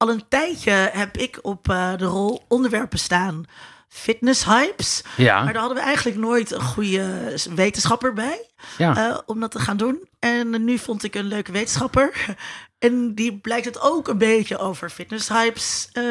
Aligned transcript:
al 0.00 0.10
een 0.10 0.28
tijdje 0.28 0.70
heb 0.92 1.16
ik 1.16 1.38
op 1.42 1.68
eh, 1.68 1.96
de 1.96 2.04
rol 2.04 2.44
onderwerpen 2.48 2.98
staan. 2.98 3.44
Fitness 3.88 4.44
hypes. 4.44 5.02
Ja. 5.16 5.42
Maar 5.44 5.52
daar 5.52 5.62
hadden 5.62 5.78
we 5.78 5.84
eigenlijk 5.84 6.18
nooit 6.18 6.50
een 6.50 6.60
goede 6.62 7.34
wetenschapper 7.54 8.12
bij. 8.12 8.48
Ja. 8.78 9.08
eh, 9.10 9.18
om 9.26 9.40
dat 9.40 9.50
te 9.50 9.58
gaan 9.58 9.76
doen. 9.76 10.08
En 10.18 10.64
nu 10.64 10.78
vond 10.78 11.04
ik 11.04 11.14
een 11.14 11.24
leuke 11.26 11.52
wetenschapper. 11.52 12.12
En 12.78 13.14
die 13.14 13.38
blijkt 13.38 13.64
het 13.64 13.80
ook 13.80 14.08
een 14.08 14.18
beetje 14.18 14.58
over 14.58 14.90
fitness 14.90 15.28
hypes. 15.28 15.88
eh, 15.92 16.04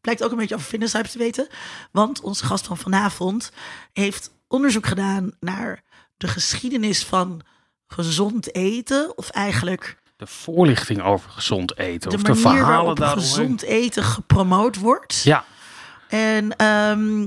blijkt 0.00 0.22
ook 0.24 0.30
een 0.30 0.36
beetje 0.36 0.54
over 0.54 0.66
fitness 0.66 0.92
hypes 0.92 1.12
te 1.12 1.18
weten. 1.18 1.48
Want 1.92 2.20
onze 2.20 2.44
gast 2.44 2.66
van 2.66 2.76
vanavond 2.76 3.52
heeft 3.92 4.30
onderzoek 4.48 4.86
gedaan 4.86 5.30
naar 5.40 5.82
de 6.16 6.28
geschiedenis 6.28 7.04
van 7.04 7.40
gezond 7.86 8.54
eten. 8.54 9.16
Of 9.18 9.30
eigenlijk 9.30 9.96
De 10.18 10.26
voorlichting 10.26 11.02
over 11.02 11.30
gezond 11.30 11.78
eten. 11.78 12.10
de 12.10 12.16
of 12.16 12.22
de 12.22 12.34
verhalen 12.34 12.66
waarop 12.66 12.96
daaromheen. 12.96 13.28
gezond 13.28 13.62
eten 13.62 14.02
gepromoot 14.02 14.78
wordt. 14.78 15.22
Ja. 15.22 15.44
En 16.08 16.56
ehm, 16.56 17.26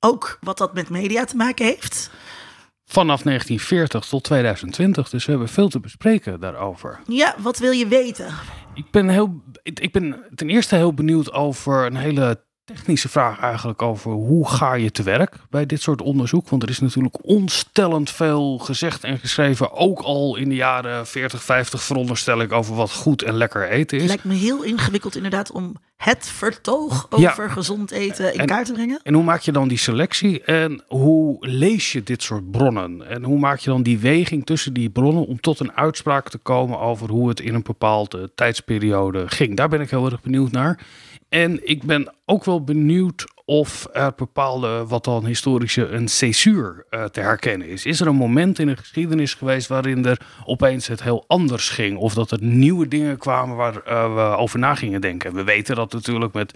ook 0.00 0.38
wat 0.40 0.58
dat 0.58 0.74
met 0.74 0.88
media 0.88 1.24
te 1.24 1.36
maken 1.36 1.64
heeft. 1.64 2.10
Vanaf 2.84 3.22
1940 3.22 4.04
tot 4.04 4.24
2020. 4.24 5.08
Dus 5.08 5.24
we 5.24 5.30
hebben 5.30 5.48
veel 5.48 5.68
te 5.68 5.80
bespreken 5.80 6.40
daarover. 6.40 7.00
Ja, 7.06 7.34
wat 7.38 7.58
wil 7.58 7.70
je 7.70 7.86
weten? 7.86 8.34
Ik 8.74 8.90
ben, 8.90 9.08
heel, 9.08 9.42
ik 9.62 9.92
ben 9.92 10.24
ten 10.34 10.50
eerste 10.50 10.74
heel 10.74 10.94
benieuwd 10.94 11.32
over 11.32 11.86
een 11.86 11.96
hele 11.96 12.40
technische 12.74 13.08
vraag 13.08 13.40
eigenlijk 13.40 13.82
over 13.82 14.10
hoe 14.12 14.48
ga 14.48 14.74
je 14.74 14.90
te 14.90 15.02
werk 15.02 15.34
bij 15.50 15.66
dit 15.66 15.82
soort 15.82 16.02
onderzoek. 16.02 16.48
Want 16.48 16.62
er 16.62 16.68
is 16.68 16.78
natuurlijk 16.80 17.16
onstellend 17.26 18.10
veel 18.10 18.58
gezegd 18.58 19.04
en 19.04 19.18
geschreven, 19.18 19.72
ook 19.72 20.00
al 20.00 20.36
in 20.36 20.48
de 20.48 20.54
jaren 20.54 21.06
40, 21.06 21.42
50 21.42 21.82
veronderstel 21.82 22.40
ik 22.40 22.52
over 22.52 22.74
wat 22.74 22.92
goed 22.92 23.22
en 23.22 23.34
lekker 23.34 23.68
eten 23.68 23.96
Het 23.96 24.02
is. 24.02 24.06
lijkt 24.08 24.24
me 24.24 24.34
heel 24.34 24.62
ingewikkeld 24.62 25.16
inderdaad 25.16 25.50
om 25.52 25.76
het 25.96 26.26
vertoog 26.26 27.08
Ja. 27.16 27.30
over 27.30 27.50
gezond 27.50 27.90
eten 27.90 28.32
in 28.34 28.40
En- 28.40 28.46
kaart 28.46 28.66
te 28.66 28.72
brengen. 28.72 29.00
En 29.02 29.14
hoe 29.14 29.24
maak 29.24 29.40
je 29.40 29.52
dan 29.52 29.68
die 29.68 29.78
selectie 29.78 30.42
en 30.42 30.82
hoe 30.88 31.46
lees 31.46 31.92
je 31.92 32.02
dit 32.02 32.22
soort 32.22 32.50
bronnen? 32.50 33.08
En 33.08 33.24
hoe 33.24 33.38
maak 33.38 33.58
je 33.58 33.70
dan 33.70 33.82
die 33.82 33.98
weging 33.98 34.46
tussen 34.46 34.72
die 34.72 34.90
bronnen 34.90 35.26
om 35.26 35.40
tot 35.40 35.60
een 35.60 35.72
uitspraak 35.72 36.28
te 36.30 36.38
komen 36.38 36.78
over 36.78 37.10
hoe 37.10 37.28
het 37.28 37.40
in 37.40 37.54
een 37.54 37.62
bepaalde 37.62 38.30
tijdsperiode 38.34 39.28
ging? 39.28 39.56
Daar 39.56 39.68
ben 39.68 39.80
ik 39.80 39.90
heel 39.90 40.10
erg 40.10 40.20
benieuwd 40.20 40.50
naar. 40.52 40.78
En 41.28 41.68
ik 41.68 41.82
ben 41.82 42.14
ook 42.24 42.44
wel 42.44 42.64
benieuwd 42.64 43.26
of 43.44 43.88
er 43.92 44.12
bepaalde, 44.16 44.86
wat 44.86 45.04
dan 45.04 45.26
historische, 45.26 45.88
een 45.88 46.08
césuur 46.08 46.86
eh, 46.90 47.04
te 47.04 47.20
herkennen 47.20 47.68
is. 47.68 47.86
Is 47.86 48.00
er 48.00 48.06
een 48.06 48.14
moment 48.14 48.58
in 48.58 48.66
de 48.66 48.76
geschiedenis 48.76 49.34
geweest 49.34 49.68
waarin 49.68 50.04
er 50.04 50.20
opeens 50.44 50.86
het 50.86 51.02
heel 51.02 51.24
anders 51.26 51.68
ging? 51.68 51.98
Of 51.98 52.14
dat 52.14 52.30
er 52.30 52.42
nieuwe 52.42 52.88
dingen 52.88 53.18
kwamen 53.18 53.56
waar 53.56 53.82
eh, 53.82 54.14
we 54.14 54.36
over 54.36 54.58
na 54.58 54.74
gingen 54.74 55.00
denken? 55.00 55.34
We 55.34 55.44
weten 55.44 55.76
dat 55.76 55.92
natuurlijk 55.92 56.32
met 56.32 56.54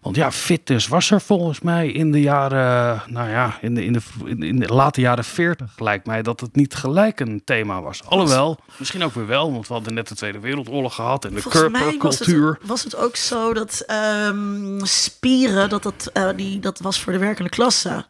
want 0.00 0.16
ja, 0.16 0.32
fitness 0.32 0.88
was 0.88 1.10
er 1.10 1.20
volgens 1.20 1.60
mij 1.60 1.88
in 1.88 2.12
de 2.12 2.20
jaren, 2.20 3.02
nou 3.06 3.28
ja, 3.28 3.58
in 3.60 3.74
de, 3.74 3.84
in 3.84 3.92
de, 3.92 4.00
in 4.46 4.58
de, 4.58 4.66
late 4.66 5.00
jaren 5.00 5.24
40 5.24 5.78
lijkt 5.78 6.06
mij 6.06 6.22
dat 6.22 6.40
het 6.40 6.56
niet 6.56 6.74
gelijk 6.74 7.20
een 7.20 7.42
thema 7.44 7.82
was. 7.82 8.04
Alhoewel, 8.04 8.58
misschien 8.76 9.02
ook 9.02 9.14
weer 9.14 9.26
wel, 9.26 9.52
want 9.52 9.68
we 9.68 9.74
hadden 9.74 9.94
net 9.94 10.08
de 10.08 10.14
Tweede 10.14 10.38
Wereldoorlog 10.38 10.94
gehad 10.94 11.24
en 11.24 11.34
de 11.34 11.68
mij 11.70 11.96
was 11.98 12.18
het, 12.18 12.56
was 12.62 12.84
het 12.84 12.96
ook 12.96 13.16
zo 13.16 13.52
dat 13.52 13.82
ehm, 13.86 14.84
spieren, 14.84 15.68
dat, 15.68 15.82
dat, 15.82 16.10
eh, 16.12 16.28
die, 16.36 16.60
dat 16.60 16.78
was 16.78 17.00
voor 17.00 17.12
de 17.12 17.18
werkende 17.18 17.50
klasse. 17.50 18.06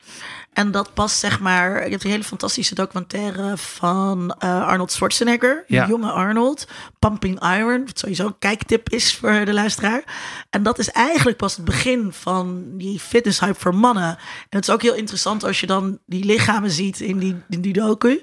En 0.58 0.70
dat 0.70 0.94
pas, 0.94 1.18
zeg 1.20 1.40
maar, 1.40 1.84
je 1.84 1.90
hebt 1.90 2.04
een 2.04 2.10
hele 2.10 2.24
fantastische 2.24 2.74
documentaire 2.74 3.56
van 3.56 4.34
eh, 4.38 4.66
Arnold 4.66 4.92
Schwarzenegger, 4.92 5.64
Ja. 5.66 5.86
jonge 5.86 6.10
Arnold, 6.10 6.66
Pumping 6.98 7.42
Iron, 7.56 7.84
wat 7.86 7.98
sowieso 7.98 8.26
een 8.26 8.38
kijktip 8.38 8.88
is 8.88 9.14
voor 9.16 9.44
de 9.44 9.52
luisteraar. 9.52 10.02
En 10.50 10.62
dat 10.62 10.78
is 10.78 10.90
eigenlijk 10.90 11.36
pas 11.36 11.56
het 11.56 11.64
begin 11.64 12.12
van 12.12 12.64
die 12.76 13.00
fitness 13.00 13.40
hype 13.40 13.60
voor 13.60 13.74
mannen. 13.74 14.04
En 14.48 14.56
het 14.58 14.68
is 14.68 14.74
ook 14.74 14.82
heel 14.82 14.94
interessant 14.94 15.44
als 15.44 15.60
je 15.60 15.66
dan 15.66 15.98
die 16.06 16.24
lichamen 16.24 16.70
ziet 16.70 17.00
in 17.00 17.18
die, 17.18 17.36
in 17.48 17.60
die 17.60 17.72
docu. 17.72 18.22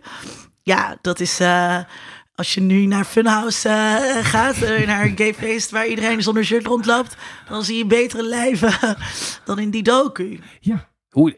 Ja, 0.63 0.97
dat 1.01 1.19
is. 1.19 1.39
eh, 1.39 1.77
als 2.35 2.53
je 2.53 2.61
nu 2.61 2.85
naar 2.85 3.05
Funhouse 3.05 3.69
eh, 3.69 4.25
gaat, 4.25 4.59
naar 4.85 5.03
een 5.05 5.17
gayfeest 5.17 5.71
waar 5.71 5.87
iedereen 5.87 6.21
zonder 6.23 6.45
shirt 6.45 6.65
rondloopt, 6.65 7.15
dan 7.49 7.63
zie 7.63 7.77
je 7.77 7.85
betere 7.85 8.23
lijven 8.23 8.97
dan 9.45 9.59
in 9.59 9.69
die 9.69 9.83
docu. 9.83 10.39
Ja. 10.59 10.87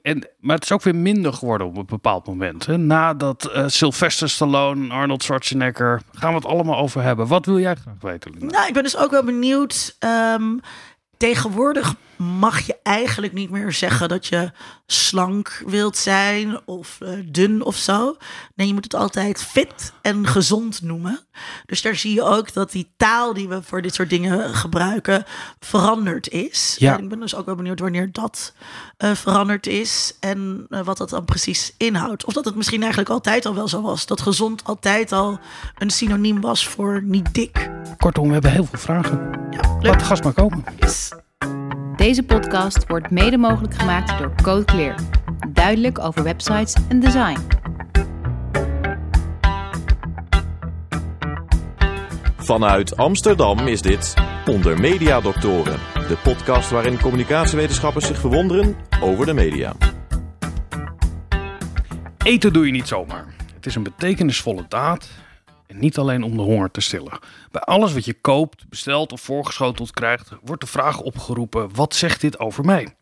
En, 0.02 0.28
maar 0.40 0.56
het 0.56 0.64
is 0.64 0.72
ook 0.72 0.82
weer 0.82 0.96
minder 0.96 1.34
geworden 1.34 1.68
op 1.68 1.78
een 1.78 1.86
bepaald 1.86 2.28
moment. 2.28 2.66
Hè? 2.66 2.78
Nadat 2.78 3.46
eh, 3.46 3.64
Sylvester 3.68 4.30
Stallone, 4.30 4.94
Arnold 4.94 5.24
Schwarzenegger, 5.24 6.02
gaan 6.12 6.30
we 6.30 6.36
het 6.36 6.46
allemaal 6.46 6.78
over 6.78 7.02
hebben. 7.02 7.28
Wat 7.28 7.46
wil 7.46 7.60
jij 7.60 7.76
graag 7.76 8.02
weten? 8.02 8.32
Nou, 8.40 8.68
ik 8.68 8.74
ben 8.74 8.84
dus 8.84 8.98
ook 8.98 9.12
wel 9.12 9.24
benieuwd. 9.24 9.96
ehm, 10.00 10.58
tegenwoordig 11.18 11.96
mag 12.18 12.60
je 12.60 12.76
eigenlijk 12.84 13.34
niet 13.34 13.50
meer 13.50 13.72
zeggen 13.72 14.10
dat 14.10 14.26
je 14.28 14.52
slank 14.86 15.64
wilt 15.66 15.98
zijn 15.98 16.60
of 16.66 16.98
eh, 17.02 17.10
dun 17.26 17.62
of 17.64 17.76
zo. 17.76 18.18
Nee, 18.56 18.68
je 18.68 18.74
moet 18.74 18.84
het 18.84 18.96
altijd 18.96 19.44
fit 19.44 19.94
en 20.02 20.28
gezond 20.28 20.82
noemen. 20.82 21.20
Dus 21.66 21.82
daar 21.82 21.96
zie 21.96 22.14
je 22.14 22.24
ook 22.24 22.54
dat 22.54 22.72
die 22.72 22.92
taal 22.98 23.34
die 23.34 23.48
we 23.48 23.64
voor 23.64 23.82
dit 23.82 23.94
soort 23.94 24.10
dingen 24.10 24.54
gebruiken 24.56 25.24
veranderd 25.60 26.30
is. 26.30 26.76
Ja. 26.80 26.98
En 26.98 27.04
ik 27.04 27.10
ben 27.10 27.20
dus 27.20 27.36
ook 27.36 27.46
wel 27.46 27.56
benieuwd 27.56 27.80
wanneer 27.80 28.10
dat 28.12 28.54
eh, 28.98 29.12
veranderd 29.12 29.68
is 29.68 30.14
en 30.20 30.66
eh, 30.70 30.82
wat 30.82 30.98
dat 30.98 31.10
dan 31.10 31.26
precies 31.26 31.74
inhoudt. 31.78 32.26
Of 32.26 32.34
dat 32.34 32.46
het 32.46 32.56
misschien 32.56 32.80
eigenlijk 32.82 33.10
altijd 33.10 33.46
al 33.46 33.56
wel 33.56 33.68
zo 33.68 33.82
was. 33.82 34.06
Dat 34.06 34.22
gezond 34.22 34.64
altijd 34.64 35.12
al 35.12 35.40
een 35.78 35.90
synoniem 35.90 36.42
was 36.42 36.68
voor 36.68 37.02
niet 37.04 37.34
dik. 37.34 37.70
Kortom, 37.98 38.28
we 38.28 38.34
hebben 38.34 38.52
heel 38.52 38.66
veel 38.66 38.80
vragen. 38.80 39.18
Ja, 39.52 39.60
Laat 39.60 39.84
leuk. 39.84 40.00
de 40.00 40.06
gast 40.06 40.24
maar 40.24 40.34
komen. 40.34 40.64
Yes. 40.80 41.12
Deze 41.98 42.24
podcast 42.24 42.88
wordt 42.88 43.12
mede 43.12 43.38
mogelijk 43.38 43.74
gemaakt 43.74 44.18
door 44.18 44.34
Code 44.42 44.66
Clear. 44.66 44.96
Duidelijk 45.50 46.00
over 46.00 46.24
websites 46.24 46.76
en 46.90 47.00
design. 47.00 47.40
Vanuit 52.38 52.98
Amsterdam 52.98 53.60
is 53.60 53.82
dit 53.82 54.14
Onder 54.46 54.80
Media 54.80 55.22
Doctoren, 55.22 55.80
de 55.94 56.18
podcast 56.24 56.70
waarin 56.70 57.00
communicatiewetenschappers 57.00 58.06
zich 58.08 58.20
verwonderen 58.20 58.76
over 59.02 59.26
de 59.26 59.34
media. 59.34 59.74
Eten 62.18 62.54
doe 62.54 62.66
je 62.66 62.72
niet 62.72 62.88
zomaar. 62.88 63.26
Het 63.56 63.66
is 63.66 63.76
een 63.76 63.84
betekenisvolle 63.84 64.66
daad. 64.68 65.10
En 65.68 65.80
niet 65.80 65.98
alleen 65.98 66.24
om 66.24 66.36
de 66.38 66.44
honger 66.44 66.72
te 66.72 66.82
stillen. 66.82 67.20
Bij 67.52 67.62
alles 67.62 67.94
wat 67.94 68.06
je 68.06 68.14
koopt, 68.14 68.70
bestelt 68.70 69.12
of 69.12 69.22
voorgeschoteld 69.22 69.92
krijgt, 69.92 70.32
wordt 70.44 70.62
de 70.62 70.68
vraag 70.68 71.00
opgeroepen: 71.00 71.76
wat 71.76 71.96
zegt 71.96 72.22
dit 72.22 72.40
over 72.40 72.66
mij? 72.66 72.96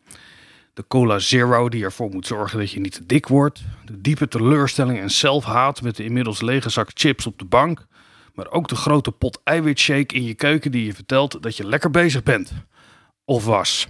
De 0.74 0.84
cola 0.88 1.18
zero 1.18 1.68
die 1.68 1.84
ervoor 1.84 2.10
moet 2.10 2.26
zorgen 2.26 2.58
dat 2.58 2.70
je 2.70 2.80
niet 2.80 2.92
te 2.92 3.06
dik 3.06 3.26
wordt. 3.26 3.62
De 3.84 4.00
diepe 4.00 4.28
teleurstelling 4.28 4.98
en 4.98 5.10
zelfhaat 5.10 5.82
met 5.82 5.96
de 5.96 6.04
inmiddels 6.04 6.40
lege 6.40 6.68
zak 6.68 6.90
chips 6.94 7.26
op 7.26 7.38
de 7.38 7.44
bank. 7.44 7.86
Maar 8.34 8.50
ook 8.50 8.68
de 8.68 8.76
grote 8.76 9.12
pot 9.12 9.40
eiwitshake 9.44 10.14
in 10.14 10.24
je 10.24 10.34
keuken 10.34 10.72
die 10.72 10.84
je 10.84 10.94
vertelt 10.94 11.42
dat 11.42 11.56
je 11.56 11.66
lekker 11.66 11.90
bezig 11.90 12.22
bent. 12.22 12.52
Of 13.24 13.44
was. 13.44 13.88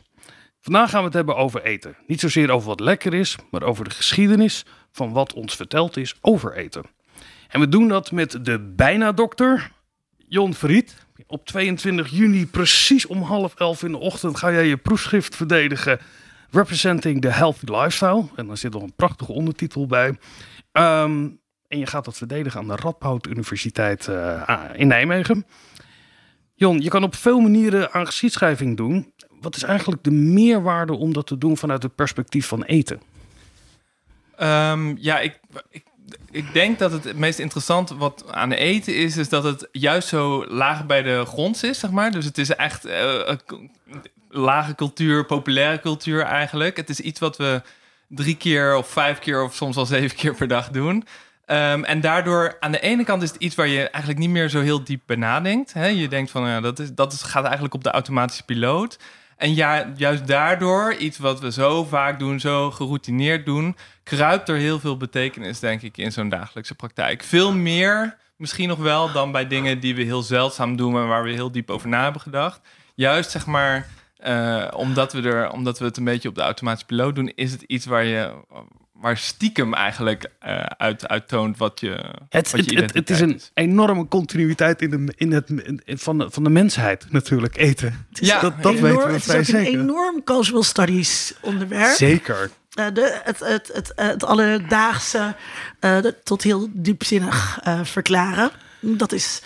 Vandaag 0.61 0.91
gaan 0.91 1.01
we 1.01 1.05
het 1.05 1.15
hebben 1.15 1.37
over 1.37 1.63
eten. 1.63 1.97
Niet 2.07 2.21
zozeer 2.21 2.51
over 2.51 2.69
wat 2.69 2.81
lekker 2.81 3.15
is, 3.15 3.37
maar 3.51 3.63
over 3.63 3.85
de 3.85 3.91
geschiedenis 3.91 4.65
van 4.93 5.13
wat 5.13 5.33
ons 5.33 5.57
verteld 5.57 5.97
is 5.97 6.15
over 6.21 6.55
eten. 6.55 6.96
En 7.49 7.61
we 7.61 7.69
doen 7.69 7.89
dat 7.89 8.13
met 8.13 8.39
de 8.45 8.73
bijna 8.77 9.13
dokter, 9.13 9.71
Jon 10.29 10.55
Verriet. 10.55 11.05
Op 11.27 11.47
22 11.47 12.09
juni, 12.09 12.47
precies 12.47 13.07
om 13.07 13.23
half 13.23 13.55
elf 13.55 13.83
in 13.83 13.93
de 13.93 13.99
ochtend, 13.99 14.39
ga 14.39 14.53
jij 14.53 14.67
je 14.67 14.77
proefschrift 14.77 15.37
verdedigen. 15.37 15.99
Representing 16.51 17.21
the 17.21 17.29
Healthy 17.29 17.65
Lifestyle. 17.65 18.25
En 18.37 18.47
daar 18.47 18.57
zit 18.57 18.73
nog 18.73 18.83
een 18.83 18.95
prachtige 18.97 19.33
ondertitel 19.33 19.87
bij. 19.87 20.19
Ehm, 20.73 21.29
en 21.69 21.79
je 21.79 21.87
gaat 21.87 22.05
dat 22.05 22.17
verdedigen 22.17 22.61
aan 22.61 22.67
de 22.67 22.77
Radboud 22.77 23.27
Universiteit 23.27 24.09
eh, 24.09 24.63
in 24.75 24.87
Nijmegen. 24.87 25.47
Jon, 26.55 26.81
je 26.81 26.89
kan 26.89 27.03
op 27.03 27.15
veel 27.15 27.41
manieren 27.41 27.93
aan 27.93 28.07
geschiedschrijving 28.07 28.77
doen. 28.77 29.13
Wat 29.41 29.57
is 29.57 29.63
eigenlijk 29.63 30.03
de 30.03 30.11
meerwaarde 30.11 30.93
om 30.93 31.13
dat 31.13 31.27
te 31.27 31.39
doen 31.39 31.57
vanuit 31.57 31.83
het 31.83 31.95
perspectief 31.95 32.47
van 32.47 32.63
eten? 32.63 33.01
Ehm, 34.37 34.97
ja, 34.97 35.19
ik, 35.19 35.41
ik 36.31 36.53
denk 36.53 36.79
dat 36.79 36.93
het, 36.93 37.17
meest 37.17 37.39
interessante 37.39 37.97
wat 37.97 38.25
aan 38.31 38.53
eten 38.53 38.97
is, 38.97 39.17
is 39.17 39.29
dat 39.29 39.45
het 39.45 39.69
juist 39.73 40.09
zo 40.09 40.47
laag 40.47 40.87
bij 40.87 41.03
de 41.03 41.25
grond 41.27 41.65
is, 41.65 41.79
zeg 41.79 41.91
maar. 41.91 42.11
Dus 42.11 42.25
het 42.25 42.39
is 42.39 42.51
echt 42.51 42.85
eh, 42.85 43.35
lage 44.29 44.75
cultuur, 44.75 45.25
populaire 45.25 45.81
cultuur 45.81 46.23
eigenlijk. 46.23 46.77
Het 46.77 46.89
is 46.89 47.01
iets 47.01 47.21
wat 47.21 47.37
we 47.37 47.63
drie 48.09 48.37
keer 48.37 48.77
of 48.77 48.89
vijf 48.89 49.19
keer 49.19 49.43
of 49.43 49.55
soms 49.55 49.77
wel 49.77 49.87
zeven 49.87 50.17
keer 50.17 50.35
per 50.35 50.49
dag 50.49 50.69
doen. 50.71 51.07
Ehm, 51.47 51.85
en 51.85 52.01
daardoor, 52.01 52.57
aan 52.61 52.73
de 52.73 52.81
ene 52.81 53.05
kant 53.05 53.23
is 53.23 53.31
het 53.31 53.43
iets 53.43 53.55
waar 53.55 53.69
je 53.69 53.89
eigenlijk 53.91 54.19
niet 54.19 54.31
meer 54.31 54.49
zo 54.49 54.61
heel 54.61 54.85
diep 54.85 55.03
bij 55.07 55.17
nadenkt. 55.17 55.73
Hè? 55.73 55.87
Je 55.87 56.09
denkt 56.09 56.31
van, 56.31 56.49
ja, 56.49 56.61
dat, 56.61 56.79
is, 56.79 56.95
dat 56.95 57.13
is, 57.13 57.23
gaat 57.23 57.45
eigenlijk 57.45 57.75
op 57.75 57.85
de 57.85 57.91
automatische 57.91 58.45
piloot. 58.45 58.99
En 59.37 59.55
ja, 59.55 59.93
juist 59.97 60.27
daardoor, 60.27 60.95
iets 60.95 61.19
wat 61.19 61.41
we 61.41 61.53
zo 61.53 61.85
vaak 61.85 62.19
doen, 62.19 62.41
zo 62.41 62.71
geroutineerd 62.71 63.47
doen, 63.47 63.77
kruipt 64.03 64.49
er 64.49 64.57
heel 64.57 64.81
veel 64.81 64.97
betekenis, 64.97 65.61
denk 65.61 65.83
ik, 65.83 65.97
in 65.97 66.13
zo'n 66.13 66.29
dagelijkse 66.29 66.75
praktijk. 66.75 67.23
Veel 67.23 67.53
meer, 67.53 68.17
misschien 68.37 68.69
nog 68.69 68.79
wel, 68.79 69.13
dan 69.13 69.33
bij 69.33 69.47
dingen 69.47 69.81
die 69.81 69.95
we 69.95 70.03
heel 70.03 70.23
zeldzaam 70.23 70.77
doen 70.77 70.97
en 70.97 71.09
waar 71.09 71.23
we 71.23 71.31
heel 71.31 71.53
diep 71.53 71.71
over 71.71 71.89
na 71.89 72.03
hebben 72.03 72.21
gedacht. 72.21 72.61
juist 72.95 73.31
zeg 73.31 73.47
maar, 73.47 73.89
eh, 74.17 74.67
omdat, 74.77 75.13
we 75.13 75.23
er, 75.23 75.51
omdat 75.51 75.79
we 75.79 75.85
het 75.85 75.97
een 75.97 76.05
beetje 76.05 76.29
op 76.29 76.35
de 76.35 76.41
automatische 76.41 76.87
piloot 76.87 77.15
doen, 77.15 77.33
is 77.35 77.53
het 77.53 77.63
iets 77.63 77.87
waar 77.87 78.05
je 78.05 78.35
waar 79.01 79.17
stiekem 79.17 79.75
eigenlijk 79.75 80.31
eh, 80.39 80.57
uit, 80.63 81.09
uit 81.09 81.29
toont 81.29 81.59
wat 81.59 81.81
je, 81.81 82.15
Het, 82.29 82.51
wat 82.51 82.71
je 82.71 82.81
het, 82.81 82.95
het 82.95 83.11
is 83.11 83.21
een 83.21 83.41
enorme 83.55 84.09
continuïteit 84.09 84.83
in 84.83 84.91
de, 84.91 85.13
in 85.17 85.33
het, 85.33 85.51
in- 85.51 85.99
van, 85.99 86.19
de, 86.19 86.31
van 86.31 86.45
de 86.45 86.51
mensheid 86.51 87.07
natuurlijk, 87.11 87.57
eten. 87.57 88.07
Het 88.09 88.21
is 88.21 88.29
Ja, 88.29 88.41
dat 88.41 88.63
dat 88.63 88.75
enorm- 88.75 88.95
weten 88.95 89.07
we 89.09 89.13
het 89.33 89.49
is 89.49 89.55
ook 89.55 89.61
een 89.61 89.67
enorm 89.67 90.25
cultural 90.25 90.63
studies 90.63 91.35
onderwerp. 91.41 91.97
Zeker. 91.97 92.51
Eh, 92.73 92.87
de, 92.93 93.21
het, 93.25 93.39
het, 93.39 93.71
het, 93.73 93.93
het 93.97 94.25
alledaagse 94.25 95.35
eh, 95.81 96.01
de- 96.03 96.15
tot 96.25 96.43
heel 96.43 96.69
diepzinnig 96.73 97.59
eh, 97.63 97.81
verklaren. 97.83 98.51
Dat 98.81 99.13
is 99.13 99.43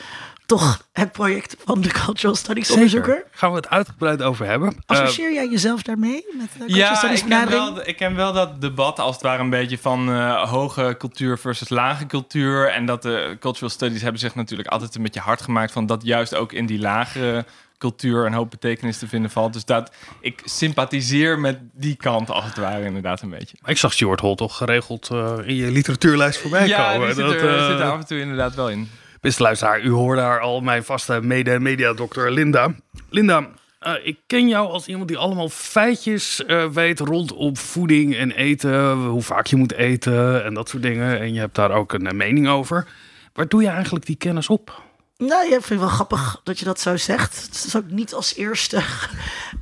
toch 0.50 0.86
het 0.92 1.12
project 1.12 1.56
van 1.64 1.80
de 1.80 1.88
cultural 1.88 2.34
studies 2.34 2.70
onderzoeker. 2.70 3.14
Zeker. 3.14 3.30
Gaan 3.32 3.50
we 3.50 3.56
het 3.56 3.68
uitgebreid 3.68 4.22
over 4.22 4.46
hebben. 4.46 4.68
Eh, 4.68 4.76
Associeer 4.86 5.32
jij 5.32 5.48
jezelf 5.48 5.82
daarmee 5.82 6.24
met 6.32 6.48
de 6.52 6.58
cultural 6.58 6.78
Ja, 6.78 6.94
studies 6.94 7.22
ik 7.22 7.28
ken, 7.28 7.48
wel, 7.48 7.88
ik 7.88 7.96
ken 7.96 8.14
wel 8.16 8.32
dat 8.32 8.60
debat 8.60 8.98
als 8.98 9.14
het 9.14 9.24
ware 9.24 9.42
een 9.42 9.50
beetje 9.50 9.78
van 9.78 10.10
eh, 10.10 10.50
hoge 10.50 10.94
cultuur 10.98 11.38
versus 11.38 11.68
lage 11.68 12.06
cultuur. 12.06 12.68
En 12.68 12.86
dat 12.86 13.02
de 13.02 13.36
cultural 13.40 13.70
studies 13.70 14.02
hebben 14.02 14.20
zich 14.20 14.34
natuurlijk 14.34 14.68
altijd 14.68 14.94
een 14.94 15.02
beetje 15.02 15.20
hard 15.20 15.42
gemaakt 15.42 15.72
van 15.72 15.86
dat 15.86 16.02
juist 16.04 16.34
ook 16.34 16.52
in 16.52 16.66
die 16.66 16.78
lagere 16.78 17.44
cultuur 17.78 18.26
een 18.26 18.32
hoop 18.32 18.50
betekenis 18.50 18.98
te 18.98 19.08
vinden 19.08 19.30
valt. 19.30 19.52
Dus 19.52 19.64
dat 19.64 19.92
ik 20.20 20.42
sympathiseer 20.44 21.38
met 21.38 21.58
die 21.72 21.96
kant 21.96 22.30
als 22.30 22.44
het 22.44 22.56
ware 22.56 22.84
inderdaad 22.84 23.22
een 23.22 23.30
beetje. 23.30 23.56
ik 23.64 23.78
zag 23.78 23.92
Stuart 23.92 24.20
Hall 24.20 24.34
toch 24.34 24.56
geregeld 24.56 25.08
eh, 25.12 25.38
in 25.44 25.54
je 25.54 25.70
literatuurlijst 25.70 26.40
voorbij 26.40 26.66
ja, 26.66 26.92
komen. 26.92 27.06
die 27.06 27.16
zit 27.16 27.24
Dat, 27.24 27.34
er, 27.34 27.58
eh, 27.58 27.66
zit 27.66 27.80
er 27.80 27.90
af 27.90 27.98
en 27.98 28.06
toe 28.06 28.20
inderdaad 28.20 28.54
wel 28.54 28.70
in. 28.70 28.90
Beste 29.20 29.42
luisteraar, 29.42 29.80
u 29.80 29.90
hoorde 29.90 30.20
daar 30.20 30.40
al 30.40 30.60
mijn 30.60 30.84
vaste 30.84 31.20
mede-mediadokter 31.22 32.32
Linda. 32.32 32.74
Linda, 33.10 33.48
eh, 33.78 33.92
ik 34.02 34.18
ken 34.26 34.48
jou 34.48 34.68
als 34.68 34.86
iemand 34.86 35.08
die 35.08 35.16
allemaal 35.16 35.48
feitjes 35.48 36.44
eh, 36.44 36.68
weet 36.68 37.00
rondom 37.00 37.56
voeding 37.56 38.16
en 38.16 38.30
eten. 38.30 38.92
Hoe 38.92 39.22
vaak 39.22 39.46
je 39.46 39.56
moet 39.56 39.72
eten 39.72 40.44
en 40.44 40.54
dat 40.54 40.68
soort 40.68 40.82
dingen. 40.82 41.20
En 41.20 41.32
je 41.34 41.40
hebt 41.40 41.54
daar 41.54 41.70
ook 41.70 41.92
een 41.92 42.06
eh, 42.06 42.12
mening 42.12 42.48
over. 42.48 42.86
Waar 43.32 43.48
doe 43.48 43.62
je 43.62 43.68
eigenlijk 43.68 44.06
die 44.06 44.16
kennis 44.16 44.48
op? 44.48 44.82
Nou, 45.16 45.48
ja, 45.48 45.56
ik 45.56 45.64
vind 45.64 45.68
het 45.68 45.78
wel 45.78 45.88
grappig 45.88 46.40
dat 46.44 46.58
je 46.58 46.64
dat 46.64 46.80
zo 46.80 46.96
zegt. 46.96 47.42
Het 47.42 47.64
is 47.66 47.76
ook 47.76 47.90
niet 47.90 48.14
als 48.14 48.34
eerste 48.34 48.82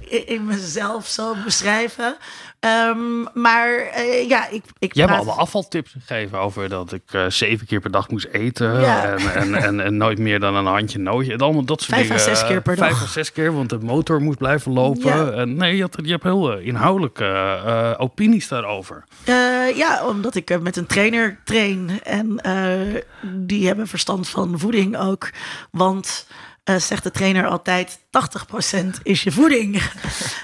in 0.34 0.44
mezelf 0.44 1.06
zo 1.06 1.34
beschrijven. 1.44 2.16
Ehm, 2.60 3.22
maar 3.34 3.76
eh, 3.76 4.28
ja, 4.28 4.48
ik, 4.48 4.62
ik 4.78 4.94
Jij 4.94 5.04
hebt 5.04 5.16
allemaal 5.16 5.38
afvaltips 5.38 5.94
gegeven 5.98 6.38
over 6.38 6.68
dat 6.68 6.92
ik 6.92 7.02
eh, 7.12 7.24
zeven 7.28 7.66
keer 7.66 7.80
per 7.80 7.90
dag 7.90 8.08
moest 8.08 8.26
eten. 8.32 8.80
Ja. 8.80 9.04
En, 9.04 9.34
en, 9.34 9.54
en, 9.54 9.80
en 9.80 9.96
nooit 9.96 10.18
meer 10.18 10.40
dan 10.40 10.54
een 10.54 10.66
handje 10.66 10.98
nootje. 10.98 11.32
En 11.32 11.38
allemaal 11.38 11.64
dat 11.64 11.80
soort 11.80 11.92
Vijf 11.98 12.10
à 12.10 12.16
dingen. 12.16 12.36
zes 12.36 12.46
keer 12.46 12.62
per 12.62 12.76
Vijf 12.76 12.90
dag. 12.90 13.02
à 13.02 13.06
zes 13.06 13.32
keer, 13.32 13.52
want 13.52 13.70
de 13.70 13.78
motor 13.78 14.20
moest 14.22 14.38
blijven 14.38 14.72
lopen. 14.72 15.16
Ja. 15.16 15.30
En 15.30 15.56
nee, 15.56 15.76
je, 15.76 15.82
had, 15.82 15.98
je 16.02 16.10
hebt 16.10 16.22
heel 16.22 16.52
eh, 16.52 16.66
inhoudelijke 16.66 17.24
eh, 17.24 17.94
opinies 17.98 18.48
daarover. 18.48 19.04
Eh, 19.24 19.76
ja, 19.76 20.06
omdat 20.06 20.34
ik 20.34 20.50
eh, 20.50 20.58
met 20.58 20.76
een 20.76 20.86
trainer 20.86 21.38
train. 21.44 22.00
En 22.02 22.38
eh, 22.40 23.02
die 23.22 23.66
hebben 23.66 23.86
verstand 23.86 24.28
van 24.28 24.58
voeding 24.58 24.96
ook. 24.98 25.30
Want, 25.70 26.26
eh, 26.68 26.76
zegt 26.76 27.02
de 27.02 27.10
trainer 27.10 27.46
altijd, 27.46 27.98
80% 28.10 29.02
is 29.02 29.22
je 29.22 29.32
voeding. 29.32 29.82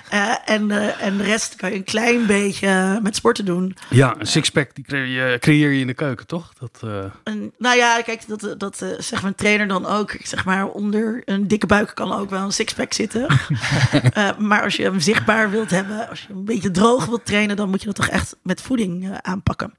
Eh, 0.08 0.34
en, 0.44 0.70
eh, 0.70 1.06
en 1.06 1.16
de 1.16 1.22
rest 1.22 1.56
kan 1.56 1.70
je 1.70 1.76
een 1.76 1.84
klein 1.84 2.26
beetje 2.26 3.00
met 3.02 3.16
sporten 3.16 3.44
doen. 3.44 3.76
Ja, 3.90 4.14
een 4.18 4.26
sixpack 4.26 4.74
die 4.74 4.84
creëer 4.84 5.32
je, 5.32 5.38
creëer 5.38 5.70
je 5.70 5.80
in 5.80 5.86
de 5.86 5.94
keuken, 5.94 6.26
toch? 6.26 6.52
Dat, 6.58 6.82
En, 7.24 7.52
nou 7.58 7.76
ja, 7.76 8.02
kijk, 8.02 8.28
dat, 8.28 8.54
dat 8.58 8.84
zegt 8.98 9.22
mijn 9.22 9.34
trainer 9.34 9.68
dan 9.68 9.86
ook. 9.86 10.12
Ik 10.12 10.26
zeg 10.26 10.44
maar, 10.44 10.68
onder 10.68 11.22
een 11.24 11.48
dikke 11.48 11.66
buik 11.66 11.94
kan 11.94 12.12
ook 12.12 12.30
wel 12.30 12.42
een 12.42 12.52
sixpack 12.52 12.92
zitten. 12.92 13.26
Maar 14.38 14.62
als 14.62 14.76
je 14.76 14.82
hem 14.82 15.00
zichtbaar 15.00 15.50
wilt 15.50 15.70
hebben, 15.70 16.08
als 16.08 16.20
je 16.20 16.32
een 16.32 16.44
beetje 16.44 16.70
droog 16.70 17.06
wilt 17.06 17.26
trainen, 17.26 17.56
dan 17.56 17.70
moet 17.70 17.80
je 17.80 17.86
dat 17.86 17.96
toch 17.96 18.08
echt 18.08 18.36
met 18.42 18.60
voeding 18.60 19.18
aanpakken. 19.22 19.74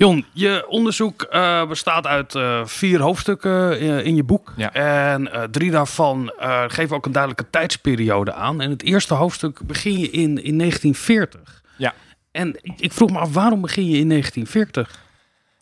Jon, 0.00 0.24
je 0.32 0.64
onderzoek 0.68 1.22
eh, 1.22 1.66
bestaat 1.66 2.06
uit 2.06 2.34
eh, 2.34 2.64
vier 2.64 3.00
hoofdstukken 3.00 3.78
eh, 3.78 4.04
in 4.04 4.16
je 4.16 4.24
boek. 4.24 4.52
Ja. 4.56 4.72
En 4.72 5.48
drie 5.50 5.70
daarvan 5.70 6.32
geven 6.68 6.96
ook 6.96 7.06
een 7.06 7.12
duidelijke 7.12 7.50
tijdsperiode 7.50 8.32
aan. 8.32 8.60
En 8.60 8.70
het 8.70 8.82
eerste 8.82 9.14
hoofdstuk 9.14 9.60
begin 9.62 9.98
je 9.98 10.10
in, 10.10 10.42
in 10.42 10.58
1940. 10.58 11.62
Ja. 11.76 11.94
En 12.30 12.56
ik, 12.76 12.92
vroeg 12.92 13.10
me 13.10 13.18
af, 13.18 13.32
waarom 13.32 13.60
begin 13.60 13.84
je 13.84 13.98
in 13.98 14.08
1940? 14.08 15.00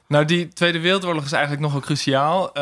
Nou, 0.08 0.25
die 0.25 0.49
Tweede 0.49 0.81
Wereldoorlog 0.81 1.25
is 1.25 1.32
eigenlijk 1.32 1.62
nogal 1.62 1.81
cruciaal. 1.81 2.52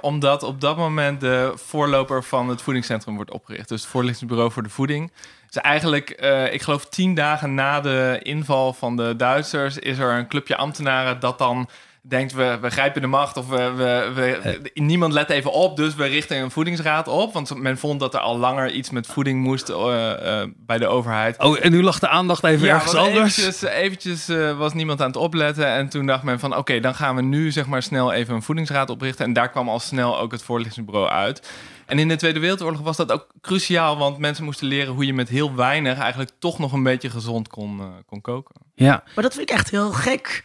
omdat 0.00 0.42
op 0.42 0.60
dat 0.60 0.76
moment 0.76 1.20
de 1.20 1.52
voorloper 1.54 2.24
van 2.24 2.48
het 2.48 2.62
voedingscentrum 2.62 3.14
wordt 3.14 3.30
opgericht. 3.30 3.68
Dus 3.68 3.80
het 3.80 3.90
voorlichtingsbureau 3.90 4.52
voor 4.52 4.62
de 4.62 4.68
voeding. 4.68 5.12
Dus 5.46 5.62
eigenlijk, 5.62 6.10
eh, 6.10 6.52
ik 6.52 6.62
geloof 6.62 6.86
tien 6.86 7.14
dagen 7.14 7.54
na 7.54 7.80
de 7.80 8.20
inval 8.22 8.72
van 8.72 8.96
de 8.96 9.16
Duitsers... 9.16 9.78
is 9.78 9.98
er 9.98 10.10
een 10.12 10.28
clubje 10.28 10.56
ambtenaren 10.56 11.20
dat 11.20 11.38
dan 11.38 11.68
denkt... 12.02 12.32
we, 12.32 12.58
we 12.60 12.70
grijpen 12.70 13.00
de 13.00 13.06
macht 13.06 13.36
of 13.36 13.48
we, 13.48 13.72
we, 13.76 14.10
we- 14.14 14.70
niemand 14.74 15.12
let 15.12 15.30
even 15.30 15.52
op... 15.52 15.76
dus 15.76 15.94
we 15.94 16.04
richten 16.06 16.36
een 16.36 16.50
voedingsraad 16.50 17.08
op. 17.08 17.32
Want 17.32 17.56
men 17.62 17.78
vond 17.78 18.00
dat 18.00 18.14
er 18.14 18.20
al 18.20 18.38
langer 18.38 18.70
iets 18.70 18.90
met 18.90 19.06
voeding 19.06 19.42
moest 19.42 19.68
eh, 19.68 20.40
eh, 20.40 20.48
bij 20.56 20.78
de 20.78 20.86
overheid. 20.86 21.38
Oh, 21.42 21.56
en 21.60 21.70
nu 21.70 21.82
lag 21.82 21.98
de 21.98 22.08
aandacht 22.08 22.44
even 22.44 22.68
ergens 22.68 22.94
anders. 22.94 23.38
Eventjes, 23.38 23.62
eventjes 23.70 24.28
eh, 24.28 24.58
was 24.58 24.72
niemand 24.74 25.00
aan 25.00 25.06
het 25.06 25.16
opletten. 25.16 25.66
En 25.66 25.88
toen 25.88 26.06
dacht 26.06 26.22
men 26.22 26.38
van... 26.38 26.56
oké, 26.56 26.80
dan 26.80 26.94
gaan 26.94 27.16
we 27.16 27.22
nu 27.22 27.50
zeg 27.50 27.66
maar 27.66 27.82
snel 27.82 28.12
even 28.12 28.34
een 28.34 28.42
voedingsraad 28.42 28.90
oprichten. 28.90 29.24
En 29.24 29.32
daar 29.32 29.50
kwam 29.50 29.68
al 29.68 29.80
snel 29.80 30.18
ook 30.18 30.32
het 30.32 30.42
voorlichtingsbureau 30.42 31.08
uit. 31.10 31.48
En 31.86 31.98
in 31.98 32.08
de 32.08 32.16
Tweede 32.16 32.40
Wereldoorlog 32.40 32.80
was 32.80 32.96
dat 32.96 33.12
ook 33.12 33.26
cruciaal... 33.40 33.96
want 33.96 34.18
mensen 34.18 34.44
moesten 34.44 34.66
leren 34.66 34.94
hoe 34.94 35.06
je 35.06 35.14
met 35.14 35.28
heel 35.28 35.54
weinig... 35.54 35.98
eigenlijk 35.98 36.30
toch 36.38 36.58
nog 36.58 36.72
een 36.72 36.82
beetje 36.82 37.10
gezond 37.10 37.48
kon, 37.48 37.80
eh, 37.80 37.86
kon 38.06 38.20
koken. 38.20 38.54
Ja, 38.74 39.02
Maar 39.14 39.24
dat 39.24 39.34
vind 39.34 39.50
ik 39.50 39.56
echt 39.56 39.70
heel 39.70 39.92
gek. 39.92 40.44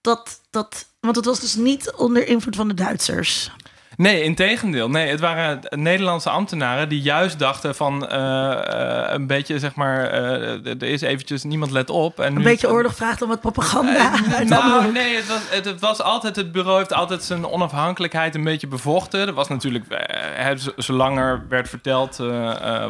Dat, 0.00 0.40
dat, 0.50 0.86
want 1.00 1.16
het 1.16 1.24
was 1.24 1.40
dus 1.40 1.54
niet 1.54 1.92
onder 1.92 2.26
invloed 2.26 2.56
van 2.56 2.68
de 2.68 2.74
Duitsers. 2.74 3.50
Nee, 3.96 4.22
in 4.22 4.34
tegendeel. 4.34 4.88
Nee, 4.88 5.08
het 5.08 5.20
waren 5.20 5.60
Nederlandse 5.70 6.30
ambtenaren 6.30 6.88
die 6.88 7.00
juist 7.00 7.38
dachten 7.38 7.74
van 7.74 8.08
eh, 8.08 8.50
eh, 8.52 9.12
een 9.12 9.26
beetje 9.26 9.58
zeg 9.58 9.74
maar, 9.74 10.06
eh, 10.06 10.66
er 10.66 10.82
is 10.82 11.00
eventjes 11.00 11.42
niemand 11.44 11.70
let 11.70 11.90
op. 11.90 12.20
En 12.20 12.36
Een 12.36 12.42
beetje 12.42 12.70
oorlog 12.70 12.94
vraagt 12.94 13.22
om 13.22 13.28
wat 13.28 13.40
propaganda. 13.40 14.12
Nou, 14.44 14.92
nee, 14.92 15.16
het 15.16 15.26
was, 15.26 15.40
het, 15.50 15.64
het 15.64 15.80
was 15.80 16.02
altijd, 16.02 16.36
het 16.36 16.52
bureau 16.52 16.78
heeft 16.78 16.92
altijd 16.92 17.22
zijn 17.22 17.46
onafhankelijkheid 17.46 18.34
een 18.34 18.44
beetje 18.44 18.66
bevochten. 18.66 19.26
Er 19.26 19.32
was 19.32 19.48
natuurlijk, 19.48 19.84
zolang 20.76 21.18
er 21.18 21.44
werd 21.48 21.68
verteld 21.68 22.16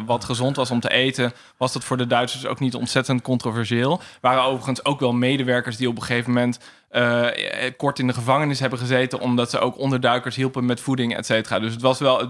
wat 0.05 0.23
gezond 0.23 0.55
was 0.55 0.71
om 0.71 0.79
te 0.79 0.89
eten, 0.89 1.33
was 1.57 1.73
dat 1.73 1.83
voor 1.83 1.97
de 1.97 2.07
Duitsers 2.07 2.45
ook 2.45 2.59
niet 2.59 2.75
ontzettend 2.75 3.21
controversieel. 3.21 3.91
Er 3.91 4.17
waren 4.21 4.43
overigens 4.43 4.85
ook 4.85 4.99
wel 4.99 5.13
medewerkers 5.13 5.77
die 5.77 5.89
op 5.89 5.95
een 5.95 6.03
gegeven 6.03 6.33
moment 6.33 6.59
eh, 6.95 7.65
eh, 7.65 7.73
kort 7.77 7.99
in 7.99 8.07
de 8.07 8.13
gevangenis 8.13 8.59
hebben 8.59 8.79
gezeten, 8.79 9.19
omdat 9.19 9.49
ze 9.49 9.59
ook 9.59 9.77
onderduikers 9.77 10.35
hielpen 10.35 10.65
met 10.65 10.79
voeding, 10.79 11.15
et 11.15 11.25
cetera. 11.25 11.59
Dus 11.59 11.73
het 11.73 11.81
was 11.81 11.99
wel, 11.99 12.19
het 12.19 12.29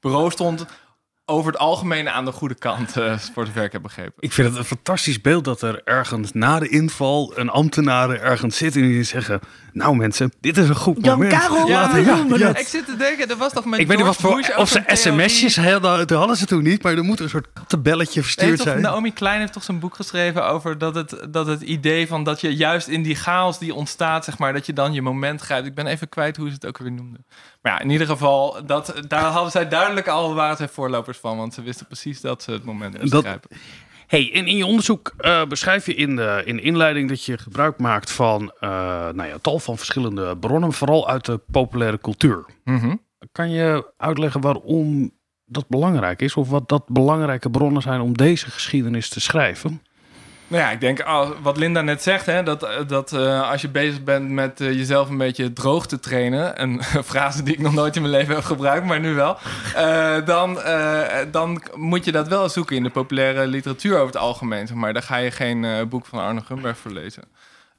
bureau 0.00 0.30
stond 0.30 0.66
over 1.24 1.52
het 1.52 1.60
algemeen 1.60 2.08
aan 2.08 2.24
de 2.24 2.32
goede 2.32 2.54
kant, 2.54 2.96
eh, 2.96 3.18
voor 3.18 3.46
zover 3.46 3.64
ik 3.64 3.72
heb 3.72 3.82
begrepen. 3.82 4.14
ik 4.18 4.32
vind 4.32 4.48
het 4.48 4.56
een 4.56 4.64
fantastisch 4.64 5.20
beeld 5.20 5.44
dat 5.44 5.62
er 5.62 5.80
ergens 5.84 6.32
na 6.32 6.58
de 6.58 6.68
inval 6.68 7.32
een 7.38 7.48
ambtenaren 7.48 8.20
ergens 8.20 8.56
zitten 8.56 8.82
en 8.82 8.88
die 8.88 9.02
zeggen... 9.02 9.40
Nou 9.74 9.96
mensen, 9.96 10.32
dit 10.40 10.56
is 10.56 10.68
een 10.68 10.74
goed 10.74 10.96
Jan 11.00 11.18
moment. 11.18 11.40
Karel 11.40 11.68
Laten- 11.68 12.38
ja. 12.38 12.56
Ik 12.56 12.66
zit 12.66 12.86
te 12.86 12.96
denken, 12.96 13.30
er 13.30 13.36
was 13.36 13.52
toch 13.52 13.64
met 13.64 13.80
Ik 13.80 13.86
weet 13.86 13.96
niet 13.96 14.06
wat 14.06 14.16
voor, 14.16 14.52
of 14.56 14.68
ze 14.68 14.82
sms'jes 14.86 15.56
hadden, 15.56 16.06
dat 16.06 16.10
hadden 16.18 16.36
ze 16.36 16.46
toen 16.46 16.62
niet, 16.62 16.82
maar 16.82 16.92
er 16.96 17.04
moet 17.04 17.20
een 17.20 17.28
soort 17.28 17.46
kattenbelletje 17.52 18.20
Heeft 18.20 18.34
verstuurd 18.34 18.56
toch, 18.56 18.66
zijn. 18.66 18.80
Naomi 18.80 19.12
Klein 19.12 19.40
heeft 19.40 19.52
toch 19.52 19.62
zijn 19.62 19.78
boek 19.78 19.94
geschreven 19.94 20.46
over 20.48 20.78
dat 20.78 20.94
het, 20.94 21.16
dat 21.30 21.46
het 21.46 21.62
idee 21.62 22.06
van 22.06 22.24
dat 22.24 22.40
je 22.40 22.56
juist 22.56 22.88
in 22.88 23.02
die 23.02 23.14
chaos 23.14 23.58
die 23.58 23.74
ontstaat, 23.74 24.24
zeg 24.24 24.38
maar, 24.38 24.52
dat 24.52 24.66
je 24.66 24.72
dan 24.72 24.92
je 24.92 25.02
moment 25.02 25.40
grijpt. 25.40 25.66
Ik 25.66 25.74
ben 25.74 25.86
even 25.86 26.08
kwijt 26.08 26.36
hoe 26.36 26.48
ze 26.48 26.54
het 26.54 26.66
ook 26.66 26.78
weer 26.78 26.92
noemden. 26.92 27.26
Maar 27.62 27.72
ja, 27.72 27.80
in 27.80 27.90
ieder 27.90 28.06
geval, 28.06 28.66
dat, 28.66 28.94
daar 29.08 29.22
hadden 29.22 29.50
zij 29.50 29.68
duidelijk 29.68 30.08
al 30.08 30.34
waren 30.34 30.56
zij 30.56 30.68
voorlopers 30.68 31.18
van, 31.18 31.36
want 31.36 31.54
ze 31.54 31.62
wisten 31.62 31.86
precies 31.86 32.20
dat 32.20 32.42
ze 32.42 32.50
het 32.50 32.64
moment 32.64 32.92
moesten 32.92 33.10
Dat- 33.10 33.24
grijpen. 33.24 33.50
Hey, 34.14 34.30
en 34.32 34.46
in 34.46 34.56
je 34.56 34.66
onderzoek 34.66 35.14
eh, 35.16 35.46
beschrijf 35.46 35.86
je 35.86 35.94
in 35.94 36.16
de, 36.16 36.42
in 36.44 36.56
de 36.56 36.62
inleiding 36.62 37.08
dat 37.08 37.24
je 37.24 37.38
gebruik 37.38 37.78
maakt 37.78 38.10
van 38.10 38.52
eh, 38.60 38.68
nou 39.12 39.24
ja, 39.24 39.38
tal 39.38 39.58
van 39.58 39.76
verschillende 39.76 40.36
bronnen, 40.36 40.72
vooral 40.72 41.08
uit 41.08 41.24
de 41.24 41.40
populaire 41.50 41.98
cultuur. 41.98 42.44
Mhm. 42.64 42.96
Kan 43.32 43.50
je 43.50 43.92
uitleggen 43.96 44.40
waarom 44.40 45.10
dat 45.44 45.68
belangrijk 45.68 46.22
is, 46.22 46.34
of 46.34 46.48
wat 46.48 46.68
dat 46.68 46.88
belangrijke 46.88 47.50
bronnen 47.50 47.82
zijn 47.82 48.00
om 48.00 48.16
deze 48.16 48.50
geschiedenis 48.50 49.08
te 49.08 49.20
schrijven? 49.20 49.82
Nou 50.46 50.62
ja, 50.62 50.70
ik 50.70 50.80
denk 50.80 51.04
wat 51.42 51.56
Linda 51.56 51.80
net 51.80 52.02
zegt, 52.02 52.26
hè, 52.26 52.42
dat, 52.42 52.62
eh, 52.62 52.76
dat 52.86 53.12
eh, 53.12 53.50
als 53.50 53.60
je 53.60 53.68
bezig 53.68 54.02
bent 54.02 54.30
met 54.30 54.60
eh, 54.60 54.72
jezelf 54.72 55.08
een 55.08 55.18
beetje 55.18 55.52
droog 55.52 55.86
te 55.86 55.98
trainen, 55.98 56.62
een 56.62 56.82
frase 57.04 57.42
die 57.42 57.54
ik 57.54 57.60
nog 57.60 57.74
nooit 57.74 57.96
in 57.96 58.02
mijn 58.02 58.14
leven 58.14 58.34
heb 58.34 58.44
gebruikt, 58.44 58.86
maar 58.86 59.00
nu 59.00 59.14
wel, 59.14 59.36
dan, 60.24 60.58
dan 61.30 61.62
moet 61.74 62.04
je 62.04 62.12
dat 62.12 62.28
wel 62.28 62.48
zoeken 62.48 62.76
in 62.76 62.82
de 62.82 62.90
populaire 62.90 63.46
literatuur 63.46 63.94
over 63.94 64.06
het 64.06 64.16
algemeen. 64.16 64.68
Maar. 64.74 64.92
Daar 64.94 65.02
ga 65.02 65.16
je 65.16 65.30
geen 65.30 65.88
boek 65.88 66.06
van 66.06 66.18
Arno 66.18 66.40
Grunberg 66.40 66.78
voor 66.78 66.90
lezen. 66.90 67.22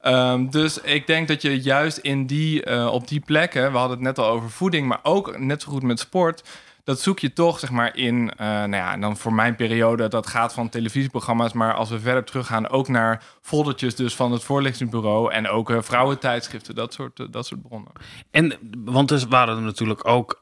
Ehm, 0.02 0.50
dus 0.50 0.82
ik 0.82 1.08
denk 1.08 1.28
dat 1.28 1.42
je 1.42 1.62
juist 1.62 1.98
in 1.98 2.26
die, 2.26 2.90
op 2.92 3.08
die 3.08 3.20
plekken, 3.20 3.72
we 3.72 3.78
hadden 3.78 3.98
het 3.98 4.06
net 4.06 4.20
al 4.20 4.32
over 4.32 4.50
voeding, 4.50 4.88
maar 4.88 5.00
ook 5.04 5.38
net 5.38 5.62
zo 5.62 5.72
goed 5.72 5.84
met 5.84 6.00
sport, 6.00 6.44
dat 6.86 7.02
zoek 7.02 7.20
je 7.20 7.34
toch 7.34 7.60
zeg 7.60 7.72
maar 7.72 7.98
in, 7.98 8.32
eh, 8.38 8.48
nou 8.48 8.76
ja, 8.76 8.94
en 8.94 9.02
dan 9.02 9.18
voor 9.18 9.34
mijn 9.34 9.56
periode, 9.56 10.08
dat 10.08 10.28
gaat 10.28 10.54
van 10.54 10.70
televisieprogramma's, 10.70 11.54
maar 11.54 11.74
als 11.74 11.90
we 11.90 12.00
verder 12.00 12.24
teruggaan, 12.24 12.70
ook 12.70 12.88
naar 12.88 13.24
foldertjes 13.42 13.96
dus 13.96 14.16
van 14.16 14.32
het 14.32 14.44
voorlichtingsbureau 14.44 15.32
en 15.32 15.48
ook 15.48 15.70
uh, 15.70 15.78
vrouwentijdschriften, 15.82 16.76
dat 16.76 16.94
soort, 16.94 17.20
uh, 17.20 17.28
dat 17.32 17.46
soort 17.46 17.62
bronnen. 17.62 17.92
En, 18.32 18.54
want 18.84 19.12
er 19.12 19.26
waren 19.30 19.56
er 19.56 19.62
natuurlijk 19.62 20.08
ook 20.08 20.42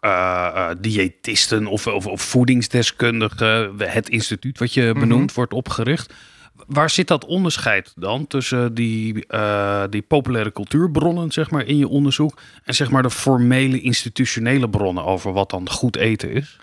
diëtisten 0.79 1.67
of, 1.67 1.87
of, 1.87 2.07
of, 2.07 2.21
voedingsdeskundigen, 2.21 3.73
het 3.77 4.09
instituut 4.09 4.59
wat 4.59 4.73
je 4.73 4.93
benoemd 4.93 5.11
mm 5.11 5.21
wordt 5.33 5.53
opgericht. 5.53 6.13
Waar 6.67 6.89
zit 6.89 7.07
dat 7.07 7.25
onderscheid 7.25 7.93
dan 7.95 8.27
tussen 8.27 8.73
die, 8.73 9.25
uh, 9.29 9.83
die 9.89 10.01
populaire 10.01 10.51
cultuurbronnen 10.51 11.31
zeg 11.31 11.51
maar, 11.51 11.65
in 11.65 11.77
je 11.77 11.87
onderzoek 11.87 12.37
en 12.63 12.73
zeg 12.73 12.89
maar, 12.89 13.01
de 13.01 13.09
formele 13.09 13.81
institutionele 13.81 14.69
bronnen 14.69 15.05
over 15.05 15.33
wat 15.33 15.49
dan 15.49 15.69
goed 15.69 15.95
eten 15.95 16.31
is? 16.31 16.57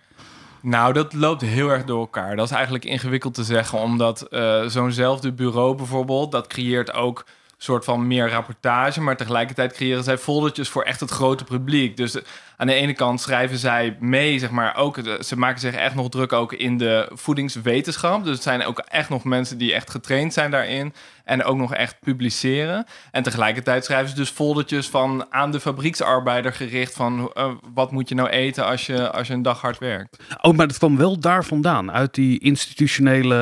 Nou, 0.62 0.92
dat 0.92 1.12
loopt 1.12 1.42
heel 1.42 1.69
erg 1.69 1.85
door 1.85 2.00
elkaar. 2.00 2.37
Dat 2.37 2.45
is 2.45 2.54
eigenlijk 2.54 2.85
ingewikkeld 2.85 3.35
te 3.35 3.45
zeggen, 3.45 3.78
omdat 3.78 4.26
uh, 4.30 4.66
zo'nzelfde 4.66 5.33
bureau 5.33 5.76
bijvoorbeeld, 5.76 6.33
dat 6.33 6.47
creëert 6.47 6.92
ook 6.92 7.25
soort 7.62 7.85
van 7.85 8.07
meer 8.07 8.30
rapportage, 8.30 9.00
maar 9.00 9.16
tegelijkertijd 9.16 9.73
creëren 9.73 10.04
zij 10.04 10.19
foldertjes 10.19 10.69
voor 10.69 10.83
echt 10.83 11.00
het 11.00 11.11
grote 11.11 11.45
publiek. 11.45 11.97
Dus 11.97 12.16
aan 12.60 12.66
de 12.66 12.74
ene 12.74 12.92
kant 12.92 13.20
schrijven 13.20 13.58
zij 13.58 13.96
mee, 14.00 14.38
zeg 14.38 14.50
maar, 14.50 14.76
ook, 14.76 14.98
ze 15.20 15.38
maken 15.38 15.60
zich 15.60 15.74
echt 15.74 15.94
nog 15.94 16.08
druk 16.08 16.32
ook 16.32 16.52
in 16.52 16.78
de 16.78 17.10
voedingswetenschap. 17.12 18.24
Dus 18.24 18.34
het 18.34 18.42
zijn 18.42 18.64
ook 18.64 18.78
echt 18.78 19.08
nog 19.08 19.24
mensen 19.24 19.58
die 19.58 19.74
echt 19.74 19.90
getraind 19.90 20.32
zijn 20.32 20.50
daarin 20.50 20.92
en 21.24 21.44
ook 21.44 21.56
nog 21.56 21.74
echt 21.74 21.96
publiceren. 22.00 22.86
En 23.10 23.22
tegelijkertijd 23.22 23.84
schrijven 23.84 24.08
ze 24.08 24.14
dus 24.14 24.30
foldertjes 24.30 24.88
van 24.88 25.26
aan 25.30 25.50
de 25.50 25.60
fabrieksarbeider 25.60 26.52
gericht 26.52 26.94
van 26.94 27.32
uh, 27.34 27.50
wat 27.74 27.92
moet 27.92 28.08
je 28.08 28.14
nou 28.14 28.28
eten 28.28 28.66
als 28.66 28.86
je, 28.86 29.10
als 29.10 29.26
je 29.26 29.34
een 29.34 29.42
dag 29.42 29.60
hard 29.60 29.78
werkt. 29.78 30.22
Oh, 30.40 30.56
maar 30.56 30.66
dat 30.66 30.78
kwam 30.78 30.96
wel 30.96 31.20
daar 31.20 31.44
vandaan, 31.44 31.92
uit 31.92 32.14
die 32.14 32.38
institutionele... 32.38 33.34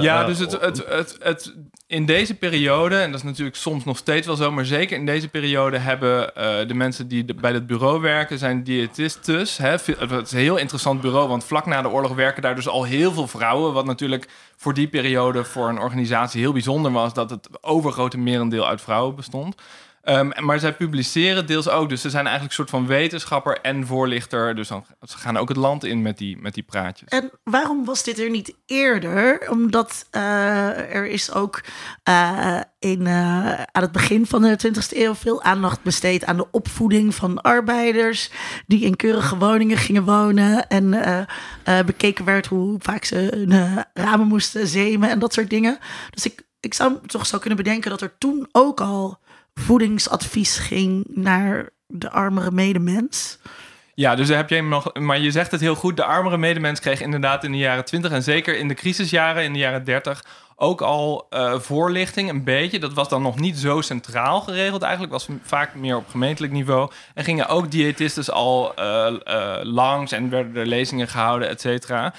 Ja, 0.00 0.20
uh, 0.20 0.26
dus 0.26 0.38
het, 0.38 0.60
het, 0.60 0.84
het, 0.88 1.16
het, 1.20 1.54
in 1.86 2.06
deze 2.06 2.34
periode, 2.34 2.96
en 2.96 3.10
dat 3.10 3.20
is 3.20 3.26
natuurlijk 3.26 3.56
soms 3.56 3.84
nog 3.84 3.96
steeds 3.96 4.26
wel 4.26 4.36
zo, 4.36 4.52
maar 4.52 4.64
zeker 4.64 4.96
in 4.96 5.06
deze 5.06 5.28
periode 5.28 5.78
hebben 5.78 6.30
uh, 6.38 6.68
de 6.68 6.74
mensen 6.74 7.08
die 7.08 7.34
bij 7.34 7.52
het 7.52 7.66
bureau 7.66 8.00
werken, 8.00 8.38
zijn 8.38 8.63
diëtistes. 8.64 9.56
Hè? 9.56 9.70
Het 9.70 10.26
is 10.26 10.32
een 10.32 10.38
heel 10.38 10.56
interessant 10.56 11.00
bureau, 11.00 11.28
want 11.28 11.44
vlak 11.44 11.66
na 11.66 11.82
de 11.82 11.88
oorlog 11.88 12.14
werken 12.14 12.42
daar 12.42 12.54
dus 12.54 12.68
al 12.68 12.84
heel 12.84 13.12
veel 13.12 13.26
vrouwen. 13.26 13.72
Wat 13.72 13.84
natuurlijk 13.84 14.28
voor 14.56 14.74
die 14.74 14.88
periode 14.88 15.44
voor 15.44 15.68
een 15.68 15.78
organisatie 15.78 16.40
heel 16.40 16.52
bijzonder 16.52 16.92
was 16.92 17.14
dat 17.14 17.30
het 17.30 17.48
overgrote 17.60 18.18
merendeel 18.18 18.66
uit 18.66 18.80
vrouwen 18.80 19.14
bestond. 19.14 19.56
Um, 20.04 20.32
maar 20.40 20.58
zij 20.58 20.74
publiceren 20.74 21.46
deels 21.46 21.68
ook. 21.68 21.88
Dus 21.88 22.00
ze 22.00 22.10
zijn 22.10 22.26
eigenlijk 22.26 22.58
een 22.58 22.64
soort 22.64 22.82
van 22.82 22.86
wetenschapper 22.86 23.60
en 23.60 23.86
voorlichter. 23.86 24.54
Dus 24.54 24.68
dan, 24.68 24.84
ze 25.00 25.18
gaan 25.18 25.36
ook 25.36 25.48
het 25.48 25.56
land 25.56 25.84
in 25.84 26.02
met 26.02 26.18
die, 26.18 26.36
met 26.36 26.54
die 26.54 26.62
praatjes. 26.62 27.08
En 27.08 27.30
waarom 27.44 27.84
was 27.84 28.02
dit 28.02 28.18
er 28.18 28.30
niet 28.30 28.54
eerder? 28.66 29.50
Omdat 29.50 30.06
uh, 30.12 30.94
er 30.94 31.06
is 31.06 31.32
ook 31.32 31.60
uh, 32.08 32.60
in, 32.78 33.00
uh, 33.00 33.52
aan 33.52 33.82
het 33.82 33.92
begin 33.92 34.26
van 34.26 34.42
de 34.42 34.58
20e 34.66 34.96
eeuw 34.96 35.14
veel 35.14 35.42
aandacht 35.42 35.82
besteed 35.82 36.24
aan 36.24 36.36
de 36.36 36.50
opvoeding 36.50 37.14
van 37.14 37.42
arbeiders. 37.42 38.30
Die 38.66 38.84
in 38.84 38.96
keurige 38.96 39.36
woningen 39.36 39.76
gingen 39.76 40.04
wonen. 40.04 40.68
En 40.68 41.26
bekeken 41.86 42.24
werd 42.24 42.46
hoe 42.46 42.76
vaak 42.78 43.04
ze 43.04 43.16
hun 43.16 43.84
ramen 43.94 44.26
moesten 44.26 44.66
zemen 44.66 45.10
en 45.10 45.18
dat 45.18 45.32
soort 45.32 45.50
dingen. 45.50 45.78
Dus 46.10 46.24
ik, 46.24 46.42
ik 46.60 46.74
zou 46.74 46.98
toch 47.06 47.26
zo 47.26 47.38
kunnen 47.38 47.58
bedenken 47.58 47.90
dat 47.90 48.00
er 48.00 48.18
toen 48.18 48.48
ook 48.52 48.80
al 48.80 49.22
voedingsadvies 49.54 50.58
ging 50.58 51.04
naar 51.08 51.68
de 51.86 52.10
armere 52.10 52.50
medemens. 52.50 53.38
Ja, 53.94 54.14
dus 54.14 54.28
heb 54.28 54.48
je 54.48 54.62
nog. 54.62 54.94
Maar 54.94 55.18
je 55.18 55.30
zegt 55.30 55.50
het 55.50 55.60
heel 55.60 55.74
goed. 55.74 55.96
De 55.96 56.04
armere 56.04 56.38
medemens 56.38 56.80
kreeg 56.80 57.00
inderdaad 57.00 57.44
in 57.44 57.52
de 57.52 57.58
jaren 57.58 57.84
20 57.84 58.10
en 58.10 58.22
zeker 58.22 58.56
in 58.58 58.68
de 58.68 58.74
crisisjaren 58.74 59.44
in 59.44 59.52
de 59.52 59.58
jaren 59.58 59.84
30 59.84 60.24
ook 60.56 60.80
al 60.80 61.26
uh, 61.30 61.58
voorlichting, 61.58 62.28
een 62.28 62.44
beetje. 62.44 62.78
Dat 62.78 62.92
was 62.92 63.08
dan 63.08 63.22
nog 63.22 63.38
niet 63.38 63.58
zo 63.58 63.80
centraal 63.80 64.40
geregeld 64.40 64.82
eigenlijk. 64.82 65.12
Was 65.12 65.28
vaak 65.42 65.74
meer 65.74 65.96
op 65.96 66.08
gemeentelijk 66.08 66.52
niveau. 66.52 66.90
En 67.14 67.24
gingen 67.24 67.48
ook 67.48 67.70
diëtisten 67.70 68.34
al 68.34 68.72
uh, 68.78 69.12
uh, 69.24 69.56
langs 69.62 70.12
en 70.12 70.30
werden 70.30 70.56
er 70.56 70.66
lezingen 70.66 71.08
gehouden, 71.08 71.48
et 71.48 71.60
cetera 71.60 72.14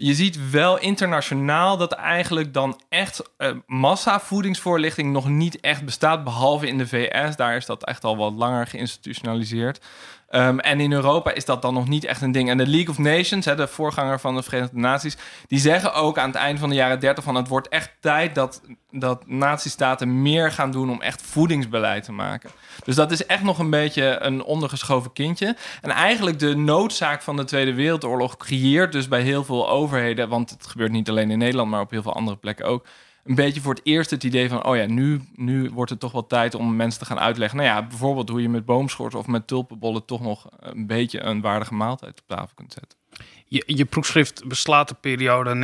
je 0.00 0.14
ziet 0.14 0.50
wel 0.50 0.78
internationaal 0.78 1.76
dat 1.76 1.92
eigenlijk 1.92 2.54
dan 2.54 2.80
echt 2.88 3.22
uh, 3.38 3.50
massavoedingsvoorlichting 3.66 5.12
nog 5.12 5.28
niet 5.28 5.60
echt 5.60 5.84
bestaat, 5.84 6.24
behalve 6.24 6.66
in 6.66 6.78
de 6.78 6.86
VS. 6.86 7.36
Daar 7.36 7.56
is 7.56 7.66
dat 7.66 7.84
echt 7.84 8.04
al 8.04 8.16
wat 8.16 8.32
langer 8.32 8.66
geïnstitutionaliseerd. 8.66 9.80
Um, 10.30 10.60
en 10.60 10.80
in 10.80 10.92
Europa 10.92 11.32
is 11.32 11.44
dat 11.44 11.62
dan 11.62 11.74
nog 11.74 11.88
niet 11.88 12.04
echt 12.04 12.22
een 12.22 12.32
ding. 12.32 12.50
En 12.50 12.56
de 12.56 12.66
League 12.66 12.88
of 12.88 12.98
Nations, 12.98 13.44
hè, 13.44 13.54
de 13.54 13.68
voorganger 13.68 14.20
van 14.20 14.34
de 14.34 14.42
Verenigde 14.42 14.78
Naties, 14.78 15.16
die 15.46 15.58
zeggen 15.58 15.94
ook 15.94 16.18
aan 16.18 16.28
het 16.28 16.38
eind 16.38 16.58
van 16.58 16.68
de 16.68 16.74
jaren 16.74 17.00
30 17.00 17.24
van 17.24 17.34
het 17.34 17.48
wordt 17.48 17.68
echt 17.68 17.90
tijd 18.00 18.34
dat, 18.34 18.60
dat 18.90 19.26
natiestaten 19.26 20.22
meer 20.22 20.52
gaan 20.52 20.70
doen 20.70 20.90
om 20.90 21.00
echt 21.00 21.22
voedingsbeleid 21.22 22.04
te 22.04 22.12
maken. 22.12 22.50
Dus 22.84 22.94
dat 22.94 23.10
is 23.10 23.26
echt 23.26 23.42
nog 23.42 23.58
een 23.58 23.70
beetje 23.70 24.18
een 24.20 24.42
ondergeschoven 24.42 25.12
kindje. 25.12 25.56
En 25.80 25.90
eigenlijk 25.90 26.38
de 26.38 26.56
noodzaak 26.56 27.22
van 27.22 27.36
de 27.36 27.44
Tweede 27.44 27.74
Wereldoorlog 27.74 28.36
creëert 28.36 28.92
dus 28.92 29.08
bij 29.08 29.22
heel 29.22 29.44
veel 29.44 29.68
overheden, 29.68 30.28
want 30.28 30.50
het 30.50 30.66
gebeurt 30.66 30.92
niet 30.92 31.08
alleen 31.08 31.30
in 31.30 31.38
Nederland, 31.38 31.70
maar 31.70 31.80
op 31.80 31.90
heel 31.90 32.02
veel 32.02 32.14
andere 32.14 32.36
plekken 32.36 32.66
ook 32.66 32.86
een 33.24 33.34
beetje 33.34 33.60
voor 33.60 33.74
het 33.74 33.84
eerst 33.84 34.10
het 34.10 34.24
idee 34.24 34.48
van... 34.48 34.64
oh 34.64 34.76
ja, 34.76 34.86
nu, 34.86 35.20
nu 35.34 35.70
wordt 35.70 35.90
het 35.90 36.00
toch 36.00 36.12
wel 36.12 36.26
tijd 36.26 36.54
om 36.54 36.76
mensen 36.76 37.00
te 37.00 37.06
gaan 37.06 37.18
uitleggen... 37.18 37.58
nou 37.58 37.70
ja, 37.70 37.86
bijvoorbeeld 37.86 38.28
hoe 38.28 38.42
je 38.42 38.48
met 38.48 38.64
boomschort 38.64 39.14
of 39.14 39.26
met 39.26 39.46
tulpenbollen... 39.46 40.04
toch 40.04 40.20
nog 40.20 40.46
een 40.60 40.86
beetje 40.86 41.20
een 41.20 41.40
waardige 41.40 41.74
maaltijd 41.74 42.20
op 42.20 42.26
tafel 42.26 42.54
kunt 42.54 42.72
zetten. 42.72 42.98
Je, 43.44 43.62
je 43.66 43.84
proefschrift 43.84 44.48
beslaat 44.48 44.88
de 44.88 44.96
periode 45.00 45.54
1940-2020. 45.54 45.58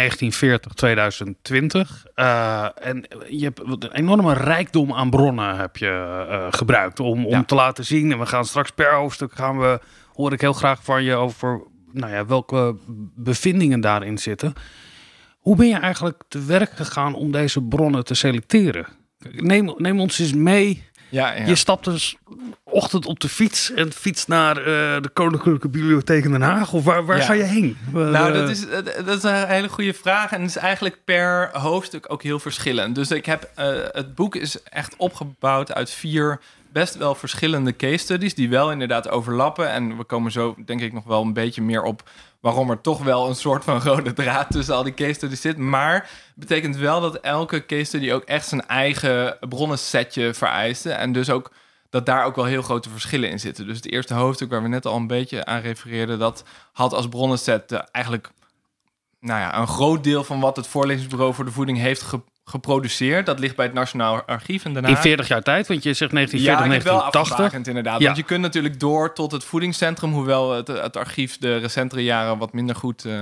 Uh, 2.16 2.68
en 2.75 3.06
je 3.28 3.44
hebt 3.44 3.61
een 3.61 3.92
enorme 3.92 4.32
rijkdom 4.32 4.92
aan 4.92 5.11
bronnen 5.11 5.56
heb 5.56 5.76
je 5.76 6.26
uh, 6.30 6.46
gebruikt 6.50 7.00
om, 7.00 7.26
om 7.26 7.32
ja. 7.32 7.44
te 7.44 7.54
laten 7.54 7.84
zien. 7.84 8.12
En 8.12 8.18
we 8.18 8.26
gaan 8.26 8.44
straks 8.44 8.70
per 8.70 8.94
hoofdstuk 8.94 9.32
gaan 9.32 9.58
we, 9.58 9.80
hoor 10.12 10.32
ik 10.32 10.40
heel 10.40 10.52
graag 10.52 10.84
van 10.84 11.02
je 11.02 11.14
over 11.14 11.62
nou 11.92 12.12
ja, 12.12 12.26
welke 12.26 12.76
bevindingen 13.16 13.80
daarin 13.80 14.18
zitten. 14.18 14.52
Hoe 15.44 15.56
ben 15.56 15.68
je 15.68 15.76
eigenlijk 15.76 16.22
te 16.28 16.44
werk 16.44 16.70
gegaan 16.70 17.14
om 17.14 17.32
deze 17.32 17.62
bronnen 17.62 18.04
te 18.04 18.14
selecteren? 18.14 18.86
Neem, 19.30 19.74
neem 19.76 20.00
ons 20.00 20.18
eens 20.18 20.32
mee. 20.32 20.84
Ja, 21.08 21.32
ja. 21.32 21.46
Je 21.46 21.54
stapt 21.54 21.84
dus 21.84 22.16
ochtend 22.64 23.06
op 23.06 23.20
de 23.20 23.28
fiets 23.28 23.72
en 23.72 23.92
fiets 23.92 24.26
naar 24.26 24.58
uh, 24.58 24.64
de 25.00 25.10
Koninklijke 25.12 25.68
Bibliotheek 25.68 26.24
in 26.24 26.30
Den 26.30 26.42
Haag? 26.42 26.72
Of 26.72 26.84
waar, 26.84 27.04
waar 27.04 27.16
ja. 27.16 27.24
ga 27.24 27.32
je 27.32 27.42
heen? 27.42 27.76
Nou, 27.92 28.32
dat 28.32 28.48
is, 28.48 28.66
dat 29.04 29.16
is 29.16 29.22
een 29.22 29.46
hele 29.46 29.68
goede 29.68 29.94
vraag. 29.94 30.32
En 30.32 30.40
het 30.40 30.50
is 30.50 30.56
eigenlijk 30.56 30.98
per 31.04 31.50
hoofdstuk 31.52 32.12
ook 32.12 32.22
heel 32.22 32.38
verschillend. 32.38 32.94
Dus 32.94 33.10
ik 33.10 33.26
heb, 33.26 33.50
uh, 33.58 33.66
het 33.92 34.14
boek 34.14 34.36
is 34.36 34.62
echt 34.62 34.94
opgebouwd 34.96 35.74
uit 35.74 35.90
vier 35.90 36.40
best 36.72 36.96
wel 36.96 37.14
verschillende 37.14 37.76
case 37.76 37.96
studies... 37.96 38.34
die 38.34 38.48
wel 38.48 38.72
inderdaad 38.72 39.08
overlappen. 39.08 39.70
En 39.70 39.96
we 39.96 40.04
komen 40.04 40.32
zo 40.32 40.54
denk 40.66 40.80
ik 40.80 40.92
nog 40.92 41.04
wel 41.04 41.22
een 41.22 41.32
beetje 41.32 41.62
meer 41.62 41.82
op 41.82 42.02
waarom 42.44 42.70
er 42.70 42.80
toch 42.80 43.02
wel 43.02 43.28
een 43.28 43.34
soort 43.34 43.64
van 43.64 43.80
rode 43.82 44.12
draad 44.12 44.50
tussen 44.50 44.74
al 44.74 44.82
die 44.82 44.94
case 44.94 45.12
studies 45.12 45.40
zit. 45.40 45.56
Maar 45.56 46.10
betekent 46.34 46.76
wel 46.76 47.00
dat 47.00 47.16
elke 47.16 47.66
case 47.66 47.84
study 47.84 48.12
ook 48.12 48.22
echt 48.22 48.46
zijn 48.46 48.66
eigen 48.66 49.36
bronnensetje 49.48 50.34
vereiste. 50.34 50.92
En 50.92 51.12
dus 51.12 51.30
ook 51.30 51.50
dat 51.90 52.06
daar 52.06 52.24
ook 52.24 52.36
wel 52.36 52.44
heel 52.44 52.62
grote 52.62 52.90
verschillen 52.90 53.30
in 53.30 53.40
zitten. 53.40 53.66
Dus 53.66 53.76
het 53.76 53.90
eerste 53.90 54.14
hoofdstuk 54.14 54.50
waar 54.50 54.62
we 54.62 54.68
net 54.68 54.86
al 54.86 54.96
een 54.96 55.06
beetje 55.06 55.44
aan 55.44 55.60
refereerden, 55.60 56.18
dat 56.18 56.44
had 56.72 56.92
als 56.92 57.08
bronnenset 57.08 57.72
eigenlijk 57.72 58.30
nou 59.20 59.40
ja, 59.40 59.58
een 59.58 59.68
groot 59.68 60.04
deel 60.04 60.24
van 60.24 60.40
wat 60.40 60.56
het 60.56 60.66
voorlezingsbureau 60.66 61.34
voor 61.34 61.44
de 61.44 61.50
voeding 61.50 61.78
heeft 61.78 62.02
ge 62.02 62.20
geproduceerd. 62.44 63.26
Dat 63.26 63.38
ligt 63.38 63.56
bij 63.56 63.64
het 63.64 63.74
Nationaal 63.74 64.22
Archief. 64.22 64.64
En 64.64 64.72
daarna... 64.72 64.88
In 64.88 64.96
40 64.96 65.28
jaar 65.28 65.42
tijd, 65.42 65.66
want 65.68 65.82
je 65.82 65.92
zegt 65.92 66.12
1940, 66.12 66.62
ja, 66.62 66.68
1980. 66.68 67.68
inderdaad. 67.68 68.00
Ja. 68.00 68.04
Want 68.04 68.16
je 68.16 68.22
kunt 68.22 68.40
natuurlijk 68.40 68.80
door 68.80 69.14
tot 69.14 69.32
het 69.32 69.44
voedingscentrum, 69.44 70.12
hoewel 70.12 70.52
het, 70.52 70.68
het 70.68 70.96
archief 70.96 71.38
de 71.38 71.56
recentere 71.56 72.04
jaren 72.04 72.38
wat 72.38 72.52
minder 72.52 72.76
goed 72.76 73.04
uh, 73.04 73.14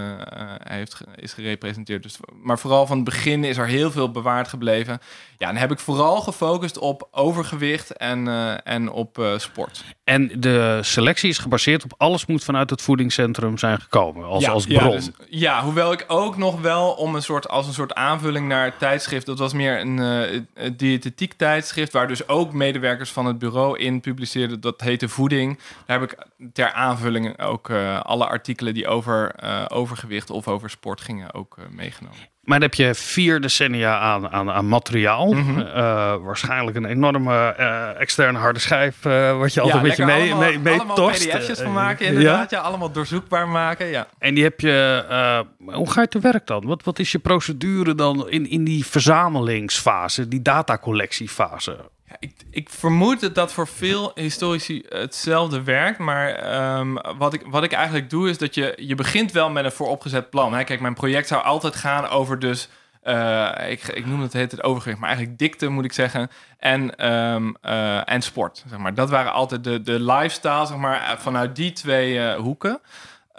heeft, 0.63 1.01
is 1.17 1.33
gerepresenteerd. 1.33 2.03
Dus, 2.03 2.17
maar 2.43 2.59
vooral 2.59 2.87
van 2.87 2.97
het 2.97 3.05
begin 3.05 3.45
is 3.45 3.57
er 3.57 3.67
heel 3.67 3.91
veel 3.91 4.11
bewaard 4.11 4.49
gebleven. 4.49 5.01
Ja, 5.39 5.49
en 5.49 5.57
heb 5.57 5.71
ik 5.71 5.79
vooral 5.79 6.21
gefocust 6.21 6.79
op 6.79 7.09
overgewicht 7.11 7.91
en, 7.91 8.27
uh, 8.27 8.55
en 8.65 8.91
op 8.91 9.19
uh, 9.19 9.39
sport. 9.39 9.85
En 10.05 10.41
de 10.41 10.79
selectie 10.83 11.29
is 11.29 11.39
gebaseerd 11.39 11.85
op 11.85 11.95
alles 11.97 12.27
moet 12.27 12.45
vanuit 12.45 12.71
het 12.71 12.83
voedingscentrum 12.83 13.59
zijn 13.59 13.81
gekomen 13.81 14.25
als, 14.25 14.45
ja, 14.45 14.51
als 14.51 14.67
bron. 14.67 14.91
Ja, 14.91 14.91
dus, 14.91 15.11
ja, 15.29 15.63
hoewel 15.63 15.93
ik 15.93 16.05
ook 16.07 16.37
nog 16.37 16.61
wel 16.61 16.91
om 16.91 17.15
een 17.15 17.23
soort 17.23 17.49
als 17.49 17.67
een 17.67 17.73
soort 17.73 17.95
aanvulling 17.95 18.49
naar 18.49 18.65
het 18.65 18.79
tijdschrift. 18.79 19.11
Dat 19.21 19.39
was 19.39 19.53
meer 19.53 19.81
een 19.81 19.97
uh, 19.99 20.71
diëtetiek 20.77 21.33
tijdschrift 21.33 21.93
waar 21.93 22.09
dus 22.09 22.29
ook 22.29 22.53
medewerkers 22.53 23.11
van 23.11 23.27
het 23.27 23.39
bureau 23.39 23.79
in 23.79 24.01
publiceerden. 24.01 24.61
Dat 24.61 24.81
heette 24.81 25.09
Voeding. 25.09 25.59
Daar 25.87 26.01
heb 26.01 26.13
ik 26.13 26.27
ter 26.53 26.73
aanvulling 26.73 27.41
ook 27.41 27.71
alle 28.03 28.27
artikelen 28.27 28.75
die 28.75 28.87
over 28.87 29.35
overgewicht 29.71 30.31
of 30.31 30.49
over 30.49 30.71
sport 30.71 31.01
gingen 31.01 31.35
ook 31.35 31.57
meegenomen. 31.71 32.19
Maar 32.43 32.61
dan 32.61 32.69
heb 32.69 32.79
je 32.79 32.95
vier 32.95 33.41
decennia 33.41 33.99
aan, 33.99 34.29
aan, 34.29 34.51
aan 34.51 34.69
materiaal. 34.69 35.33
Mhm. 35.33 35.59
Eh, 35.61 35.75
waarschijnlijk 36.17 36.77
een 36.77 36.85
enorme 36.85 37.55
eh, 37.57 38.01
externe 38.01 38.39
harde 38.39 38.59
schijf, 38.59 39.05
eh, 39.05 39.39
wat 39.39 39.55
je 39.55 39.61
altijd 39.61 39.83
een 39.83 39.89
beetje 39.89 40.05
mee, 40.05 40.33
allemaal, 40.33 40.49
mee, 40.49 40.59
mee 40.59 40.75
allemaal 40.75 40.97
torst. 40.97 41.29
pdf'jes 41.29 41.61
van 41.61 41.73
maken, 41.73 42.07
inderdaad. 42.07 42.51
Ja. 42.51 42.59
allemaal 42.59 42.93
doorzoekbaar 42.93 43.49
maken, 43.49 43.87
ja. 43.87 44.07
En 44.19 44.35
die 44.35 44.43
heb 44.43 44.61
je. 44.61 45.45
hoe 45.59 45.91
ga 45.91 46.01
je 46.01 46.09
te 46.09 46.19
werk 46.19 46.47
dan? 46.47 46.67
Wat, 46.67 46.83
wat 46.85 46.99
is 46.99 47.13
je 47.13 47.19
procedure 47.19 47.95
dan 47.95 48.31
in, 48.31 48.51
in 48.51 48.65
die 48.65 48.87
verzamelingsfase, 48.87 50.29
die 50.29 50.43
datacollectiefase? 50.43 51.77
Ik, 52.19 52.35
ik 52.51 52.69
vermoed 52.71 53.21
dat 53.21 53.35
dat 53.35 53.53
voor 53.53 53.69
veel 53.69 54.11
historici 54.15 54.85
hetzelfde 54.89 55.63
werkt. 55.63 55.99
Maar 55.99 56.29
ehm, 56.29 56.95
wat, 57.19 57.33
ik, 57.33 57.43
wat 57.47 57.63
ik 57.63 57.73
eigenlijk 57.73 58.11
doe, 58.11 58.29
is 58.29 58.39
dat 58.39 58.55
je, 58.55 58.73
je 58.77 58.95
begint 58.95 59.33
wel 59.33 59.51
met 59.51 59.65
een 59.65 59.73
vooropgezet 59.73 60.31
plan. 60.31 60.65
Kijk, 60.65 60.81
mijn 60.81 60.95
project 60.95 61.29
zou 61.29 61.43
altijd 61.43 61.77
gaan 61.77 62.09
over 62.09 62.39
dus... 62.39 62.69
eh, 63.03 63.51
ik, 63.69 63.83
ik 63.83 64.07
noem 64.07 64.21
het, 64.21 64.33
heet 64.33 64.51
het 64.51 64.63
overgewicht, 64.63 65.01
maar 65.01 65.09
eigenlijk 65.09 65.39
dikte 65.39 65.69
moet 65.69 65.85
ik 65.85 65.93
zeggen. 65.93 66.31
En, 66.59 66.97
ehm, 66.97 67.53
eh, 67.61 68.11
en 68.13 68.23
sport, 68.23 68.65
zeg 68.69 68.79
maar. 68.79 68.95
Dat 68.95 69.11
waren 69.11 69.33
altijd 69.33 69.65
de, 69.65 69.83
de 69.83 70.01
lifestyle, 70.01 70.67
zeg 70.67 70.77
maar, 70.77 71.17
vanuit 71.19 71.57
die 71.57 71.73
twee 71.73 72.21
eh, 72.21 72.37
hoeken. 72.39 72.81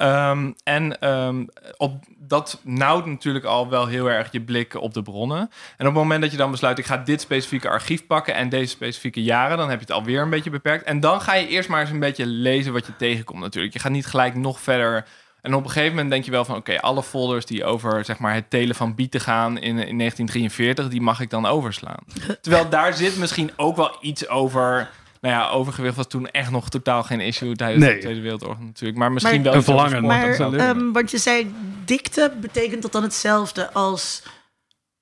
Ehm, 0.04 0.52
en 0.64 1.00
ehm, 1.00 1.46
op, 1.78 2.04
dat 2.18 2.60
nauwt 2.64 3.06
natuurlijk 3.06 3.46
al 3.46 3.70
wel 3.70 3.88
heel 3.88 4.10
erg 4.10 4.32
je 4.32 4.42
blik 4.42 4.76
op 4.76 4.94
de 4.94 5.02
bronnen. 5.02 5.40
En 5.40 5.88
op 5.88 5.94
het 5.94 5.94
moment 5.94 6.22
dat 6.22 6.32
je 6.32 6.38
dan 6.38 6.52
besluit, 6.52 6.78
ik 6.78 6.86
ga 6.86 6.98
dit 6.98 7.22
specifieke 7.22 7.70
archief 7.70 8.08
pakken 8.08 8.36
en 8.36 8.50
deze 8.50 8.70
specifieke 8.70 9.24
jaren, 9.24 9.58
dan 9.58 9.70
heb 9.70 9.80
je 9.80 9.86
het 9.86 9.96
alweer 9.96 10.22
een 10.22 10.30
beetje 10.30 10.50
beperkt. 10.50 10.84
En 10.84 11.00
dan 11.00 11.22
ga 11.22 11.34
je 11.34 11.48
eerst 11.48 11.70
maar 11.70 11.82
eens 11.82 11.90
een 11.90 12.00
beetje 12.00 12.26
lezen 12.26 12.74
wat 12.74 12.86
je 12.86 12.96
tegenkomt 12.96 13.40
natuurlijk. 13.40 13.74
Je 13.74 13.80
gaat 13.80 13.92
niet 13.92 14.06
gelijk 14.06 14.36
nog 14.36 14.60
verder. 14.60 15.06
En 15.42 15.54
op 15.54 15.64
een 15.64 15.70
gegeven 15.70 15.96
moment 15.96 16.12
denk 16.12 16.26
je 16.26 16.32
wel 16.32 16.46
van, 16.46 16.56
oké, 16.56 16.80
alle 16.80 17.04
folders 17.04 17.46
die 17.46 17.66
over 17.66 18.06
zeg 18.06 18.20
maar, 18.20 18.34
het 18.34 18.50
telen 18.50 18.76
van 18.76 18.96
bieten 18.96 19.22
gaan 19.22 19.58
in, 19.58 19.78
in 19.88 19.98
1943, 19.98 20.88
die 20.88 21.02
mag 21.02 21.20
ik 21.20 21.30
dan 21.30 21.46
overslaan. 21.46 22.04
Terwijl 22.42 22.70
daar 22.70 22.94
zit 22.94 23.18
misschien 23.18 23.52
ook 23.56 23.76
wel 23.76 23.98
iets 24.02 24.28
over... 24.28 24.90
Nou 25.24 25.36
ja, 25.36 25.50
overgewicht 25.50 25.96
was 25.96 26.08
toen 26.08 26.28
echt 26.28 26.52
nog 26.52 26.70
totaal 26.70 27.04
geen 27.04 27.20
issue 27.22 27.56
tijdens 27.56 27.84
Nee. 27.86 27.94
de 27.94 28.00
Tweede 28.00 28.22
Wereldoorlog 28.22 28.60
natuurlijk. 28.60 28.98
Maar 29.00 29.12
misschien 29.12 29.36
Maar- 29.36 29.44
wel 29.44 29.54
Een 29.54 29.64
verlangen. 29.64 30.04
Maar, 30.06 30.34
zo. 30.34 30.52
ehm, 30.52 30.92
want 30.92 31.12
je 31.12 31.18
zei 31.18 31.56
dikte, 31.86 32.34
betekent 32.42 32.82
dat 32.82 32.92
dan 32.92 33.04
hetzelfde 33.04 33.72
als 33.74 34.24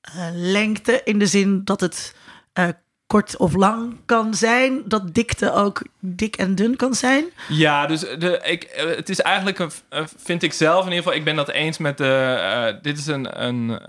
eh, 0.02 0.28
lengte? 0.34 1.02
In 1.04 1.20
de 1.20 1.26
zin 1.28 1.62
dat 1.64 1.80
het 1.82 2.16
eh, 2.54 2.68
kort 3.12 3.38
of 3.38 3.54
lang 3.54 3.98
kan 4.06 4.34
zijn? 4.34 4.82
Dat 4.86 5.14
dikte 5.14 5.54
ook 5.54 5.82
dik 6.00 6.36
en 6.36 6.56
dun 6.56 6.76
kan 6.76 6.94
zijn? 6.94 7.26
Ja, 7.50 7.86
dus 7.86 8.00
de, 8.00 8.40
ik, 8.44 8.64
eh, 8.64 8.96
het 8.96 9.10
is 9.10 9.22
eigenlijk, 9.22 9.60
een, 9.60 9.72
eh, 9.90 10.04
vind 10.18 10.44
ik 10.44 10.54
zelf 10.54 10.86
in 10.86 10.90
ieder 10.90 11.04
geval, 11.04 11.18
ik 11.18 11.24
ben 11.24 11.36
dat 11.36 11.50
eens 11.50 11.78
met 11.78 11.98
de. 11.98 12.38
eh, 12.74 12.82
dit 12.82 12.98
is 12.98 13.08
een. 13.08 13.44
een 13.44 13.80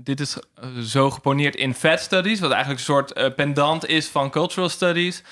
dit 0.00 0.20
is 0.20 0.36
zo 0.82 1.10
geponeerd 1.10 1.56
in 1.56 1.74
fat 1.74 2.00
studies, 2.00 2.40
wat 2.40 2.50
eigenlijk 2.50 2.80
een 2.80 2.94
soort 2.94 3.34
pendant 3.34 3.86
is 3.86 4.08
van 4.08 4.30
cultural 4.30 4.68
studies. 4.68 5.22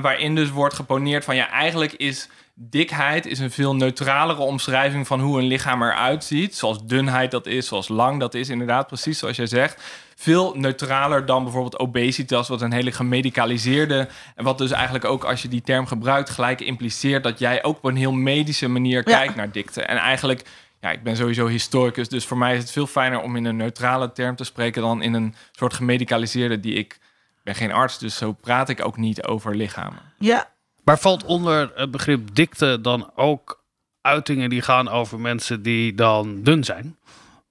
waarin 0.00 0.34
dus 0.34 0.50
wordt 0.50 0.74
geponeerd 0.74 1.24
van 1.24 1.36
ja, 1.36 1.50
eigenlijk 1.50 1.92
is 1.92 2.28
dikheid 2.60 3.26
is 3.26 3.38
een 3.38 3.50
veel 3.50 3.74
neutralere 3.76 4.40
omschrijving 4.40 5.06
van 5.06 5.20
hoe 5.20 5.38
een 5.38 5.46
lichaam 5.46 5.82
eruit 5.82 6.24
ziet. 6.24 6.56
Zoals 6.56 6.86
dunheid 6.86 7.30
dat 7.30 7.46
is, 7.46 7.66
zoals 7.66 7.88
lang 7.88 8.20
dat 8.20 8.34
is, 8.34 8.48
inderdaad, 8.48 8.86
precies 8.86 9.18
zoals 9.18 9.36
jij 9.36 9.46
zegt. 9.46 9.82
Veel 10.16 10.54
neutraler 10.56 11.26
dan 11.26 11.42
bijvoorbeeld 11.42 11.78
obesitas, 11.78 12.48
wat 12.48 12.60
een 12.62 12.72
hele 12.72 12.92
gemedicaliseerde. 12.92 14.08
En 14.34 14.44
wat 14.44 14.58
dus 14.58 14.70
eigenlijk 14.70 15.04
ook 15.04 15.24
als 15.24 15.42
je 15.42 15.48
die 15.48 15.62
term 15.62 15.86
gebruikt, 15.86 16.30
gelijk 16.30 16.60
impliceert 16.60 17.22
dat 17.22 17.38
jij 17.38 17.64
ook 17.64 17.76
op 17.76 17.84
een 17.84 17.96
heel 17.96 18.12
medische 18.12 18.68
manier 18.68 19.08
Ja. 19.08 19.16
kijkt 19.16 19.34
naar 19.34 19.52
dikte. 19.52 19.82
En 19.82 19.96
eigenlijk, 19.96 20.42
ja, 20.80 20.90
ik 20.90 21.02
ben 21.02 21.16
sowieso 21.16 21.46
historicus, 21.46 22.08
dus 22.08 22.26
voor 22.26 22.38
mij 22.38 22.54
is 22.54 22.60
het 22.60 22.70
veel 22.70 22.86
fijner 22.86 23.20
om 23.20 23.36
in 23.36 23.44
een 23.44 23.56
neutrale 23.56 24.12
term 24.12 24.36
te 24.36 24.44
spreken 24.44 24.82
dan 24.82 25.02
in 25.02 25.14
een 25.14 25.34
soort 25.52 25.74
gemedicaliseerde 25.74 26.60
die 26.60 26.74
ik. 26.74 26.92
Ik 27.38 27.54
ben 27.54 27.54
geen 27.54 27.72
arts, 27.72 27.98
dus 27.98 28.16
zo 28.16 28.32
praat 28.32 28.68
ik 28.68 28.84
ook 28.84 28.96
niet 28.96 29.22
over 29.24 29.56
lichamen. 29.56 29.98
Ja, 30.18 30.48
Maar 30.88 30.98
valt 30.98 31.24
onder 31.24 31.70
het 31.74 31.90
begrip 31.90 32.34
dikte 32.34 32.78
dan 32.80 33.10
ook 33.14 33.64
uitingen 34.00 34.50
die 34.50 34.62
gaan 34.62 34.88
over 34.88 35.20
mensen 35.20 35.62
die 35.62 35.94
dan 35.94 36.42
dun 36.42 36.64
zijn? 36.64 36.96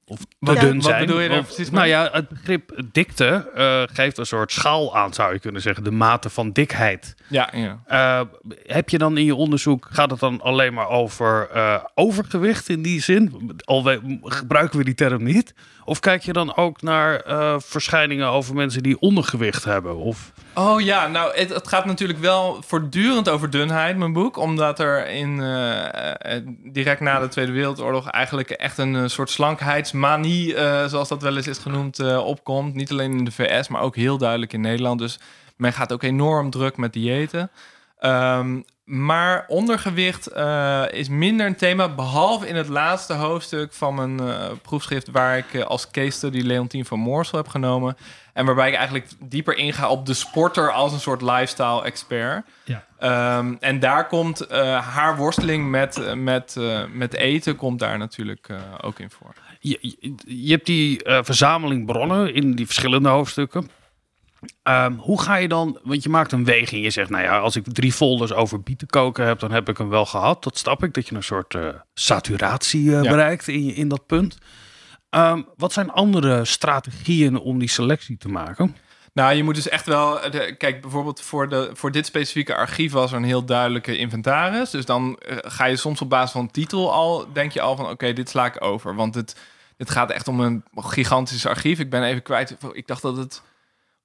Of 0.06 0.20
te 0.20 0.26
Wat- 0.40 0.60
dun 0.60 0.76
wat 0.76 0.84
zijn? 0.84 1.06
bedoel 1.06 1.20
je 1.20 1.30
daar 1.30 1.40
Of- 1.40 1.46
precies 1.46 1.70
Nou 1.72 1.88
ja, 1.88 2.10
het 2.12 2.30
begrip 2.30 2.82
dikte 2.92 3.52
eh, 3.56 3.84
geeft 3.96 4.18
een 4.18 4.26
soort 4.26 4.52
schaal 4.52 4.96
aan, 4.96 5.14
zou 5.14 5.34
je 5.34 5.40
kunnen 5.40 5.62
zeggen. 5.62 5.84
De 5.84 5.92
mate 5.92 6.30
van 6.30 6.52
dikheid. 6.52 7.16
Ja, 7.30 7.50
ja. 7.54 7.82
Eh, 7.86 8.22
heb 8.66 8.90
je 8.90 8.98
dan 8.98 9.18
in 9.18 9.26
je 9.26 9.36
onderzoek, 9.36 9.88
gaat 9.92 10.12
het 10.12 10.20
dan 10.20 10.42
alleen 10.42 10.74
maar 10.74 10.90
over 10.90 11.50
eh, 11.50 11.84
overgewicht 11.96 12.70
in 12.70 12.82
die 12.82 13.02
zin? 13.02 13.52
Alweer, 13.66 14.02
gebruiken 14.22 14.78
we 14.78 14.86
die 14.86 14.96
term 14.96 15.24
niet? 15.24 15.54
Of 15.88 16.00
kijk 16.00 16.24
je 16.24 16.34
dan 16.34 16.56
ook 16.56 16.82
naar 16.82 17.20
eh, 17.20 17.56
verschijningen 17.60 18.28
over 18.28 18.56
mensen 18.56 18.84
die 18.84 19.00
ondergewicht 19.00 19.64
hebben? 19.64 19.96
Of, 19.96 20.32
Oh 20.54 20.82
ja, 20.82 21.08
nou, 21.08 21.38
het, 21.38 21.68
gaat 21.68 21.86
natuurlijk 21.86 22.20
wel 22.20 22.62
voortdurend 22.66 23.30
over 23.30 23.50
dunheid, 23.50 23.98
mijn 23.98 24.14
boek. 24.14 24.38
Omdat 24.38 24.80
er 24.80 25.08
in, 25.08 25.42
eh, 25.42 26.36
eh, 26.36 26.44
direct 26.64 27.00
na 27.00 27.20
de 27.20 27.28
Tweede 27.28 27.52
Wereldoorlog 27.52 28.08
eigenlijk 28.08 28.50
echt 28.50 28.78
een 28.78 29.10
soort 29.10 29.30
slankheidsmanie, 29.30 30.56
zoals 30.88 31.10
dat 31.10 31.22
wel 31.22 31.36
eens 31.36 31.48
is 31.48 31.58
genoemd, 31.58 32.18
opkomt. 32.18 32.74
Niet 32.74 32.92
alleen 32.92 33.18
in 33.18 33.26
de 33.26 33.32
VS, 33.32 33.68
maar 33.68 33.82
ook 33.82 33.96
heel 33.96 34.18
duidelijk 34.18 34.54
in 34.54 34.62
Nederland. 34.62 35.00
Dus 35.00 35.20
men 35.56 35.74
gaat 35.74 35.94
ook 35.94 36.04
enorm 36.04 36.50
druk 36.50 36.78
met 36.78 36.94
diëten. 36.94 37.50
Ehm, 38.00 38.60
maar 38.88 39.46
ondergewicht 39.48 40.28
eh, 40.28 40.84
is 40.92 41.10
minder 41.10 41.46
een 41.46 41.56
thema, 41.56 41.96
behalve 41.96 42.48
in 42.48 42.56
het 42.56 42.68
laatste 42.68 43.14
hoofdstuk 43.14 43.74
van 43.74 43.96
mijn 43.96 44.20
eh, 44.20 44.52
proefschrift, 44.62 45.12
waar 45.12 45.38
ik 45.38 45.54
eh, 45.54 45.64
als 45.64 45.92
case 45.92 46.12
study 46.12 46.42
Leontien 46.42 46.86
van 46.86 47.00
Moorsel 47.00 47.38
heb 47.38 47.48
genomen. 47.48 47.98
En 48.34 48.46
waarbij 48.46 48.70
ik 48.70 48.76
eigenlijk 48.76 49.08
dieper 49.20 49.58
inga 49.58 49.90
op 49.90 50.06
de 50.06 50.14
sporter 50.14 50.72
als 50.72 50.94
een 50.94 51.00
soort 51.00 51.22
lifestyle 51.22 51.84
expert. 51.84 52.46
Ja. 52.64 52.86
Ehm, 53.00 53.56
en 53.60 53.80
daar 53.80 54.08
komt 54.08 54.50
haar 54.82 55.16
worsteling 55.18 55.70
met, 55.70 56.16
met, 56.16 56.56
met 56.94 57.14
eten 57.14 57.56
komt 57.56 57.80
daar 57.80 57.98
natuurlijk 57.98 58.50
ook 58.82 59.00
in 59.00 59.10
voor. 59.10 59.34
je, 59.60 59.78
je, 59.82 60.16
je 60.26 60.52
hebt 60.52 60.66
die 60.66 61.02
verzameling 61.04 61.86
bronnen 61.86 62.34
in 62.34 62.52
die 62.56 62.66
verschillende 62.66 63.10
hoofdstukken. 63.10 63.70
Ehm, 64.64 64.94
hoe 64.94 65.22
ga 65.22 65.36
je 65.36 65.48
dan, 65.48 65.80
want 65.84 66.04
je 66.04 66.10
maakt 66.10 66.32
een 66.32 66.46
weging. 66.46 66.84
Je 66.84 66.90
zegt, 66.90 67.10
nou 67.10 67.24
ja, 67.24 67.40
als 67.40 67.56
ik 67.56 67.64
drie 67.74 67.92
folders 67.94 68.34
over 68.34 68.62
bieten 68.62 68.88
koken 68.88 69.26
heb, 69.26 69.40
dan 69.40 69.52
heb 69.52 69.70
ik 69.70 69.78
hem 69.78 69.90
wel 69.90 70.06
gehad. 70.06 70.44
Dat 70.44 70.58
snap 70.58 70.84
ik, 70.84 70.94
dat 70.94 71.08
je 71.08 71.16
een 71.16 71.24
soort 71.24 71.56
eh, 71.56 71.68
saturatie 71.94 72.96
eh, 72.96 73.04
Ja. 73.04 73.10
bereikt 73.10 73.48
in, 73.48 73.76
in 73.76 73.88
dat 73.88 74.06
punt. 74.06 74.38
Ehm, 75.10 75.42
wat 75.58 75.74
zijn 75.74 75.92
andere 75.92 76.46
strategieën 76.46 77.38
om 77.38 77.60
die 77.60 77.70
selectie 77.70 78.18
te 78.18 78.28
maken? 78.30 78.76
Nou, 79.14 79.34
je 79.34 79.44
moet 79.44 79.56
dus 79.56 79.70
echt 79.70 79.86
wel. 79.86 80.32
De, 80.32 80.56
kijk, 80.58 80.82
bijvoorbeeld 80.82 81.22
voor, 81.22 81.50
de, 81.50 81.70
voor 81.74 81.92
dit 81.92 82.06
specifieke 82.06 82.56
archief 82.56 82.92
was 82.92 83.12
er 83.12 83.18
een 83.18 83.24
heel 83.24 83.46
duidelijke 83.46 83.98
inventaris. 83.98 84.70
Dus 84.70 84.86
dan 84.86 85.18
eh, 85.18 85.38
ga 85.42 85.66
je 85.66 85.76
soms 85.76 86.02
op 86.02 86.10
basis 86.10 86.32
van 86.32 86.52
titel 86.52 86.92
al. 86.94 87.26
Denk 87.34 87.52
je 87.52 87.62
al 87.62 87.76
van: 87.76 87.90
oké, 87.90 88.14
dit 88.14 88.30
sla 88.30 88.46
ik 88.46 88.64
over. 88.64 88.96
Want 88.96 89.16
het, 89.16 89.36
het 89.78 89.90
gaat 89.90 90.12
echt 90.12 90.28
om 90.28 90.40
een 90.40 90.64
gigantisch 90.76 91.46
archief. 91.46 91.80
Ik 91.80 91.90
ben 91.90 92.04
even 92.04 92.22
kwijt. 92.22 92.58
Ik 92.72 92.88
dacht 92.88 93.02
dat 93.02 93.18
het. 93.18 93.42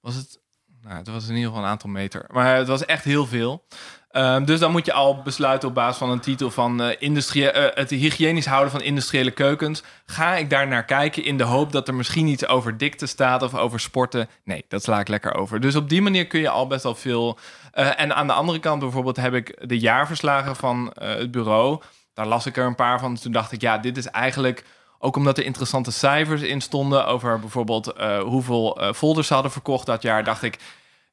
Was 0.03 0.15
het. 0.15 0.39
Nou, 0.81 0.95
het 0.97 1.07
was 1.07 1.27
in 1.27 1.35
ieder 1.35 1.47
geval 1.49 1.63
een 1.63 1.69
aantal 1.69 1.89
meter. 1.89 2.25
Maar 2.31 2.55
het 2.55 2.67
was 2.67 2.85
echt 2.85 3.03
heel 3.03 3.25
veel. 3.25 3.65
Ehm, 4.09 4.45
dus 4.45 4.59
dan 4.59 4.71
moet 4.71 4.85
je 4.85 4.93
al 4.93 5.21
besluiten 5.21 5.67
op 5.69 5.75
basis 5.75 5.97
van 5.97 6.09
een 6.09 6.19
titel 6.19 6.51
van 6.51 6.81
eh, 6.81 6.95
industrie, 6.99 7.51
eh, 7.51 7.75
het 7.77 7.89
hygiënisch 7.89 8.45
houden 8.45 8.71
van 8.71 8.81
industriële 8.81 9.31
keukens. 9.31 9.83
Ga 10.05 10.35
ik 10.35 10.49
daar 10.49 10.67
naar 10.67 10.85
kijken 10.85 11.23
in 11.23 11.37
de 11.37 11.43
hoop 11.43 11.71
dat 11.71 11.87
er 11.87 11.93
misschien 11.93 12.27
iets 12.27 12.47
over 12.47 12.77
dikte 12.77 13.05
staat 13.05 13.41
of 13.41 13.55
over 13.55 13.79
sporten? 13.79 14.29
Nee, 14.43 14.65
dat 14.67 14.83
sla 14.83 14.99
ik 14.99 15.07
lekker 15.07 15.35
over. 15.35 15.59
Dus 15.59 15.75
op 15.75 15.89
die 15.89 16.01
manier 16.01 16.27
kun 16.27 16.39
je 16.39 16.49
al 16.49 16.67
best 16.67 16.83
wel 16.83 16.95
veel. 16.95 17.37
eh, 17.71 17.99
en 17.99 18.15
aan 18.15 18.27
de 18.27 18.33
andere 18.33 18.59
kant 18.59 18.79
bijvoorbeeld 18.79 19.17
heb 19.17 19.33
ik 19.33 19.67
de 19.69 19.79
jaarverslagen 19.79 20.55
van 20.55 20.91
het 20.99 21.31
bureau. 21.31 21.81
Daar 22.13 22.27
las 22.27 22.45
ik 22.45 22.57
er 22.57 22.65
een 22.65 22.75
paar 22.75 22.99
van. 22.99 23.15
Toen 23.15 23.31
dacht 23.31 23.51
ik, 23.51 23.61
ja, 23.61 23.77
dit 23.77 23.97
is 23.97 24.07
eigenlijk. 24.07 24.65
Ook 25.05 25.15
omdat 25.15 25.37
er 25.37 25.45
interessante 25.45 25.91
cijfers 25.91 26.41
in 26.41 26.61
stonden 26.61 27.05
over 27.07 27.39
bijvoorbeeld 27.39 27.93
eh, 27.93 28.19
hoeveel 28.19 28.81
eh, 28.81 28.93
folders 28.93 29.27
ze 29.27 29.33
hadden 29.33 29.51
verkocht 29.51 29.85
dat 29.85 30.01
jaar, 30.01 30.23
dacht 30.23 30.43
ik, 30.43 30.57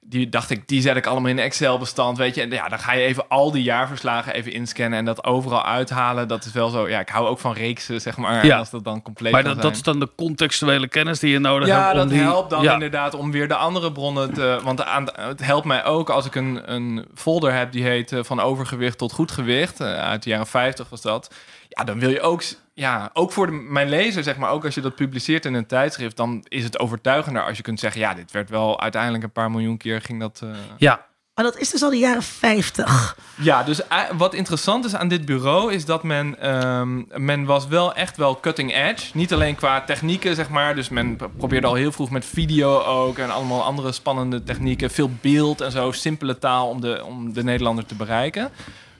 die 0.00 0.28
dacht 0.28 0.50
ik, 0.50 0.68
die 0.68 0.80
zet 0.80 0.96
ik 0.96 1.06
allemaal 1.06 1.30
in 1.30 1.38
een 1.38 1.44
Excel-bestand, 1.44 2.18
weet 2.18 2.34
je. 2.34 2.40
En 2.42 2.50
ja, 2.50 2.68
dan 2.68 2.78
ga 2.78 2.92
je 2.92 3.02
even 3.04 3.28
al 3.28 3.50
die 3.50 3.62
jaarverslagen 3.62 4.34
even 4.34 4.52
inscannen 4.52 4.98
en 4.98 5.04
dat 5.04 5.24
overal 5.24 5.64
uithalen. 5.64 6.28
Dat 6.28 6.44
is 6.44 6.52
wel 6.52 6.68
zo, 6.68 6.88
ja, 6.88 7.00
ik 7.00 7.08
hou 7.08 7.26
ook 7.28 7.38
van 7.38 7.52
reeksen, 7.52 8.00
zeg 8.00 8.16
maar, 8.16 8.46
Ja. 8.46 8.58
als 8.58 8.70
dat 8.70 8.84
dan 8.84 9.02
compleet 9.02 9.32
Maar 9.32 9.44
dat, 9.44 9.62
dat 9.62 9.74
is 9.74 9.82
dan 9.82 10.00
de 10.00 10.08
contextuele 10.16 10.88
kennis 10.88 11.18
die 11.18 11.30
je 11.30 11.38
nodig 11.38 11.68
Ja, 11.68 11.80
hebt. 11.80 11.92
om 11.92 11.98
dat 11.98 12.08
die, 12.08 12.18
helpt 12.20 12.50
dan 12.50 12.62
ja. 12.62 12.72
inderdaad 12.72 13.14
om 13.14 13.30
weer 13.30 13.48
de 13.48 13.56
andere 13.56 13.92
bronnen 13.92 14.34
te... 14.34 14.60
Want 14.62 14.84
aan, 14.84 15.08
het 15.12 15.44
helpt 15.44 15.66
mij 15.66 15.84
ook 15.84 16.10
als 16.10 16.26
ik 16.26 16.34
een, 16.34 16.72
een 16.72 17.06
folder 17.14 17.52
heb 17.54 17.72
die 17.72 17.82
heet 17.84 18.12
eh, 18.12 18.18
Van 18.22 18.40
overgewicht 18.40 18.98
tot 18.98 19.12
goed 19.12 19.30
gewicht. 19.30 19.80
uit 19.80 20.22
de 20.22 20.30
jaren 20.30 20.46
50 20.46 20.88
was 20.88 21.00
dat. 21.02 21.34
Ja, 21.78 21.84
dan 21.84 21.98
wil 21.98 22.10
je 22.10 22.20
ook... 22.20 22.42
Ja, 22.74 23.10
ook 23.12 23.32
voor 23.32 23.46
de, 23.46 23.52
mijn 23.52 23.88
lezer, 23.88 24.22
zeg 24.22 24.36
maar, 24.36 24.50
ook 24.50 24.64
als 24.64 24.74
je 24.74 24.80
dat 24.80 24.94
publiceert 24.94 25.44
in 25.44 25.54
een 25.54 25.66
tijdschrift... 25.66 26.16
dan 26.16 26.44
is 26.48 26.64
het 26.64 26.78
overtuigender 26.78 27.44
als 27.44 27.56
je 27.56 27.62
kunt 27.62 27.80
zeggen... 27.80 28.00
ja, 28.00 28.14
dit 28.14 28.30
werd 28.32 28.50
wel 28.50 28.80
uiteindelijk 28.80 29.24
een 29.24 29.32
paar 29.32 29.50
miljoen 29.50 29.76
keer 29.76 30.00
ging 30.00 30.20
dat... 30.20 30.40
eh, 30.42 30.48
Ja, 30.78 31.06
Maar 31.34 31.44
dat 31.44 31.58
is 31.58 31.70
dus 31.70 31.82
al 31.82 31.90
de 31.90 31.96
jaren 31.98 32.22
50. 32.22 33.16
Ja, 33.36 33.62
dus 33.62 33.86
eh, 33.86 33.98
wat 34.16 34.34
interessant 34.34 34.84
is 34.84 34.94
aan 34.94 35.08
dit 35.08 35.24
bureau 35.24 35.72
is 35.72 35.84
dat 35.84 36.02
men, 36.02 36.38
ehm, 36.40 37.02
men 37.24 37.44
was 37.44 37.66
wel 37.66 37.94
echt 37.94 38.16
wel 38.16 38.40
cutting 38.40 38.74
edge. 38.74 39.10
Niet 39.14 39.32
alleen 39.32 39.54
qua 39.54 39.80
technieken, 39.80 40.34
zeg 40.34 40.48
maar. 40.48 40.74
Dus 40.74 40.88
men 40.88 41.16
probeerde 41.36 41.66
al 41.66 41.74
heel 41.74 41.92
vroeg 41.92 42.10
met 42.10 42.24
video 42.24 42.80
ook 42.80 43.18
en 43.18 43.30
allemaal 43.30 43.62
andere 43.62 43.92
spannende 43.92 44.42
technieken. 44.42 44.90
Veel 44.90 45.10
beeld 45.20 45.60
en 45.60 45.70
zo, 45.72 45.92
simpele 45.92 46.38
taal 46.38 46.68
om 46.68 46.80
de, 46.80 47.04
om 47.04 47.32
de 47.32 47.44
Nederlander 47.44 47.86
te 47.86 47.94
bereiken. 47.94 48.50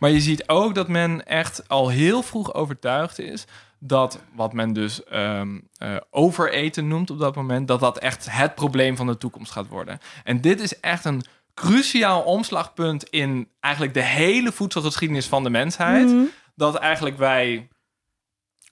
Maar 0.00 0.10
je 0.10 0.20
ziet 0.20 0.48
ook 0.48 0.74
dat 0.74 0.88
men 0.88 1.26
echt 1.26 1.68
al 1.68 1.88
heel 1.88 2.22
vroeg 2.22 2.54
overtuigd 2.54 3.18
is 3.18 3.46
dat 3.78 4.22
wat 4.34 4.52
men 4.52 4.72
dus 4.72 5.04
ehm, 5.04 5.58
eh, 5.76 5.96
overeten 6.10 6.88
noemt 6.88 7.10
op 7.10 7.18
dat 7.18 7.36
moment, 7.36 7.68
dat 7.68 7.80
dat 7.80 7.98
echt 7.98 8.26
het 8.30 8.54
probleem 8.54 8.96
van 8.96 9.06
de 9.06 9.18
toekomst 9.18 9.52
gaat 9.52 9.68
worden. 9.68 9.98
En 10.24 10.40
dit 10.40 10.60
is 10.60 10.80
echt 10.80 11.04
een 11.04 11.22
cruciaal 11.54 12.22
omslagpunt 12.22 13.04
in 13.04 13.48
eigenlijk 13.60 13.94
de 13.94 14.02
hele 14.02 14.52
voedselgeschiedenis 14.52 15.26
van 15.26 15.42
de 15.42 15.50
mensheid. 15.50 16.06
Mhm. 16.06 16.24
Dat 16.54 16.74
eigenlijk 16.74 17.18
wij, 17.18 17.68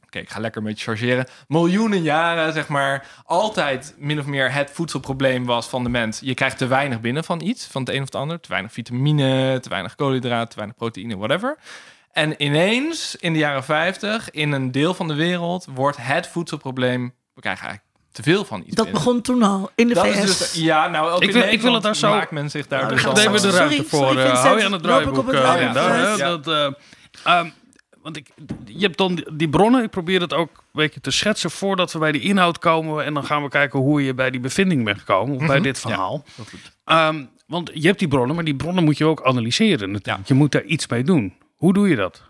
oké, 0.09 0.19
ik 0.19 0.31
ga 0.31 0.41
lekker 0.41 0.61
een 0.61 0.67
beetje 0.67 0.85
chargeren, 0.85 1.27
miljoenen 1.49 2.03
jaren 2.03 2.53
zeg 2.53 2.69
maar, 2.69 3.07
altijd 3.25 3.95
min 3.99 4.19
of 4.19 4.27
meer 4.27 4.53
het 4.53 4.71
voedselprobleem 4.73 5.45
was 5.47 5.67
van 5.69 5.83
de 5.83 5.89
mens. 5.89 6.21
Je 6.23 6.35
krijgt 6.35 6.59
te 6.59 6.67
weinig 6.67 7.01
binnen 7.01 7.25
van 7.25 7.41
iets, 7.41 7.67
van 7.67 7.81
het 7.83 7.91
een 7.91 7.99
of 8.01 8.05
het 8.05 8.15
ander. 8.15 8.41
Te 8.41 8.49
weinig 8.49 8.73
vitamine, 8.73 9.59
te 9.61 9.69
weinig 9.69 9.95
koolhydraten, 9.95 10.49
te 10.49 10.57
weinig 10.57 10.77
proteïne, 10.77 11.17
whatever. 11.17 11.57
En 12.13 12.43
ineens, 12.43 13.17
in 13.17 13.33
de 13.33 13.39
jaren 13.39 13.65
50, 13.65 14.31
in 14.31 14.53
een 14.53 14.73
deel 14.73 14.95
van 14.95 15.09
de 15.09 15.15
wereld, 15.15 15.67
wordt 15.75 15.97
het 16.01 16.27
voedselprobleem, 16.27 17.15
we 17.35 17.41
krijgen 17.41 17.67
eigenlijk 17.67 17.95
te 18.13 18.23
veel 18.23 18.45
van 18.45 18.59
iets 18.67 18.75
Dat 18.75 18.85
binnen. 18.85 19.05
begon 19.05 19.23
toen 19.23 19.43
al 19.43 19.71
in 19.75 19.89
de 19.89 19.95
Dat 19.95 20.07
VS. 20.07 20.17
is 20.23 20.39
dus, 20.39 20.53
ja, 20.63 20.89
nou, 20.89 21.11
ook 21.11 21.23
Ik 21.23 21.29
in 21.29 21.41
wil- 21.41 21.53
ik 21.53 21.61
wil 21.61 21.75
het 21.75 21.83
daar 21.83 21.97
zo- 21.97 22.11
maakt 22.11 22.31
men 22.31 22.51
zich 22.51 22.67
daar 22.67 22.81
Nou, 22.83 22.95
dus 22.95 23.07
al... 23.07 23.13
Neem 23.13 23.33
de 23.33 23.39
Sorry, 23.39 23.57
ruimte 23.57 23.85
voor. 23.85 23.99
sorry, 23.99 24.17
eh, 24.19 24.25
Vincent. 24.25 24.47
hou 24.47 24.59
je 24.59 24.65
aan 24.65 24.73
het 24.73 24.85
Loop 24.85 25.01
ik 25.01 25.19
op 25.19 25.29
draaiboek. 25.29 25.75
het 25.75 25.77
eh? 25.77 26.17
Ja. 26.17 26.37
Dat, 26.37 26.47
eh, 26.49 26.67
ehm, 27.25 27.49
want 28.13 28.17
ik, 28.17 28.29
je 28.65 28.87
hebt 28.87 28.99
dan 28.99 29.25
die- 29.33 29.49
bronnen. 29.49 29.83
Ik 29.83 29.91
probeer 29.91 30.21
het 30.21 30.33
ook 30.35 30.49
een 30.51 30.63
beetje 30.73 31.01
te 31.01 31.11
schetsen 31.11 31.51
voordat 31.51 31.93
we 31.93 31.99
bij 31.99 32.13
die 32.13 32.21
inhoud 32.21 32.59
komen. 32.59 33.05
En 33.05 33.15
dan 33.15 33.25
gaan 33.25 33.43
we 33.43 33.49
kijken 33.49 33.79
hoe 33.79 34.05
je 34.05 34.15
bij 34.15 34.31
die 34.31 34.41
bevinding 34.41 34.85
bent 34.85 34.99
gekomen. 34.99 35.35
Of 35.35 35.47
bij 35.47 35.55
Mhm. 35.55 35.63
dit 35.63 35.79
verhaal. 35.79 36.25
Ehm, 36.85 37.25
want 37.47 37.71
je 37.75 37.87
hebt 37.87 37.99
die 37.99 38.09
bronnen, 38.09 38.35
maar 38.35 38.45
die 38.45 38.57
bronnen 38.57 38.85
moet 38.85 38.99
je 38.99 39.05
ook 39.05 39.23
analyseren. 39.23 39.91
natuurlijk. 39.91 40.29
Je 40.29 40.35
moet 40.35 40.53
daar 40.53 40.65
iets 40.65 40.87
mee 40.87 41.03
doen. 41.05 41.35
Hoe 41.57 41.73
doe 41.73 41.89
je 41.89 41.97
dat? 41.97 42.23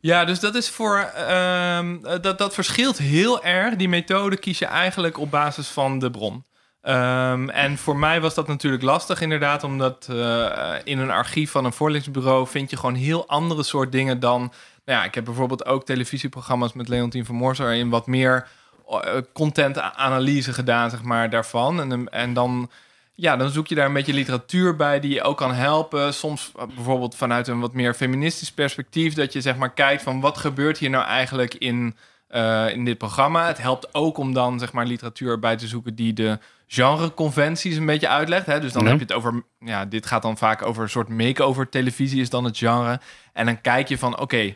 Ja, 0.00 0.24
dus 0.24 0.40
dat 0.40 0.54
is 0.54 0.68
voor. 0.70 0.98
ehm, 0.98 1.96
eh, 2.04 2.20
dat, 2.20 2.38
dat 2.38 2.54
verschilt 2.54 2.98
heel 2.98 3.44
erg. 3.44 3.76
Die 3.76 3.88
methode 3.88 4.36
kies 4.36 4.58
je 4.58 4.66
eigenlijk 4.66 5.18
op 5.18 5.30
basis 5.30 5.68
van 5.68 5.98
de 5.98 6.10
bron. 6.10 6.44
Ehm, 6.80 7.48
en 7.48 7.78
voor 7.78 7.96
mij 7.96 8.20
was 8.20 8.34
dat 8.34 8.46
natuurlijk 8.48 8.82
lastig, 8.82 9.20
inderdaad, 9.20 9.64
omdat 9.64 10.06
eh, 10.10 10.74
in 10.84 10.98
een 10.98 11.10
archief 11.10 11.50
van 11.50 11.64
een 11.64 11.72
voorlichtingsbureau 11.72 12.46
vind 12.46 12.70
je 12.70 12.76
gewoon 12.76 12.94
heel 12.94 13.28
andere 13.28 13.62
soort 13.62 13.92
dingen 13.92 14.20
dan. 14.20 14.52
Nou 14.88 15.00
ja, 15.00 15.06
ik 15.06 15.14
heb 15.14 15.24
bijvoorbeeld 15.24 15.66
ook 15.66 15.84
televisieprogramma's 15.84 16.72
met 16.72 16.88
Leontien 16.88 17.24
van 17.24 17.34
Moorsel 17.34 17.64
waarin 17.64 17.88
wat 17.88 18.06
meer 18.06 18.46
eh, 18.88 19.16
content-analyse 19.32 20.52
gedaan, 20.52 20.90
zeg 20.90 21.02
maar, 21.02 21.30
daarvan. 21.30 21.80
En, 21.80 22.08
en 22.08 22.32
dan 22.32 22.70
ja, 23.14 23.36
dan 23.36 23.50
zoek 23.50 23.66
je 23.66 23.74
daar 23.74 23.86
een 23.86 23.92
beetje 23.92 24.12
literatuur 24.12 24.76
bij 24.76 25.00
die 25.00 25.14
je 25.14 25.22
ook 25.22 25.36
kan 25.36 25.54
helpen. 25.54 26.14
Soms 26.14 26.52
eh, 26.56 26.62
bijvoorbeeld 26.74 27.14
vanuit 27.14 27.48
een 27.48 27.60
wat 27.60 27.72
meer 27.74 27.94
feministisch 27.94 28.52
perspectief. 28.52 29.14
Dat 29.14 29.32
je 29.32 29.40
zeg 29.40 29.56
maar 29.56 29.72
kijkt 29.72 30.02
van 30.02 30.20
wat 30.20 30.38
gebeurt 30.38 30.78
hier 30.78 30.90
nou 30.90 31.04
eigenlijk 31.04 31.54
in, 31.54 31.96
eh, 32.28 32.66
in 32.72 32.84
dit 32.84 32.98
programma. 32.98 33.46
Het 33.46 33.58
helpt 33.58 33.94
ook 33.94 34.18
om 34.18 34.32
dan 34.32 34.58
zeg 34.58 34.72
maar 34.72 34.86
literatuur 34.86 35.38
bij 35.38 35.56
te 35.56 35.66
zoeken 35.66 35.94
die 35.94 36.12
de 36.12 36.38
genreconventies 36.66 37.76
een 37.76 37.86
beetje 37.86 38.08
uitlegt. 38.08 38.46
Hè? 38.46 38.60
Dus 38.60 38.72
dan 38.72 38.82
Ja. 38.84 38.88
heb 38.88 38.98
je 38.98 39.04
het 39.04 39.14
over, 39.14 39.42
ja, 39.58 39.84
dit 39.84 40.06
gaat 40.06 40.22
dan 40.22 40.36
vaak 40.38 40.62
over 40.66 40.82
een 40.82 40.88
soort 40.90 41.08
make-over 41.08 41.68
televisie 41.68 42.20
is 42.20 42.30
dan 42.30 42.44
het 42.44 42.58
genre. 42.58 43.00
En 43.32 43.46
dan 43.46 43.60
kijk 43.60 43.88
je 43.88 43.98
van 43.98 44.18
oké, 44.18 44.54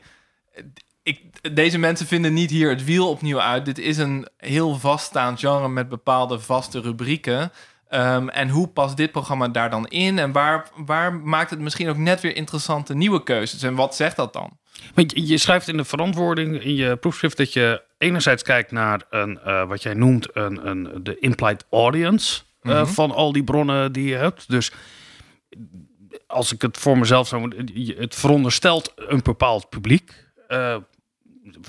ik, 1.03 1.55
deze 1.55 1.79
mensen 1.79 2.07
vinden 2.07 2.33
niet 2.33 2.51
hier 2.51 2.69
het 2.71 2.85
wiel 2.85 3.09
opnieuw 3.09 3.41
uit. 3.41 3.65
Dit 3.65 3.79
is 3.79 3.97
een 3.99 4.29
heel 4.37 4.75
vaststaand 4.79 5.41
genre 5.41 5.69
met 5.69 5.89
bepaalde 5.89 6.39
vaste 6.41 6.81
rubrieken. 6.81 7.53
Ehm, 7.89 8.29
en 8.29 8.49
hoe 8.49 8.69
past 8.69 8.97
dit 8.97 9.13
programma 9.13 9.49
daar 9.49 9.71
dan 9.71 9.87
in? 9.87 10.19
En 10.19 10.33
waar, 10.33 10.69
waar 10.77 11.15
maakt 11.15 11.51
het 11.51 11.61
misschien 11.61 11.89
ook 11.89 11.97
net 11.97 12.21
weer 12.21 12.37
interessante 12.37 12.95
nieuwe 12.95 13.23
keuzes? 13.23 13.63
En 13.63 13.75
wat 13.75 13.97
zegt 13.97 14.17
dat 14.17 14.33
dan? 14.33 14.59
Je, 15.07 15.39
schrijft 15.39 15.69
in 15.69 15.77
de 15.77 15.85
verantwoording 15.85 16.63
in 16.63 16.75
je 16.75 16.97
proefschrift 16.97 17.37
dat 17.37 17.53
je 17.53 17.83
enerzijds 17.99 18.43
kijkt 18.43 18.71
naar 18.71 19.03
een, 19.11 19.39
eh, 19.41 19.67
wat 19.69 19.83
jij 19.83 19.95
noemt 19.95 20.37
een, 20.37 20.69
een, 20.69 21.01
de 21.03 21.19
implied 21.19 21.65
audience 21.71 22.43
eh, 22.63 22.73
Mhm. 22.73 22.87
van 22.87 23.11
al 23.11 23.33
die 23.33 23.45
bronnen 23.45 23.93
die 23.93 24.09
je 24.09 24.15
hebt. 24.17 24.49
Dus 24.49 24.73
als 26.27 26.53
ik 26.53 26.63
het 26.63 26.79
voor 26.79 26.99
mezelf 26.99 27.29
zou 27.29 27.41
moeten, 27.41 27.69
het 27.97 28.15
veronderstelt 28.15 28.93
een 28.97 29.21
bepaald 29.23 29.69
publiek. 29.69 30.31
Eh, 30.53 30.77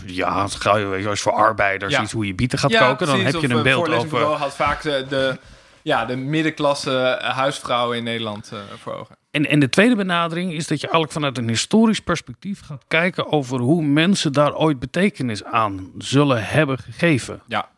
ja, 0.06 0.48
ga 0.48 0.78
je 0.78 0.86
weet 0.86 1.04
je, 1.04 1.10
als 1.10 1.22
voor 1.22 1.32
arbeiders 1.32 1.94
Ja. 1.94 2.02
iets 2.02 2.12
hoe 2.12 2.26
je 2.28 2.34
bieten 2.36 2.60
gaat 2.60 2.72
koken, 2.78 3.08
dan 3.08 3.16
precies. 3.16 3.24
heb 3.34 3.42
je 3.42 3.50
een 3.50 3.58
eh, 3.58 3.64
beeld 3.64 3.90
over. 3.90 4.20
had 4.22 4.56
vaak 4.56 4.82
de, 4.82 5.06
de, 5.10 5.38
ja, 5.82 6.06
de 6.06 6.16
middenklasse 6.16 7.18
huisvrouwen 7.22 7.98
in 7.98 8.04
Nederland 8.04 8.50
eh, 8.54 8.60
voor 8.82 8.94
ogen. 8.94 9.16
En, 9.32 9.46
en 9.50 9.60
de 9.60 9.70
tweede 9.70 9.96
benadering 9.96 10.54
is 10.54 10.68
dat 10.68 10.78
je 10.78 10.84
eigenlijk 10.88 11.14
vanuit 11.14 11.38
een 11.38 11.48
historisch 11.48 12.00
perspectief 12.00 12.62
gaat 12.62 12.84
kijken 12.88 13.32
over 13.32 13.60
hoe 13.60 13.84
mensen 13.84 14.34
daar 14.34 14.56
ooit 14.56 14.80
betekenis 14.80 15.44
aan 15.44 15.92
zullen 15.98 16.44
hebben 16.46 16.78
gegeven. 16.78 17.42
Ja, 17.48 17.70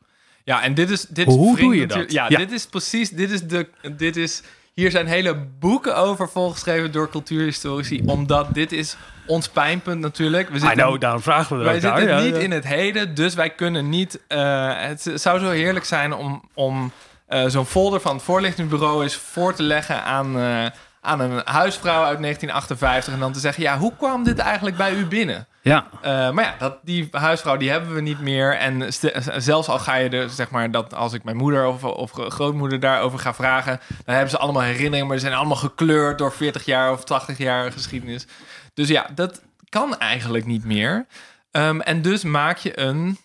ja 0.43 0.61
en 0.63 0.73
dit 0.73 0.89
is. 0.89 1.01
Dit 1.01 1.25
Hoe 1.25 1.57
doe 1.57 1.75
je 1.75 1.87
dat? 1.87 2.11
Ja, 2.11 2.25
Ja. 2.29 2.37
dit 2.37 2.51
is 2.51 2.65
precies. 2.65 3.09
Dit 3.09 3.31
is 3.31 3.41
de. 3.43 3.67
Dit 3.97 4.15
is. 4.17 4.41
Hier 4.75 4.91
zijn 4.91 5.07
hele 5.07 5.35
boeken 5.59 5.97
over 5.97 6.29
volgeschreven 6.29 6.91
door 6.91 7.09
cultuurhistorici, 7.09 8.01
omdat 8.05 8.53
dit 8.53 8.71
is 8.71 8.97
ons 9.25 9.49
pijnpunt 9.49 9.99
natuurlijk. 9.99 10.49
We 10.49 10.55
I 10.55 10.59
zitten, 10.59 10.77
know, 10.77 11.01
daarom 11.01 11.21
vragen 11.21 11.57
we 11.57 11.63
wij 11.63 11.79
zitten 11.79 12.23
niet 12.23 12.35
ja. 12.35 12.41
in 12.41 12.51
het 12.51 12.67
heden, 12.67 13.15
dus 13.15 13.33
wij 13.33 13.49
kunnen 13.49 13.89
niet. 13.89 14.19
eh, 14.27 14.73
het 14.77 15.11
zou 15.13 15.39
zo 15.39 15.49
heerlijk 15.49 15.85
zijn 15.85 16.13
om, 16.13 16.49
om 16.53 16.91
eh, 17.27 17.43
zo'n 17.47 17.65
folder 17.65 17.99
van 17.99 18.15
het 18.15 18.23
voorlichtingsbureau 18.23 19.03
eens 19.03 19.15
voor 19.15 19.53
te 19.53 19.63
leggen 19.63 20.03
aan, 20.03 20.39
eh, 20.39 20.65
aan 21.05 21.19
een 21.19 21.41
huisvrouw 21.45 22.03
uit 22.03 22.21
1958 22.21 23.13
en 23.13 23.19
dan 23.19 23.31
te 23.31 23.39
zeggen: 23.39 23.63
ja, 23.63 23.77
hoe 23.77 23.93
kwam 23.97 24.23
dit 24.23 24.39
eigenlijk 24.39 24.77
bij 24.77 24.93
u 24.93 25.05
binnen? 25.05 25.47
Ja, 25.61 25.87
Eh, 26.01 26.31
maar 26.31 26.43
ja, 26.43 26.55
dat, 26.59 26.77
die 26.83 27.07
huisvrouw 27.11 27.57
die 27.57 27.69
hebben 27.69 27.93
we 27.93 28.01
niet 28.01 28.19
meer. 28.19 28.57
En 28.57 28.93
zelfs 29.41 29.67
al 29.67 29.79
ga 29.79 29.95
je 29.95 30.09
er, 30.09 30.29
zeg 30.29 30.49
maar, 30.49 30.71
dat 30.71 30.93
als 30.93 31.13
ik 31.13 31.23
mijn 31.23 31.37
moeder 31.37 31.65
of, 31.65 31.83
of 31.83 32.11
grootmoeder 32.11 32.79
daarover 32.79 33.19
ga 33.19 33.33
vragen, 33.33 33.79
dan 34.05 34.15
hebben 34.15 34.31
ze 34.31 34.37
allemaal 34.37 34.61
herinneringen, 34.61 35.07
maar 35.07 35.17
ze 35.17 35.25
zijn 35.25 35.37
allemaal 35.37 35.55
gekleurd 35.55 36.17
door 36.17 36.33
40 36.33 36.65
jaar 36.65 36.91
of 36.91 37.03
80 37.03 37.37
jaar 37.37 37.71
geschiedenis. 37.71 38.27
Dus 38.73 38.87
ja, 38.87 39.09
dat 39.15 39.41
kan 39.69 39.97
eigenlijk 39.97 40.45
niet 40.45 40.65
meer. 40.65 41.05
Ehm, 41.51 41.79
en 41.79 42.01
dus 42.01 42.23
maak 42.23 42.57
je 42.57 42.79
een, 42.79 43.17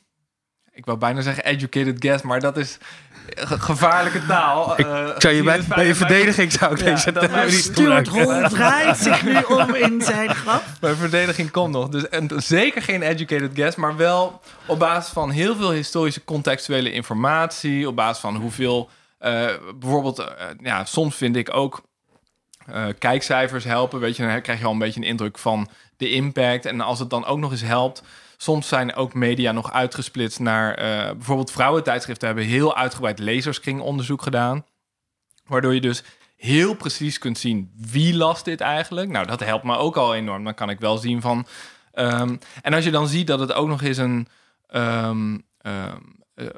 ik 0.73 0.85
wou 0.85 0.99
bijna 0.99 1.21
zeggen 1.21 1.45
educated 1.45 1.97
guess, 1.99 2.23
maar 2.23 2.41
dat 2.41 2.57
is 2.57 2.79
gevaarlijke 3.37 4.27
taal. 4.27 4.79
Ik 4.79 4.87
Eh, 4.87 5.09
zou 5.19 5.35
je 5.35 5.43
bij, 5.43 5.61
bij 5.69 5.87
je 5.87 5.95
verdediging 5.95 6.53
zou 6.53 6.73
ik 6.73 6.79
Ja, 6.79 6.85
deze 6.85 7.13
dat 7.13 7.45
niet 7.45 7.53
Stuart. 7.53 8.09
Hall 8.09 8.49
draait 8.49 8.97
zich 8.97 9.23
nu 9.25 9.37
om 9.49 9.75
in 9.75 10.03
zijn 10.03 10.35
grap. 10.35 10.63
Mijn 10.81 10.97
verdediging 10.97 11.51
komt 11.51 11.73
nog. 11.73 11.89
Dus 11.89 12.09
en 12.09 12.31
zeker 12.37 12.83
geen 12.83 13.03
educated 13.03 13.51
guess, 13.55 13.77
maar 13.77 13.97
wel 13.97 14.41
op 14.67 14.79
basis 14.79 15.13
van 15.13 15.31
heel 15.31 15.57
veel 15.57 15.71
historische 15.73 16.25
contextuele 16.25 16.93
informatie. 16.93 17.89
Op 17.89 17.97
basis 17.97 18.21
van 18.21 18.37
hoeveel. 18.37 18.91
eh, 19.19 19.47
bijvoorbeeld, 19.79 20.19
eh, 20.19 20.27
ja, 20.63 20.85
soms 20.85 21.17
vind 21.17 21.37
ik 21.37 21.55
ook 21.55 21.83
eh, 22.67 22.87
kijkcijfers 22.99 23.65
helpen. 23.65 24.01
Weet 24.01 24.17
je, 24.17 24.27
dan 24.27 24.41
krijg 24.43 24.59
je 24.59 24.65
al 24.65 24.73
een 24.73 24.79
beetje 24.79 25.01
een 25.01 25.07
indruk 25.07 25.39
van 25.39 25.69
de 25.97 26.11
impact. 26.11 26.67
En 26.67 26.81
als 26.81 26.99
het 26.99 27.11
dan 27.11 27.25
ook 27.25 27.39
nog 27.39 27.51
eens 27.51 27.63
helpt. 27.63 28.03
Soms 28.43 28.69
zijn 28.69 28.95
ook 28.95 29.15
media 29.15 29.53
nog 29.53 29.73
uitgesplitst 29.73 30.39
naar 30.39 30.75
eh, 30.75 31.11
bijvoorbeeld 31.11 31.51
vrouwentijdschriften 31.51 32.27
hebben 32.27 32.45
heel 32.45 32.77
uitgebreid 32.77 33.19
lezerskringonderzoek 33.19 34.23
gedaan. 34.23 34.65
Waardoor 35.47 35.75
je 35.75 35.81
dus 35.81 36.03
heel 36.37 36.75
precies 36.75 37.19
kunt 37.19 37.39
zien 37.39 37.71
wie 37.77 38.17
las 38.17 38.45
dit 38.45 38.61
eigenlijk. 38.61 39.11
Nou, 39.11 39.27
dat 39.27 39.41
helpt 39.41 39.65
me 39.65 39.77
ook 39.77 39.97
al 39.97 40.15
enorm. 40.15 40.45
Dan 40.45 40.55
kan 40.55 40.71
ik 40.71 40.81
wel 40.81 40.99
zien 40.99 41.21
van. 41.21 41.47
ehm, 41.93 42.37
en 42.63 42.75
als 42.75 42.85
je 42.85 42.91
dan 42.91 43.09
ziet 43.09 43.27
dat 43.27 43.41
het 43.41 43.53
ook 43.53 43.69
nog 43.69 43.83
eens 43.83 43.97
een. 43.99 44.29
ehm, 44.67 45.39
eh, 45.59 45.93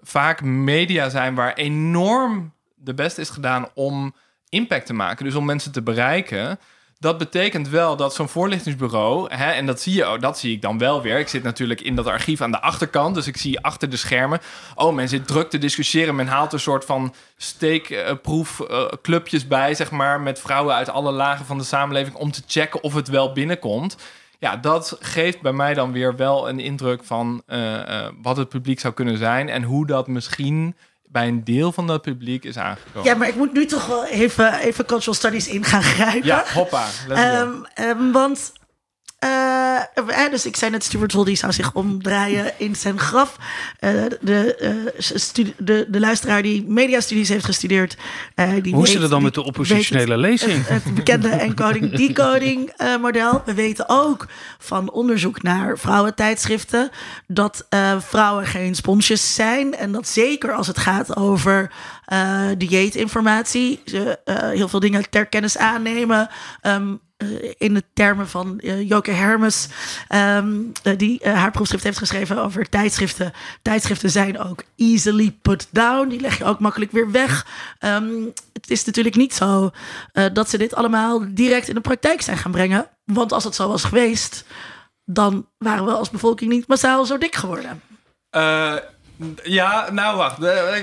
vaak 0.02 0.42
media 0.42 1.08
zijn 1.08 1.34
waar 1.34 1.54
enorm 1.54 2.52
de 2.74 2.94
best 2.94 3.18
is 3.18 3.30
gedaan 3.30 3.68
om 3.74 4.14
impact 4.48 4.86
te 4.86 4.92
maken. 4.92 5.24
Dus 5.24 5.34
om 5.34 5.44
mensen 5.44 5.72
te 5.72 5.82
bereiken. 5.82 6.58
Dat 7.02 7.18
betekent 7.18 7.68
wel 7.68 7.96
dat 7.96 8.14
zo'n 8.14 8.28
voorlichtingsbureau, 8.28 9.34
hè, 9.34 9.50
en 9.50 9.66
dat 9.66 9.80
zie, 9.80 9.94
je, 9.94 10.16
dat 10.20 10.38
zie 10.38 10.54
ik 10.54 10.62
dan 10.62 10.78
wel 10.78 11.02
weer. 11.02 11.18
Ik 11.18 11.28
zit 11.28 11.42
natuurlijk 11.42 11.80
in 11.80 11.94
dat 11.94 12.06
archief 12.06 12.40
aan 12.40 12.50
de 12.50 12.60
achterkant, 12.60 13.14
dus 13.14 13.26
ik 13.26 13.36
zie 13.36 13.60
achter 13.60 13.90
de 13.90 13.96
schermen. 13.96 14.40
Oh, 14.74 14.94
men 14.94 15.08
zit 15.08 15.26
druk 15.26 15.50
te 15.50 15.58
discussiëren. 15.58 16.14
Men 16.14 16.26
haalt 16.26 16.52
een 16.52 16.60
soort 16.60 16.84
van 16.84 17.14
steekproefclubjes 17.36 19.46
bij, 19.46 19.74
zeg 19.74 19.90
maar, 19.90 20.20
met 20.20 20.40
vrouwen 20.40 20.74
uit 20.74 20.88
alle 20.88 21.12
lagen 21.12 21.46
van 21.46 21.58
de 21.58 21.64
samenleving 21.64 22.16
om 22.16 22.30
te 22.30 22.42
checken 22.46 22.82
of 22.82 22.94
het 22.94 23.08
wel 23.08 23.32
binnenkomt. 23.32 23.96
Ja, 24.38 24.56
dat 24.56 24.96
geeft 25.00 25.40
bij 25.40 25.52
mij 25.52 25.74
dan 25.74 25.92
weer 25.92 26.16
wel 26.16 26.48
een 26.48 26.60
indruk 26.60 27.04
van 27.04 27.42
eh, 27.46 28.04
eh, 28.04 28.12
wat 28.22 28.36
het 28.36 28.48
publiek 28.48 28.80
zou 28.80 28.94
kunnen 28.94 29.16
zijn 29.16 29.48
en 29.48 29.62
hoe 29.62 29.86
dat 29.86 30.06
misschien 30.06 30.76
bij 31.12 31.28
een 31.28 31.44
deel 31.44 31.72
van 31.72 31.86
dat 31.86 32.02
publiek 32.02 32.44
is 32.44 32.56
aangekomen. 32.56 33.10
Ja, 33.10 33.14
maar 33.16 33.28
ik 33.28 33.34
moet 33.34 33.52
nu 33.52 33.66
toch 33.66 33.86
wel 33.86 34.06
even, 34.06 34.54
even 34.54 34.86
cultural 34.86 35.14
studies 35.14 35.48
in 35.48 35.64
gaan 35.64 35.82
grijpen. 35.82 36.26
Ja, 36.26 36.44
hoppa. 36.54 36.86
Ehm, 37.08 37.50
ehm, 37.74 38.12
want, 38.12 38.52
eh, 39.22 40.24
eh, 40.24 40.30
dus 40.30 40.46
ik 40.46 40.56
zei 40.56 40.70
net, 40.70 40.84
Stuart 40.84 41.12
Hall 41.12 41.24
die 41.24 41.36
zou 41.36 41.52
zich 41.52 41.72
omdraaien 41.72 42.52
in 42.56 42.76
zijn 42.76 42.98
graf. 42.98 43.36
Eh, 43.78 43.90
de, 44.20 44.92
stu- 44.98 45.54
de, 45.58 45.86
de 45.88 46.00
luisteraar 46.00 46.42
die 46.42 46.64
mediastudies 46.68 47.28
heeft 47.28 47.44
gestudeerd. 47.44 47.96
die 48.62 48.74
Hoe 48.74 48.88
zit 48.88 49.00
het 49.00 49.10
dan 49.10 49.22
met 49.22 49.34
de 49.34 49.42
oppositionele 49.42 50.16
lezing? 50.16 50.66
Het, 50.66 50.84
het 50.84 50.94
bekende 50.94 51.28
encoding-decoding 51.28 52.72
model. 53.00 53.42
We 53.44 53.54
weten 53.54 53.84
ook 53.88 54.26
van 54.58 54.90
onderzoek 54.90 55.42
naar 55.42 55.78
vrouwentijdschriften 55.78 56.90
dat 57.26 57.66
vrouwen 57.98 58.46
geen 58.46 58.74
sponsjes 58.74 59.34
zijn. 59.34 59.74
En 59.74 59.92
dat 59.92 60.08
zeker 60.08 60.52
als 60.52 60.66
het 60.66 60.78
gaat 60.78 61.16
over 61.16 61.70
dieetinformatie, 62.58 63.80
ze 63.84 64.18
heel 64.54 64.68
veel 64.68 64.80
dingen 64.80 65.10
ter 65.10 65.26
kennis 65.26 65.58
aannemen. 65.58 66.28
Eh, 66.60 66.76
in 67.58 67.74
de 67.74 67.82
termen 67.94 68.28
van 68.28 68.58
eh, 68.58 68.88
Joke 68.88 69.10
Hermes, 69.10 69.68
ehm, 70.08 70.60
eh, 70.82 70.98
die 70.98 71.20
eh, 71.20 71.34
haar 71.34 71.50
proefschrift 71.50 71.84
heeft 71.84 71.98
geschreven 71.98 72.42
over 72.42 72.68
tijdschriften. 72.68 73.32
Tijdschriften 73.62 74.10
zijn 74.10 74.38
ook 74.38 74.62
easily 74.76 75.36
put 75.42 75.68
down. 75.70 76.08
Die 76.08 76.20
leg 76.20 76.38
je 76.38 76.44
ook 76.44 76.60
makkelijk 76.60 76.92
weer 76.92 77.10
weg. 77.10 77.46
Ehm, 77.78 78.24
het 78.52 78.70
is 78.70 78.84
natuurlijk 78.84 79.16
niet 79.16 79.34
zo 79.34 79.70
eh, 80.12 80.24
dat 80.32 80.50
ze 80.50 80.58
dit 80.58 80.74
allemaal 80.74 81.24
direct 81.28 81.68
in 81.68 81.74
de 81.74 81.80
praktijk 81.80 82.20
zijn 82.22 82.36
gaan 82.36 82.50
brengen. 82.50 82.86
Want 83.04 83.32
als 83.32 83.44
het 83.44 83.54
zo 83.54 83.68
was 83.68 83.84
geweest, 83.84 84.44
dan 85.04 85.46
waren 85.58 85.84
we 85.84 85.92
als 85.92 86.10
bevolking 86.10 86.50
niet 86.50 86.66
massaal 86.66 87.04
zo 87.04 87.18
dik 87.18 87.34
geworden. 87.34 87.82
Eh, 88.30 88.76
ja, 89.42 89.90
nou 89.90 90.16
wacht, 90.16 90.38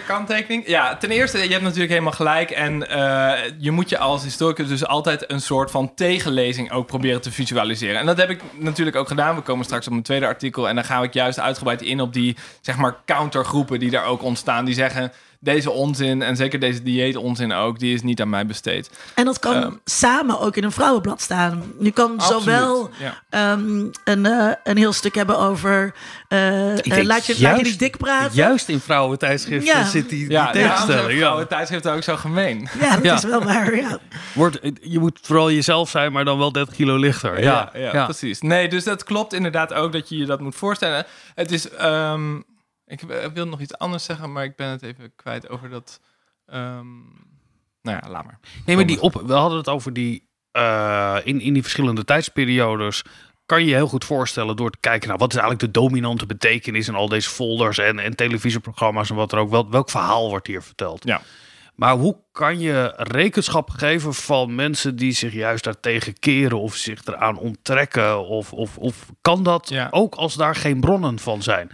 kanttekening. 0.08 0.68
Ja, 0.68 0.96
ten 0.98 1.10
eerste, 1.10 1.38
je 1.38 1.52
hebt 1.52 1.64
natuurlijk 1.64 1.90
helemaal 1.90 2.12
gelijk. 2.12 2.52
En 2.52 2.90
eh, 2.90 3.52
je 3.58 3.72
moet 3.72 3.90
je 3.90 3.98
als 3.98 4.24
historicus 4.24 4.68
dus 4.68 4.86
altijd 4.86 5.32
een 5.32 5.42
soort 5.42 5.72
van 5.72 5.94
tegenlezing 5.94 6.72
ook 6.72 6.88
proberen 6.88 7.22
te 7.22 7.32
visualiseren. 7.32 8.00
En 8.00 8.06
dat 8.06 8.18
heb 8.18 8.30
ik 8.30 8.42
natuurlijk 8.58 8.98
ook 8.98 9.08
gedaan. 9.08 9.36
We 9.36 9.42
komen 9.42 9.66
straks 9.66 9.86
op 9.86 9.92
mijn 9.92 10.04
tweede 10.04 10.26
artikel. 10.26 10.70
En 10.70 10.76
dan 10.76 10.84
ga 10.84 11.02
ik 11.02 11.14
juist 11.14 11.40
uitgebreid 11.40 11.82
in 11.82 12.02
op 12.02 12.14
die, 12.14 12.38
zeg 12.62 12.78
maar, 12.78 12.96
countergroepen 13.06 13.80
die 13.80 13.90
daar 13.90 14.06
ook 14.06 14.24
ontstaan. 14.24 14.66
Die 14.66 14.74
zeggen, 14.74 15.12
deze 15.40 15.72
onzin, 15.72 16.22
en 16.22 16.36
zeker 16.36 16.60
deze 16.60 16.84
dieet 16.84 17.16
onzin 17.16 17.54
ook, 17.54 17.80
die 17.80 17.94
is 17.94 18.02
niet 18.02 18.22
aan 18.22 18.30
mij 18.30 18.46
besteed. 18.46 18.90
En 19.16 19.26
dat 19.26 19.40
kan 19.40 19.56
Ehm. 19.56 19.72
samen 19.86 20.40
ook 20.40 20.56
in 20.56 20.64
een 20.64 20.72
vrouwenblad 20.72 21.22
staan. 21.22 21.64
Je 21.80 21.92
kan 21.92 22.12
Absoluut, 22.18 22.44
zowel 22.44 22.90
ja. 23.00 23.22
ehm, 23.30 23.86
een, 24.04 24.26
eh, 24.26 24.52
een 24.64 24.78
heel 24.78 24.94
stuk 24.94 25.16
hebben 25.16 25.38
over. 25.40 25.94
eh, 26.28 26.72
eh, 26.78 26.84
denk 26.84 26.86
laat, 26.86 27.04
je, 27.04 27.08
laat 27.08 27.26
je 27.26 27.34
juist- 27.36 27.64
niet 27.64 27.80
dik 27.80 27.98
praten. 27.98 28.36
Juist 28.36 28.70
in 28.70 28.80
vrouwentijdschriften 28.80 29.80
Ja. 29.80 29.86
zit 29.86 30.10
die, 30.10 30.20
die 30.20 30.30
Ja, 30.32 30.42
zijn 30.42 30.54
tegenstelling. 30.66 31.12
Ja. 31.12 31.18
vrouwen 31.18 31.48
tijdschriften 31.48 31.94
ook 31.94 32.04
zo 32.04 32.16
gemeen. 32.16 32.68
Ja, 32.80 32.96
dat 32.96 33.04
Ja. 33.04 33.16
is 33.16 33.24
wel 33.24 33.44
waar. 33.44 33.76
Ja. 33.76 33.98
Wordt, 34.34 34.60
je 34.82 35.00
moet 35.00 35.20
vooral 35.22 35.52
jezelf 35.52 35.90
zijn, 35.90 36.12
maar 36.12 36.26
dan 36.26 36.38
wel 36.38 36.52
30 36.52 36.76
kilo 36.76 36.96
lichter. 36.98 37.42
Ja, 37.42 37.70
ja, 37.74 37.90
ja, 37.94 38.04
precies. 38.06 38.42
Nee, 38.42 38.68
dus 38.70 38.84
dat 38.84 39.04
klopt 39.04 39.34
inderdaad 39.34 39.74
ook 39.74 39.92
dat 39.92 40.10
je 40.10 40.18
je 40.18 40.26
dat 40.26 40.40
moet 40.40 40.56
voorstellen. 40.56 41.06
Het 41.36 41.52
is, 41.52 41.70
ehm, 41.70 42.40
ik 42.90 43.02
w- 43.02 43.34
wil 43.34 43.48
nog 43.48 43.60
iets 43.62 43.78
anders 43.78 44.04
zeggen, 44.04 44.32
maar 44.32 44.44
ik 44.44 44.56
ben 44.56 44.68
het 44.68 44.82
even 44.82 45.12
kwijt 45.16 45.50
over 45.50 45.70
dat. 45.70 46.00
ehm, 46.46 46.88
nou 47.82 47.98
ja, 48.02 48.10
laat 48.10 48.26
maar. 48.26 48.40
Nee, 48.66 48.76
maar 48.76 48.86
die 48.86 49.02
op, 49.02 49.22
we 49.26 49.34
hadden 49.34 49.58
het 49.58 49.68
over 49.68 49.94
die 49.94 50.28
eh, 50.52 51.18
in, 51.24 51.42
in 51.42 51.54
die 51.54 51.62
verschillende 51.62 52.04
tijdsperiodes. 52.06 53.02
Kan 53.46 53.60
je 53.62 53.68
je 53.70 53.76
heel 53.76 53.88
goed 53.88 54.06
voorstellen 54.06 54.56
door 54.56 54.72
te 54.72 54.78
kijken 54.80 55.08
naar 55.10 55.18
wat 55.18 55.34
is 55.34 55.40
eigenlijk 55.40 55.74
de 55.74 55.80
dominante 55.80 56.26
betekenis 56.26 56.88
in 56.88 56.96
al 56.96 57.10
deze 57.10 57.30
folders 57.30 57.78
en, 57.78 58.00
en 58.00 58.16
televisieprogramma's 58.16 59.10
en 59.10 59.16
wat 59.16 59.32
er 59.32 59.40
ook. 59.40 59.50
Wel, 59.50 59.70
welk 59.70 59.90
verhaal 59.90 60.30
wordt 60.30 60.48
hier 60.48 60.62
verteld? 60.64 61.04
Ja. 61.06 61.22
Maar 61.76 61.94
hoe 61.96 62.18
kan 62.32 62.60
je 62.60 62.94
rekenschap 62.98 63.70
geven 63.70 64.14
van 64.14 64.56
mensen 64.56 64.96
die 64.96 65.12
zich 65.12 65.34
juist 65.34 65.64
daartegen 65.64 66.20
keren 66.20 66.60
of 66.60 66.76
zich 66.76 67.06
eraan 67.06 67.38
onttrekken? 67.38 68.26
Of, 68.28 68.54
of, 68.54 68.78
of 68.78 69.10
kan 69.22 69.44
dat 69.44 69.70
Ja. 69.70 69.88
ook 69.92 70.16
als 70.16 70.34
daar 70.36 70.56
geen 70.56 70.80
bronnen 70.80 71.20
van 71.20 71.42
zijn? 71.44 71.72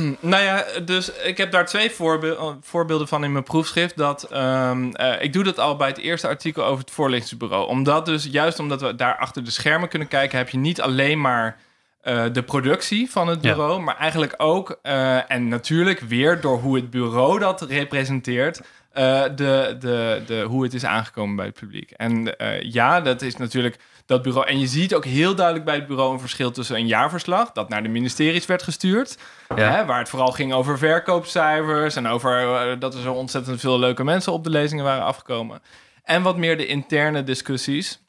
Nou 0.20 0.42
ja, 0.42 0.64
dus 0.84 1.12
ik 1.12 1.36
heb 1.36 1.50
daar 1.50 1.66
twee 1.66 1.90
voorbe- 1.90 2.56
voorbeelden 2.60 3.08
van 3.08 3.24
in 3.24 3.32
mijn 3.32 3.44
proefschrift. 3.44 3.96
Dat, 3.96 4.22
ehm, 4.22 4.90
eh, 4.92 5.22
ik 5.22 5.32
doe 5.32 5.44
dat 5.44 5.58
al 5.58 5.76
bij 5.76 5.88
het 5.88 5.98
eerste 5.98 6.28
artikel 6.28 6.64
over 6.64 6.78
het 6.84 6.90
voorlichtingsbureau. 6.90 7.68
Omdat 7.68 8.06
dus, 8.06 8.24
juist 8.30 8.58
omdat 8.58 8.80
we 8.80 8.94
daar 8.94 9.16
achter 9.16 9.44
de 9.44 9.50
schermen 9.50 9.88
kunnen 9.88 10.08
kijken, 10.08 10.38
heb 10.38 10.48
je 10.48 10.58
niet 10.58 10.80
alleen 10.80 11.20
maar 11.20 11.56
eh, 12.02 12.24
de 12.32 12.42
productie 12.42 13.10
van 13.10 13.28
het 13.28 13.42
Ja. 13.42 13.54
bureau, 13.54 13.80
maar 13.80 13.96
eigenlijk 13.96 14.34
ook, 14.36 14.78
eh, 14.82 15.30
en 15.30 15.48
natuurlijk 15.48 16.00
weer 16.00 16.40
door 16.40 16.58
hoe 16.58 16.76
het 16.76 16.90
bureau 16.90 17.38
dat 17.38 17.62
representeert, 17.62 18.60
eh, 18.92 19.22
de, 19.22 19.76
de, 19.80 20.22
de, 20.26 20.40
hoe 20.48 20.62
het 20.62 20.74
is 20.74 20.84
aangekomen 20.84 21.36
bij 21.36 21.46
het 21.46 21.54
publiek. 21.54 21.90
En 21.90 22.36
eh, 22.38 22.62
ja, 22.62 23.00
dat 23.00 23.22
is 23.22 23.36
natuurlijk 23.36 23.76
dat 24.06 24.22
bureau. 24.22 24.46
En 24.46 24.58
je 24.58 24.66
ziet 24.66 24.94
ook 24.94 25.04
heel 25.04 25.34
duidelijk 25.34 25.64
bij 25.64 25.74
het 25.74 25.86
bureau 25.86 26.12
een 26.12 26.20
verschil 26.20 26.50
tussen 26.50 26.76
een 26.76 26.86
jaarverslag, 26.86 27.52
dat 27.52 27.68
naar 27.68 27.82
de 27.82 27.88
ministeries 27.88 28.46
werd 28.46 28.62
gestuurd, 28.62 29.18
Ja. 29.56 29.70
hè, 29.70 29.84
waar 29.84 29.98
het 29.98 30.08
vooral 30.08 30.32
ging 30.32 30.52
over 30.52 30.78
verkoopcijfers 30.78 31.96
en 31.96 32.06
over 32.06 32.54
eh, 32.70 32.80
dat 32.80 32.94
er 32.94 33.00
zo 33.00 33.12
ontzettend 33.12 33.60
veel 33.60 33.78
leuke 33.78 34.04
mensen 34.04 34.32
op 34.32 34.44
de 34.44 34.50
lezingen 34.50 34.84
waren 34.84 35.04
afgekomen. 35.04 35.62
En 36.04 36.22
wat 36.22 36.36
meer 36.36 36.56
de 36.56 36.66
interne 36.66 37.24
discussies. 37.24 38.00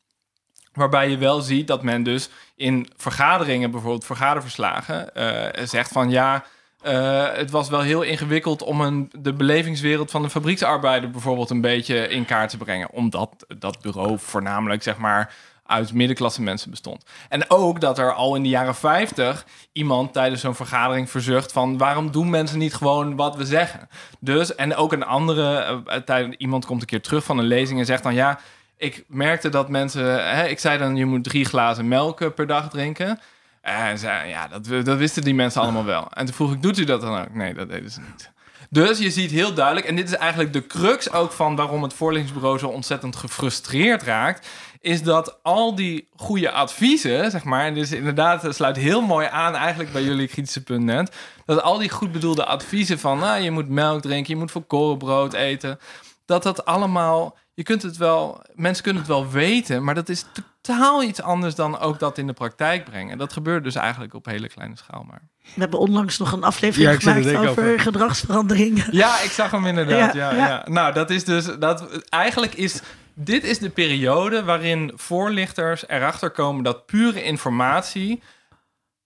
Waarbij 0.74 1.10
je 1.10 1.18
wel 1.18 1.42
ziet 1.42 1.68
dat 1.68 1.84
men 1.84 2.04
dus 2.04 2.30
in 2.56 2.90
vergaderingen, 2.98 3.72
bijvoorbeeld 3.72 4.06
vergaderverslagen, 4.06 5.16
eh, 5.16 5.66
zegt 5.66 5.92
van 5.92 6.10
ja, 6.10 6.44
eh, 6.82 7.26
het 7.34 7.52
was 7.52 7.70
wel 7.70 7.82
heel 7.82 8.02
ingewikkeld 8.02 8.62
om 8.62 8.82
een, 8.82 9.12
de 9.20 9.34
belevingswereld 9.34 10.12
van 10.12 10.22
de 10.22 10.30
fabrieksarbeider 10.30 11.10
bijvoorbeeld 11.10 11.50
een 11.50 11.62
beetje 11.62 12.08
in 12.08 12.26
kaart 12.26 12.50
te 12.50 12.58
brengen. 12.58 12.92
Omdat 12.92 13.46
dat 13.58 13.82
bureau 13.82 14.20
voornamelijk 14.20 14.84
zeg 14.84 14.98
maar 14.98 15.34
uit 15.66 15.94
middenklasse 15.94 16.42
mensen 16.42 16.70
bestond. 16.70 17.04
En 17.30 17.50
ook 17.50 17.82
dat 17.82 17.98
er 17.98 18.14
al 18.14 18.36
in 18.36 18.44
de 18.44 18.50
jaren 18.50 18.76
50 18.76 19.46
iemand 19.72 20.14
tijdens 20.14 20.42
zo'n 20.42 20.56
vergadering 20.56 21.10
verzucht 21.10 21.52
van 21.52 21.78
waarom 21.78 22.12
doen 22.12 22.30
mensen 22.30 22.60
niet 22.60 22.74
gewoon 22.74 23.16
wat 23.16 23.36
we 23.36 23.46
zeggen. 23.46 23.90
Dus 24.20 24.56
en 24.56 24.76
ook 24.76 24.92
een 24.92 25.06
andere 25.06 25.82
eh, 25.86 25.98
tijd, 25.98 26.36
iemand 26.38 26.66
komt 26.66 26.82
een 26.82 26.88
keer 26.88 27.02
terug 27.02 27.24
van 27.24 27.38
een 27.38 27.46
lezing 27.46 27.80
en 27.80 27.86
zegt 27.86 28.04
dan 28.04 28.14
ja, 28.14 28.40
ik 28.78 29.04
merkte 29.08 29.50
dat 29.50 29.70
mensen, 29.70 30.36
hè, 30.36 30.48
ik 30.48 30.60
zei 30.60 30.78
dan 30.78 30.96
je 30.96 31.06
moet 31.06 31.24
drie 31.24 31.46
glazen 31.46 31.88
melk 31.88 32.22
eh, 32.22 32.30
per 32.36 32.48
dag 32.48 32.70
drinken. 32.70 33.20
En 33.62 33.98
zei, 33.98 34.30
ja, 34.30 34.48
dat, 34.48 34.86
dat 34.86 34.98
wisten 34.98 35.24
die 35.24 35.34
mensen 35.34 35.62
allemaal 35.62 35.86
wel. 35.86 36.08
En 36.14 36.26
toen 36.26 36.36
vroeg 36.36 36.54
ik, 36.54 36.62
doet 36.62 36.78
u 36.78 36.84
dat 36.84 37.02
dan 37.02 37.20
ook? 37.20 37.34
Nee, 37.34 37.54
dat 37.54 37.70
deden 37.70 37.92
ze 37.92 38.00
niet. 38.00 38.32
Dus 38.70 39.00
je 39.00 39.12
ziet 39.12 39.32
heel 39.32 39.54
duidelijk, 39.54 39.88
en 39.88 39.96
dit 39.96 40.08
is 40.08 40.16
eigenlijk 40.16 40.54
de 40.54 40.68
crux 40.68 41.12
ook 41.12 41.32
van 41.32 41.56
waarom 41.56 41.84
het 41.84 41.94
voorlichtingsbureau 41.94 42.60
zo 42.60 42.68
ontzettend 42.68 43.16
gefrustreerd 43.16 44.04
raakt, 44.04 44.48
is 44.84 45.04
dat 45.04 45.40
al 45.44 45.76
die 45.76 46.08
goede 46.16 46.52
adviezen, 46.52 47.32
zeg 47.32 47.44
maar, 47.44 47.66
en 47.66 47.74
dus 47.74 47.92
inderdaad, 47.92 48.42
het 48.42 48.56
sluit 48.56 48.76
heel 48.76 49.02
mooi 49.02 49.28
aan 49.32 49.56
eigenlijk 49.56 49.92
bij 49.92 50.04
jullie 50.04 50.28
kritische 50.28 50.64
punt 50.64 50.84
net, 50.84 51.16
dat 51.46 51.62
al 51.62 51.78
die 51.78 51.90
goed 51.90 52.12
bedoelde 52.12 52.46
adviezen 52.46 53.00
van, 53.00 53.20
nou, 53.20 53.42
je 53.42 53.52
moet 53.52 53.70
melk 53.70 54.02
drinken, 54.02 54.34
je 54.34 54.40
moet 54.40 54.52
volkorenbrood 54.52 55.34
eten, 55.34 55.80
dat 56.26 56.44
dat 56.44 56.66
allemaal, 56.66 57.38
je 57.54 57.64
kunt 57.64 57.82
het 57.82 57.98
wel, 57.98 58.42
mensen 58.54 58.84
kunnen 58.84 59.02
het 59.02 59.12
wel 59.12 59.30
weten, 59.30 59.84
maar 59.84 59.96
dat 59.96 60.10
is 60.10 60.26
totaal 60.62 61.04
iets 61.04 61.22
anders 61.22 61.56
dan 61.56 61.80
ook 61.80 62.00
dat 62.00 62.18
in 62.18 62.28
de 62.28 62.34
praktijk 62.34 62.86
brengen. 62.86 63.18
Dat 63.18 63.34
gebeurt 63.34 63.64
dus 63.64 63.76
eigenlijk 63.76 64.14
op 64.14 64.26
hele 64.26 64.48
kleine 64.48 64.78
schaal 64.78 65.04
maar. 65.04 65.22
We 65.44 65.62
hebben 65.62 65.80
onlangs 65.80 66.18
nog 66.18 66.32
een 66.32 66.44
aflevering 66.44 66.90
Ja, 66.90 66.96
er 66.96 67.02
gemaakt 67.24 67.50
over, 67.50 67.50
over. 67.50 67.80
gedragsverandering. 67.80 68.86
Ja, 68.92 69.22
ik 69.22 69.32
zag 69.32 69.52
hem 69.52 69.66
inderdaad. 69.66 70.14
Ja, 70.14 70.32
Ja, 70.32 70.38
ja, 70.38 70.48
ja. 70.48 70.66
Nou, 70.66 70.94
dat 70.94 71.10
is 71.10 71.24
dus 71.24 71.46
dat. 71.60 72.04
Eigenlijk 72.10 72.54
is 72.54 72.82
dit 73.14 73.44
is 73.44 73.60
de 73.60 73.70
periode 73.70 74.44
waarin 74.44 74.92
voorlichters 74.96 75.88
erachter 75.88 76.30
komen 76.30 76.64
dat 76.64 76.86
pure 76.86 77.24
informatie 77.24 78.22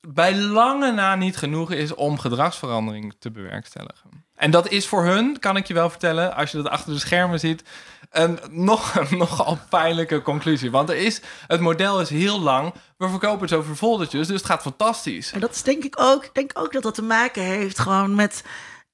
bij 0.02 0.36
lange 0.36 0.92
na 0.92 1.16
niet 1.16 1.38
genoeg 1.38 1.72
is 1.72 1.94
om 1.94 2.20
gedragsverandering 2.20 3.16
te 3.20 3.32
bewerkstelligen. 3.32 4.26
En 4.36 4.52
dat 4.52 4.70
is 4.70 4.88
voor 4.88 5.06
hun, 5.06 5.40
kan 5.40 5.58
ik 5.58 5.68
je 5.68 5.74
wel 5.74 5.90
vertellen, 5.90 6.36
als 6.36 6.52
je 6.52 6.58
dat 6.58 6.68
achter 6.68 6.94
de 6.94 7.00
schermen 7.00 7.40
ziet, 7.40 7.64
een 8.10 8.40
nog, 8.50 9.02
nogal 9.12 9.58
pijnlijke 9.70 10.22
conclusie. 10.22 10.72
Want 10.72 10.90
er 10.90 10.96
is, 10.96 11.22
het 11.48 11.60
model 11.60 12.02
is 12.02 12.10
heel 12.10 12.40
lang. 12.40 12.74
We 12.98 13.10
verkopen 13.10 13.48
zoveel 13.48 13.76
foldertjes, 13.76 14.28
dus 14.28 14.38
het 14.38 14.46
gaat 14.46 14.62
fantastisch. 14.62 15.32
En 15.32 15.40
dat 15.40 15.56
is 15.56 15.64
denk 15.64 15.84
ik 15.84 16.00
ook, 16.00 16.26
ik 16.26 16.34
denk 16.34 16.52
ook 16.54 16.74
dat 16.74 16.84
dat 16.84 16.96
te 16.96 17.04
maken 17.04 17.44
heeft 17.44 17.80
gewoon 17.80 18.16
met 18.16 18.44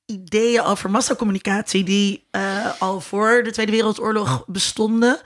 ideeën 0.06 0.62
over 0.62 0.90
massacommunicatie 0.90 1.84
die 1.84 2.28
eh, 2.32 2.82
al 2.82 3.02
voor 3.02 3.44
de 3.44 3.52
Tweede 3.52 3.72
Wereldoorlog 3.72 4.46
bestonden. 4.48 5.22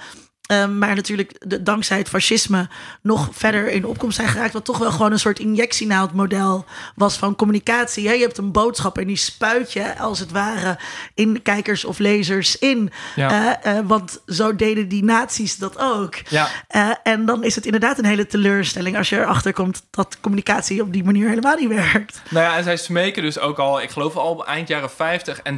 Ehm, 0.47 0.77
maar 0.77 0.95
natuurlijk 0.95 1.33
de, 1.39 1.63
dankzij 1.63 1.97
het 1.97 2.09
fascisme 2.09 2.67
nog 3.01 3.29
verder 3.31 3.67
in 3.67 3.85
opkomst 3.85 4.15
zijn 4.15 4.27
geraakt. 4.27 4.53
Wat 4.53 4.65
toch 4.65 4.77
wel 4.77 4.91
gewoon 4.91 5.11
een 5.11 5.19
soort 5.19 5.39
injectie 5.39 5.87
naar 5.87 6.01
het 6.01 6.13
model 6.13 6.65
was 6.95 7.17
van 7.17 7.35
communicatie. 7.35 8.07
Hè? 8.07 8.13
Je 8.13 8.21
hebt 8.21 8.37
een 8.37 8.51
boodschap 8.51 8.97
en 8.97 9.07
die 9.07 9.15
spuit 9.15 9.73
je 9.73 9.97
als 9.97 10.19
het 10.19 10.31
ware 10.31 10.79
in 11.13 11.41
kijkers 11.41 11.85
of 11.85 11.99
lezers 11.99 12.57
in. 12.57 12.91
Ja. 13.15 13.61
Eh, 13.61 13.77
eh, 13.77 13.85
want 13.87 14.21
zo 14.25 14.55
deden 14.55 14.87
die 14.87 15.03
nazi's 15.03 15.57
dat 15.57 15.79
ook. 15.79 16.15
Ja. 16.29 16.49
Eh, 16.67 16.89
en 17.03 17.25
dan 17.25 17.43
is 17.43 17.55
het 17.55 17.65
inderdaad 17.65 17.97
een 17.97 18.05
hele 18.05 18.27
teleurstelling 18.27 18.97
als 18.97 19.09
je 19.09 19.19
erachter 19.19 19.53
komt 19.53 19.83
dat 19.89 20.17
communicatie 20.21 20.81
op 20.81 20.93
die 20.93 21.03
manier 21.03 21.29
helemaal 21.29 21.57
niet 21.57 21.69
werkt. 21.69 22.21
Nou 22.29 22.45
ja, 22.45 22.57
en 22.57 22.63
zij 22.63 22.77
smeken 22.77 23.23
dus 23.23 23.39
ook 23.39 23.59
al, 23.59 23.81
ik 23.81 23.89
geloof 23.89 24.15
al 24.15 24.45
eind 24.45 24.67
jaren 24.67 24.89
50 24.89 25.41
en 25.41 25.57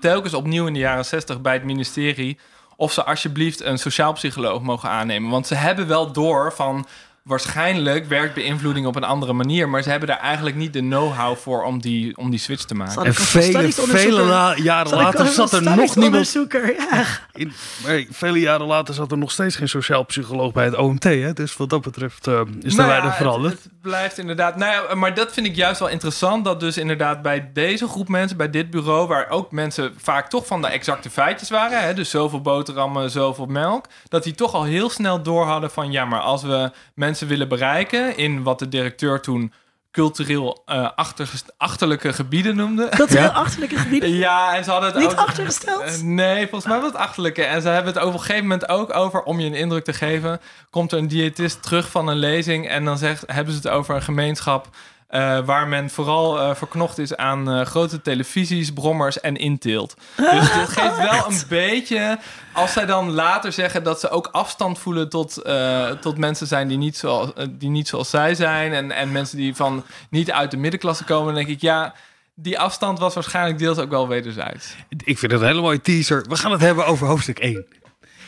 telkens 0.00 0.34
opnieuw 0.34 0.66
in 0.66 0.72
de 0.72 0.78
jaren 0.78 1.04
60 1.04 1.40
bij 1.40 1.52
het 1.52 1.64
ministerie 1.64 2.38
of 2.76 2.92
ze 2.92 3.04
alsjeblieft 3.04 3.62
een 3.62 3.78
sociaal 3.78 4.12
psycholoog 4.12 4.62
mogen 4.62 4.88
aannemen. 4.88 5.30
Want 5.30 5.46
ze 5.46 5.54
hebben 5.54 5.86
wel 5.86 6.12
door 6.12 6.52
van 6.52 6.86
waarschijnlijk 7.26 8.06
werkt 8.06 8.34
beïnvloeding 8.34 8.86
op 8.86 8.96
een 8.96 9.04
andere 9.04 9.32
manier, 9.32 9.68
maar 9.68 9.82
ze 9.82 9.90
hebben 9.90 10.08
daar 10.08 10.18
eigenlijk 10.18 10.56
niet 10.56 10.72
de 10.72 10.78
know-how 10.80 11.36
voor 11.36 11.62
om 11.64 11.80
die, 11.80 12.16
om 12.16 12.30
die 12.30 12.38
switch 12.38 12.64
te 12.64 12.74
maken. 12.74 13.04
En 13.04 13.14
vele, 13.14 13.72
vele 13.72 14.22
la- 14.22 14.56
jaren 14.56 14.88
Zal 14.88 14.98
later 15.00 15.26
zat 15.26 15.52
er 15.52 15.62
nog 15.62 15.96
niemand... 15.96 16.32
Ja. 16.32 17.04
In, 17.32 17.52
nee, 17.86 18.08
vele 18.10 18.38
jaren 18.40 18.66
later 18.66 18.94
zat 18.94 19.10
er 19.10 19.18
nog 19.18 19.30
steeds 19.30 19.56
geen 19.56 19.68
sociaal 19.68 20.04
psycholoog 20.04 20.52
bij 20.52 20.64
het 20.64 20.76
OMT. 20.76 21.04
Hè? 21.04 21.32
Dus 21.32 21.56
wat 21.56 21.70
dat 21.70 21.82
betreft 21.82 22.26
eh, 22.26 22.40
is 22.60 22.72
er 22.72 22.76
Nou 22.76 22.80
ja, 22.80 22.86
weinig 22.86 23.08
het- 23.08 23.16
veranderd. 23.16 23.52
Het, 23.62 23.72
blijft 23.82 24.18
inderdaad. 24.18 24.56
Nou 24.56 24.72
ja, 24.88 24.94
maar 24.94 25.14
dat 25.14 25.32
vind 25.32 25.46
ik 25.46 25.56
juist 25.56 25.78
wel 25.80 25.88
interessant. 25.88 26.44
Dat 26.44 26.60
dus 26.60 26.76
inderdaad 26.76 27.22
bij 27.22 27.50
deze 27.52 27.88
groep 27.88 28.08
mensen, 28.08 28.36
bij 28.36 28.50
dit 28.50 28.70
bureau, 28.70 29.06
waar 29.08 29.28
ook 29.30 29.52
mensen 29.52 29.94
vaak 29.96 30.28
toch 30.28 30.46
van 30.46 30.60
de 30.62 30.68
exacte 30.68 31.10
feitjes 31.10 31.50
waren. 31.50 31.82
Hè, 31.82 31.94
dus 31.94 32.10
zoveel 32.10 32.40
boterhammen, 32.40 33.10
zoveel 33.10 33.46
melk. 33.46 33.86
Dat 34.08 34.22
die 34.24 34.34
toch 34.34 34.54
al 34.54 34.64
heel 34.64 34.90
snel 34.90 35.22
door 35.22 35.44
hadden 35.44 35.70
van 35.70 35.92
ja, 35.92 36.04
maar 36.04 36.20
als 36.20 36.42
we 36.42 36.70
mensen 36.94 37.14
willen 37.24 37.48
bereiken 37.48 38.16
in 38.16 38.42
wat 38.42 38.58
de 38.58 38.68
directeur 38.68 39.20
toen 39.20 39.52
cultureel 39.90 40.62
eh, 40.66 40.90
achtergest- 40.94 41.54
achterlijke 41.56 42.12
gebieden 42.12 42.56
noemde. 42.56 42.88
Dat 42.96 43.08
heel 43.08 43.28
achterlijke 43.28 43.76
gebieden. 43.76 44.10
Ja, 44.26 44.56
en 44.56 44.64
ze 44.64 44.70
hadden 44.70 44.92
het 44.92 44.98
Niet 44.98 45.16
achtergesteld? 45.16 45.82
Eh, 45.82 46.00
nee, 46.00 46.40
volgens 46.48 46.64
mij 46.72 46.80
was 46.80 46.90
het 46.92 47.00
achterlijke. 47.00 47.44
En 47.44 47.62
ze 47.62 47.68
hebben 47.68 47.92
het 47.92 48.02
over 48.02 48.14
op 48.14 48.20
een 48.20 48.26
gegeven 48.26 48.42
moment 48.48 48.68
ook 48.68 48.94
over, 48.94 49.22
om 49.22 49.40
je 49.40 49.46
een 49.46 49.54
indruk 49.54 49.84
te 49.84 49.92
geven, 49.92 50.40
komt 50.70 50.92
er 50.92 50.98
een 50.98 51.08
diëtist 51.08 51.62
terug 51.62 51.90
van 51.90 52.08
een 52.08 52.16
lezing 52.16 52.68
en 52.68 52.84
dan 52.84 52.98
zegt, 52.98 53.24
hebben 53.26 53.54
ze 53.54 53.58
het 53.58 53.68
over 53.68 53.94
een 53.94 54.02
gemeenschap 54.02 54.68
eh, 55.06 55.44
waar 55.44 55.68
men 55.68 55.90
vooral 55.90 56.40
eh, 56.40 56.54
verknocht 56.54 56.98
is 56.98 57.16
aan 57.16 57.50
eh, 57.50 57.66
grote 57.66 58.02
televisies, 58.02 58.72
brommers 58.72 59.20
en 59.20 59.36
inteelt. 59.36 59.94
Dus 60.16 60.52
dit 60.58 60.68
geeft 60.68 60.96
wel 60.96 61.30
een 61.30 61.42
beetje, 61.48 62.18
als 62.52 62.72
zij 62.72 62.86
dan 62.86 63.10
later 63.10 63.52
zeggen 63.52 63.82
dat 63.82 64.00
ze 64.00 64.08
ook 64.08 64.28
afstand 64.32 64.78
voelen 64.78 65.08
tot, 65.08 65.36
eh, 65.36 65.90
tot 65.90 66.18
mensen 66.18 66.46
zijn 66.46 66.68
die 66.68 66.78
niet, 66.78 66.96
zoals, 66.96 67.30
die 67.50 67.68
niet 67.68 67.88
zoals 67.88 68.10
zij 68.10 68.34
zijn 68.34 68.72
en, 68.72 68.92
en 68.92 69.12
mensen 69.12 69.36
die 69.36 69.54
van 69.54 69.84
niet 70.10 70.32
uit 70.32 70.50
de 70.50 70.56
middenklasse 70.56 71.04
komen, 71.04 71.26
dan 71.26 71.44
denk 71.44 71.56
ik 71.56 71.60
ja. 71.60 71.94
Die 72.38 72.58
afstand 72.58 72.98
was 72.98 73.14
waarschijnlijk 73.14 73.58
deels 73.58 73.78
ook 73.78 73.90
wel 73.90 74.08
wederzijds. 74.08 74.74
Ik 74.88 75.18
vind 75.18 75.32
het 75.32 75.40
een 75.40 75.46
hele 75.46 75.60
mooie 75.60 75.80
teaser. 75.80 76.24
We 76.28 76.36
gaan 76.36 76.52
het 76.52 76.60
hebben 76.60 76.86
over 76.86 77.06
hoofdstuk 77.06 77.38
1. 77.38 77.66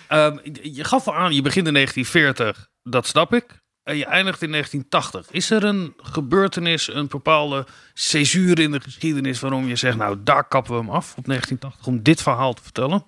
Ehm, 0.09 0.38
je 0.62 0.85
gaf 0.85 1.09
al 1.09 1.14
aan, 1.14 1.35
je 1.35 1.43
begint 1.43 1.67
in 1.67 1.73
1940. 1.73 2.69
Dat 2.83 3.07
snap 3.07 3.35
ik. 3.35 3.58
En 3.88 3.96
je 3.96 4.05
eindigt 4.05 4.42
in 4.42 4.51
1980. 4.51 5.35
Is 5.35 5.51
er 5.51 5.64
een 5.64 5.94
gebeurtenis, 6.03 6.94
een 6.94 7.07
bepaalde 7.07 7.66
césuur 7.94 8.59
in 8.59 8.70
de 8.70 8.81
geschiedenis... 8.81 9.40
waarom 9.40 9.68
je 9.68 9.77
zegt, 9.77 9.96
nou, 9.96 10.16
daar 10.24 10.44
kappen 10.44 10.72
we 10.72 10.79
hem 10.79 10.90
af 10.90 11.14
op 11.16 11.24
1980... 11.27 11.87
om 11.87 12.03
dit 12.03 12.22
verhaal 12.22 12.55
te 12.55 12.62
vertellen? 12.62 13.05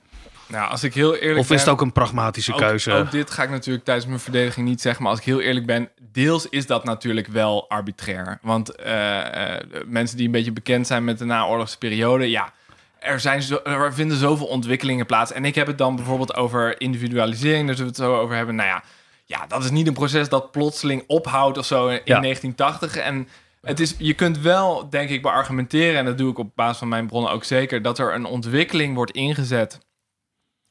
Nou, 0.46 0.70
als 0.70 0.82
ik 0.82 0.94
heel 0.94 1.14
eerlijk 1.14 1.38
Of 1.38 1.46
ben... 1.46 1.56
is 1.56 1.62
het 1.62 1.70
ook 1.70 1.80
een 1.80 1.92
pragmatische 1.92 2.52
keuze? 2.52 2.92
ook 2.92 3.10
dit 3.10 3.30
ga 3.30 3.42
ik 3.42 3.50
natuurlijk 3.50 3.84
tijdens 3.84 4.06
mijn 4.06 4.20
verdediging 4.20 4.68
niet 4.68 4.80
zeggen. 4.80 5.02
Maar 5.02 5.10
als 5.10 5.20
ik 5.20 5.26
heel 5.26 5.40
eerlijk 5.40 5.66
ben, 5.66 5.88
deels 6.12 6.48
is 6.48 6.66
dat 6.66 6.84
natuurlijk 6.84 7.26
wel 7.26 7.68
arbitrair. 7.68 8.38
Want 8.42 8.74
eh, 8.74 9.54
eh, 9.54 9.64
mensen 9.86 10.16
die 10.16 10.26
een 10.26 10.32
beetje 10.32 10.52
bekend 10.52 10.86
zijn 10.86 11.04
met 11.04 11.18
de 11.18 11.24
naoorlogse 11.24 11.78
periode... 11.78 12.30
ja, 12.30 12.52
er, 12.98 13.20
zijn 13.20 13.42
zo, 13.42 13.60
er 13.64 13.94
vinden 13.94 14.16
zoveel 14.16 14.46
ontwikkelingen 14.46 15.06
plaats. 15.06 15.32
En 15.32 15.44
ik 15.44 15.54
heb 15.54 15.66
het 15.66 15.78
dan 15.78 15.96
bijvoorbeeld 15.96 16.34
over 16.34 16.80
individualisering. 16.80 17.66
Daar 17.66 17.76
zullen 17.76 17.92
we 17.92 18.02
het 18.02 18.10
zo 18.10 18.20
over 18.20 18.36
hebben. 18.36 18.54
Nou 18.54 18.68
ja, 18.68 18.82
ja, 19.30 19.46
dat 19.46 19.64
is 19.64 19.70
niet 19.70 19.86
een 19.86 19.92
proces 19.92 20.28
dat 20.28 20.50
plotseling 20.50 21.04
ophoudt 21.06 21.58
of 21.58 21.66
zo 21.66 21.88
in 21.88 22.00
Ja. 22.04 22.20
1980. 22.20 22.96
En 22.96 23.28
het 23.62 23.80
is, 23.80 23.94
je 23.98 24.14
kunt 24.14 24.38
wel, 24.38 24.90
denk 24.90 25.10
ik, 25.10 25.22
beargumenteren... 25.22 25.98
en 25.98 26.04
dat 26.04 26.18
doe 26.18 26.30
ik 26.30 26.38
op 26.38 26.50
basis 26.54 26.78
van 26.78 26.88
mijn 26.88 27.06
bronnen 27.06 27.32
ook 27.32 27.44
zeker... 27.44 27.82
dat 27.82 27.98
er 27.98 28.14
een 28.14 28.24
ontwikkeling 28.24 28.94
wordt 28.94 29.12
ingezet 29.12 29.78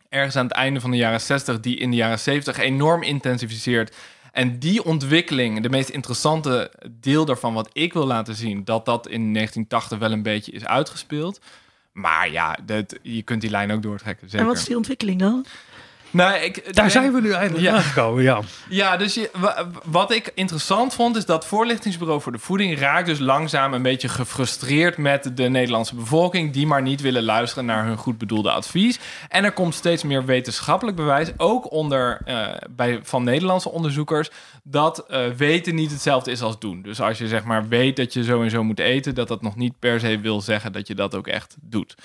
ergens 0.09 0.35
aan 0.35 0.45
het 0.45 0.55
einde 0.55 0.79
van 0.79 0.91
de 0.91 0.97
jaren 0.97 1.21
60, 1.21 1.59
die 1.59 1.77
in 1.77 1.89
de 1.89 1.95
jaren 1.95 2.19
70 2.19 2.57
enorm 2.57 3.03
intensificeert. 3.03 3.95
En 4.31 4.59
die 4.59 4.83
ontwikkeling, 4.83 5.61
de 5.61 5.69
meest 5.69 5.89
interessante 5.89 6.71
deel 6.91 7.25
daarvan, 7.25 7.53
wat 7.53 7.69
ik 7.73 7.93
wil 7.93 8.05
laten 8.05 8.35
zien, 8.35 8.63
dat 8.63 8.85
dat 8.85 9.07
in 9.07 9.33
1980 9.33 9.97
wel 9.97 10.11
een 10.11 10.23
beetje 10.23 10.51
is 10.51 10.65
uitgespeeld. 10.65 11.39
Maar 11.91 12.31
ja, 12.31 12.57
dat, 12.65 12.95
je 13.01 13.21
kunt 13.21 13.41
die 13.41 13.49
lijn 13.49 13.71
ook 13.71 13.81
doortrekken. 13.81 14.29
Zeker. 14.29 14.45
En 14.45 14.51
wat 14.51 14.57
is 14.61 14.65
die 14.65 14.75
ontwikkeling 14.75 15.19
dan? 15.19 15.45
Nou, 16.11 16.35
ik, 16.35 16.75
Daar 16.75 16.91
zijn 16.91 17.13
we 17.13 17.21
nu 17.21 17.31
eindelijk 17.31 17.63
Ja. 17.63 17.75
aangekomen, 17.75 18.23
ja. 18.23 18.39
ja, 18.69 18.97
dus 18.97 19.13
je, 19.13 19.29
wat 19.83 20.11
ik 20.11 20.31
interessant 20.35 20.93
vond, 20.93 21.15
is 21.15 21.25
dat 21.25 21.45
Voorlichtingsbureau 21.45 22.21
voor 22.21 22.31
de 22.31 22.39
Voeding 22.39 22.79
raakt 22.79 23.05
dus 23.05 23.19
langzaam 23.19 23.73
een 23.73 23.81
beetje 23.81 24.09
gefrustreerd 24.09 24.97
met 24.97 25.31
de 25.37 25.49
Nederlandse 25.49 25.95
bevolking, 25.95 26.53
die 26.53 26.67
maar 26.67 26.81
niet 26.81 27.01
willen 27.01 27.23
luisteren 27.23 27.65
naar 27.65 27.85
hun 27.85 27.97
goed 27.97 28.17
bedoelde 28.17 28.51
advies. 28.51 28.99
En 29.27 29.43
er 29.43 29.51
komt 29.51 29.75
steeds 29.75 30.03
meer 30.03 30.25
wetenschappelijk 30.25 30.97
bewijs, 30.97 31.31
ook 31.37 31.71
onder, 31.71 32.21
eh, 32.25 32.47
bij, 32.69 32.99
van 33.03 33.23
Nederlandse 33.23 33.69
onderzoekers, 33.71 34.29
dat 34.63 35.05
eh, 35.07 35.27
weten 35.37 35.75
niet 35.75 35.91
hetzelfde 35.91 36.31
is 36.31 36.41
als 36.41 36.59
doen. 36.59 36.81
Dus 36.81 37.01
als 37.01 37.17
je 37.17 37.27
zeg 37.27 37.43
maar 37.43 37.67
weet 37.67 37.95
dat 37.95 38.13
je 38.13 38.23
zo 38.23 38.41
en 38.41 38.49
zo 38.49 38.63
moet 38.63 38.79
eten, 38.79 39.15
dat 39.15 39.27
dat 39.27 39.41
nog 39.41 39.55
niet 39.55 39.79
per 39.79 39.99
se 39.99 40.19
wil 40.19 40.41
zeggen 40.41 40.71
dat 40.71 40.87
je 40.87 40.95
dat 40.95 41.15
ook 41.15 41.27
echt 41.27 41.55
doet. 41.61 41.95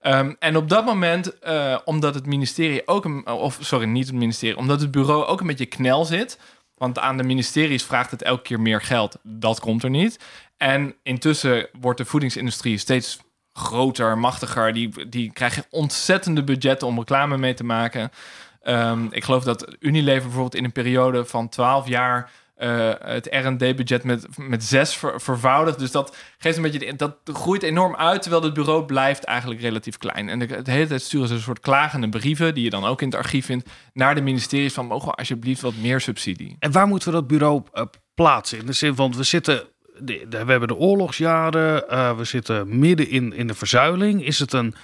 Ehm, 0.00 0.32
en 0.38 0.56
op 0.56 0.68
dat 0.68 0.84
moment, 0.84 1.38
eh, 1.38 1.78
omdat 1.84 2.14
het 2.14 2.26
ministerie 2.26 2.86
ook, 2.86 3.04
een, 3.04 3.26
of 3.26 3.58
sorry, 3.60 3.86
niet 3.86 4.06
het 4.06 4.14
ministerie, 4.14 4.56
omdat 4.56 4.80
het 4.80 4.90
bureau 4.90 5.24
ook 5.24 5.40
een 5.40 5.46
beetje 5.46 5.66
knel 5.66 6.04
zit. 6.04 6.38
Want 6.74 6.98
aan 6.98 7.16
de 7.16 7.22
ministeries 7.22 7.84
vraagt 7.84 8.10
het 8.10 8.22
elke 8.22 8.42
keer 8.42 8.60
meer 8.60 8.82
geld. 8.82 9.18
Dat 9.22 9.60
komt 9.60 9.82
er 9.82 9.90
niet. 9.90 10.18
En 10.56 10.94
intussen 11.02 11.68
wordt 11.80 11.98
de 11.98 12.04
voedingsindustrie 12.04 12.78
steeds 12.78 13.18
groter, 13.52 14.18
machtiger. 14.18 14.72
Die, 14.72 15.08
die 15.08 15.32
krijgen 15.32 15.64
ontzettende 15.70 16.44
budgetten 16.44 16.88
om 16.88 16.98
reclame 16.98 17.38
mee 17.38 17.54
te 17.54 17.64
maken. 17.64 18.10
Ehm, 18.62 19.06
ik 19.10 19.24
geloof 19.24 19.44
dat 19.44 19.76
Unilever 19.80 20.22
bijvoorbeeld 20.22 20.54
in 20.54 20.64
een 20.64 20.72
periode 20.72 21.24
van 21.24 21.48
12 21.48 21.88
jaar 21.88 22.30
eh, 22.56 22.90
het 22.98 23.26
R&D-budget 23.30 24.04
met, 24.04 24.26
met 24.36 24.64
zes 24.64 24.96
ver- 24.96 25.20
vervoudigd. 25.20 25.78
Dus 25.78 25.90
dat 25.90 26.16
geeft 26.38 26.56
een 26.56 26.62
beetje 26.62 26.96
dat 26.96 27.16
groeit 27.24 27.62
enorm 27.62 27.96
uit, 27.96 28.22
terwijl 28.22 28.42
het 28.42 28.54
bureau 28.54 28.84
blijft 28.84 29.24
eigenlijk 29.24 29.60
relatief 29.60 29.98
klein. 29.98 30.28
En 30.28 30.38
de, 30.38 30.60
hele 30.64 30.86
tijd 30.86 31.02
sturen 31.02 31.28
ze 31.28 31.34
een 31.34 31.40
soort 31.40 31.60
klagende 31.60 32.08
brieven, 32.08 32.54
die 32.54 32.64
je 32.64 32.70
dan 32.70 32.84
ook 32.84 33.02
in 33.02 33.08
het 33.08 33.16
archief 33.16 33.46
vindt, 33.46 33.70
naar 33.92 34.14
de 34.14 34.20
ministeries 34.20 34.74
van 34.74 34.86
mogen 34.86 35.08
we 35.08 35.14
alsjeblieft 35.14 35.60
wat 35.60 35.76
meer 35.76 36.00
subsidie. 36.00 36.56
En 36.58 36.72
waar 36.72 36.86
moeten 36.86 37.08
we 37.08 37.14
dat 37.14 37.26
bureau 37.26 37.62
eh, 37.72 37.84
plaatsen? 38.14 38.58
In 38.58 38.66
de 38.66 38.72
zin 38.72 38.94
van, 38.94 39.12
we 39.16 39.22
zitten... 39.22 39.62
we 40.28 40.36
hebben 40.36 40.68
de 40.68 40.76
oorlogsjaren, 40.76 41.88
eh, 41.88 42.16
we 42.16 42.24
zitten 42.24 42.78
midden 42.78 43.08
in, 43.08 43.32
in 43.32 43.46
de 43.46 43.54
verzuiling. 43.54 44.24
Is 44.24 44.38
het 44.38 44.52
een 44.52 44.74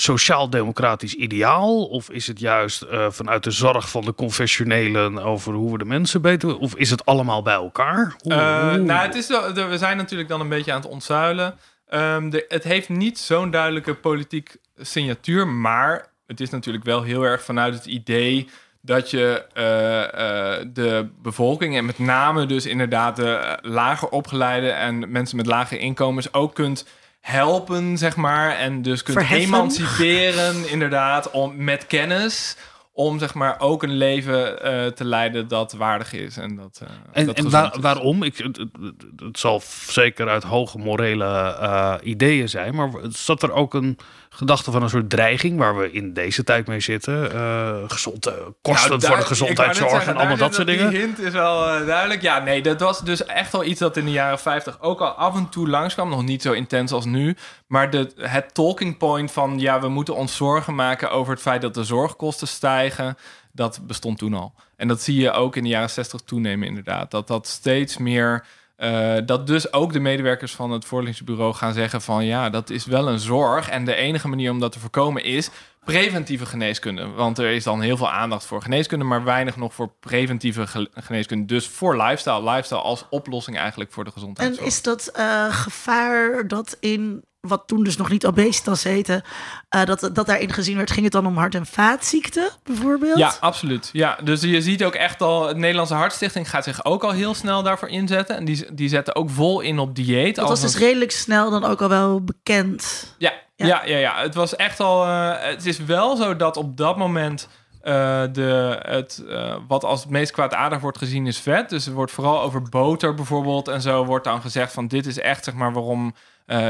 sociaal-democratisch 0.00 1.14
ideaal? 1.14 1.84
Of 1.84 2.10
is 2.10 2.26
het 2.26 2.40
juist 2.40 2.82
eh, 2.82 3.06
vanuit 3.10 3.44
de 3.44 3.50
zorg 3.50 3.90
van 3.90 4.04
de 4.04 4.14
confessionelen 4.14 5.18
over 5.18 5.52
hoe 5.52 5.72
we 5.72 5.78
de 5.78 5.84
mensen 5.84 6.22
beter... 6.22 6.58
Of 6.58 6.74
is 6.74 6.90
het 6.90 7.04
allemaal 7.04 7.42
bij 7.42 7.54
elkaar? 7.54 8.16
Eh, 8.18 8.36
nou, 8.72 8.90
het 8.90 9.14
is, 9.14 9.26
we 9.54 9.78
zijn 9.78 9.96
natuurlijk 9.96 10.28
dan 10.28 10.40
een 10.40 10.48
beetje 10.48 10.72
aan 10.72 10.80
het 10.80 10.90
ontzuilen. 10.90 11.58
Ehm, 11.88 12.30
de, 12.30 12.44
het 12.48 12.64
heeft 12.64 12.88
niet 12.88 13.18
zo'n 13.18 13.50
duidelijke 13.50 13.94
politiek 13.94 14.56
signatuur, 14.78 15.48
maar 15.48 16.06
het 16.26 16.40
is 16.40 16.50
natuurlijk 16.50 16.84
wel 16.84 17.02
heel 17.02 17.22
erg 17.22 17.42
vanuit 17.42 17.74
het 17.74 17.86
idee 17.86 18.48
dat 18.80 19.10
je 19.10 19.44
eh, 19.52 20.66
de 20.72 21.08
bevolking 21.22 21.76
en 21.76 21.84
met 21.84 21.98
name 21.98 22.46
dus 22.46 22.66
inderdaad 22.66 23.16
de 23.16 23.58
lager 23.62 24.08
opgeleide 24.08 24.70
en 24.70 25.12
mensen 25.12 25.36
met 25.36 25.46
lage 25.46 25.78
inkomens 25.78 26.32
ook 26.32 26.54
kunt 26.54 26.86
helpen, 27.26 27.98
zeg 27.98 28.16
maar, 28.16 28.50
en 28.56 28.82
dus 28.82 29.02
kunt 29.02 29.16
Verheffen. 29.18 29.46
emanciperen, 29.46 30.68
inderdaad, 30.72 31.30
om, 31.30 31.64
met 31.64 31.86
kennis, 31.86 32.56
om 32.92 33.18
zeg 33.18 33.34
maar 33.34 33.60
ook 33.60 33.82
een 33.82 33.96
leven 33.96 34.62
eh, 34.62 34.86
te 34.86 35.04
leiden 35.04 35.48
dat 35.48 35.72
waardig 35.72 36.12
is 36.12 36.36
en 36.36 36.56
dat. 36.56 36.80
eh, 36.82 36.88
En, 37.12 37.26
dat 37.26 37.36
en 37.36 37.44
gezond 37.44 37.52
waar- 37.62 37.74
is. 37.76 37.82
waarom? 37.82 38.22
Ik, 38.22 38.36
het, 38.36 38.56
het- 38.56 38.70
het 39.16 39.38
zal 39.38 39.62
zeker 39.88 40.28
uit 40.28 40.42
hoge 40.42 40.78
morele 40.78 41.24
eh, 41.60 41.94
ideeën 42.02 42.48
zijn, 42.48 42.74
maar 42.74 42.90
zat 43.08 43.42
er 43.42 43.52
ook 43.52 43.74
een 43.74 43.98
gedachte 44.36 44.70
van 44.70 44.82
een 44.82 44.88
soort 44.88 45.10
dreiging 45.10 45.58
waar 45.58 45.76
we 45.76 45.92
in 45.92 46.12
deze 46.12 46.44
tijd 46.44 46.66
mee 46.66 46.80
zitten? 46.80 47.32
Eh 47.32 47.76
gezond, 47.86 48.26
eh, 48.26 48.34
kosten 48.62 48.90
Nou, 48.90 49.00
voor 49.00 49.16
de 49.16 49.22
gezondheidszorg 49.22 49.90
zeggen, 49.90 50.12
en 50.12 50.18
allemaal 50.18 50.36
dat 50.36 50.54
soort 50.54 50.66
dingen. 50.66 50.90
Die 50.90 50.98
hint 50.98 51.18
is 51.18 51.32
wel 51.32 51.68
eh, 51.68 51.86
duidelijk. 51.86 52.22
Ja, 52.22 52.38
nee, 52.38 52.62
dat 52.62 52.80
was 52.80 53.00
dus 53.00 53.24
echt 53.24 53.52
wel 53.52 53.64
iets 53.64 53.80
dat 53.80 53.96
in 53.96 54.04
de 54.04 54.10
jaren 54.10 54.38
50 54.38 54.80
ook 54.80 55.00
al 55.00 55.08
af 55.08 55.34
en 55.36 55.48
toe 55.48 55.68
langskwam. 55.68 56.08
Nog 56.08 56.24
niet 56.24 56.42
zo 56.42 56.52
intens 56.52 56.92
als 56.92 57.04
nu. 57.04 57.36
Maar 57.66 57.90
de, 57.90 58.12
het 58.16 58.54
talking 58.54 58.96
point 58.96 59.32
van 59.32 59.58
ja, 59.58 59.80
we 59.80 59.88
moeten 59.88 60.14
ons 60.14 60.36
zorgen 60.36 60.74
maken 60.74 61.10
over 61.10 61.32
het 61.32 61.42
feit 61.42 61.62
dat 61.62 61.74
de 61.74 61.84
zorgkosten 61.84 62.48
stijgen. 62.48 63.16
dat 63.52 63.80
bestond 63.86 64.18
toen 64.18 64.34
al. 64.34 64.54
En 64.76 64.88
dat 64.88 65.02
zie 65.02 65.20
je 65.20 65.30
ook 65.30 65.56
in 65.56 65.62
de 65.62 65.68
jaren 65.68 65.90
60 65.90 66.20
toenemen 66.20 66.68
inderdaad. 66.68 67.10
Dat 67.10 67.26
dat 67.26 67.46
steeds 67.46 67.96
meer... 67.96 68.44
eh, 68.76 69.16
dat 69.26 69.46
dus 69.46 69.72
ook 69.72 69.92
de 69.92 70.00
medewerkers 70.00 70.54
van 70.54 70.70
het 70.70 70.84
voorlichtingsbureau 70.84 71.54
gaan 71.54 71.72
zeggen 71.72 72.02
van... 72.02 72.24
ja, 72.24 72.50
dat 72.50 72.70
is 72.70 72.84
wel 72.84 73.08
een 73.08 73.18
zorg. 73.18 73.68
En 73.68 73.84
de 73.84 73.94
enige 73.94 74.28
manier 74.28 74.50
om 74.50 74.60
dat 74.60 74.72
te 74.72 74.78
voorkomen 74.78 75.24
is 75.24 75.50
preventieve 75.84 76.46
geneeskunde. 76.46 77.06
Want 77.06 77.38
er 77.38 77.50
is 77.50 77.64
dan 77.64 77.80
heel 77.80 77.96
veel 77.96 78.10
aandacht 78.10 78.44
voor 78.46 78.62
geneeskunde... 78.62 79.04
maar 79.04 79.24
weinig 79.24 79.56
nog 79.56 79.74
voor 79.74 79.92
preventieve 80.00 80.66
ge- 80.66 80.90
geneeskunde. 80.94 81.44
Dus 81.44 81.68
voor 81.68 81.96
lifestyle. 81.96 82.42
Lifestyle 82.50 82.80
als 82.80 83.04
oplossing 83.10 83.56
eigenlijk 83.58 83.92
voor 83.92 84.04
de 84.04 84.10
gezondheid. 84.10 84.58
En 84.58 84.64
is 84.64 84.82
dat 84.82 85.06
eh, 85.06 85.44
gevaar 85.54 86.48
dat 86.48 86.76
in 86.80 87.24
wat 87.48 87.62
toen 87.66 87.84
dus 87.84 87.96
nog 87.96 88.08
niet 88.10 88.26
obesitas 88.26 88.82
heette, 88.82 89.24
eh, 89.68 89.84
dat, 89.84 90.10
dat 90.12 90.26
daarin 90.26 90.52
gezien 90.52 90.76
werd, 90.76 90.90
ging 90.90 91.04
het 91.04 91.12
dan 91.12 91.26
om 91.26 91.36
hart- 91.36 91.54
en 91.54 91.66
vaatziekten 91.66 92.48
bijvoorbeeld? 92.62 93.18
Ja, 93.18 93.32
absoluut. 93.40 93.88
Ja, 93.92 94.18
dus 94.24 94.40
je 94.40 94.62
ziet 94.62 94.84
ook 94.84 94.94
echt 94.94 95.22
al, 95.22 95.48
het 95.48 95.56
Nederlandse 95.56 95.94
Hartstichting 95.94 96.50
gaat 96.50 96.64
zich 96.64 96.84
ook 96.84 97.04
al 97.04 97.10
heel 97.10 97.34
snel 97.34 97.62
daarvoor 97.62 97.88
inzetten. 97.88 98.36
En 98.36 98.44
die, 98.44 98.74
die 98.74 98.88
zetten 98.88 99.14
ook 99.14 99.30
vol 99.30 99.60
in 99.60 99.78
op 99.78 99.94
dieet. 99.94 100.34
dat 100.36 100.48
was 100.48 100.60
dus 100.60 100.74
een- 100.74 100.80
redelijk 100.80 101.10
snel 101.10 101.50
dan 101.50 101.64
ook 101.64 101.82
al 101.82 101.88
wel 101.88 102.24
bekend. 102.24 103.14
Ja, 103.18 103.32
Ja. 103.56 103.66
ja. 103.66 103.84
Ja, 103.84 103.96
ja, 103.98 104.22
Het 104.22 104.34
was 104.34 104.56
echt 104.56 104.80
al. 104.80 105.04
eh, 105.04 105.32
het 105.38 105.66
is 105.66 105.78
wel 105.78 106.16
zo 106.16 106.36
dat 106.36 106.56
op 106.56 106.76
dat 106.76 106.96
moment. 106.96 107.48
eh, 107.80 108.22
de, 108.32 108.78
het, 108.82 109.22
wat 109.68 109.84
als 109.84 110.00
het 110.00 110.10
meest 110.10 110.32
kwaadaardig 110.32 110.80
wordt 110.80 110.98
gezien 110.98 111.26
is 111.26 111.38
vet. 111.38 111.68
Dus 111.70 111.86
er 111.86 111.92
wordt 111.92 112.12
vooral 112.12 112.40
over 112.42 112.62
boter 112.62 113.14
bijvoorbeeld 113.14 113.68
en 113.68 113.80
zo 113.82 114.04
wordt 114.04 114.24
dan 114.24 114.40
gezegd 114.40 114.72
van 114.72 114.86
dit 114.88 115.06
is 115.06 115.18
echt 115.18 115.44
zeg 115.44 115.54
maar 115.54 115.72
waarom. 115.72 116.14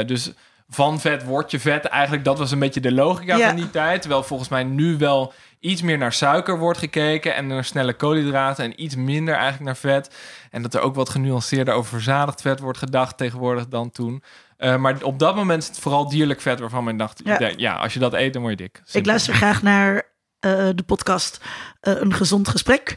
dus 0.07 0.33
van 0.69 1.01
vet 1.01 1.25
word 1.25 1.51
je 1.51 1.61
vet. 1.61 1.85
Eigenlijk 1.85 2.25
dat 2.25 2.39
was 2.39 2.51
een 2.51 2.59
beetje 2.59 2.81
de 2.81 2.93
logica 2.93 3.37
Ja. 3.37 3.47
van 3.47 3.57
die 3.57 3.71
tijd. 3.71 4.01
Terwijl 4.01 4.23
volgens 4.23 4.49
mij 4.49 4.65
nu 4.65 4.97
wel 4.99 5.33
iets 5.61 5.83
meer 5.83 5.99
naar 5.99 6.13
suiker 6.13 6.59
wordt 6.59 6.79
gekeken 6.79 7.35
en 7.35 7.47
naar 7.47 7.65
snelle 7.65 7.93
koolhydraten 7.95 8.65
en 8.65 8.83
iets 8.83 8.97
minder 8.97 9.35
eigenlijk 9.35 9.65
naar 9.65 9.77
vet. 9.77 10.15
En 10.51 10.63
dat 10.63 10.75
er 10.75 10.81
ook 10.81 10.95
wat 10.95 11.09
genuanceerder 11.09 11.75
over 11.75 11.91
verzadigd 11.91 12.41
vet 12.41 12.61
wordt 12.61 12.79
gedacht 12.79 13.17
tegenwoordig 13.17 13.69
dan 13.69 13.91
toen. 13.91 14.23
Eh, 14.57 14.77
maar 14.77 15.03
op 15.03 15.19
dat 15.19 15.35
moment 15.37 15.63
is 15.63 15.69
het 15.69 15.79
vooral 15.79 16.09
dierlijk 16.09 16.41
vet 16.41 16.61
waarvan 16.61 16.85
men 16.85 16.97
dacht, 16.97 17.21
Ja. 17.57 17.73
als 17.75 17.93
je 17.93 17.99
dat 17.99 18.13
eet, 18.15 18.33
dan 18.33 18.43
word 18.43 18.59
je 18.59 18.65
dik. 18.65 18.83
Ik 18.93 19.07
luister 19.07 19.35
graag 19.35 19.63
naar 19.63 20.15
eh, 20.41 20.69
de 20.75 20.83
podcast 20.87 21.41
eh, 21.81 21.95
Een 22.01 22.15
Gezond 22.15 22.49
Gesprek 22.49 22.97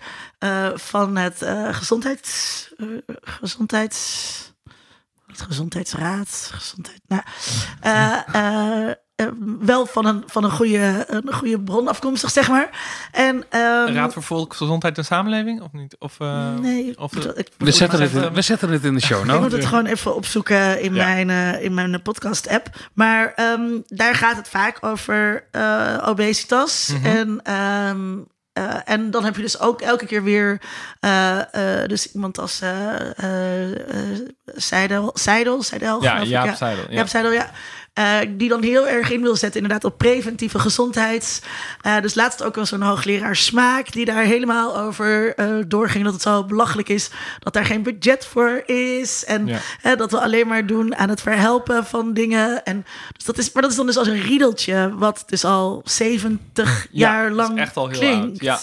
van 0.75 1.17
het 1.17 1.45
gezondheids, 1.71 2.73
gezondheids... 3.21 4.48
Niet 5.29 5.41
gezondheidsraad, 5.41 6.51
gezondheid... 6.53 7.01
Nou, 7.07 7.21
eh, 7.81 8.17
eh, 8.33 8.89
eh, 9.15 9.27
wel 9.59 9.85
van 9.85 10.05
een, 10.05 10.23
van 10.25 10.43
een, 10.43 10.51
goede, 10.51 11.05
een 11.07 11.33
goede 11.33 11.59
bron 11.61 11.87
afkomstig, 11.87 12.29
zeg 12.29 12.49
maar. 12.49 12.69
En, 13.11 13.43
ehm, 13.49 13.93
Raad 13.93 14.13
voor 14.13 14.23
Volksgezondheid 14.23 14.97
en 14.97 15.05
Samenleving, 15.05 15.61
of 15.61 15.71
niet? 15.71 15.95
Of, 15.99 16.19
eh, 16.19 16.53
Nee, 16.55 16.99
of, 16.99 17.15
ik, 17.15 17.23
ik, 17.23 17.49
We 17.57 17.71
zetten, 17.71 18.01
het, 18.01 18.13
in- 18.13 18.33
we 18.33 18.41
zetten 18.41 18.69
het 18.69 18.83
in 18.83 18.93
de 18.93 19.01
show 19.01 19.19
ik 19.19 19.25
notes. 19.25 19.41
moet 19.41 19.51
het 19.51 19.65
gewoon 19.65 19.85
even 19.85 20.15
opzoeken 20.15 20.81
in 20.81 20.93
Ja. 20.93 21.05
mijn, 21.05 21.61
in 21.61 21.73
mijn 21.73 22.01
podcast-app. 22.01 22.89
Maar 22.93 23.33
ehm, 23.35 23.61
daar 23.87 24.15
gaat 24.15 24.35
het 24.37 24.47
vaak 24.47 24.77
over 24.85 25.47
eh, 25.51 25.97
obesitas. 26.05 26.89
Mhm. 26.93 27.05
En, 27.05 27.39
ehm, 27.43 28.17
eh, 28.53 28.75
en 28.85 29.11
dan 29.11 29.23
heb 29.23 29.35
je 29.35 29.41
dus 29.41 29.59
ook 29.59 29.81
elke 29.81 30.05
keer 30.05 30.23
weer 30.23 30.61
eh, 30.99 31.81
eh, 31.81 31.87
dus 31.87 32.11
iemand 32.11 32.39
als 32.39 32.61
Seidel, 34.55 35.11
Seidel, 35.13 35.63
Seidel, 35.63 36.03
ja, 36.03 36.23
Jaap 36.23 36.45
ja. 36.45 36.55
Seidel. 36.55 36.85
Ja. 36.89 36.95
Jaap 36.95 37.07
Seidel, 37.07 37.31
ja. 37.31 37.51
Eh, 37.99 38.17
die 38.29 38.49
dan 38.49 38.63
heel 38.63 38.87
erg 38.87 39.11
in 39.11 39.21
wil 39.21 39.35
zetten 39.35 39.61
inderdaad 39.61 39.91
op 39.91 39.97
preventieve 39.97 40.59
gezondheid. 40.59 41.43
Eh, 41.81 42.01
dus 42.01 42.15
laatst 42.15 42.43
ook 42.43 42.55
wel 42.55 42.65
zo'n 42.65 42.81
hoogleraar 42.81 43.35
smaak 43.35 43.91
die 43.91 44.05
daar 44.05 44.23
helemaal 44.23 44.77
over 44.77 45.35
eh, 45.35 45.55
doorging. 45.67 46.03
Dat 46.03 46.13
het 46.13 46.21
zo 46.21 46.43
belachelijk 46.43 46.89
is 46.89 47.09
dat 47.39 47.53
daar 47.53 47.65
geen 47.65 47.83
budget 47.83 48.25
voor 48.25 48.63
is. 48.65 49.25
En 49.25 49.47
Ja. 49.81 49.95
dat 49.95 50.11
we 50.11 50.19
alleen 50.21 50.47
maar 50.47 50.65
doen 50.65 50.95
aan 50.95 51.09
het 51.09 51.21
verhelpen 51.21 51.85
van 51.85 52.13
dingen. 52.13 52.63
En 52.63 52.85
dus 53.17 53.25
dat 53.25 53.37
is, 53.37 53.51
maar 53.51 53.61
dat 53.61 53.71
is 53.71 53.77
dan 53.77 53.85
dus 53.85 53.97
als 53.97 54.07
een 54.07 54.21
riedeltje 54.21 54.93
wat 54.95 55.23
dus 55.25 55.45
al 55.45 55.81
70 55.83 56.87
Ja, 56.91 57.11
jaar 57.11 57.31
lang 57.31 57.55
is 57.55 57.61
echt 57.61 57.77
al 57.77 57.87
heel 57.87 57.99
klinkt. 57.99 58.25
oud. 58.25 58.41
Ja. 58.41 58.59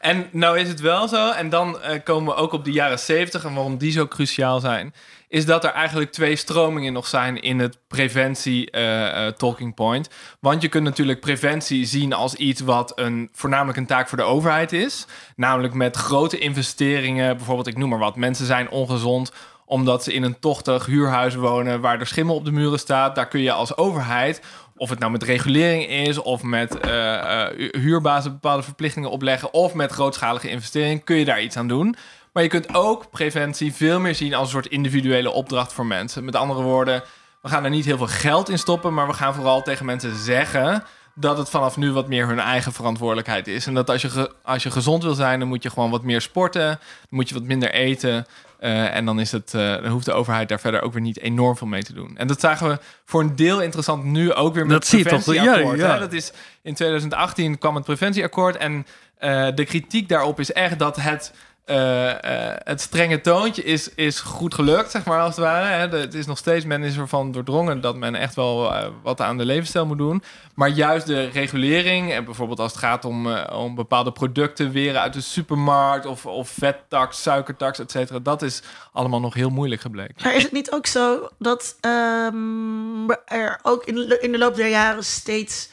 En 0.00 0.26
nou 0.32 0.58
is 0.58 0.68
het 0.68 0.80
wel 0.80 1.08
zo, 1.08 1.30
en 1.30 1.48
dan 1.48 1.78
komen 2.04 2.34
we 2.34 2.40
ook 2.40 2.52
op 2.52 2.64
de 2.64 2.72
jaren 2.72 2.98
70 2.98 3.44
en 3.44 3.54
waarom 3.54 3.78
die 3.78 3.92
zo 3.92 4.06
cruciaal 4.08 4.60
zijn, 4.60 4.94
is 5.30 5.46
dat 5.46 5.64
er 5.64 5.70
eigenlijk 5.70 6.12
twee 6.12 6.36
stromingen 6.36 6.92
nog 6.92 7.06
zijn 7.06 7.40
in 7.40 7.58
het 7.58 7.78
preventie 7.88 8.70
eh, 8.70 9.26
eh, 9.26 9.74
point. 9.74 10.10
Want 10.40 10.62
je 10.62 10.68
kunt 10.68 10.84
natuurlijk 10.84 11.20
preventie 11.20 11.86
zien 11.86 12.12
als 12.12 12.34
iets 12.34 12.60
wat 12.60 12.92
een, 12.94 13.28
voornamelijk 13.32 13.78
een 13.78 13.86
taak 13.86 14.08
voor 14.08 14.18
de 14.18 14.24
overheid 14.24 14.72
is. 14.72 15.06
Namelijk 15.36 15.74
met 15.74 15.96
grote 15.96 16.38
investeringen, 16.38 17.36
bijvoorbeeld 17.36 17.66
ik 17.66 17.76
noem 17.76 17.88
maar 17.88 17.98
wat, 17.98 18.16
mensen 18.16 18.46
zijn 18.46 18.70
ongezond 18.70 19.32
omdat 19.64 20.04
ze 20.04 20.12
in 20.12 20.22
een 20.22 20.38
tochtig 20.38 20.86
huurhuis 20.86 21.34
wonen 21.34 21.80
waar 21.80 22.00
er 22.00 22.06
schimmel 22.06 22.34
op 22.34 22.44
de 22.44 22.52
muren 22.52 22.78
staat. 22.78 23.14
Daar 23.14 23.28
kun 23.28 23.40
je 23.40 23.52
als 23.52 23.76
overheid, 23.76 24.42
of 24.80 24.90
het 24.90 24.98
nou 24.98 25.12
met 25.12 25.22
regulering 25.22 25.86
is 25.86 26.18
of 26.18 26.42
met 26.42 26.78
eh, 26.78 27.44
eh, 27.44 27.72
huurbazen 27.72 28.32
bepaalde 28.32 28.62
verplichtingen 28.62 29.10
opleggen 29.10 29.52
of 29.52 29.74
met 29.74 29.92
grootschalige 29.92 30.50
investeringen, 30.50 31.04
kun 31.04 31.16
je 31.16 31.24
daar 31.24 31.42
iets 31.42 31.56
aan 31.56 31.68
doen. 31.68 31.96
Maar 32.32 32.42
je 32.42 32.48
kunt 32.48 32.74
ook 32.74 33.10
preventie 33.10 33.72
veel 33.74 34.00
meer 34.00 34.14
zien 34.14 34.34
als 34.34 34.44
een 34.44 34.52
soort 34.52 34.66
individuele 34.66 35.30
opdracht 35.30 35.72
voor 35.72 35.86
mensen. 35.86 36.24
Met 36.24 36.36
andere 36.36 36.62
woorden, 36.62 37.02
we 37.42 37.48
gaan 37.48 37.64
er 37.64 37.70
niet 37.70 37.84
heel 37.84 37.96
veel 37.96 38.06
geld 38.06 38.48
in 38.48 38.58
stoppen, 38.58 38.94
maar 38.94 39.06
we 39.06 39.12
gaan 39.12 39.34
vooral 39.34 39.62
tegen 39.62 39.86
mensen 39.86 40.16
zeggen 40.16 40.84
dat 41.14 41.38
het 41.38 41.50
vanaf 41.50 41.76
nu 41.76 41.92
wat 41.92 42.08
meer 42.08 42.26
hun 42.26 42.38
eigen 42.40 42.72
verantwoordelijkheid 42.72 43.48
is. 43.48 43.66
En 43.66 43.74
dat 43.74 43.90
als 43.90 44.02
je, 44.02 44.32
als 44.44 44.62
je 44.62 44.70
gezond 44.70 45.02
wil 45.02 45.14
zijn, 45.14 45.38
dan 45.38 45.48
moet 45.48 45.62
je 45.62 45.70
gewoon 45.70 45.90
wat 45.90 46.02
meer 46.02 46.20
sporten, 46.20 46.66
dan 46.68 46.78
moet 47.08 47.28
je 47.28 47.34
wat 47.34 47.42
minder 47.44 47.70
eten. 47.72 48.26
eh, 48.58 48.96
en 48.96 49.04
dan, 49.04 49.20
is 49.20 49.32
het, 49.32 49.54
eh, 49.54 49.60
dan 49.82 49.86
hoeft 49.86 50.04
de 50.04 50.12
overheid 50.12 50.48
daar 50.48 50.60
verder 50.60 50.82
ook 50.82 50.92
weer 50.92 51.02
niet 51.02 51.20
enorm 51.20 51.56
veel 51.56 51.66
mee 51.66 51.82
te 51.82 51.92
doen. 51.92 52.16
En 52.16 52.26
dat 52.26 52.40
zagen 52.40 52.68
we 52.68 52.78
voor 53.04 53.20
een 53.20 53.36
deel 53.36 53.62
interessant 53.62 54.04
nu 54.04 54.32
ook 54.32 54.54
weer 54.54 54.66
met 54.66 54.72
Dat 54.72 54.80
het 54.80 54.88
zie 54.90 54.98
je 54.98 55.04
toch, 55.04 55.24
preventieakkoord. 55.24 55.78
ja, 55.78 55.86
ja. 55.94 55.98
Dat 55.98 56.12
is 56.12 56.32
in 56.62 56.74
2018 56.74 57.58
kwam 57.58 57.74
het 57.74 57.84
preventieakkoord. 57.84 58.56
En 58.56 58.86
eh, 59.18 59.48
de 59.54 59.64
kritiek 59.64 60.08
daarop 60.08 60.40
is 60.40 60.52
echt 60.52 60.78
dat 60.78 60.96
het, 60.96 61.32
eh, 61.70 62.50
eh, 62.50 62.56
het 62.64 62.80
strenge 62.80 63.20
toontje 63.20 63.64
is, 63.64 63.94
is 63.94 64.20
goed 64.20 64.54
gelukt, 64.54 64.90
zeg 64.90 65.04
maar 65.04 65.20
als 65.20 65.36
het 65.36 65.44
ware. 65.44 65.66
Hè? 65.66 65.98
Het 65.98 66.14
is 66.14 66.26
nog 66.26 66.38
steeds, 66.38 66.64
men 66.64 66.82
is 66.82 66.96
ervan 66.96 67.32
doordrongen 67.32 67.80
dat 67.80 67.96
men 67.96 68.14
echt 68.14 68.34
wel 68.34 68.74
eh, 68.74 68.88
wat 69.02 69.20
aan 69.20 69.38
de 69.38 69.44
levensstijl 69.44 69.86
moet 69.86 69.98
doen. 69.98 70.22
Maar 70.54 70.68
juist 70.68 71.06
de 71.06 71.24
regulering, 71.24 72.12
en 72.12 72.24
bijvoorbeeld 72.24 72.58
als 72.58 72.72
het 72.72 72.80
gaat 72.80 73.04
om, 73.04 73.34
om 73.36 73.74
bepaalde 73.74 74.12
producten 74.12 74.70
weren 74.70 75.00
uit 75.00 75.12
de 75.12 75.20
supermarkt, 75.20 76.06
of, 76.06 76.26
of 76.26 76.48
vettax, 76.48 77.22
suikertax, 77.22 77.78
et 77.78 77.90
cetera, 77.90 78.18
dat 78.18 78.42
is 78.42 78.62
allemaal 78.92 79.20
nog 79.20 79.34
heel 79.34 79.50
moeilijk 79.50 79.80
gebleken. 79.80 80.14
Maar 80.22 80.34
is 80.34 80.42
het 80.42 80.52
niet 80.52 80.72
ook 80.72 80.86
zo 80.86 81.28
dat 81.38 81.76
ehm, 81.80 83.10
er 83.24 83.58
ook 83.62 83.84
in, 83.84 84.22
in 84.22 84.32
de 84.32 84.38
loop 84.38 84.54
der 84.54 84.68
jaren 84.68 85.04
steeds. 85.04 85.70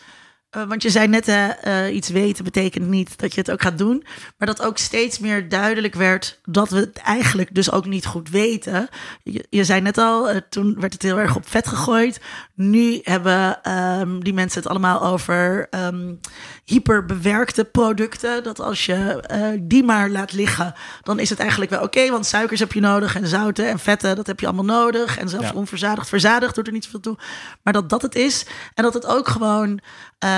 Eh, 0.50 0.64
want 0.64 0.82
je 0.82 0.90
zei 0.90 1.08
net, 1.08 1.28
eh, 1.28 1.96
iets 1.96 2.10
weten 2.10 2.44
betekent 2.44 2.88
niet 2.88 3.18
dat 3.18 3.34
je 3.34 3.40
het 3.40 3.52
ook 3.52 3.62
gaat 3.62 3.78
doen. 3.78 4.04
Maar 4.38 4.48
dat 4.48 4.62
ook 4.62 4.78
steeds 4.78 5.20
meer 5.20 5.50
duidelijk 5.50 5.96
werd 5.96 6.40
dat 6.44 6.70
we 6.70 6.78
het 6.80 6.98
eigenlijk 6.98 7.56
dus 7.56 7.72
ook 7.72 7.86
niet 7.86 8.06
goed 8.06 8.30
weten. 8.30 8.88
Je, 9.24 9.46
je 9.50 9.64
zei 9.64 9.82
net 9.82 9.98
al, 9.98 10.30
eh, 10.30 10.42
toen 10.50 10.76
werd 10.80 10.94
het 10.94 11.02
heel 11.02 11.20
erg 11.20 11.36
op 11.36 11.50
vet 11.50 11.68
gegooid. 11.68 12.22
Nu 12.56 13.00
hebben 13.04 13.64
ehm, 13.64 14.20
die 14.20 14.34
mensen 14.34 14.62
het 14.62 14.70
allemaal 14.70 15.04
over 15.04 15.68
ehm, 15.70 16.14
hyperbewerkte 16.64 17.64
producten. 17.64 18.44
Dat 18.44 18.60
als 18.60 18.86
je 18.86 19.24
die 19.62 19.84
maar 19.84 20.10
laat 20.10 20.34
liggen, 20.34 20.74
dan 21.02 21.20
is 21.20 21.30
het 21.30 21.40
eigenlijk 21.40 21.72
wel 21.72 21.82
oké. 21.82 22.10
want 22.10 22.26
suikers 22.26 22.60
heb 22.60 22.72
je 22.72 22.80
nodig 22.80 23.16
en 23.16 23.28
zouten 23.28 23.70
en 23.70 23.80
vetten, 23.80 24.16
dat 24.16 24.28
heb 24.28 24.40
je 24.40 24.46
allemaal 24.46 24.66
nodig. 24.66 25.18
En 25.18 25.30
zelfs 25.30 25.48
Ja. 25.48 25.54
onverzadigd, 25.54 26.10
verzadigd 26.10 26.56
doet 26.56 26.68
er 26.68 26.74
niet 26.74 26.84
zoveel 26.84 27.00
toe. 27.00 27.18
Maar 27.64 27.74
dat 27.74 27.90
dat 27.90 28.02
het 28.02 28.16
is. 28.16 28.46
En 28.74 28.84
dat 28.84 28.94
het 28.94 29.06
ook 29.06 29.28
gewoon... 29.28 29.80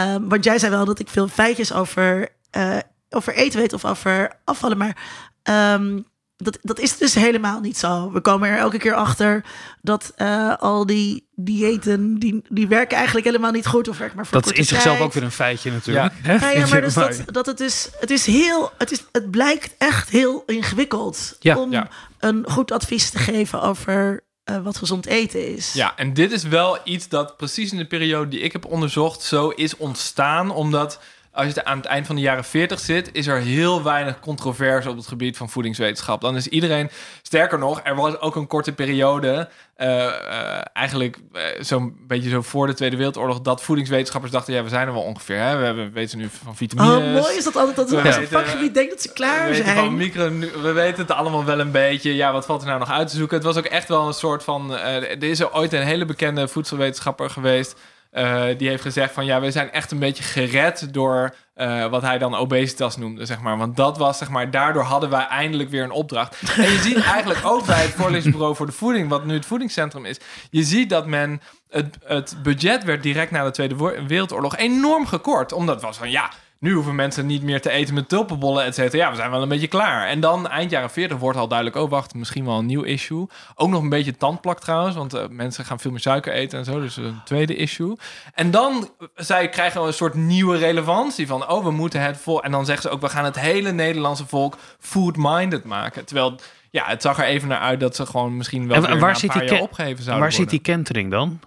ehm, 0.07 0.27
want 0.27 0.43
jij 0.43 0.59
zei 0.59 0.71
wel 0.71 0.85
dat 0.85 0.99
ik 0.99 1.09
veel 1.09 1.27
feitjes 1.27 1.73
over, 1.73 2.29
eh, 2.49 2.77
over 3.09 3.33
eten 3.33 3.59
weet 3.59 3.73
of 3.73 3.85
over 3.85 4.31
afvallen. 4.45 4.77
Maar 4.77 4.97
ehm, 5.43 5.99
dat, 6.37 6.57
dat 6.61 6.79
is 6.79 6.97
dus 6.97 7.13
helemaal 7.15 7.59
niet 7.59 7.77
zo. 7.77 8.11
We 8.11 8.21
komen 8.21 8.49
er 8.49 8.57
elke 8.57 8.77
keer 8.77 8.93
achter 8.93 9.43
dat 9.81 10.11
eh, 10.15 10.55
al 10.59 10.85
die 10.85 11.27
diëten... 11.35 12.15
Die, 12.19 12.41
die 12.49 12.67
werken 12.67 12.95
eigenlijk 12.97 13.25
helemaal 13.25 13.51
niet 13.51 13.65
goed. 13.67 13.87
Of 13.87 13.97
werken 13.97 14.15
maar 14.15 14.25
voor 14.25 14.41
Dat 14.41 14.51
is 14.53 14.67
zichzelf 14.67 14.95
tijd. 14.95 15.07
ook 15.07 15.13
weer 15.13 15.23
een 15.23 15.31
feitje 15.31 15.71
natuurlijk. 15.71 16.13
Ja. 16.23 16.33
Ja, 16.51 16.67
maar 16.71 16.81
dus 16.81 16.93
dat, 16.93 17.21
dat 17.25 17.45
het 17.45 17.59
is, 17.59 17.89
het 17.99 18.09
is 18.11 18.25
heel, 18.25 18.71
het, 18.77 18.91
is, 18.91 19.03
het 19.11 19.31
blijkt 19.31 19.75
echt 19.77 20.09
heel 20.09 20.43
ingewikkeld 20.45 21.35
Ja. 21.39 21.57
om 21.57 21.71
Ja. 21.71 21.87
een 22.19 22.45
goed 22.49 22.71
advies 22.71 23.09
te 23.09 23.17
geven 23.17 23.61
over 23.61 24.23
eh, 24.49 24.63
wat 24.63 24.77
gezond 24.77 25.05
eten 25.05 25.55
is. 25.55 25.73
Ja, 25.73 25.97
en 25.97 26.13
dit 26.13 26.31
is 26.31 26.43
wel 26.43 26.77
iets 26.83 27.07
dat 27.07 27.37
precies 27.37 27.71
in 27.71 27.77
de 27.77 27.85
periode 27.85 28.29
die 28.29 28.39
ik 28.39 28.51
heb 28.51 28.65
onderzocht 28.65 29.21
zo 29.21 29.49
is 29.49 29.77
ontstaan. 29.77 30.51
Omdat 30.51 30.99
als 31.39 31.53
je 31.53 31.65
aan 31.65 31.77
het 31.77 31.85
eind 31.85 32.05
van 32.05 32.15
de 32.15 32.21
jaren 32.21 32.43
40 32.43 32.79
zit, 32.79 33.09
is 33.11 33.27
er 33.27 33.39
heel 33.39 33.83
weinig 33.83 34.19
controverse 34.19 34.89
op 34.89 34.97
het 34.97 35.07
gebied 35.07 35.37
van 35.37 35.49
voedingswetenschap. 35.49 36.21
Dan 36.21 36.35
is 36.35 36.47
iedereen, 36.47 36.89
sterker 37.21 37.59
nog, 37.59 37.81
er 37.83 37.95
was 37.95 38.19
ook 38.19 38.35
een 38.35 38.47
korte 38.47 38.71
periode, 38.71 39.49
eh, 39.75 40.05
eh, 40.05 40.61
eigenlijk 40.73 41.17
eh, 41.33 41.43
zo'n 41.59 41.97
beetje 42.07 42.29
zo 42.29 42.41
voor 42.41 42.67
de 42.67 42.73
Tweede 42.73 42.95
Wereldoorlog, 42.95 43.41
dat 43.41 43.61
voedingswetenschappers 43.61 44.31
dachten, 44.31 44.53
ja, 44.53 44.63
we 44.63 44.69
zijn 44.69 44.87
er 44.87 44.93
wel 44.93 45.01
ongeveer. 45.01 45.39
Hè? 45.39 45.57
We 45.57 45.65
hebben, 45.65 45.91
weten 45.93 46.17
nu 46.17 46.29
van 46.43 46.55
vitamines. 46.55 47.15
Oh, 47.15 47.21
mooi 47.21 47.37
is 47.37 47.43
dat 47.43 47.55
altijd 47.55 47.75
dat 47.75 47.89
We 47.89 48.01
weten- 48.01 48.27
vakgebied 48.27 48.73
denkt 48.73 48.91
dat 48.91 49.01
ze 49.01 49.13
klaar 49.13 49.49
we 49.49 49.55
van 49.55 49.65
zijn. 49.65 49.97
micro, 49.97 50.29
we 50.61 50.71
weten 50.71 51.01
het 51.01 51.11
allemaal 51.11 51.45
wel 51.45 51.59
een 51.59 51.71
beetje. 51.71 52.15
Ja, 52.15 52.31
wat 52.31 52.45
valt 52.45 52.61
er 52.61 52.67
nou 52.67 52.79
nog 52.79 52.91
uit 52.91 53.07
te 53.07 53.15
zoeken? 53.15 53.35
Het 53.37 53.45
was 53.45 53.57
ook 53.57 53.65
echt 53.65 53.87
wel 53.87 54.07
een 54.07 54.13
soort 54.13 54.43
van... 54.43 54.73
er 54.73 55.23
is 55.23 55.39
er 55.39 55.53
ooit 55.53 55.73
een 55.73 55.83
hele 55.83 56.05
bekende 56.05 56.47
voedselwetenschapper 56.47 57.29
geweest... 57.29 57.75
eh, 58.09 58.45
die 58.57 58.69
heeft 58.69 58.81
gezegd 58.81 59.13
van... 59.13 59.25
ja, 59.25 59.41
we 59.41 59.51
zijn 59.51 59.71
echt 59.71 59.91
een 59.91 59.99
beetje 59.99 60.23
gered 60.23 60.93
door... 60.93 61.35
eh, 61.53 61.85
wat 61.85 62.01
hij 62.01 62.17
dan 62.17 62.35
obesitas 62.35 62.97
noemde, 62.97 63.25
zeg 63.25 63.39
maar. 63.39 63.57
Want 63.57 63.75
dat 63.75 63.97
was, 63.97 64.17
zeg 64.17 64.29
maar... 64.29 64.51
daardoor 64.51 64.83
hadden 64.83 65.09
wij 65.09 65.27
eindelijk 65.27 65.69
weer 65.69 65.83
een 65.83 65.91
opdracht. 65.91 66.41
En 66.57 66.71
je 66.71 66.79
ziet 66.79 67.03
eigenlijk 67.03 67.39
ook 67.43 67.65
bij 67.65 67.81
het 67.81 67.91
voorleesbureau 67.91 68.55
voor 68.55 68.65
de 68.65 68.71
voeding... 68.71 69.09
wat 69.09 69.25
nu 69.25 69.33
het 69.33 69.45
voedingscentrum 69.45 70.05
is... 70.05 70.17
je 70.49 70.63
ziet 70.63 70.89
dat 70.89 71.07
men... 71.07 71.41
Het, 71.69 71.97
het 72.03 72.35
budget 72.43 72.83
werd 72.83 73.03
direct 73.03 73.31
na 73.31 73.43
de 73.43 73.51
Tweede 73.51 74.03
Wereldoorlog 74.07 74.57
enorm 74.57 75.05
gekort. 75.05 75.51
Omdat 75.51 75.75
het 75.75 75.83
was 75.83 75.97
van, 75.97 76.11
ja... 76.11 76.31
Nu 76.59 76.73
hoeven 76.73 76.95
mensen 76.95 77.25
niet 77.25 77.43
meer 77.43 77.61
te 77.61 77.69
eten 77.69 77.93
met 77.93 78.09
tulpenbollen, 78.09 78.65
et 78.65 78.75
cetera. 78.75 79.03
Ja, 79.03 79.09
we 79.09 79.15
zijn 79.15 79.31
wel 79.31 79.41
een 79.41 79.49
beetje 79.49 79.67
klaar. 79.67 80.07
En 80.07 80.19
dan 80.19 80.47
eind 80.47 80.71
jaren 80.71 80.89
40 80.89 81.17
wordt 81.17 81.37
al 81.37 81.47
duidelijk... 81.47 81.77
oh, 81.77 81.89
wacht, 81.89 82.13
misschien 82.13 82.45
wel 82.45 82.57
een 82.57 82.65
nieuw 82.65 82.83
issue. 82.83 83.27
Ook 83.55 83.69
nog 83.69 83.81
een 83.81 83.89
beetje 83.89 84.17
tandplak 84.17 84.59
trouwens... 84.59 84.95
want 84.95 85.13
eh, 85.13 85.23
mensen 85.29 85.65
gaan 85.65 85.79
veel 85.79 85.91
meer 85.91 85.99
suiker 85.99 86.33
eten 86.33 86.59
en 86.59 86.65
zo. 86.65 86.79
Dus 86.81 86.97
een 86.97 87.21
tweede 87.25 87.55
issue. 87.55 87.95
En 88.33 88.51
dan 88.51 88.89
eh, 88.99 89.07
zij 89.15 89.49
krijgen 89.49 89.81
een 89.81 89.93
soort 89.93 90.13
nieuwe 90.13 90.57
relevantie 90.57 91.27
van... 91.27 91.49
oh, 91.49 91.63
we 91.63 91.71
moeten 91.71 92.01
het 92.01 92.17
vol... 92.17 92.43
En 92.43 92.51
dan 92.51 92.65
zeggen 92.65 92.89
ze 92.89 92.95
ook... 92.95 93.01
we 93.01 93.09
gaan 93.09 93.25
het 93.25 93.39
hele 93.39 93.71
Nederlandse 93.71 94.27
volk 94.27 94.57
food-minded 94.79 95.63
maken. 95.63 96.05
Terwijl... 96.05 96.35
Ja, 96.71 96.83
het 96.85 97.01
zag 97.01 97.17
er 97.17 97.25
even 97.25 97.47
naar 97.47 97.59
uit 97.59 97.79
dat 97.79 97.95
ze 97.95 98.05
gewoon 98.05 98.37
misschien 98.37 98.67
wel 98.67 98.83
En 98.83 98.91
weer 98.91 98.99
waar 98.99 99.17
zit 99.17 99.31
paar 99.31 99.47
die 99.47 99.61
opgegeven 99.61 99.97
En 99.97 100.03
zouden 100.03 100.23
waar 100.23 100.33
zit 100.33 100.49
die 100.49 100.59
kentering 100.59 101.11
dan? 101.11 101.39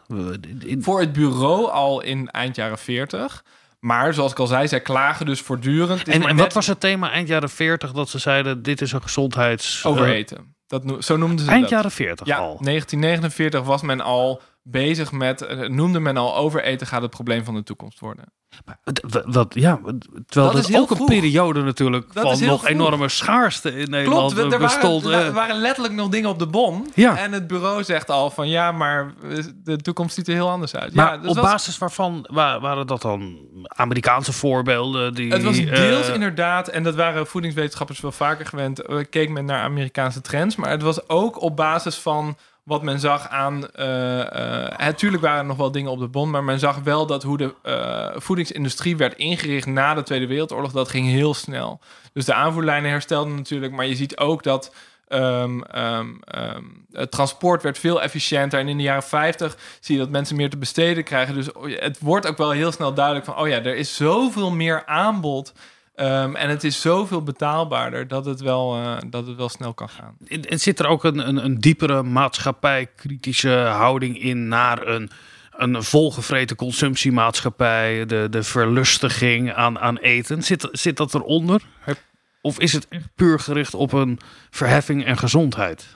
In- 0.61 0.83
voor 0.83 1.01
het 1.01 1.13
bureau 1.13 1.71
al 1.71 2.03
in 2.03 2.31
eind 2.31 2.57
jaren 2.57 2.79
40. 2.79 3.45
Maar 3.85 4.15
zoals 4.15 4.33
ik 4.33 4.39
al 4.39 4.47
zei, 4.47 4.69
zij 4.69 4.81
klagen 4.81 5.27
dus 5.27 5.41
voortdurend. 5.41 6.09
En, 6.09 6.21
net 6.21 6.37
wat 6.37 6.53
was 6.53 6.67
het 6.67 6.81
thema 6.81 7.11
eind 7.11 7.29
jaren 7.29 7.51
40 7.51 7.93
dat 7.93 8.09
ze 8.09 8.19
zeiden: 8.19 8.63
dit 8.63 8.81
is 8.81 8.93
een 8.93 9.03
gezondheids. 9.03 9.85
overeten? 9.85 10.55
Dat, 10.67 10.85
no- 10.85 11.01
zo 11.01 11.17
noemden 11.17 11.45
ze 11.45 11.51
eind 11.51 11.63
dat. 11.63 11.71
jaren 11.71 11.91
40 11.91 12.27
ja, 12.27 12.37
al. 12.37 12.59
1949 12.61 13.63
was 13.63 13.83
men 13.83 14.01
al 14.01 14.43
bezig 14.63 15.13
met, 15.13 15.41
eh, 15.43 15.69
noemde 15.69 16.01
men 16.01 16.17
al 16.17 16.37
overeten 16.37 16.87
gaat 16.87 17.03
het 17.03 17.11
probleem 17.11 17.45
van 17.45 17.55
de 17.55 17.63
toekomst 17.63 18.01
worden. 18.01 18.25
W- 18.65 19.17
Wat, 19.25 19.55
ja, 19.55 19.81
terwijl 20.27 20.53
Dat 20.53 20.63
is 20.63 20.67
dat, 20.73 20.81
ook 20.81 20.91
een 20.91 21.05
periode 21.05 21.63
natuurlijk 21.63 22.13
Dat 22.13 22.23
van 22.23 22.47
nog 22.47 22.61
vroeg. 22.61 22.67
enorme 22.69 23.09
schaarste 23.09 23.71
in 23.79 23.91
Nederland 23.91 24.33
Klopt, 24.35 24.47
eh, 24.53 24.59
er 24.59 24.65
bestond. 24.65 25.03
waren, 25.05 25.21
eh. 25.21 25.27
er 25.27 25.33
waren 25.33 25.57
letterlijk 25.57 25.95
nog 25.95 26.09
dingen 26.09 26.29
op 26.31 26.39
de 26.39 26.47
bon. 26.47 26.91
Ja. 26.95 27.19
En 27.19 27.33
het 27.33 27.47
bureau 27.47 27.85
zegt 27.85 28.11
al 28.11 28.31
van 28.31 28.49
ja, 28.49 28.73
maar 28.73 29.13
de 29.65 29.77
toekomst 29.77 30.15
ziet 30.15 30.29
er 30.29 30.35
heel 30.35 30.51
anders 30.51 30.75
uit. 30.77 30.95
maar 30.95 31.13
ja, 31.13 31.19
dus 31.19 31.29
op 31.31 31.37
was- 31.37 31.45
basis 31.45 31.79
waarvan 31.79 32.27
wa- 32.31 32.61
waren 32.61 32.87
dat 32.87 33.03
dan 33.03 33.39
Amerikaanse 33.67 34.33
voorbeelden? 34.33 35.15
Die, 35.15 35.33
Het 35.33 35.43
was 35.43 35.57
deels 35.65 36.09
eh, 36.09 36.15
inderdaad, 36.15 36.69
en 36.69 36.83
dat 36.83 36.95
waren 36.95 37.27
voedingswetenschappers 37.27 38.01
wel 38.01 38.13
vaker 38.13 38.47
gewend, 38.47 38.81
eh, 38.81 38.97
keek 39.11 39.29
men 39.31 39.45
naar 39.45 39.63
Amerikaanse 39.63 40.21
trends. 40.21 40.57
Maar 40.57 40.71
het 40.71 40.83
was 40.83 41.09
ook 41.09 41.41
op 41.43 41.57
basis 41.57 41.97
van 41.97 42.37
wat 42.63 42.83
men 42.83 43.01
zag 43.01 43.29
aan. 43.29 43.71
eh 43.71 44.21
eh, 44.73 44.79
natuurlijk 44.79 45.23
waren 45.23 45.39
er 45.39 45.45
nog 45.45 45.57
wel 45.57 45.73
dingen 45.73 45.91
op 45.91 45.99
de 45.99 46.09
bon, 46.09 46.31
maar 46.31 46.45
men 46.45 46.59
zag 46.59 46.79
wel 46.79 47.07
dat 47.07 47.23
hoe 47.23 47.37
de 47.37 47.55
eh, 47.63 48.09
voedingsindustrie 48.21 48.97
werd 48.97 49.17
ingericht 49.17 49.67
na 49.67 49.95
de 49.95 50.03
Tweede 50.03 50.27
Wereldoorlog, 50.27 50.73
dat 50.73 50.89
ging 50.89 51.07
heel 51.07 51.35
snel. 51.35 51.81
Dus 52.13 52.25
de 52.25 52.35
aanvoerlijnen 52.35 52.91
herstelden 52.91 53.35
natuurlijk, 53.35 53.73
maar 53.73 53.87
je 53.87 53.97
ziet 53.97 54.17
ook 54.19 54.43
dat. 54.43 54.75
ehm, 55.09 55.61
ehm, 55.63 56.07
ehm, 56.25 56.63
het 56.93 57.11
transport 57.11 57.63
werd 57.63 57.79
veel 57.79 58.03
efficiënter. 58.03 58.59
En 58.59 58.69
in 58.69 58.77
de 58.77 58.83
jaren 58.83 59.03
50 59.03 59.57
zie 59.81 59.95
je 59.95 60.01
dat 60.01 60.11
mensen 60.11 60.37
meer 60.37 60.51
te 60.51 60.57
besteden 60.57 61.05
krijgen. 61.05 61.35
Dus 61.35 61.49
het 61.81 61.99
wordt 62.01 62.27
ook 62.27 62.37
wel 62.37 62.51
heel 62.51 62.73
snel 62.73 62.95
duidelijk 62.95 63.25
van... 63.25 63.39
oh 63.39 63.49
ja, 63.49 63.57
er 63.63 63.77
is 63.77 63.97
zoveel 63.97 64.51
meer 64.51 64.83
aanbod... 64.87 65.53
ehm, 65.95 66.35
en 66.35 66.49
het 66.49 66.65
is 66.65 66.81
zoveel 66.81 67.23
betaalbaarder 67.23 68.09
dat 68.09 68.25
het 68.25 68.41
wel, 68.41 68.75
eh, 68.75 68.97
dat 69.07 69.27
het 69.27 69.37
wel 69.37 69.49
snel 69.49 69.75
kan 69.75 69.89
gaan. 69.89 70.17
En 70.27 70.61
zit 70.61 70.79
er 70.79 70.87
ook 70.87 71.05
een, 71.05 71.29
een, 71.29 71.45
een 71.45 71.61
diepere 71.61 72.03
maatschappij-kritische 72.03 73.57
houding 73.57 74.23
in 74.23 74.49
naar 74.49 74.87
een, 74.87 75.11
een 75.57 75.83
volgevreten 75.83 76.57
consumptiemaatschappij, 76.57 78.07
de, 78.07 78.27
de 78.31 78.43
verlustiging 78.43 79.53
aan, 79.53 79.79
aan 79.79 79.99
eten? 79.99 80.43
Zit, 80.43 80.69
zit 80.73 80.97
dat 80.97 81.15
eronder? 81.15 81.63
Of 82.41 82.59
is 82.59 82.73
het 82.73 82.89
echt 82.89 83.09
puur 83.15 83.39
gericht 83.39 83.75
op 83.75 83.93
een 83.93 84.19
verheffing 84.51 85.05
en 85.05 85.19
gezondheid? 85.19 85.87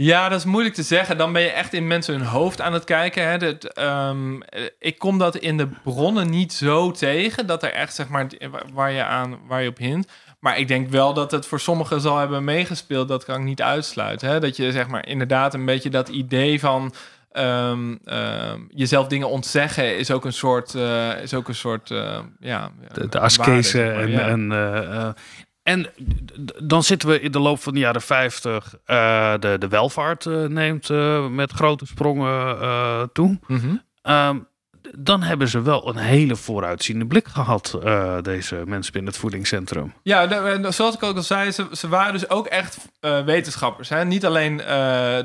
Ja, 0.00 0.28
dat 0.28 0.38
is 0.38 0.44
moeilijk 0.44 0.74
te 0.74 0.82
zeggen. 0.82 1.18
Dan 1.18 1.32
ben 1.32 1.42
je 1.42 1.50
echt 1.50 1.72
in 1.72 1.86
mensen 1.86 2.14
hun 2.14 2.26
hoofd 2.26 2.60
aan 2.60 2.72
het 2.72 2.84
kijken. 2.84 3.28
Hè. 3.28 3.38
Dat, 3.38 3.64
ehm, 3.64 4.40
eh, 4.40 4.62
ik 4.78 4.98
kom 4.98 5.18
dat 5.18 5.36
in 5.36 5.56
de 5.56 5.68
bronnen 5.82 6.30
niet 6.30 6.52
zo 6.52 6.90
tegen. 6.90 7.46
Dat 7.46 7.62
er 7.62 7.72
echt, 7.72 7.94
zeg 7.94 8.08
maar, 8.08 8.26
waar 8.72 8.92
je, 8.92 9.04
aan, 9.04 9.38
waar 9.46 9.62
je 9.62 9.68
op 9.68 9.78
hint. 9.78 10.08
Maar 10.40 10.58
ik 10.58 10.68
denk 10.68 10.88
wel 10.88 11.14
dat 11.14 11.30
het 11.30 11.46
voor 11.46 11.60
sommigen 11.60 12.00
zal 12.00 12.18
hebben 12.18 12.44
meegespeeld. 12.44 13.08
Dat 13.08 13.24
kan 13.24 13.36
ik 13.38 13.44
niet 13.44 13.62
uitsluiten. 13.62 14.28
Hè. 14.28 14.40
Dat 14.40 14.56
je, 14.56 14.72
zeg 14.72 14.88
maar, 14.88 15.06
inderdaad 15.06 15.54
een 15.54 15.64
beetje 15.64 15.90
dat 15.90 16.08
idee 16.08 16.60
van... 16.60 16.94
ehm, 17.32 17.96
ehm, 18.04 18.60
jezelf 18.68 19.06
dingen 19.06 19.28
ontzeggen 19.28 19.96
is 19.98 20.10
ook 20.10 20.24
een 20.24 20.32
soort, 20.32 20.74
eh, 20.74 21.22
is 21.22 21.34
ook 21.34 21.48
een 21.48 21.54
soort 21.54 21.90
eh, 21.90 22.18
ja, 22.40 22.70
De, 23.10 23.20
askese 23.20 23.78
maar, 23.78 23.96
en, 23.96 24.10
ja. 24.10 24.28
en, 24.28 24.52
eh, 24.52 25.08
en 25.68 25.86
dan 26.62 26.82
zitten 26.82 27.08
we 27.08 27.20
in 27.20 27.30
de 27.32 27.38
loop 27.38 27.62
van 27.62 27.72
de 27.74 27.78
jaren 27.80 28.02
50. 28.02 28.74
eh, 28.84 29.34
de, 29.38 29.56
de 29.58 29.68
welvaart 29.68 30.26
eh, 30.26 30.44
neemt 30.44 30.90
eh, 30.90 31.26
met 31.26 31.52
grote 31.52 31.86
sprongen 31.86 33.12
toe. 33.12 33.38
Mhm. 33.46 33.76
Ehm, 34.02 34.38
dan 34.98 35.22
hebben 35.22 35.48
ze 35.48 35.62
wel 35.62 35.88
een 35.88 35.96
hele 35.96 36.36
vooruitziende 36.36 37.06
blik 37.06 37.28
gehad, 37.28 37.78
eh, 37.84 38.16
deze 38.22 38.62
mensen 38.66 38.92
binnen 38.92 39.10
het 39.10 39.20
voedingscentrum. 39.20 39.92
Ja, 40.02 40.26
de- 40.26 40.58
de- 40.62 40.70
zoals 40.70 40.94
ik 40.94 41.02
ook 41.02 41.16
al 41.16 41.22
zei, 41.22 41.50
ze, 41.50 41.66
ze 41.72 41.88
waren 41.88 42.12
dus 42.12 42.30
ook 42.30 42.46
echt 42.46 42.78
wetenschappers. 43.24 43.88
Hè? 43.88 44.04
Niet 44.04 44.26
alleen 44.26 44.56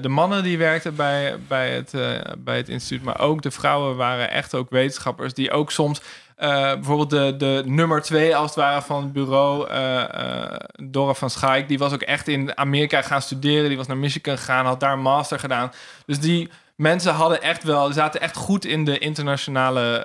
de 0.01 0.09
mannen 0.09 0.43
die 0.43 0.57
werkten 0.57 0.95
bij, 0.95 1.37
bij, 1.47 1.69
het, 1.71 1.91
bij 2.37 2.57
het 2.57 2.69
instituut, 2.69 3.03
maar 3.05 3.19
ook 3.19 3.41
de 3.41 3.51
vrouwen 3.51 3.95
waren 3.95 4.31
echt 4.31 4.55
ook 4.55 4.69
wetenschappers 4.69 5.33
die 5.33 5.51
ook 5.51 5.71
soms. 5.71 6.01
Eh, 6.36 6.73
bijvoorbeeld 6.73 7.09
de, 7.09 7.36
de 7.38 7.63
nummer 7.65 8.01
twee, 8.01 8.36
als 8.36 8.45
het 8.45 8.55
ware, 8.55 8.81
van 8.81 9.03
het 9.03 9.13
bureau, 9.13 9.69
eh 9.69 10.01
eh, 10.03 10.59
Dora 10.89 11.13
van 11.13 11.29
Schaik, 11.29 11.67
die 11.67 11.77
was 11.77 11.93
ook 11.93 12.01
echt 12.01 12.27
in 12.27 12.57
Amerika 12.57 13.01
gaan 13.01 13.21
studeren. 13.21 13.67
Die 13.67 13.77
was 13.77 13.88
naar 13.88 13.97
Michigan 13.97 14.38
gegaan, 14.38 14.65
had 14.65 14.79
daar 14.79 14.93
een 14.93 15.01
master 15.01 15.39
gedaan. 15.39 15.71
Dus 16.05 16.19
die 16.19 16.49
mensen 16.75 17.13
hadden 17.13 17.41
echt 17.41 17.63
wel, 17.63 17.91
zaten 17.91 18.21
echt 18.21 18.36
goed 18.36 18.65
in 18.65 18.86
de 18.86 18.97
internationale 18.97 20.03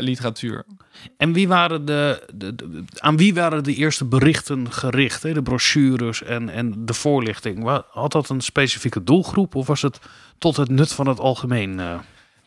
literatuur. 0.00 0.64
En 1.16 1.32
wie 1.32 1.48
waren 1.48 1.84
de, 1.84 2.26
de, 2.34 2.84
aan 2.98 3.16
wie 3.16 3.34
waren 3.34 3.64
de 3.64 3.74
eerste 3.74 4.04
berichten 4.04 4.72
gericht? 4.72 5.22
Hè? 5.22 5.32
De 5.32 5.42
brochures 5.42 6.22
en, 6.22 6.48
en 6.48 6.86
de 6.86 6.94
voorlichting. 6.94 7.82
Had 7.90 8.12
dat 8.12 8.28
een 8.28 8.40
specifieke 8.40 9.04
doelgroep 9.04 9.54
of 9.54 9.66
was 9.66 9.82
het 9.82 9.98
tot 10.38 10.56
het 10.56 10.68
nut 10.68 10.92
van 10.92 11.08
het 11.08 11.20
algemeen? 11.20 11.80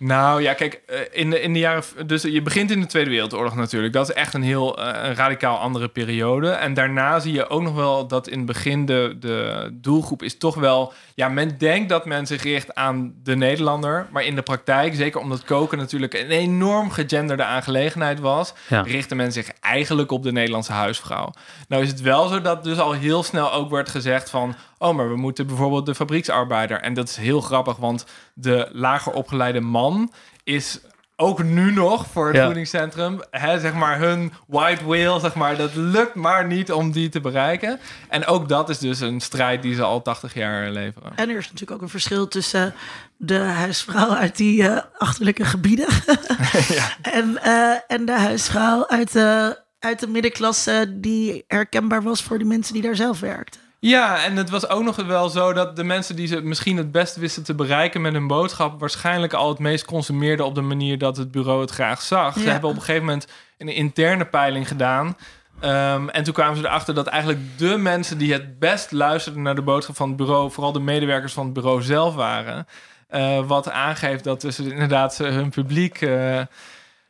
Nou 0.02 0.42
ja, 0.42 0.54
kijk, 0.54 0.82
eh, 0.88 1.00
in 1.12 1.30
de, 1.30 1.42
in 1.42 1.54
de 1.54 1.60
jaren. 1.60 1.84
Dus 2.06 2.22
je 2.22 2.42
begint 2.42 2.72
in 2.72 2.80
de 2.80 2.86
Tweede 2.86 3.10
Wereldoorlog 3.10 3.56
natuurlijk. 3.56 3.94
Dat 3.94 4.10
is 4.10 4.16
echt 4.16 4.34
een 4.34 4.42
heel 4.44 4.78
eh, 4.80 5.10
een 5.10 5.16
radicaal 5.16 5.58
andere 5.58 5.88
periode. 5.88 6.50
En 6.50 6.74
daarna 6.74 7.20
zie 7.20 7.34
je 7.34 7.50
ook 7.50 7.62
nog 7.62 7.76
wel 7.76 8.08
dat 8.08 8.28
in 8.28 8.38
het 8.38 8.46
begin 8.48 8.86
de, 8.86 9.16
de 9.20 9.70
doelgroep 9.74 10.24
is 10.24 10.38
toch 10.38 10.56
wel. 10.56 10.94
Ja, 11.16 11.30
men 11.30 11.58
denkt 11.58 11.90
dat 11.90 12.06
men 12.06 12.28
zich 12.28 12.44
richt 12.44 12.76
aan 12.76 13.14
de 13.24 13.36
Nederlander. 13.36 14.08
Maar 14.12 14.24
in 14.24 14.36
de 14.36 14.42
praktijk, 14.42 14.96
zeker 14.96 15.20
omdat 15.22 15.44
koken 15.44 15.78
natuurlijk 15.78 16.14
een 16.14 16.30
enorm 16.30 16.92
gegenderde 16.92 17.44
aangelegenheid 17.44 18.20
was, 18.20 18.54
Ja. 18.70 18.82
richtte 18.82 19.16
men 19.16 19.32
zich 19.32 19.50
eigenlijk 19.60 20.12
op 20.12 20.24
de 20.24 20.32
Nederlandse 20.32 20.72
huisvrouw. 20.72 21.32
Nou 21.68 21.84
is 21.84 21.90
het 21.90 22.02
wel 22.02 22.28
zo 22.28 22.42
dat 22.42 22.64
dus 22.64 22.80
al 22.80 22.92
heel 22.92 23.24
snel 23.24 23.54
ook 23.54 23.70
werd 23.70 23.90
gezegd 23.90 24.30
van... 24.30 24.56
oh, 24.80 24.96
maar 24.96 25.10
we 25.10 25.16
moeten 25.16 25.48
bijvoorbeeld 25.48 25.86
de 25.86 25.96
fabrieksarbeider... 25.96 26.80
en 26.82 26.94
dat 26.94 27.10
is 27.10 27.16
heel 27.16 27.42
grappig, 27.42 27.78
want 27.78 28.06
de 28.34 28.70
lager 28.72 29.12
opgeleide 29.14 29.60
man 29.60 30.12
is 30.44 30.80
ook 31.16 31.44
nu 31.44 31.72
nog 31.72 32.08
voor 32.12 32.28
het 32.28 32.36
Ja. 32.36 32.46
voedingscentrum... 32.46 33.22
Hè, 33.32 33.60
zeg 33.60 33.74
maar 33.74 34.00
hun 34.00 34.34
white 34.48 34.86
whale, 34.86 35.20
zeg 35.20 35.36
maar, 35.36 35.58
dat 35.58 35.76
lukt 35.76 36.16
maar 36.16 36.46
niet 36.48 36.72
om 36.72 36.92
die 36.92 37.10
te 37.10 37.20
bereiken. 37.22 37.80
En 38.10 38.26
ook 38.26 38.50
dat 38.50 38.70
is 38.70 38.78
dus 38.78 39.00
een 39.00 39.20
strijd 39.20 39.62
die 39.62 39.76
ze 39.76 39.84
al 39.84 40.02
80 40.02 40.34
jaar 40.34 40.70
leveren. 40.70 41.12
En 41.16 41.30
er 41.30 41.38
is 41.38 41.44
natuurlijk 41.46 41.72
ook 41.72 41.82
een 41.82 41.90
verschil 41.90 42.28
tussen 42.28 42.74
de 43.18 43.38
huisvrouw 43.38 44.10
uit 44.10 44.38
die 44.38 44.68
eh, 44.68 44.82
achterlijke 44.98 45.46
gebieden 45.46 45.88
en, 47.02 47.38
eh, 47.44 47.76
en 47.88 48.06
de 48.06 48.20
huisvrouw 48.20 48.88
uit 48.88 49.12
de, 49.12 49.60
uit 49.80 50.00
de 50.00 50.08
middenklasse 50.08 50.94
die 50.98 51.44
herkenbaar 51.48 52.04
was 52.04 52.24
voor 52.24 52.38
de 52.40 52.46
mensen 52.46 52.74
die 52.74 52.82
daar 52.84 52.96
zelf 52.96 53.20
werkten. 53.20 53.62
Ja, 53.80 54.24
en 54.24 54.36
het 54.36 54.50
was 54.50 54.70
ook 54.70 54.84
nog 54.84 54.96
wel 54.96 55.30
zo 55.30 55.54
dat 55.54 55.76
de 55.76 55.84
mensen 55.84 56.16
die 56.16 56.28
ze 56.28 56.42
misschien 56.42 56.78
het 56.78 56.92
best 56.92 57.16
wisten 57.16 57.44
te 57.44 57.54
bereiken 57.54 58.02
met 58.02 58.14
hun 58.14 58.28
boodschap, 58.28 58.80
waarschijnlijk 58.80 59.34
al 59.34 59.50
het 59.50 59.60
meest 59.60 59.86
consumeerden 59.86 60.46
op 60.46 60.56
de 60.56 60.62
manier 60.62 60.98
dat 60.98 61.18
het 61.18 61.32
bureau 61.32 61.62
het 61.62 61.72
graag 61.72 62.02
zag. 62.02 62.34
Ze 62.34 62.50
hebben 62.50 62.70
op 62.70 62.76
een 62.76 62.82
gegeven 62.82 63.06
moment 63.06 63.28
een 63.58 63.68
interne 63.68 64.26
peiling 64.26 64.68
gedaan. 64.68 65.18
Ehm, 65.60 66.08
en 66.10 66.24
toen 66.24 66.34
kwamen 66.34 66.58
ze 66.58 66.66
erachter 66.66 66.94
dat 66.94 67.08
eigenlijk 67.08 67.42
de 67.58 67.78
mensen 67.78 68.18
die 68.18 68.34
het 68.34 68.60
best 68.60 68.92
luisterden 68.92 69.42
naar 69.42 69.56
de 69.56 69.62
boodschap 69.62 69.96
van 69.96 70.08
het 70.08 70.18
bureau, 70.18 70.52
vooral 70.52 70.72
de 70.72 70.80
medewerkers 70.80 71.34
van 71.34 71.46
het 71.46 71.54
bureau 71.54 71.82
zelf 71.82 72.16
waren. 72.16 72.68
Eh, 73.08 73.48
wat 73.48 73.70
aangeeft 73.70 74.24
dat 74.24 74.42
dus 74.42 74.60
inderdaad 74.60 75.16
ze 75.16 75.24
hun 75.24 75.50
publiek 75.50 76.02
eh, 76.02 76.40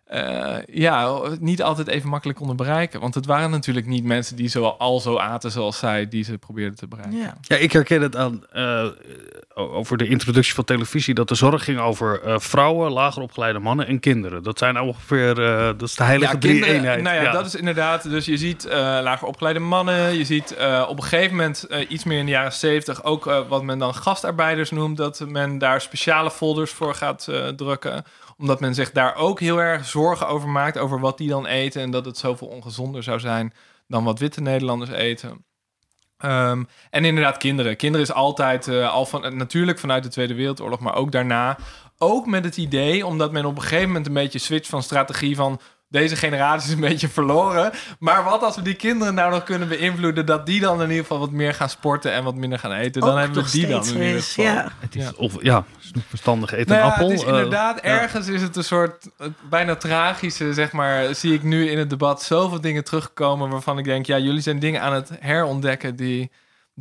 eh, 0.09 0.55
ja, 0.71 1.19
niet 1.39 1.63
altijd 1.63 1.87
even 1.87 2.09
makkelijk 2.09 2.37
konden 2.37 2.55
bereiken. 2.55 2.99
Want 2.99 3.15
het 3.15 3.25
waren 3.25 3.49
natuurlijk 3.49 3.85
niet 3.85 4.03
mensen 4.03 4.35
die 4.35 4.47
zo, 4.49 4.63
al 4.65 4.99
zo 4.99 5.17
aten 5.17 5.51
zoals 5.51 5.77
zij, 5.77 6.07
die 6.07 6.23
ze 6.23 6.37
probeerden 6.37 6.75
te 6.77 6.87
bereiken. 6.87 7.17
Ja. 7.17 7.37
Ja, 7.41 7.55
ik 7.55 7.71
herken 7.71 8.01
het 8.01 8.15
aan 8.15 8.43
eh, 8.51 8.85
over 9.53 9.97
de 9.97 10.07
introductie 10.07 10.53
van 10.53 10.63
televisie 10.63 11.13
dat 11.13 11.27
de 11.27 11.35
zorg 11.35 11.63
ging 11.63 11.79
over 11.79 12.21
eh, 12.23 12.35
vrouwen, 12.39 12.91
lager 12.91 13.21
opgeleide 13.21 13.59
mannen 13.59 13.87
en 13.87 13.99
kinderen. 13.99 14.43
Dat 14.43 14.57
zijn 14.57 14.79
ongeveer 14.79 15.43
eh, 15.43 15.65
dat 15.65 15.81
is 15.81 15.95
de 15.95 16.03
heilige 16.03 16.37
drie 16.37 16.51
kinderen- 16.51 16.75
eenheid. 16.75 17.01
Nou 17.01 17.15
ja, 17.15 17.31
dat 17.31 17.45
is 17.45 17.55
inderdaad. 17.55 18.09
Dus 18.09 18.25
je 18.25 18.37
ziet 18.37 18.65
eh, 18.65 18.77
lager 18.79 19.27
opgeleide 19.27 19.59
mannen. 19.59 20.13
Je 20.17 20.25
ziet 20.25 20.55
eh, 20.55 20.85
op 20.89 20.97
een 20.97 21.03
gegeven 21.03 21.35
moment 21.35 21.63
eh, 21.67 21.89
iets 21.89 22.03
meer 22.03 22.19
in 22.19 22.25
de 22.25 22.31
jaren 22.31 22.53
zeventig 22.53 23.03
ook 23.03 23.43
wat 23.47 23.63
men 23.63 23.79
dan 23.79 23.95
gastarbeiders 23.95 24.71
noemt. 24.71 24.97
Dat 24.97 25.23
men 25.27 25.57
daar 25.57 25.81
speciale 25.81 26.31
folders 26.31 26.71
voor 26.71 26.95
gaat 26.95 27.27
eh, 27.27 27.47
drukken. 27.47 28.03
Omdat 28.39 28.59
men 28.59 28.75
zich 28.75 28.91
daar 28.91 29.15
ook 29.15 29.39
heel 29.39 29.57
erg 29.61 29.85
zorgen 29.85 30.27
over 30.27 30.49
maakt. 30.49 30.77
Over 30.77 30.99
wat 30.99 31.17
die 31.17 31.29
dan 31.29 31.45
eten. 31.45 31.81
En 31.81 31.91
dat 31.91 32.05
het 32.05 32.17
zoveel 32.17 32.47
ongezonder 32.47 33.03
zou 33.03 33.19
zijn 33.19 33.53
dan 33.87 34.03
wat 34.03 34.19
witte 34.19 34.41
Nederlanders 34.41 34.91
eten. 34.91 35.45
Ehm, 36.17 36.63
en 36.89 37.05
inderdaad, 37.05 37.37
kinderen. 37.37 37.75
Kinderen 37.75 38.07
is 38.07 38.13
altijd 38.13 38.67
eh, 38.67 38.91
al 38.91 39.05
van 39.05 39.37
natuurlijk 39.37 39.79
vanuit 39.79 40.03
de 40.03 40.09
Tweede 40.09 40.33
Wereldoorlog, 40.33 40.79
maar 40.79 40.95
ook 40.95 41.11
daarna. 41.11 41.57
Ook 41.97 42.25
met 42.25 42.43
het 42.43 42.57
idee, 42.57 43.05
omdat 43.05 43.31
men 43.31 43.45
op 43.45 43.55
een 43.55 43.61
gegeven 43.61 43.87
moment 43.87 44.07
een 44.07 44.13
beetje 44.13 44.39
switcht 44.39 44.69
van 44.69 44.83
strategie 44.83 45.35
van 45.35 45.59
deze 45.89 46.15
generatie 46.15 46.67
is 46.69 46.73
een 46.75 46.79
beetje 46.89 47.09
verloren. 47.09 47.71
Maar 47.99 48.23
wat 48.23 48.41
als 48.43 48.55
we 48.55 48.61
die 48.61 48.73
kinderen 48.73 49.13
nou 49.13 49.31
nog 49.31 49.43
kunnen 49.43 49.67
beïnvloeden, 49.67 50.25
dat 50.25 50.45
die 50.45 50.59
dan 50.59 50.81
in 50.81 50.89
ieder 50.89 51.01
geval 51.01 51.19
wat 51.19 51.31
meer 51.31 51.53
gaan 51.53 51.69
sporten 51.69 52.11
en 52.11 52.23
wat 52.23 52.35
minder 52.35 52.59
gaan 52.59 52.71
eten, 52.71 53.01
dan 53.01 53.11
Ook 53.11 53.17
hebben 53.19 53.43
we 53.43 53.51
die 53.51 53.67
dan 53.67 53.87
in 53.87 54.01
ieder 54.01 54.21
geval. 54.21 54.45
ja. 54.45 54.71
Het 54.79 54.95
is, 54.95 55.03
Ja. 55.03 55.11
Of 55.15 55.43
ja, 55.43 55.65
verstandig 56.07 56.53
eten 56.53 56.67
Nou 56.75 56.79
een 56.81 56.85
ja, 56.87 56.91
appel. 56.93 57.09
het 57.09 57.19
is 57.19 57.23
eh, 57.25 57.29
inderdaad, 57.29 57.79
ergens 57.79 58.27
is 58.27 58.41
het 58.41 58.55
een 58.55 58.63
soort 58.63 59.09
bijna 59.49 59.75
tragische, 59.75 60.53
zeg 60.53 60.71
maar, 60.71 61.15
zie 61.15 61.33
ik 61.33 61.43
nu 61.43 61.69
in 61.69 61.77
het 61.77 61.89
debat 61.89 62.23
zoveel 62.23 62.61
dingen 62.61 62.83
terugkomen 62.83 63.49
waarvan 63.49 63.77
ik 63.77 63.85
denk, 63.85 64.05
ja, 64.05 64.17
jullie 64.17 64.41
zijn 64.41 64.59
dingen 64.59 64.81
aan 64.81 64.93
het 64.93 65.09
herontdekken 65.19 65.95
die, 65.95 66.31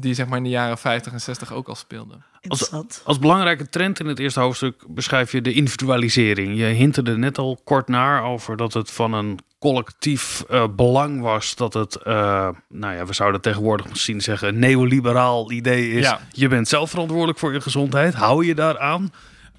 die 0.01 0.15
zeg 0.15 0.27
maar 0.27 0.37
in 0.37 0.45
de 0.45 0.51
jaren 0.51 0.79
50 0.79 1.13
en 1.13 1.21
60 1.21 1.53
ook 1.53 1.69
al 1.69 1.75
speelden. 1.75 2.25
Interessant. 2.41 3.03
Als 3.05 3.19
belangrijke 3.19 3.69
trend 3.69 4.01
in 4.01 4.07
het 4.07 4.19
eerste 4.19 4.41
hoofdstuk 4.41 4.85
beschrijf 4.89 5.33
je 5.33 5.43
de 5.43 5.53
individualisering. 5.53 6.57
Je 6.57 6.65
hinterde 6.65 7.17
net 7.17 7.39
al 7.39 7.61
kort 7.65 7.89
naar 7.89 8.23
over 8.23 8.57
dat 8.57 8.73
het 8.73 8.91
van 8.91 9.13
een 9.13 9.39
collectief 9.59 10.45
eh, 10.49 10.65
belang 10.77 11.21
was. 11.21 11.57
Dat 11.57 11.75
het, 11.75 11.97
eh, 11.97 12.49
nou 12.69 12.95
ja, 12.95 13.07
we 13.07 13.13
zouden 13.13 13.41
tegenwoordig 13.41 13.89
misschien 13.89 14.21
zeggen, 14.21 14.49
een 14.49 14.59
neoliberaal 14.59 15.53
idee 15.53 15.91
is. 15.91 16.05
Ja. 16.05 16.21
Je 16.31 16.49
bent 16.49 16.69
zelf 16.69 16.91
verantwoordelijk 16.91 17.39
voor 17.39 17.53
je 17.53 17.61
gezondheid. 17.61 18.15
Hou 18.15 18.47
je 18.47 18.55
daaraan? 18.55 19.13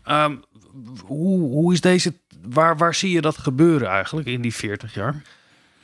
Ehm 0.03 0.35
hoe, 1.05 1.39
hoe 1.39 1.73
is 1.73 1.81
deze, 1.81 2.13
waar, 2.49 2.77
waar 2.77 2.95
zie 2.95 3.11
je 3.11 3.21
dat 3.21 3.37
gebeuren 3.37 3.87
eigenlijk 3.87 4.27
in 4.27 4.41
die 4.41 4.53
40 4.53 4.93
jaar? 4.93 5.21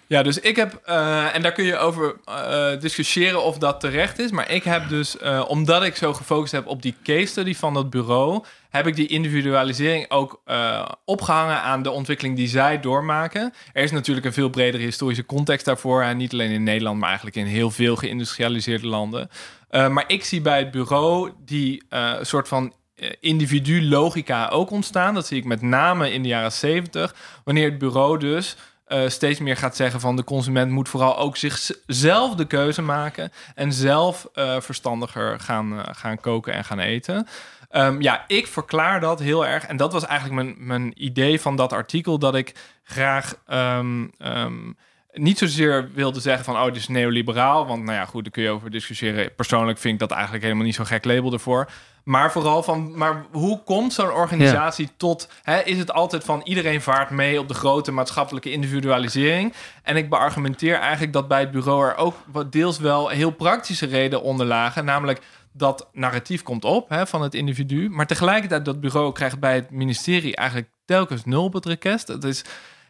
Ja, 0.07 0.23
dus 0.23 0.39
ik 0.39 0.55
heb, 0.55 0.81
eh, 0.83 1.35
en 1.35 1.41
daar 1.41 1.51
kun 1.51 1.65
je 1.65 1.77
over 1.77 2.15
eh, 2.25 2.79
discussiëren 2.79 3.43
of 3.43 3.57
dat 3.57 3.79
terecht 3.79 4.19
is. 4.19 4.31
Maar 4.31 4.51
ik 4.51 4.63
heb 4.63 4.89
dus, 4.89 5.17
eh, 5.17 5.45
omdat 5.47 5.83
ik 5.83 5.95
zo 5.95 6.13
gefocust 6.13 6.51
heb 6.51 6.67
op 6.67 6.81
die 6.81 6.95
case 7.03 7.25
study 7.25 7.55
van 7.55 7.73
dat 7.73 7.89
bureau, 7.89 8.43
heb 8.69 8.87
ik 8.87 8.95
die 8.95 9.07
individualisering 9.07 10.11
ook 10.11 10.41
eh, 10.45 10.85
opgehangen 11.05 11.61
aan 11.61 11.83
de 11.83 11.91
ontwikkeling 11.91 12.35
die 12.35 12.47
zij 12.47 12.79
doormaken. 12.79 13.53
Er 13.73 13.83
is 13.83 13.91
natuurlijk 13.91 14.25
een 14.25 14.33
veel 14.33 14.49
bredere 14.49 14.83
historische 14.83 15.25
context 15.25 15.65
daarvoor. 15.65 16.01
En 16.01 16.17
niet 16.17 16.33
alleen 16.33 16.51
in 16.51 16.63
Nederland, 16.63 16.99
maar 16.99 17.07
eigenlijk 17.07 17.37
in 17.37 17.45
heel 17.45 17.71
veel 17.71 17.95
geïndustrialiseerde 17.95 18.87
landen. 18.87 19.29
Maar 19.69 20.03
ik 20.07 20.23
zie 20.23 20.41
bij 20.41 20.59
het 20.59 20.71
bureau 20.71 21.31
die 21.45 21.83
soort 22.21 22.47
van 22.47 22.73
individu-logica 23.19 24.47
ook 24.47 24.71
ontstaan. 24.71 25.13
Dat 25.13 25.27
zie 25.27 25.37
ik 25.37 25.45
met 25.45 25.61
name 25.61 26.11
in 26.11 26.21
de 26.21 26.27
jaren 26.27 26.51
70, 26.51 27.15
wanneer 27.43 27.69
het 27.69 27.77
bureau 27.77 28.19
dus 28.19 28.55
eh, 28.85 29.07
steeds 29.07 29.39
meer 29.39 29.57
gaat 29.57 29.75
zeggen 29.75 29.99
van 29.99 30.15
de 30.15 30.23
consument 30.23 30.71
moet 30.71 30.89
vooral 30.89 31.17
ook 31.17 31.37
zichzelf 31.37 32.35
de 32.35 32.45
keuze 32.45 32.81
maken 32.81 33.31
en 33.55 33.73
zelf 33.73 34.27
eh, 34.33 34.59
verstandiger 34.61 35.39
gaan, 35.39 35.79
eh, 35.79 35.85
gaan 35.91 36.19
koken 36.19 36.53
en 36.53 36.63
gaan 36.63 36.79
eten. 36.79 37.27
Ehm, 37.69 38.01
ja, 38.01 38.23
ik 38.27 38.47
verklaar 38.47 38.99
dat 38.99 39.19
heel 39.19 39.45
erg. 39.45 39.65
En 39.65 39.77
dat 39.77 39.93
was 39.93 40.05
eigenlijk 40.05 40.43
mijn, 40.43 40.67
mijn 40.67 41.03
idee 41.03 41.41
van 41.41 41.55
dat 41.55 41.73
artikel, 41.73 42.19
dat 42.19 42.35
ik 42.35 42.55
graag 42.83 43.35
ehm, 43.47 44.07
ehm, 44.17 44.71
niet 45.15 45.37
zozeer 45.37 45.89
wilde 45.93 46.19
zeggen 46.19 46.45
van, 46.45 46.55
oh, 46.55 46.65
dit 46.65 46.75
is 46.75 46.87
neoliberaal. 46.87 47.67
Want 47.67 47.83
nou 47.83 47.97
ja, 47.97 48.05
goed, 48.05 48.23
daar 48.23 48.31
kun 48.31 48.43
je 48.43 48.49
over 48.49 48.71
discussiëren. 48.71 49.35
Persoonlijk 49.35 49.77
vind 49.77 49.93
ik 49.93 49.99
dat 49.99 50.11
eigenlijk 50.11 50.43
helemaal 50.43 50.65
niet 50.65 50.75
zo'n 50.75 50.85
gek 50.85 51.05
label 51.05 51.33
ervoor. 51.33 51.69
Maar 52.03 52.31
vooral 52.31 52.63
van, 52.63 52.97
maar 52.97 53.25
hoe 53.31 53.63
komt 53.63 53.93
zo'n 53.93 54.11
organisatie 54.11 54.89
tot... 54.97 55.29
Hè, 55.43 55.59
is 55.61 55.77
het 55.77 55.91
altijd 55.91 56.23
van 56.23 56.41
iedereen 56.43 56.81
vaart 56.81 57.09
mee 57.09 57.39
op 57.39 57.47
de 57.47 57.53
grote 57.53 57.91
maatschappelijke 57.91 58.51
individualisering? 58.51 59.53
En 59.83 59.97
ik 59.97 60.09
beargumenteer 60.09 60.75
eigenlijk 60.75 61.13
dat 61.13 61.27
bij 61.27 61.39
het 61.39 61.51
bureau 61.51 61.87
er 61.87 61.95
ook 61.95 62.15
wat 62.31 62.51
deels 62.51 62.79
wel 62.79 63.07
heel 63.09 63.31
praktische 63.31 63.85
redenen 63.85 64.23
onder 64.23 64.45
lagen. 64.45 64.85
Namelijk 64.85 65.21
dat 65.51 65.89
narratief 65.93 66.43
komt 66.43 66.65
op 66.65 66.89
hè, 66.89 67.07
van 67.07 67.21
het 67.21 67.33
individu. 67.33 67.89
Maar 67.89 68.07
tegelijkertijd 68.07 68.65
dat 68.65 68.79
bureau 68.79 69.11
krijgt 69.11 69.39
bij 69.39 69.55
het 69.55 69.71
ministerie 69.71 70.35
eigenlijk 70.35 70.69
telkens 70.85 71.25
nul 71.25 71.43
op 71.43 71.53
het 71.53 71.65
request. 71.65 72.07
Het 72.07 72.23
is 72.23 72.43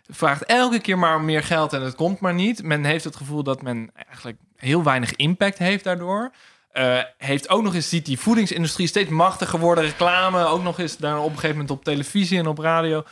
vraagt 0.09 0.43
elke 0.43 0.79
keer 0.79 0.97
maar 0.97 1.21
meer 1.21 1.43
geld 1.43 1.73
en 1.73 1.81
het 1.81 1.95
komt 1.95 2.19
maar 2.19 2.33
niet. 2.33 2.63
Men 2.63 2.83
heeft 2.83 3.03
het 3.03 3.15
gevoel 3.15 3.43
dat 3.43 3.61
men 3.61 3.89
eigenlijk 4.07 4.37
heel 4.55 4.83
weinig 4.83 5.15
impact 5.15 5.57
heeft 5.57 5.83
daardoor. 5.83 6.31
Eh, 6.71 6.99
heeft 7.17 7.49
ook 7.49 7.63
nog 7.63 7.75
eens, 7.75 7.89
ziet 7.89 8.05
die 8.05 8.19
voedingsindustrie 8.19 8.87
steeds 8.87 9.09
machtiger 9.09 9.59
worden. 9.59 9.83
Reclame, 9.83 10.45
ook 10.45 10.63
nog 10.63 10.79
eens 10.79 10.97
daar 10.97 11.17
op 11.17 11.23
een 11.23 11.33
gegeven 11.33 11.49
moment 11.49 11.71
op 11.71 11.83
televisie 11.83 12.39
en 12.39 12.47
op 12.47 12.57
radio. 12.57 13.03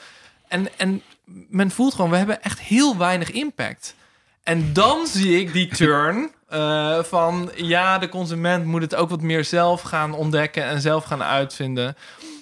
En, 0.48 0.68
en 0.78 1.02
men 1.26 1.72
voelt 1.72 1.94
gewoon, 1.94 2.10
we 2.10 2.18
hebben 2.18 2.44
echt 2.44 2.60
heel 2.60 2.98
weinig 2.98 3.32
impact. 3.32 3.96
En 4.44 4.74
dan 4.74 5.08
zie 5.08 5.40
ik 5.40 5.54
die 5.54 5.68
turn 5.68 6.32
eh, 6.48 7.04
van... 7.04 7.52
ja, 7.56 7.98
de 7.98 8.10
consument 8.10 8.66
moet 8.66 8.82
het 8.82 8.96
ook 8.96 9.10
wat 9.10 9.22
meer 9.22 9.46
zelf 9.46 9.82
gaan 9.82 10.14
ontdekken... 10.14 10.64
en 10.64 10.82
zelf 10.82 11.04
gaan 11.04 11.24
uitvinden. 11.24 11.96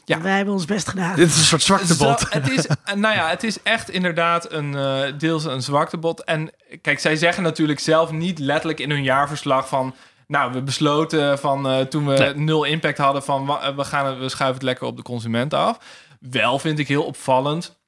Ja. 0.05 0.21
Wij 0.21 0.35
hebben 0.35 0.53
ons 0.53 0.65
best 0.65 0.87
gedaan. 0.87 1.15
Dit 1.15 1.27
is 1.27 1.37
een 1.37 1.43
soort 1.43 1.61
zwaktebod. 1.61 2.19
Zo, 2.19 2.25
het 2.29 2.49
is, 2.49 2.67
eh, 2.67 2.93
nou 2.95 3.15
ja, 3.15 3.29
het 3.29 3.43
is 3.43 3.61
echt 3.63 3.89
inderdaad 3.89 4.51
een, 4.51 4.75
eh, 4.75 5.01
deels 5.17 5.43
een 5.45 5.61
zwaktebod. 5.61 6.23
En 6.23 6.51
kijk, 6.81 6.99
zij 6.99 7.15
zeggen 7.15 7.43
natuurlijk 7.43 7.79
zelf 7.79 8.11
niet 8.11 8.39
letterlijk 8.39 8.79
in 8.79 8.89
hun 8.89 9.03
jaarverslag 9.03 9.67
van... 9.67 9.95
Nou, 10.27 10.51
we 10.53 10.61
besloten 10.61 11.39
van 11.39 11.67
eh, 11.67 11.79
toen 11.79 12.07
we 12.07 12.17
Nee. 12.17 12.33
nul 12.35 12.63
impact 12.63 12.97
hadden 12.97 13.23
van 13.23 13.45
we, 13.75 13.83
gaan, 13.83 14.05
het- 14.05 14.17
we 14.19 14.29
schuiven 14.29 14.53
het 14.57 14.63
lekker 14.63 14.87
op 14.87 14.97
de 14.97 15.03
consument 15.03 15.53
af. 15.53 15.77
Wel 16.19 16.59
vind 16.59 16.79
ik 16.79 16.87
heel 16.87 17.03
opvallend 17.03 17.79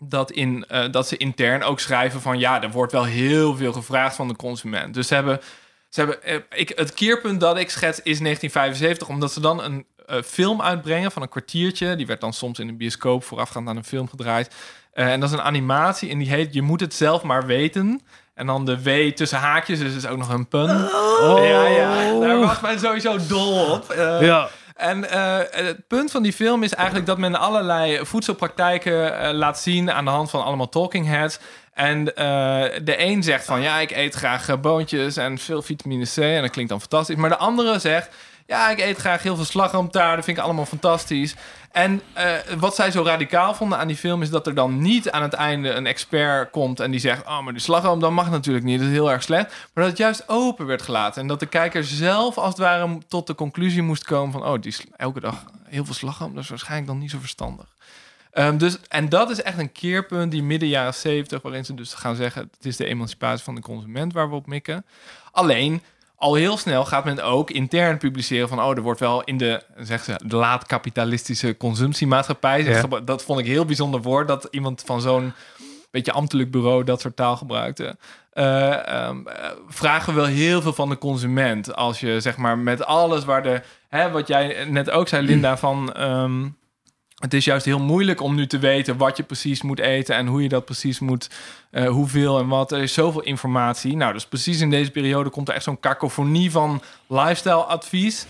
dat, 0.00 0.30
in, 0.30 0.64
eh, 0.68 0.90
dat 0.90 1.08
ze 1.08 1.16
intern 1.16 1.62
ook 1.62 1.80
schrijven 1.80 2.20
van 2.20 2.38
ja, 2.38 2.62
er 2.62 2.70
wordt 2.70 2.92
wel 2.92 3.04
heel 3.04 3.56
veel 3.56 3.72
gevraagd 3.72 4.16
van 4.16 4.28
de 4.28 4.36
consument. 4.36 4.94
Dus 4.94 5.06
ze 5.08 5.14
hebben, 5.14 5.40
ze 5.88 6.00
hebben 6.00 6.46
ik, 6.50 6.72
het 6.74 6.94
keerpunt 6.94 7.40
dat 7.40 7.58
ik 7.58 7.70
schets 7.70 7.98
is 8.02 8.18
1975, 8.18 9.08
omdat 9.08 9.32
ze 9.32 9.40
dan 9.40 9.62
een 9.62 9.86
film 10.24 10.62
uitbrengen 10.62 11.12
van 11.12 11.22
een 11.22 11.28
kwartiertje. 11.28 11.96
Die 11.96 12.06
werd 12.06 12.20
dan 12.20 12.32
soms 12.32 12.58
in 12.58 12.68
een 12.68 12.76
bioscoop 12.76 13.24
voorafgaand 13.24 13.68
aan 13.68 13.76
een 13.76 13.84
film 13.84 14.08
gedraaid. 14.08 14.54
Eh, 14.92 15.12
en 15.12 15.20
dat 15.20 15.28
is 15.28 15.34
een 15.34 15.42
animatie 15.42 16.10
en 16.10 16.18
die 16.18 16.28
heet 16.28 16.54
Je 16.54 16.62
moet 16.62 16.80
het 16.80 16.94
zelf 16.94 17.22
maar 17.22 17.46
weten. 17.46 18.00
En 18.34 18.46
dan 18.46 18.64
de 18.64 18.82
W 18.82 19.10
tussen 19.12 19.38
haakjes, 19.38 19.78
dus 19.78 19.94
is 19.94 20.06
ook 20.06 20.18
nog 20.18 20.28
een 20.28 20.48
pun. 20.48 20.70
Oh. 20.70 21.38
Ja, 21.48 21.66
ja, 21.66 22.20
daar 22.20 22.38
was 22.38 22.60
men 22.60 22.78
sowieso 22.78 23.16
dol 23.28 23.72
op. 23.72 23.90
Eh, 23.90 24.20
Ja, 24.20 24.48
en 24.74 25.10
eh, 25.10 25.38
het 25.50 25.86
punt 25.86 26.10
van 26.10 26.22
die 26.22 26.32
film 26.32 26.62
is 26.62 26.74
eigenlijk 26.74 27.06
dat 27.06 27.18
men 27.18 27.34
allerlei 27.34 28.06
voedselpraktijken 28.06 29.18
eh, 29.20 29.32
laat 29.34 29.58
zien 29.60 29.90
aan 29.92 30.04
de 30.04 30.10
hand 30.10 30.30
van 30.30 30.44
allemaal 30.44 30.68
talking 30.68 31.06
heads. 31.06 31.38
En 31.74 32.14
eh, 32.14 32.24
de 32.82 32.94
een 33.04 33.22
zegt 33.22 33.44
van 33.44 33.60
ja, 33.60 33.78
ik 33.78 33.90
eet 33.90 34.14
graag 34.14 34.48
eh, 34.48 34.56
boontjes 34.60 35.16
en 35.16 35.38
veel 35.38 35.62
vitamine 35.62 36.04
C 36.14 36.16
en 36.16 36.42
dat 36.42 36.50
klinkt 36.50 36.70
dan 36.70 36.80
fantastisch. 36.80 37.16
Maar 37.16 37.30
de 37.30 37.36
andere 37.36 37.78
zegt 37.78 38.14
ja, 38.48 38.70
ik 38.70 38.80
eet 38.80 38.98
graag 38.98 39.22
heel 39.22 39.36
veel 39.36 39.44
slagroomtaart, 39.44 40.14
dat 40.16 40.24
vind 40.24 40.36
ik 40.36 40.42
allemaal 40.42 40.66
fantastisch. 40.66 41.34
En 41.72 42.02
eh, 42.12 42.32
wat 42.58 42.74
zij 42.74 42.90
zo 42.90 43.02
radicaal 43.02 43.54
vonden 43.54 43.78
aan 43.78 43.86
die 43.86 43.96
film 43.96 44.22
is 44.22 44.30
dat 44.30 44.46
er 44.46 44.54
dan 44.54 44.78
niet 44.78 45.10
aan 45.10 45.22
het 45.22 45.32
einde 45.32 45.70
een 45.70 45.86
expert 45.86 46.50
komt 46.50 46.80
en 46.80 46.90
die 46.90 47.00
zegt: 47.00 47.26
Oh, 47.26 47.42
maar 47.42 47.52
de 47.52 47.58
slagroom, 47.58 48.00
dat 48.00 48.10
mag 48.10 48.30
natuurlijk 48.30 48.64
niet, 48.64 48.78
dat 48.78 48.88
is 48.88 48.94
heel 48.94 49.10
erg 49.10 49.22
slecht. 49.22 49.48
Maar 49.48 49.84
dat 49.84 49.86
het 49.86 49.98
juist 49.98 50.28
open 50.28 50.66
werd 50.66 50.82
gelaten 50.82 51.22
en 51.22 51.28
dat 51.28 51.40
de 51.40 51.46
kijker 51.46 51.84
zelf 51.84 52.38
als 52.38 52.48
het 52.48 52.58
ware 52.58 52.98
tot 53.08 53.26
de 53.26 53.34
conclusie 53.34 53.82
moest 53.82 54.04
komen: 54.04 54.32
van, 54.32 54.44
Oh, 54.44 54.60
die 54.60 54.76
elke 54.96 55.20
dag 55.20 55.44
heel 55.64 55.84
veel 55.84 55.94
slagroom, 55.94 56.34
dat 56.34 56.42
is 56.42 56.48
waarschijnlijk 56.48 56.88
dan 56.88 56.98
niet 56.98 57.10
zo 57.10 57.18
verstandig. 57.18 57.66
Ehm, 58.30 58.56
dus, 58.56 58.78
en 58.88 59.08
dat 59.08 59.30
is 59.30 59.42
echt 59.42 59.58
een 59.58 59.72
keerpunt, 59.72 60.30
die 60.32 60.42
midden 60.42 60.68
jaren 60.68 60.94
70, 60.94 61.42
waarin 61.42 61.64
ze 61.64 61.74
dus 61.74 61.94
gaan 61.94 62.16
zeggen: 62.16 62.50
Het 62.56 62.66
is 62.66 62.76
de 62.76 62.86
emancipatie 62.86 63.44
van 63.44 63.54
de 63.54 63.60
consument 63.60 64.12
waar 64.12 64.28
we 64.28 64.34
op 64.34 64.46
mikken. 64.46 64.84
Alleen 65.32 65.82
al 66.18 66.34
heel 66.34 66.56
snel 66.56 66.84
gaat 66.84 67.04
men 67.04 67.22
ook 67.22 67.50
intern 67.50 67.98
publiceren 67.98 68.48
van... 68.48 68.62
oh, 68.62 68.76
er 68.76 68.82
wordt 68.82 69.00
wel 69.00 69.24
in 69.24 69.38
de, 69.38 69.62
zeg 69.76 70.04
ze, 70.04 70.20
de 70.24 70.36
laat-kapitalistische 70.36 71.56
consumptiemaatschappij... 71.56 72.62
Ja. 72.62 72.82
dat 73.04 73.22
vond 73.22 73.40
ik 73.40 73.46
heel 73.46 73.64
bijzonder 73.64 74.02
woord... 74.02 74.28
dat 74.28 74.48
iemand 74.50 74.82
van 74.86 75.00
zo'n 75.00 75.32
beetje 75.90 76.12
ambtelijk 76.12 76.50
bureau 76.50 76.84
dat 76.84 77.00
soort 77.00 77.16
taal 77.16 77.36
gebruikte. 77.36 77.96
Eh, 78.32 78.86
ehm, 78.88 79.26
eh, 79.26 79.50
vragen 79.68 80.14
we 80.14 80.20
wel 80.20 80.28
heel 80.28 80.62
veel 80.62 80.72
van 80.72 80.88
de 80.88 80.98
consument. 80.98 81.74
Als 81.74 82.00
je 82.00 82.20
zeg 82.20 82.36
maar 82.36 82.58
met 82.58 82.84
alles 82.84 83.24
waar 83.24 83.42
de... 83.42 83.62
Hè, 83.88 84.10
wat 84.10 84.28
jij 84.28 84.64
net 84.64 84.90
ook 84.90 85.08
zei, 85.08 85.26
Linda, 85.26 85.56
van... 85.56 85.92
ehm, 85.92 86.48
het 87.18 87.34
is 87.34 87.44
juist 87.44 87.64
heel 87.64 87.78
moeilijk 87.78 88.20
om 88.20 88.34
nu 88.34 88.46
te 88.46 88.58
weten 88.58 88.96
wat 88.96 89.16
je 89.16 89.22
precies 89.22 89.62
moet 89.62 89.78
eten 89.78 90.16
en 90.16 90.26
hoe 90.26 90.42
je 90.42 90.48
dat 90.48 90.64
precies 90.64 90.98
moet, 90.98 91.30
eh, 91.70 91.88
hoeveel 91.88 92.38
en 92.38 92.48
wat. 92.48 92.72
Er 92.72 92.82
is 92.82 92.92
zoveel 92.92 93.22
informatie. 93.22 93.96
Nou, 93.96 94.12
dus 94.12 94.26
precies 94.26 94.60
in 94.60 94.70
deze 94.70 94.90
periode 94.90 95.30
komt 95.30 95.48
er 95.48 95.54
echt 95.54 95.64
zo'n 95.64 95.80
kakofonie 95.80 96.50
van 96.50 96.82
lifestyle 97.06 97.62
advies. 97.62 98.26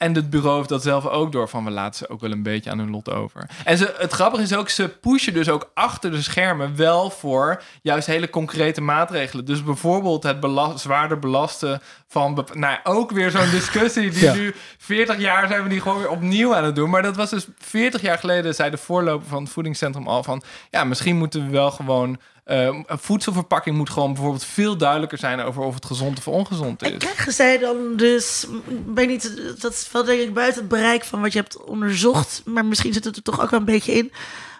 En 0.00 0.14
het 0.14 0.30
bureau 0.30 0.56
heeft 0.56 0.68
dat 0.68 0.82
zelf 0.82 1.06
ook 1.06 1.32
door 1.32 1.48
van 1.48 1.64
we 1.64 1.70
laten 1.70 1.98
ze 1.98 2.08
ook 2.08 2.20
wel 2.20 2.30
een 2.30 2.42
beetje 2.42 2.70
aan 2.70 2.78
hun 2.78 2.90
lot 2.90 3.10
over. 3.10 3.50
En 3.64 3.78
ze, 3.78 3.94
het 3.98 4.12
grappige 4.12 4.42
is 4.42 4.54
ook, 4.54 4.68
ze 4.68 4.88
pushen 4.88 5.32
dus 5.32 5.48
ook 5.48 5.70
achter 5.74 6.10
de 6.10 6.22
schermen 6.22 6.76
wel 6.76 7.10
voor 7.10 7.62
juist 7.82 8.06
hele 8.06 8.30
concrete 8.30 8.80
maatregelen. 8.80 9.44
Dus 9.44 9.64
bijvoorbeeld 9.64 10.22
het 10.22 10.38
zwaarder 10.74 11.18
belasten 11.18 11.82
van... 12.08 12.46
Nou, 12.52 12.78
ook 12.84 13.10
weer 13.10 13.30
zo'n 13.30 13.50
discussie 13.60 14.10
die 14.10 14.22
Ja. 14.22 14.34
nu 14.34 14.54
40 14.78 15.18
jaar 15.18 15.48
zijn 15.48 15.62
we 15.62 15.68
die 15.68 15.80
gewoon 15.80 15.98
weer 15.98 16.10
opnieuw 16.10 16.54
aan 16.54 16.64
het 16.64 16.74
doen. 16.74 16.90
Maar 16.90 17.02
dat 17.02 17.16
was 17.16 17.30
dus 17.30 17.46
40 17.58 18.00
jaar 18.00 18.18
geleden, 18.18 18.54
zei 18.54 18.70
de 18.70 18.76
voorloper 18.76 19.28
van 19.28 19.42
het 19.42 19.52
voedingscentrum 19.52 20.06
al 20.08 20.22
van... 20.22 20.42
Ja, 20.70 20.84
misschien 20.84 21.16
moeten 21.16 21.44
we 21.44 21.50
wel 21.50 21.70
gewoon... 21.70 22.18
eh, 22.50 22.82
een 22.86 22.98
voedselverpakking 22.98 23.76
moet 23.76 23.90
gewoon 23.90 24.12
bijvoorbeeld 24.12 24.44
veel 24.44 24.76
duidelijker 24.76 25.18
zijn 25.18 25.40
over 25.40 25.62
of 25.62 25.74
het 25.74 25.86
gezond 25.86 26.18
of 26.18 26.28
ongezond 26.28 26.82
En 26.82 26.92
is. 26.92 26.98
krijgen 26.98 27.32
zij 27.32 27.58
dan 27.58 27.96
dus, 27.96 28.46
ik 28.68 28.78
weet 28.94 29.08
niet, 29.08 29.54
dat 29.60 29.72
is 29.72 29.90
wel 29.92 30.04
denk 30.04 30.20
ik 30.20 30.34
buiten 30.34 30.60
het 30.60 30.70
bereik 30.70 31.04
van 31.04 31.20
wat 31.20 31.32
je 31.32 31.38
hebt 31.38 31.64
onderzocht, 31.64 32.42
maar 32.44 32.64
misschien 32.64 32.92
zit 32.92 33.04
het 33.04 33.16
er 33.16 33.22
toch 33.22 33.40
ook 33.40 33.50
wel 33.50 33.60
een 33.60 33.64
beetje 33.64 33.92
in. 33.92 34.12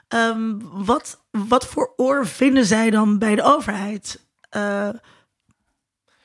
Ehm, 0.09 0.55
wat, 0.73 1.21
wat 1.31 1.67
voor 1.67 1.93
oor 1.97 2.27
vinden 2.27 2.65
zij 2.65 2.91
dan 2.91 3.19
bij 3.19 3.35
de 3.35 3.43
overheid? 3.43 4.27
Eh, 4.49 4.89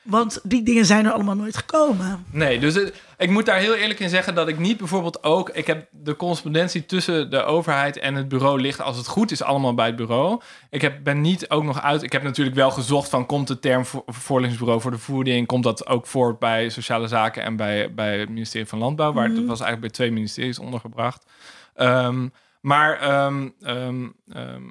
want 0.06 0.40
die 0.42 0.62
dingen 0.62 0.86
zijn 0.86 1.04
er 1.06 1.12
allemaal 1.12 1.34
nooit 1.34 1.56
gekomen. 1.56 2.24
Nee, 2.30 2.58
dus 2.58 2.74
het- 2.74 3.02
ik 3.18 3.30
moet 3.30 3.46
daar 3.46 3.58
heel 3.58 3.74
eerlijk 3.74 4.00
in 4.00 4.08
zeggen 4.08 4.34
dat 4.34 4.48
ik 4.48 4.58
niet 4.58 4.76
bijvoorbeeld 4.76 5.22
ook... 5.24 5.50
Ik 5.50 5.66
heb 5.66 5.86
de 5.90 6.16
correspondentie 6.16 6.86
tussen 6.86 7.30
de 7.30 7.42
overheid 7.42 7.98
en 7.98 8.14
het 8.14 8.28
bureau 8.28 8.60
ligt... 8.60 8.80
als 8.80 8.96
het 8.96 9.06
goed 9.06 9.30
is 9.30 9.42
allemaal 9.42 9.74
bij 9.74 9.86
het 9.86 9.96
bureau. 9.96 10.40
Ik 10.70 10.80
heb, 10.82 11.04
ben 11.04 11.20
niet 11.20 11.50
ook 11.50 11.64
nog 11.64 11.82
uit... 11.82 12.02
Ik 12.02 12.12
heb 12.12 12.22
natuurlijk 12.22 12.56
wel 12.56 12.70
gezocht 12.70 13.08
van... 13.08 13.26
komt 13.26 13.48
de 13.48 13.58
term 13.58 13.84
vo- 13.86 14.02
voorlichtingsbureau 14.06 14.80
voor 14.80 14.90
de 14.90 14.98
voeding... 14.98 15.46
komt 15.46 15.64
dat 15.64 15.86
ook 15.86 16.06
voort 16.06 16.38
bij 16.38 16.68
sociale 16.68 17.08
zaken 17.08 17.42
en 17.42 17.56
bij, 17.56 17.94
bij 17.94 18.18
het 18.18 18.28
ministerie 18.28 18.66
van 18.68 18.78
Landbouw... 18.78 19.12
waar 19.12 19.24
het 19.28 19.36
was 19.36 19.60
eigenlijk 19.60 19.80
bij 19.80 19.90
twee 19.90 20.10
ministeries 20.12 20.58
ondergebracht. 20.58 21.26
Ehm, 21.74 22.28
maar 22.60 22.98
ehm, 23.00 23.48
ehm, 23.62 24.06
ehm, 24.32 24.62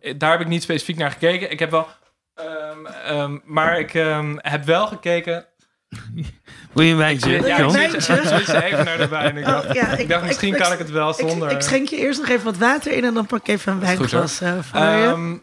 eh, 0.00 0.14
daar 0.16 0.30
heb 0.30 0.40
ik 0.40 0.48
niet 0.48 0.62
specifiek 0.62 0.96
naar 0.96 1.10
gekeken. 1.10 1.50
Ik 1.50 1.58
heb 1.58 1.70
wel... 1.70 1.86
ehm, 2.34 2.86
ehm, 2.86 3.38
maar 3.44 3.78
ik 3.78 3.94
ehm, 3.94 4.34
heb 4.38 4.64
wel 4.64 4.86
gekeken 4.86 5.46
Wil 6.72 6.84
je 6.84 6.90
een 6.90 6.96
wijntje? 6.96 7.30
ja, 7.30 7.56
ik 7.56 7.58
John? 7.58 8.00
switch 8.00 8.62
even 8.62 8.84
naar 8.84 8.98
de 8.98 9.08
wijn. 9.08 9.36
Ik 9.36 9.44
dacht, 9.44 9.66
Oh, 9.68 9.72
ja, 9.72 9.96
ik 9.96 10.08
dacht 10.08 10.24
misschien 10.24 10.56
kan 10.56 10.72
ik 10.72 10.78
het 10.78 10.90
wel 10.90 11.12
zonder. 11.12 11.50
Ik, 11.50 11.56
ik 11.56 11.62
schenk 11.62 11.88
je 11.88 11.96
eerst 11.96 12.20
nog 12.20 12.28
even 12.28 12.44
wat 12.44 12.56
water 12.56 12.92
in 12.92 13.04
en 13.04 13.14
dan 13.14 13.26
pak 13.26 13.40
ik 13.40 13.48
even 13.48 13.72
een 13.72 13.80
wijnglas 13.80 14.40
eh, 14.40 14.52
voor 14.60 14.80
je. 14.80 14.86
Ehm, 14.86 15.36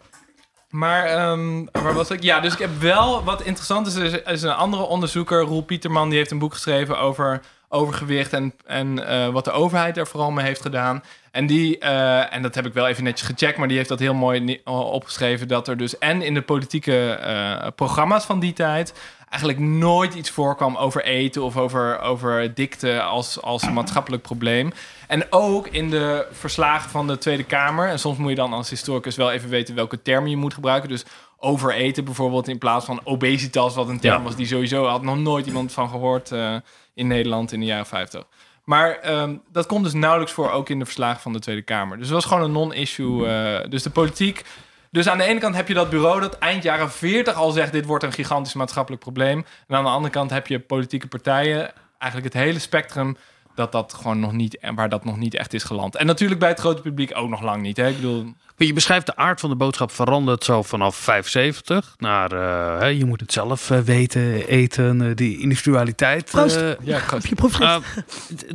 maar 0.70 1.06
ehm, 1.06 1.66
waar 1.72 1.94
was 1.94 2.12
ik? 2.12 2.24
Ja, 2.24 2.40
dus 2.40 2.54
ik 2.54 2.60
heb 2.60 2.80
wel 2.80 3.24
wat 3.24 3.42
interessant 3.42 3.88
is. 3.88 3.96
Er 3.96 4.28
is 4.28 4.42
een 4.42 4.54
andere 4.54 4.84
onderzoeker, 4.84 5.42
Roel 5.42 5.62
Pieterman, 5.62 6.10
die 6.10 6.18
heeft 6.18 6.32
een 6.32 6.40
boek 6.40 6.54
geschreven 6.54 7.00
over 7.00 7.42
overgewicht 7.70 8.34
en, 8.34 8.54
en 8.66 9.08
eh, 9.08 9.30
wat 9.30 9.46
de 9.46 9.52
overheid 9.52 9.98
er 9.98 10.08
vooral 10.08 10.32
mee 10.32 10.46
heeft 10.46 10.62
gedaan. 10.62 11.04
En 11.32 11.48
die, 11.48 11.78
eh, 11.78 12.34
en 12.34 12.42
dat 12.42 12.56
heb 12.56 12.66
ik 12.66 12.74
wel 12.74 12.88
even 12.88 13.04
netjes 13.04 13.28
gecheckt, 13.28 13.58
maar 13.58 13.68
die 13.68 13.78
heeft 13.78 13.90
dat 13.90 14.00
heel 14.00 14.14
mooi 14.14 14.62
opgeschreven 14.66 15.48
dat 15.48 15.68
er 15.68 15.78
dus 15.78 15.98
en 15.98 16.22
in 16.22 16.34
de 16.34 16.42
politieke 16.42 17.10
eh, 17.10 17.68
programma's 17.76 18.26
van 18.26 18.40
die 18.40 18.54
tijd 18.54 18.94
eigenlijk 19.30 19.62
nooit 19.62 20.14
iets 20.14 20.30
voorkwam 20.30 20.76
over 20.76 21.04
eten 21.04 21.44
of 21.44 21.58
over, 21.58 22.00
over 22.00 22.54
dikte 22.54 23.02
als, 23.02 23.42
als 23.42 23.70
maatschappelijk 23.70 24.24
probleem. 24.24 24.72
En 25.08 25.26
ook 25.30 25.68
in 25.68 25.90
de 25.90 26.28
verslagen 26.32 26.90
van 26.90 27.08
de 27.08 27.18
Tweede 27.18 27.44
Kamer. 27.44 27.88
En 27.88 28.00
soms 28.00 28.18
moet 28.18 28.30
je 28.30 28.36
dan 28.36 28.54
als 28.54 28.70
historicus 28.70 29.16
wel 29.16 29.32
even 29.32 29.50
weten 29.50 29.76
welke 29.76 30.02
termen 30.02 30.30
je 30.30 30.38
moet 30.38 30.54
gebruiken. 30.54 30.90
Dus 30.90 31.06
overeten 31.38 32.06
bijvoorbeeld 32.06 32.48
in 32.48 32.58
plaats 32.58 32.86
van 32.86 33.02
obesitas, 33.04 33.76
wat 33.76 33.90
een 33.90 34.00
term 34.00 34.18
Ja. 34.18 34.24
was 34.24 34.36
die 34.36 34.46
sowieso 34.46 34.86
had 34.86 35.02
nog 35.02 35.18
nooit 35.18 35.46
iemand 35.46 35.72
van 35.72 35.90
gehoord 35.90 36.32
eh, 36.32 36.56
in 37.00 37.08
Nederland 37.08 37.52
in 37.52 37.60
de 37.60 37.66
jaren 37.66 37.86
50. 37.86 38.24
Maar 38.64 38.96
ehm, 38.96 39.36
dat 39.52 39.66
komt 39.66 39.84
dus 39.84 39.94
nauwelijks 39.94 40.34
voor 40.34 40.52
ook 40.52 40.70
in 40.70 40.80
de 40.80 40.86
verslagen 40.86 41.22
van 41.22 41.34
de 41.34 41.40
Tweede 41.40 41.62
Kamer. 41.62 41.98
Dus 41.98 42.06
het 42.06 42.16
was 42.16 42.26
gewoon 42.26 42.44
een 42.44 42.52
non-issue. 42.52 43.28
eh, 43.28 43.70
dus 43.70 43.84
de 43.84 43.90
politiek. 43.90 44.44
Dus 44.92 45.08
aan 45.10 45.18
de 45.18 45.24
ene 45.24 45.40
kant 45.40 45.56
heb 45.56 45.68
je 45.68 45.74
dat 45.74 45.90
bureau 45.90 46.22
dat 46.22 46.38
eind 46.38 46.64
jaren 46.64 46.92
40 46.92 47.36
al 47.36 47.52
zegt: 47.52 47.72
dit 47.72 47.86
wordt 47.86 48.04
een 48.04 48.12
gigantisch 48.12 48.54
maatschappelijk 48.54 49.02
probleem. 49.02 49.46
En 49.68 49.76
aan 49.76 49.84
de 49.84 49.90
andere 49.90 50.14
kant 50.14 50.30
heb 50.30 50.48
je 50.48 50.60
politieke 50.60 51.08
partijen, 51.08 51.72
eigenlijk 51.98 52.34
het 52.34 52.44
hele 52.44 52.60
spectrum, 52.60 53.18
dat 53.56 53.72
dat 53.72 53.94
gewoon 53.94 54.20
nog 54.20 54.32
niet, 54.32 54.58
waar 54.76 54.90
dat 54.90 55.06
nog 55.06 55.18
niet 55.18 55.36
echt 55.36 55.54
is 55.54 55.64
geland. 55.64 55.96
En 55.96 56.06
natuurlijk 56.06 56.40
bij 56.40 56.50
het 56.50 56.60
grote 56.60 56.82
publiek 56.82 57.18
ook 57.18 57.30
nog 57.30 57.42
lang 57.42 57.62
niet. 57.62 57.78
Hè? 57.78 57.88
Ik 57.88 57.96
bedoel, 57.96 58.34
Je 58.68 58.74
beschrijft 58.74 59.06
de 59.06 59.16
aard 59.16 59.40
van 59.40 59.50
de 59.50 59.56
boodschap 59.56 59.92
verandert 59.92 60.44
zo 60.44 60.64
vanaf 60.64 60.96
75 60.96 61.96
naar 61.98 62.32
eh, 62.32 62.80
hè, 62.80 62.86
je 62.86 63.06
moet 63.06 63.20
het 63.20 63.32
zelf 63.32 63.70
eh, 63.72 63.80
weten, 63.80 64.48
eten, 64.48 65.02
eh, 65.02 65.16
die 65.16 65.40
individualiteit. 65.40 66.26
Proost. 66.32 66.56
eh, 66.56 66.72
ja, 66.82 67.02
je 67.30 67.36
proefschrift. 67.36 67.72
Uh, 67.72 68.50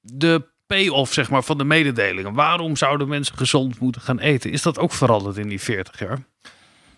de 0.00 0.50
payoff 0.66 1.12
zeg 1.12 1.30
maar, 1.30 1.42
van 1.42 1.58
de 1.58 1.64
mededelingen. 1.64 2.34
Waarom 2.34 2.76
zouden 2.76 3.08
mensen 3.08 3.36
gezond 3.36 3.78
moeten 3.78 4.00
gaan 4.00 4.18
eten? 4.18 4.50
Is 4.50 4.62
dat 4.62 4.78
ook 4.78 4.92
veranderd 4.92 5.36
in 5.36 5.48
die 5.48 5.60
40 5.60 5.98
jaar? 5.98 6.18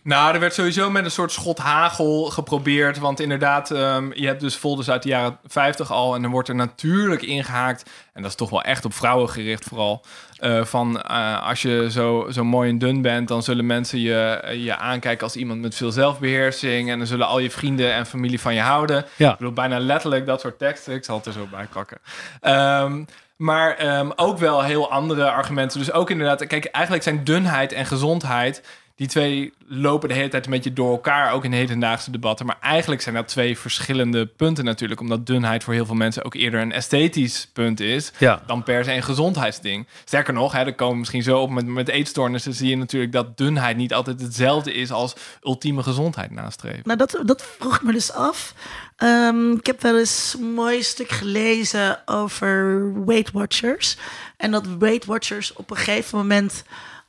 Nou, 0.02 0.34
er 0.34 0.40
werd 0.40 0.54
sowieso 0.54 0.90
met 0.90 1.04
een 1.04 1.10
soort 1.10 1.32
schot 1.32 1.58
hagel 1.58 2.24
geprobeerd. 2.24 2.98
Want 2.98 3.20
inderdaad, 3.20 3.70
ehm, 3.70 4.10
je 4.14 4.26
hebt 4.26 4.40
dus 4.40 4.54
folders 4.54 4.90
uit 4.90 5.02
de 5.02 5.08
jaren 5.08 5.38
50 5.46 5.90
al. 5.92 6.14
En 6.14 6.22
dan 6.22 6.30
wordt 6.30 6.48
er 6.48 6.54
natuurlijk 6.54 7.22
ingehaakt. 7.22 7.90
En 8.12 8.22
dat 8.22 8.30
is 8.30 8.36
toch 8.36 8.50
wel 8.50 8.62
echt 8.62 8.84
op 8.84 8.94
vrouwen 8.94 9.28
gericht 9.28 9.64
vooral. 9.64 10.04
Eh, 10.44 10.64
van 10.64 11.00
eh, 11.00 11.46
als 11.48 11.62
je 11.62 11.86
zo, 11.90 12.26
zo 12.30 12.44
mooi 12.44 12.70
en 12.70 12.78
dun 12.78 13.02
bent, 13.02 13.28
dan 13.28 13.42
zullen 13.42 13.66
mensen 13.66 14.00
je, 14.00 14.42
je 14.56 14.76
aankijken 14.76 15.22
als 15.22 15.36
iemand 15.36 15.60
met 15.60 15.74
veel 15.74 15.92
zelfbeheersing. 15.92 16.90
En 16.90 16.98
dan 16.98 17.06
zullen 17.06 17.26
al 17.26 17.38
je 17.38 17.50
vrienden 17.50 17.92
en 17.92 18.06
familie 18.06 18.40
van 18.40 18.54
je 18.54 18.60
houden. 18.60 19.04
Ja. 19.16 19.30
Ik 19.30 19.38
bedoel, 19.38 19.52
bijna 19.52 19.78
letterlijk 19.78 20.26
dat 20.26 20.40
soort 20.40 20.58
teksten. 20.58 20.94
Ik 20.94 21.04
zal 21.04 21.16
het 21.16 21.26
er 21.26 21.32
zo 21.32 21.46
bij 21.50 21.66
pakken. 21.72 21.98
Ehm, 22.40 23.04
maar 23.36 23.76
ehm, 23.76 24.10
ook 24.16 24.38
wel 24.38 24.62
heel 24.62 24.90
andere 24.90 25.30
argumenten. 25.30 25.78
Dus 25.78 25.92
ook 25.92 26.10
inderdaad, 26.10 26.46
kijk, 26.46 26.64
eigenlijk 26.64 27.04
zijn 27.04 27.24
dunheid 27.24 27.72
en 27.72 27.86
gezondheid... 27.86 28.62
die 28.96 29.08
twee 29.08 29.52
lopen 29.66 30.08
de 30.08 30.14
hele 30.14 30.28
tijd 30.28 30.44
een 30.44 30.50
beetje 30.50 30.72
door 30.72 30.90
elkaar, 30.90 31.32
ook 31.32 31.44
in 31.44 31.52
hedendaagse 31.52 32.10
debatten. 32.10 32.46
Maar 32.46 32.58
eigenlijk 32.60 33.02
zijn 33.02 33.14
dat 33.14 33.28
twee 33.28 33.58
verschillende 33.58 34.26
punten 34.26 34.64
natuurlijk. 34.64 35.00
Omdat 35.00 35.26
dunheid 35.26 35.64
voor 35.64 35.74
heel 35.74 35.86
veel 35.86 35.94
mensen 35.94 36.24
ook 36.24 36.34
eerder 36.34 36.60
een 36.60 36.72
esthetisch 36.72 37.48
punt 37.52 37.80
is... 37.80 38.12
Ja. 38.18 38.42
dan 38.46 38.62
per 38.62 38.84
se 38.84 38.92
een 38.92 39.02
gezondheidsding. 39.02 39.86
Sterker 40.04 40.34
nog, 40.34 40.52
hè, 40.52 40.58
er 40.58 40.74
komen 40.74 40.98
misschien 40.98 41.22
zo 41.22 41.40
op 41.40 41.50
met, 41.50 41.66
met 41.66 41.88
eetstoornissen... 41.88 42.54
zie 42.54 42.68
je 42.68 42.76
natuurlijk 42.76 43.12
dat 43.12 43.36
dunheid 43.36 43.76
niet 43.76 43.94
altijd 43.94 44.20
hetzelfde 44.20 44.72
is... 44.72 44.90
als 44.90 45.14
ultieme 45.42 45.82
gezondheid 45.82 46.30
nastreven. 46.30 46.82
Nou, 46.84 46.98
dat, 46.98 47.20
dat 47.24 47.42
vroeg 47.58 47.74
ik 47.74 47.82
me 47.82 47.92
dus 47.92 48.12
af. 48.12 48.54
Ehm, 48.96 49.52
ik 49.52 49.66
heb 49.66 49.82
wel 49.82 49.98
eens 49.98 50.36
een 50.38 50.52
mooi 50.52 50.82
stuk 50.82 51.10
gelezen 51.10 52.02
over 52.04 52.92
Weight 53.04 53.32
Watchers. 53.32 53.96
En 54.36 54.50
dat 54.50 54.66
Weight 54.78 55.04
Watchers 55.04 55.52
op 55.52 55.70
een 55.70 55.76
gegeven 55.76 56.18
moment 56.18 56.64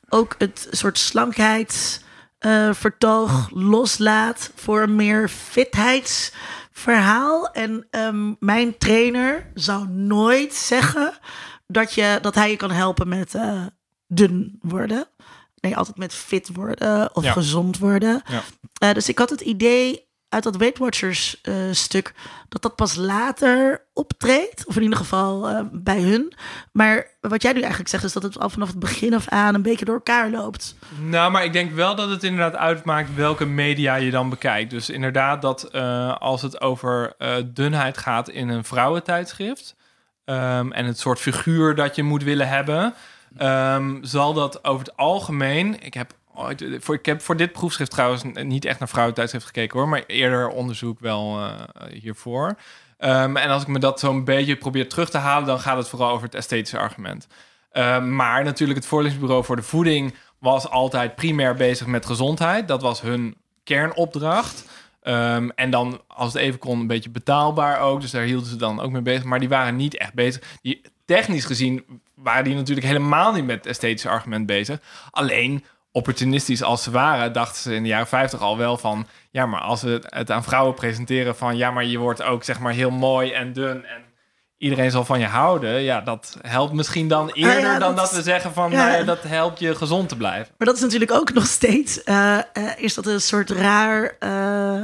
ook 0.10 0.36
het 0.38 0.68
soort 0.72 0.98
slankheidsvertoog 0.98 3.50
loslaat 3.54 4.52
voor 4.56 4.82
een 4.82 4.96
meer 4.96 5.30
fitheidsverhaal. 5.30 7.52
En 7.52 7.88
ehm, 7.90 8.34
mijn 8.40 8.78
trainer 8.78 9.52
zou 9.54 9.88
nooit 9.90 10.54
zeggen 10.54 11.14
dat, 11.68 11.94
je, 11.94 12.18
dat 12.22 12.36
hij 12.36 12.50
je 12.50 12.56
kan 12.58 12.72
helpen 12.72 13.08
met 13.08 13.36
eh, 13.36 13.66
dun 14.08 14.60
worden. 14.62 15.08
Nee, 15.60 15.78
altijd 15.78 15.98
met 15.98 16.14
fit 16.14 16.50
worden 16.54 17.16
of 17.16 17.24
Ja. 17.24 17.32
gezond 17.32 17.78
worden. 17.78 18.22
Ja. 18.30 18.42
Eh, 18.78 18.94
dus 18.94 19.10
ik 19.10 19.18
had 19.18 19.30
het 19.30 19.42
idee 19.42 20.05
uit 20.36 20.44
dat 20.44 20.56
Weight 20.56 20.78
Watchers 20.78 21.42
eh, 21.42 21.56
stuk 21.72 22.14
dat 22.50 22.62
dat 22.62 22.76
pas 22.76 22.96
later 22.96 23.82
optreedt, 23.94 24.66
of 24.66 24.76
in 24.76 24.82
ieder 24.82 24.98
geval 24.98 25.50
eh, 25.50 25.62
bij 25.72 26.02
hun. 26.02 26.34
Maar 26.72 27.08
wat 27.22 27.42
jij 27.42 27.52
nu 27.52 27.60
eigenlijk 27.60 27.90
zegt 27.90 28.04
is 28.04 28.14
dat 28.14 28.24
het 28.24 28.40
al 28.40 28.50
vanaf 28.50 28.68
het 28.68 28.80
begin 28.80 29.14
af 29.14 29.28
aan 29.28 29.56
een 29.56 29.62
beetje 29.62 29.86
door 29.86 29.96
elkaar 29.96 30.30
loopt. 30.30 30.76
Nou, 31.00 31.32
maar 31.32 31.44
ik 31.44 31.54
denk 31.54 31.72
wel 31.72 31.96
dat 31.96 32.10
het 32.10 32.24
inderdaad 32.24 32.56
uitmaakt 32.56 33.16
welke 33.16 33.46
media 33.46 33.96
je 33.96 34.12
dan 34.12 34.30
bekijkt. 34.30 34.70
Dus 34.70 34.90
inderdaad 34.90 35.42
dat 35.42 35.64
eh, 35.64 36.16
als 36.18 36.42
het 36.42 36.62
over 36.62 37.16
dunheid 37.46 37.98
gaat 37.98 38.30
in 38.30 38.50
een 38.50 38.64
vrouwentijdschrift... 38.64 39.76
ehm, 40.26 40.72
en 40.72 40.86
het 40.86 41.00
soort 41.00 41.20
figuur 41.20 41.76
dat 41.76 41.96
je 41.96 42.04
moet 42.04 42.24
willen 42.24 42.48
hebben... 42.48 42.94
ehm, 43.38 43.98
zal 44.02 44.34
dat 44.34 44.64
over 44.66 44.86
het 44.86 44.98
algemeen... 44.98 45.84
Ik 45.84 45.94
heb 45.94 46.14
ooit- 46.38 46.66
voor, 46.80 46.96
ik 46.96 47.06
heb 47.06 47.22
voor 47.22 47.38
dit 47.38 47.52
proefschrift 47.52 47.92
trouwens 47.92 48.24
niet 48.34 48.66
echt 48.66 48.80
naar 48.80 48.88
vrouwentijdschrift 48.90 49.46
gekeken 49.46 49.80
hoor, 49.80 49.90
maar 49.90 50.04
eerder 50.08 50.48
onderzoek 50.48 51.00
wel 51.00 51.40
eh, 51.40 51.62
hiervoor. 52.02 52.56
Ehm, 52.98 53.38
en 53.38 53.50
als 53.50 53.62
ik 53.62 53.68
me 53.68 53.80
dat 53.80 54.00
zo'n 54.00 54.24
beetje 54.24 54.56
probeer 54.56 54.90
terug 54.90 55.10
te 55.10 55.18
halen, 55.18 55.48
dan 55.48 55.60
gaat 55.60 55.78
het 55.78 55.88
vooral 55.90 56.12
over 56.12 56.26
het 56.26 56.36
esthetische 56.36 56.78
argument. 56.78 57.28
Ehm, 57.72 58.16
maar 58.16 58.44
natuurlijk, 58.44 58.80
het 58.80 58.88
voorlichtingsbureau 58.88 59.46
voor 59.46 59.56
de 59.56 59.62
voeding 59.62 60.14
was 60.40 60.70
altijd 60.70 61.16
primair 61.16 61.56
bezig 61.56 61.88
met 61.88 62.06
gezondheid. 62.06 62.68
Dat 62.68 62.82
was 62.82 63.02
hun 63.02 63.36
kernopdracht. 63.64 64.66
Ehm, 65.02 65.50
en 65.56 65.70
dan, 65.70 66.02
als 66.08 66.34
het 66.34 66.42
even 66.42 66.60
kon, 66.60 66.80
een 66.80 66.88
beetje 66.88 67.10
betaalbaar 67.10 67.80
ook. 67.80 68.02
Dus 68.02 68.12
daar 68.12 68.24
hielden 68.24 68.50
ze 68.50 68.56
dan 68.56 68.80
ook 68.80 68.92
mee 68.92 69.02
bezig. 69.02 69.24
Maar 69.24 69.40
die 69.40 69.50
waren 69.50 69.76
niet 69.76 69.98
echt 69.98 70.14
bezig. 70.14 70.44
Die, 70.62 70.82
technisch 71.06 71.46
gezien 71.46 71.84
waren 72.14 72.44
die 72.44 72.56
natuurlijk 72.56 72.88
helemaal 72.88 73.34
niet 73.34 73.46
met 73.46 73.56
het 73.56 73.66
esthetische 73.66 74.10
argument 74.10 74.46
bezig. 74.46 74.80
Alleen, 75.12 75.64
opportunistisch 75.96 76.64
als 76.64 76.84
ze 76.84 76.92
waren, 76.92 77.34
dachten 77.34 77.62
ze 77.62 77.76
in 77.76 77.84
de 77.84 77.90
jaren 77.90 78.08
50 78.08 78.40
al 78.40 78.58
wel 78.58 78.78
van... 78.78 79.08
ja, 79.32 79.46
maar 79.46 79.62
als 79.62 79.82
we 79.82 80.02
het 80.10 80.32
aan 80.32 80.44
vrouwen 80.44 80.74
presenteren 80.74 81.36
van... 81.36 81.58
ja, 81.58 81.72
maar 81.72 81.86
je 81.86 81.98
wordt 81.98 82.24
ook 82.24 82.44
zeg 82.44 82.60
maar 82.60 82.74
heel 82.74 82.92
mooi 82.92 83.32
en 83.32 83.54
dun 83.54 83.86
en 83.86 84.02
iedereen 84.58 84.92
zal 84.92 85.06
van 85.06 85.20
je 85.20 85.26
houden... 85.26 85.82
ja, 85.82 86.02
dat 86.02 86.38
helpt 86.42 86.74
misschien 86.74 87.08
dan 87.08 87.30
eerder 87.30 87.60
ja, 87.60 87.80
dan 87.80 87.96
dat 87.96 87.98
dat 87.98 88.16
we 88.16 88.22
zeggen 88.22 88.54
van... 88.54 88.72
ja. 88.72 88.78
nou 88.78 88.98
ja, 88.98 89.04
dat 89.04 89.24
helpt 89.24 89.60
je 89.60 89.76
gezond 89.76 90.10
te 90.10 90.18
blijven. 90.18 90.54
Maar 90.58 90.68
dat 90.68 90.76
is 90.76 90.82
natuurlijk 90.82 91.12
ook 91.12 91.34
nog 91.34 91.46
steeds. 91.46 92.04
eh, 92.04 92.38
eh, 92.38 92.44
is 92.78 92.94
dat 92.94 93.06
een 93.06 93.22
soort 93.22 93.50
raar. 93.50 94.16
eh, 94.20 94.82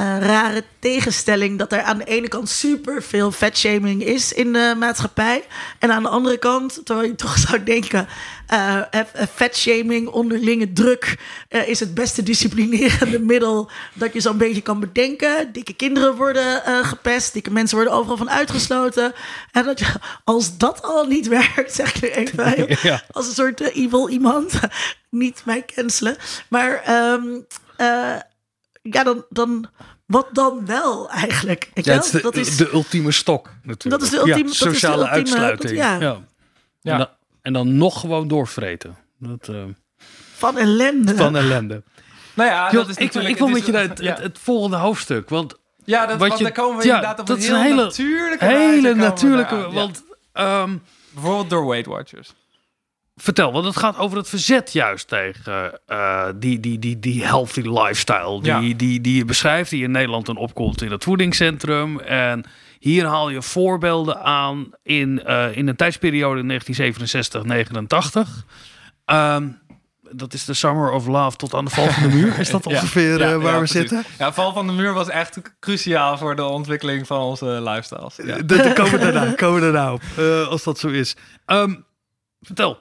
eh, 0.00 0.18
rare 0.26 0.64
tegenstelling 0.78 1.58
dat 1.58 1.72
er 1.72 1.82
aan 1.82 1.98
de 1.98 2.04
ene 2.04 2.28
kant 2.28 2.48
super 2.48 3.02
veel 3.02 3.32
vetshaming 3.32 4.04
is 4.04 4.32
in 4.32 4.52
de 4.52 4.74
maatschappij. 4.78 5.44
En 5.78 5.92
aan 5.92 6.02
de 6.02 6.08
andere 6.08 6.38
kant, 6.38 6.80
terwijl 6.84 7.08
je 7.08 7.14
toch 7.14 7.38
zou 7.48 7.62
denken, 7.62 8.08
eh 8.46 8.76
eh, 8.90 9.00
vetshaming, 9.34 10.08
onderlinge 10.08 10.72
druk 10.72 11.18
eh, 11.48 11.68
is 11.68 11.80
het 11.80 11.94
beste 11.94 12.22
disciplinerende 12.22 13.18
middel 13.32 13.70
dat 13.94 14.12
je 14.12 14.20
zo'n 14.20 14.38
beetje 14.38 14.60
kan 14.62 14.80
bedenken. 14.80 15.52
Dikke 15.52 15.72
kinderen 15.74 16.14
worden 16.16 16.64
eh, 16.64 16.84
gepest, 16.84 17.32
dikke 17.32 17.50
mensen 17.50 17.76
worden 17.76 17.94
overal 17.94 18.16
van 18.16 18.30
uitgesloten. 18.30 19.12
En 19.52 19.64
dat 19.64 19.78
je, 19.78 19.86
als 20.24 20.56
dat 20.58 20.82
al 20.82 21.04
niet 21.06 21.28
werkt, 21.38 21.74
zeg 21.74 21.94
ik 21.94 22.02
er 22.02 22.16
even 22.16 22.78
Ja. 22.82 23.02
als 23.10 23.26
een 23.26 23.34
soort 23.34 23.60
eh, 23.60 23.76
evil 23.76 24.08
iemand. 24.08 24.52
niet 25.10 25.42
mij 25.44 25.64
cancelen. 25.74 26.16
Maar 26.48 26.82
ehm, 26.84 27.22
eh, 27.76 28.16
ja, 28.82 29.04
dan, 29.04 29.24
dan, 29.28 29.66
wat 30.06 30.28
dan 30.32 30.66
wel 30.66 31.10
eigenlijk? 31.10 31.70
Ja, 31.74 31.82
wel? 31.82 31.94
het 31.94 32.04
is 32.04 32.10
de, 32.10 32.20
dat 32.20 32.36
is, 32.36 32.56
de 32.56 32.70
ultieme 32.72 33.10
stok 33.12 33.50
natuurlijk. 33.62 33.82
Dat 33.90 34.02
is 34.02 34.10
de 34.10 34.16
ultieme- 34.16 34.38
Ja, 34.38 34.44
dat 34.44 34.52
is 34.52 34.58
de 34.58 34.68
sociale 34.68 34.96
ultieme- 34.96 35.16
uitsluiting. 35.16 35.76
ja. 35.76 36.00
Ja. 36.00 36.18
Ja. 36.80 36.92
En, 36.92 36.98
dan, 36.98 37.08
en 37.42 37.52
dan 37.52 37.76
nog 37.76 38.00
gewoon 38.00 38.28
doorvreten. 38.28 38.96
Dat, 39.18 39.48
eh, 39.48 39.62
van 40.34 40.58
ellende. 40.58 41.16
van 41.16 41.36
ellende. 41.36 41.82
Nou 42.34 42.50
ja, 42.50 42.70
dat 42.70 42.88
is 42.88 42.96
ik, 42.96 43.00
natuurlijk... 43.02 43.32
ik 43.32 43.38
wil 43.38 43.46
het 43.46 43.56
met 43.56 43.66
je 43.66 43.72
naar 43.72 43.82
het, 43.88 43.98
ja. 44.00 44.14
het, 44.14 44.22
het 44.22 44.38
volgende 44.38 44.76
hoofdstuk. 44.76 45.28
Want 45.28 45.54
Ja, 45.84 46.06
dat, 46.06 46.18
want 46.18 46.38
je- 46.38 46.44
daar 46.44 46.52
komen 46.52 46.78
we 46.78 46.84
ja, 46.86 46.94
inderdaad 46.94 47.20
op 47.20 47.26
dat 47.26 47.36
een 47.36 47.42
is 47.42 47.48
heel 47.48 47.56
een 47.58 47.62
hele- 47.62 47.82
natuurlijke 47.82 48.44
hele 48.44 48.94
natuurlijke... 48.94 49.70
Want 49.70 50.02
ehm, 50.32 50.76
Bijvoorbeeld 51.14 51.50
door 51.50 51.66
Weight 51.66 51.86
Watchers. 51.86 52.34
Vertel, 53.22 53.52
want 53.52 53.64
het 53.64 53.76
gaat 53.76 53.98
over 53.98 54.16
het 54.18 54.28
verzet 54.28 54.72
juist 54.72 55.08
tegen 55.08 55.80
eh, 55.86 56.26
die, 56.36 56.60
die, 56.60 56.78
die, 56.78 56.98
die 56.98 57.24
healthy 57.24 57.60
lifestyle. 57.60 58.40
Die, 58.42 58.52
Ja. 58.52 58.74
die, 58.74 59.00
die 59.00 59.16
je 59.16 59.24
beschrijft, 59.24 59.70
die 59.70 59.82
in 59.82 59.90
Nederland 59.90 60.26
dan 60.26 60.36
opkomt 60.36 60.82
in 60.82 60.90
het 60.90 61.04
voedingscentrum. 61.04 62.00
En 62.00 62.44
hier 62.78 63.06
haal 63.06 63.28
je 63.30 63.42
voorbeelden 63.42 64.22
aan 64.22 64.70
in, 64.82 65.24
eh, 65.24 65.56
in 65.56 65.68
een 65.68 65.76
tijdsperiode 65.76 66.42
1967-89. 66.42 68.44
Ehm, 69.04 69.48
dat 70.12 70.34
is 70.34 70.44
de 70.44 70.54
Summer 70.54 70.90
of 70.90 71.06
Love 71.06 71.36
tot 71.36 71.54
aan 71.54 71.64
de 71.64 71.70
val 71.70 71.86
van 71.88 72.02
de 72.02 72.08
muur. 72.16 72.38
Is 72.38 72.50
dat 72.50 72.66
ongeveer 72.72 73.18
Ja, 73.18 73.30
eh, 73.32 73.36
waar 73.42 73.54
ja, 73.54 73.60
we 73.60 73.66
zitten? 73.66 74.04
Ja, 74.18 74.32
val 74.32 74.52
van 74.52 74.66
de 74.66 74.72
muur 74.72 74.92
was 74.92 75.08
echt 75.08 75.40
cruciaal 75.60 76.18
voor 76.18 76.36
de 76.36 76.44
ontwikkeling 76.44 77.06
van 77.06 77.20
onze 77.20 77.46
lifestyles. 77.46 78.16
Ja. 78.16 78.36
Eh, 78.36 78.42
Daar 78.46 78.72
komen 78.72 78.92
we 78.92 78.98
daarna, 78.98 79.32
komen 79.42 79.60
we 79.60 79.72
daarna 79.72 79.92
op, 79.92 80.02
als 80.50 80.62
dat 80.64 80.78
zo 80.78 80.88
is. 80.88 81.16
Ehm, 81.46 81.74
vertel, 82.40 82.78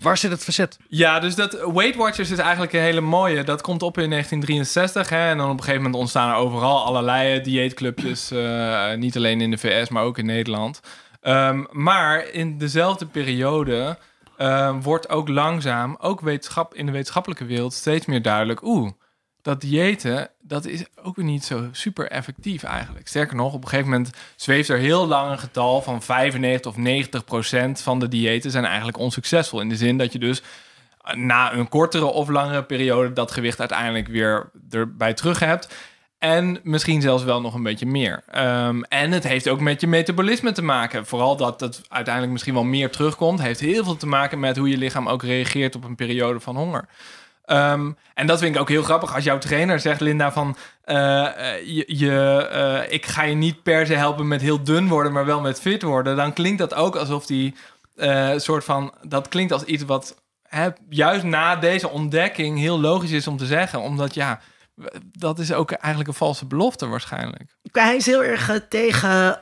waar 0.00 0.16
zit 0.16 0.30
het 0.30 0.44
verzet? 0.44 0.78
Ja, 0.88 1.20
dus 1.20 1.34
dat 1.34 1.52
Weight 1.72 1.96
Watchers 1.96 2.30
is 2.30 2.38
eigenlijk 2.38 2.72
een 2.72 2.80
hele 2.80 3.00
mooie. 3.00 3.44
Dat 3.44 3.60
komt 3.60 3.82
op 3.82 3.98
in 3.98 4.10
1963. 4.10 5.08
Hè, 5.08 5.30
en 5.30 5.36
dan 5.36 5.46
op 5.46 5.52
een 5.52 5.58
gegeven 5.58 5.82
moment 5.82 6.00
ontstaan 6.00 6.30
er 6.30 6.36
overal 6.36 6.84
allerlei 6.84 7.40
dieetclubjes. 7.40 8.30
eh, 8.30 8.94
niet 8.94 9.16
alleen 9.16 9.40
in 9.40 9.50
de 9.50 9.58
VS, 9.58 9.88
maar 9.88 10.02
ook 10.02 10.18
in 10.18 10.26
Nederland. 10.26 10.80
Ehm, 11.20 11.64
maar 11.70 12.30
in 12.30 12.58
dezelfde 12.58 13.06
periode 13.06 13.98
ehm, 14.36 14.80
wordt 14.80 15.08
ook 15.08 15.28
langzaam, 15.28 15.96
ook 16.00 16.20
wetenschap, 16.20 16.74
in 16.74 16.86
de 16.86 16.92
wetenschappelijke 16.92 17.44
wereld, 17.44 17.72
steeds 17.72 18.06
meer 18.06 18.22
duidelijk. 18.22 18.62
Oeh, 18.62 18.90
dat 19.42 19.60
diëten, 19.60 20.30
dat 20.40 20.66
is 20.66 20.84
ook 21.02 21.16
weer 21.16 21.24
niet 21.24 21.44
zo 21.44 21.68
super 21.72 22.10
effectief 22.10 22.62
eigenlijk. 22.62 23.08
Sterker 23.08 23.36
nog, 23.36 23.52
op 23.52 23.62
een 23.62 23.68
gegeven 23.68 23.90
moment 23.90 24.10
zweeft 24.36 24.68
er 24.68 24.78
heel 24.78 25.06
lang 25.06 25.30
een 25.30 25.38
getal 25.38 25.82
van 25.82 26.02
95 26.02 26.72
of 26.72 26.78
90 26.78 27.24
procent 27.24 27.80
van 27.80 27.98
de 27.98 28.08
diëten 28.08 28.50
zijn 28.50 28.64
eigenlijk 28.64 28.98
onsuccesvol. 28.98 29.60
In 29.60 29.68
de 29.68 29.76
zin 29.76 29.98
dat 29.98 30.12
je 30.12 30.18
dus 30.18 30.42
na 31.12 31.52
een 31.52 31.68
kortere 31.68 32.04
of 32.04 32.28
langere 32.28 32.64
periode 32.64 33.12
dat 33.12 33.30
gewicht 33.30 33.60
uiteindelijk 33.60 34.08
weer 34.08 34.50
erbij 34.70 35.14
terug 35.14 35.38
hebt. 35.38 35.68
En 36.18 36.60
misschien 36.62 37.00
zelfs 37.00 37.24
wel 37.24 37.40
nog 37.40 37.54
een 37.54 37.62
beetje 37.62 37.86
meer. 37.86 38.22
Ehm, 38.30 38.82
en 38.82 39.12
het 39.12 39.24
heeft 39.24 39.48
ook 39.48 39.60
met 39.60 39.80
je 39.80 39.86
metabolisme 39.86 40.52
te 40.52 40.62
maken. 40.62 41.06
Vooral 41.06 41.36
dat 41.36 41.60
het 41.60 41.82
uiteindelijk 41.88 42.32
misschien 42.32 42.54
wel 42.54 42.64
meer 42.64 42.90
terugkomt. 42.90 43.40
Heeft 43.40 43.60
heel 43.60 43.84
veel 43.84 43.96
te 43.96 44.06
maken 44.06 44.40
met 44.40 44.56
hoe 44.56 44.68
je 44.68 44.76
lichaam 44.76 45.08
ook 45.08 45.22
reageert 45.22 45.74
op 45.74 45.84
een 45.84 45.94
periode 45.94 46.40
van 46.40 46.56
honger. 46.56 46.88
Ehm, 47.48 47.90
en 48.14 48.26
dat 48.26 48.38
vind 48.38 48.54
ik 48.54 48.60
ook 48.60 48.68
heel 48.68 48.82
grappig. 48.82 49.14
Als 49.14 49.24
jouw 49.24 49.38
trainer 49.38 49.80
zegt, 49.80 50.00
Linda, 50.00 50.32
van... 50.32 50.56
eh, 50.84 51.54
eh, 51.54 51.66
je, 51.86 52.48
eh, 52.50 52.92
ik 52.92 53.06
ga 53.06 53.22
je 53.22 53.34
niet 53.34 53.62
per 53.62 53.86
se 53.86 53.94
helpen 53.94 54.28
met 54.28 54.40
heel 54.40 54.62
dun 54.62 54.88
worden... 54.88 55.12
maar 55.12 55.26
wel 55.26 55.40
met 55.40 55.60
fit 55.60 55.82
worden. 55.82 56.16
Dan 56.16 56.32
klinkt 56.32 56.58
dat 56.58 56.74
ook 56.74 56.96
alsof 56.96 57.26
die 57.26 57.54
soort 58.36 58.64
van... 58.64 58.94
Dat 59.02 59.28
klinkt 59.28 59.52
als 59.52 59.64
iets 59.64 59.84
wat 59.84 60.22
hè, 60.42 60.68
juist 60.88 61.24
na 61.24 61.56
deze 61.56 61.88
ontdekking 61.88 62.58
heel 62.58 62.80
logisch 62.80 63.10
is 63.10 63.26
om 63.26 63.36
te 63.36 63.46
zeggen. 63.46 63.80
Omdat 63.80 64.14
ja, 64.14 64.40
dat 65.12 65.38
is 65.38 65.52
ook 65.52 65.70
eigenlijk 65.70 66.08
een 66.08 66.16
valse 66.16 66.46
belofte 66.46 66.86
waarschijnlijk. 66.86 67.56
Hij 67.72 67.96
is 67.96 68.06
heel 68.06 68.24
erg 68.24 68.60
tegen 68.68 69.40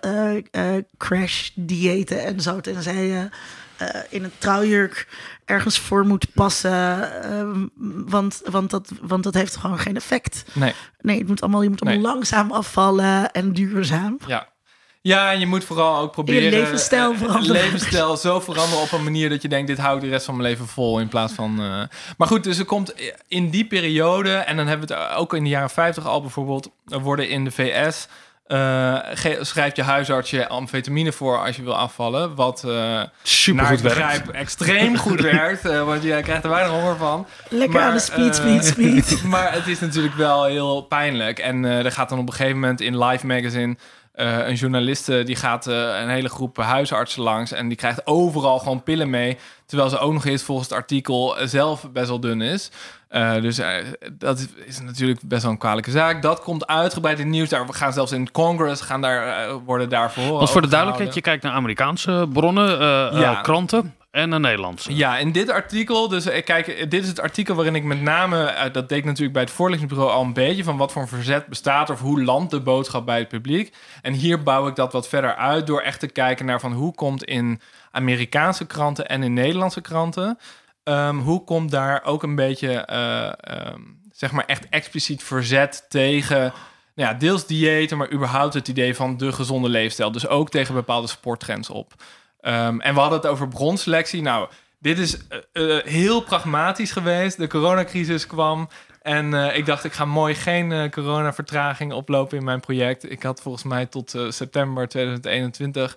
crash 0.97 1.51
diëten 1.55 2.25
en 2.25 2.41
zo. 2.41 2.61
Tenzij 2.61 3.07
je 3.07 3.29
eh, 3.77 4.01
in 4.09 4.25
een 4.25 4.33
trouwjurk 4.39 5.09
ergens 5.45 5.79
voor 5.79 6.07
moet 6.07 6.27
passen. 6.35 7.23
ehm, 7.23 7.67
want, 8.07 8.43
want, 8.51 8.71
dat, 8.71 8.91
want 9.03 9.23
dat 9.25 9.35
heeft 9.35 9.57
gewoon 9.57 9.79
geen 9.79 9.97
effect. 9.97 10.45
Nee, 10.53 10.75
Nee, 11.01 11.19
het 11.19 11.29
moet 11.29 11.41
allemaal, 11.43 11.63
je 11.63 11.69
moet 11.71 11.81
allemaal 11.83 12.01
Nee. 12.03 12.09
langzaam 12.13 12.53
afvallen 12.53 13.33
en 13.33 13.53
duurzaam. 13.53 14.19
ja. 14.27 14.55
Ja, 15.01 15.33
en 15.33 15.41
je 15.41 15.47
moet 15.47 15.65
vooral 15.65 16.01
ook 16.01 16.13
proberen... 16.13 16.51
levensstijl 16.51 17.13
eh, 17.13 17.19
veranderen. 17.19 17.63
levensstijl 17.63 18.17
zo 18.17 18.41
veranderen 18.41 18.83
op 18.85 18.93
een 18.93 19.05
manier 19.05 19.29
dat 19.29 19.43
je 19.43 19.49
denkt... 19.49 19.67
dit 19.67 19.79
hou 19.79 19.97
ik 19.97 20.03
de 20.03 20.09
rest 20.09 20.25
van 20.25 20.37
mijn 20.37 20.49
leven 20.49 20.67
vol 20.67 21.01
in 21.01 21.09
plaats 21.09 21.33
van... 21.33 21.51
eh, 21.61 21.83
Maar 22.17 22.29
goed, 22.29 22.45
dus 22.45 22.59
er 22.59 22.65
komt 22.65 22.95
in 23.29 23.51
die 23.51 23.67
periode... 23.67 24.33
en 24.33 24.57
dan 24.57 24.67
hebben 24.67 24.89
we 24.89 24.95
het 24.95 25.13
ook 25.15 25.35
in 25.35 25.43
de 25.43 25.49
jaren 25.49 25.71
50 25.71 26.07
al 26.07 26.21
bijvoorbeeld... 26.21 26.71
er 26.87 27.01
worden 27.01 27.29
in 27.29 27.45
de 27.45 27.51
VS... 27.51 28.07
eh, 28.47 28.97
ge- 29.15 29.39
schrijft 29.41 29.77
je 29.77 29.83
huisarts 29.83 30.31
je 30.31 30.49
amfetamine 30.49 31.13
voor 31.13 31.45
als 31.47 31.57
je 31.57 31.63
wil 31.63 31.77
afvallen. 31.77 32.35
Wat 32.35 32.65
eh 32.65 33.03
Super 33.23 33.63
naar 33.63 33.71
goed 33.71 33.77
ik 33.79 33.83
werk. 33.85 33.97
begrijp 33.99 34.29
extreem 34.29 34.97
goed 34.97 35.21
werkt. 35.21 35.65
eh, 35.67 35.85
want 35.85 36.03
je 36.03 36.21
krijgt 36.23 36.45
er 36.45 36.51
weinig 36.51 36.73
honger 36.73 36.97
van. 36.97 37.27
Lekker 37.49 37.71
Maar, 37.79 37.83
aan 37.89 37.95
de 37.95 37.99
speed, 38.01 38.39
eh, 38.39 38.45
speed, 38.61 38.65
speed. 38.65 39.23
maar 39.33 39.53
het 39.53 39.67
is 39.67 39.81
natuurlijk 39.81 40.15
wel 40.15 40.45
heel 40.45 40.81
pijnlijk. 40.83 41.39
En 41.39 41.65
eh, 41.65 41.85
er 41.85 41.93
gaat 41.93 42.09
dan 42.09 42.19
op 42.19 42.27
een 42.29 42.35
gegeven 42.35 42.61
moment 42.61 42.81
in 42.81 42.99
Life 43.05 43.27
Magazine... 43.27 43.77
eh, 44.13 44.47
een 44.47 44.55
journaliste 44.55 45.23
die 45.23 45.37
gaat 45.37 45.67
eh, 45.67 45.75
een 46.01 46.09
hele 46.09 46.29
groep 46.29 46.57
huisartsen 46.57 47.23
langs... 47.23 47.53
en 47.53 47.69
die 47.69 47.77
krijgt 47.77 48.07
overal 48.07 48.59
gewoon 48.59 48.83
pillen 48.83 49.11
mee... 49.11 49.37
terwijl 49.67 49.89
ze 49.91 49.99
ook 49.99 50.13
nog 50.13 50.25
eens 50.25 50.43
volgens 50.43 50.69
het 50.69 50.77
artikel 50.79 51.39
eh, 51.39 51.47
zelf 51.47 51.91
best 51.93 52.09
wel 52.09 52.21
dun 52.21 52.41
is. 52.41 52.71
Eh, 53.09 53.41
dus 53.41 53.59
eh, 53.59 53.75
dat 54.13 54.47
is 54.67 54.81
natuurlijk 54.81 55.21
best 55.23 55.43
wel 55.43 55.51
een 55.51 55.59
kwalijke 55.59 55.91
zaak. 55.91 56.23
Dat 56.23 56.41
komt 56.41 56.67
uitgebreid 56.67 57.19
in 57.19 57.25
het 57.25 57.35
nieuws. 57.35 57.49
Daar 57.49 57.67
we 57.67 57.73
gaan 57.73 57.93
zelfs 57.93 58.13
in 58.13 58.31
Congress 58.31 58.83
gaan 58.83 59.01
daar, 59.01 59.49
eh, 59.49 59.55
worden 59.65 59.89
daarvoor 59.89 60.33
Want 60.33 60.51
voor 60.51 60.63
de 60.63 60.69
duidelijkheid, 60.69 61.15
je 61.15 61.21
kijkt 61.21 61.43
naar 61.43 61.53
Amerikaanse 61.53 62.29
bronnen, 62.33 62.79
Ja. 63.19 63.41
kranten 63.41 63.95
en 64.11 64.29
naar 64.29 64.41
Nederlandse. 64.41 64.97
Ja, 64.97 65.19
in 65.19 65.33
dit 65.33 65.51
artikel, 65.51 66.09
dus 66.09 66.25
kijk, 66.45 66.91
dit 66.91 67.03
is 67.03 67.09
het 67.09 67.21
artikel 67.21 67.55
waarin 67.55 67.75
ik 67.75 67.85
met 67.85 68.01
name, 68.01 68.55
dat 68.73 68.89
deed 68.89 68.99
ik 68.99 69.05
natuurlijk 69.05 69.33
bij 69.33 69.43
het 69.43 69.51
voorlichtingsbureau 69.51 70.13
al 70.13 70.23
een 70.23 70.33
beetje, 70.33 70.65
van 70.65 70.77
wat 70.77 70.93
voor 70.93 71.03
een 71.03 71.09
verzet 71.09 71.47
bestaat 71.47 71.91
of 71.91 72.01
hoe 72.01 72.23
landt 72.25 72.51
de 72.51 72.61
boodschap 72.61 73.07
bij 73.07 73.19
het 73.19 73.29
publiek. 73.29 73.75
En 74.03 74.13
hier 74.13 74.43
bouw 74.43 74.67
ik 74.67 74.75
dat 74.75 74.93
wat 74.93 75.09
verder 75.09 75.35
uit 75.35 75.67
door 75.67 75.81
echt 75.81 76.01
te 76.01 76.07
kijken 76.09 76.47
naar 76.47 76.61
van 76.61 76.73
hoe 76.73 76.95
komt 76.95 77.25
in 77.25 77.61
Amerikaanse 77.91 78.67
kranten 78.67 79.09
en 79.09 79.23
in 79.23 79.33
Nederlandse 79.33 79.81
kranten, 79.81 80.39
ehm, 80.87 81.19
hoe 81.19 81.45
komt 81.45 81.71
daar 81.71 82.05
ook 82.05 82.23
een 82.23 82.35
beetje, 82.35 82.73
eh, 82.75 83.33
ehm, 83.41 83.81
zeg 84.13 84.33
maar 84.33 84.45
echt 84.45 84.69
expliciet 84.69 85.23
verzet 85.23 85.87
tegen 85.89 86.53
nou 86.95 87.11
ja, 87.11 87.15
deels 87.15 87.47
diëten, 87.47 87.97
maar 87.97 88.13
überhaupt 88.13 88.55
het 88.55 88.69
idee 88.69 88.95
van 88.95 89.17
de 89.17 89.33
gezonde 89.33 89.69
leefstijl. 89.69 90.13
Dus 90.13 90.27
ook 90.27 90.51
tegen 90.51 90.75
bepaalde 90.75 91.07
sporttrends 91.07 91.71
op. 91.71 91.95
Ehm, 92.41 92.81
en 92.81 92.95
we 92.95 93.01
hadden 93.01 93.19
het 93.19 93.29
over 93.29 93.49
bronselectie. 93.49 94.23
Nou, 94.23 94.49
dit 94.79 94.99
is 94.99 95.19
eh, 95.29 95.39
eh, 95.79 95.85
heel 95.85 96.21
pragmatisch 96.21 96.93
geweest. 96.93 97.37
De 97.37 97.47
coronacrisis 97.47 98.27
kwam. 98.27 98.69
En 99.03 99.35
ik 99.35 99.67
dacht, 99.67 99.85
ik 99.85 99.93
ga 99.93 100.05
mooi 100.05 100.35
geen 100.35 100.71
uh, 100.71 100.91
corona-vertraging 100.91 101.93
oplopen 101.93 102.39
in 102.39 102.45
mijn 102.45 102.61
project. 102.61 103.11
Ik 103.11 103.23
had 103.23 103.41
volgens 103.41 103.65
mij 103.65 103.87
tot 103.87 104.15
september 104.29 104.89
2021. 104.89 105.97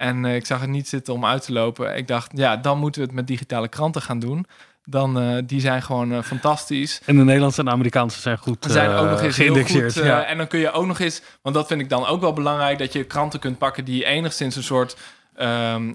En 0.00 0.24
ik 0.24 0.46
zag 0.46 0.60
het 0.60 0.70
niet 0.70 0.88
zitten 0.88 1.14
om 1.14 1.24
uit 1.24 1.44
te 1.44 1.52
lopen. 1.52 1.96
Ik 1.96 2.08
dacht, 2.08 2.30
ja, 2.34 2.56
dan 2.56 2.78
moeten 2.78 3.00
we 3.00 3.06
het 3.06 3.16
met 3.16 3.26
digitale 3.26 3.68
kranten 3.68 4.02
gaan 4.02 4.18
doen. 4.18 4.46
Dan, 4.84 5.42
die 5.46 5.60
zijn 5.60 5.82
gewoon 5.82 6.24
fantastisch. 6.24 7.00
En 7.04 7.16
de 7.16 7.24
Nederlandse 7.24 7.58
en 7.58 7.64
de 7.64 7.70
Amerikaanse 7.70 8.20
zijn 8.20 8.38
goed 8.38 8.66
zijn 8.68 8.90
ook 8.90 9.10
nog 9.10 9.22
eens 9.22 9.34
geïndexeerd. 9.34 9.94
Heel 9.94 10.02
goed, 10.02 10.10
ja. 10.10 10.24
En 10.24 10.36
dan 10.36 10.46
kun 10.46 10.58
je 10.58 10.70
ook 10.70 10.86
nog 10.86 10.98
eens, 10.98 11.22
want 11.42 11.54
dat 11.54 11.66
vind 11.66 11.80
ik 11.80 11.88
dan 11.88 12.06
ook 12.06 12.20
wel 12.20 12.32
belangrijk, 12.32 12.78
dat 12.78 12.92
je 12.92 13.04
kranten 13.04 13.40
kunt 13.40 13.58
pakken 13.58 13.84
die 13.84 14.04
enigszins 14.04 14.56
een 14.56 14.62
soort 14.62 14.96
um, 15.38 15.94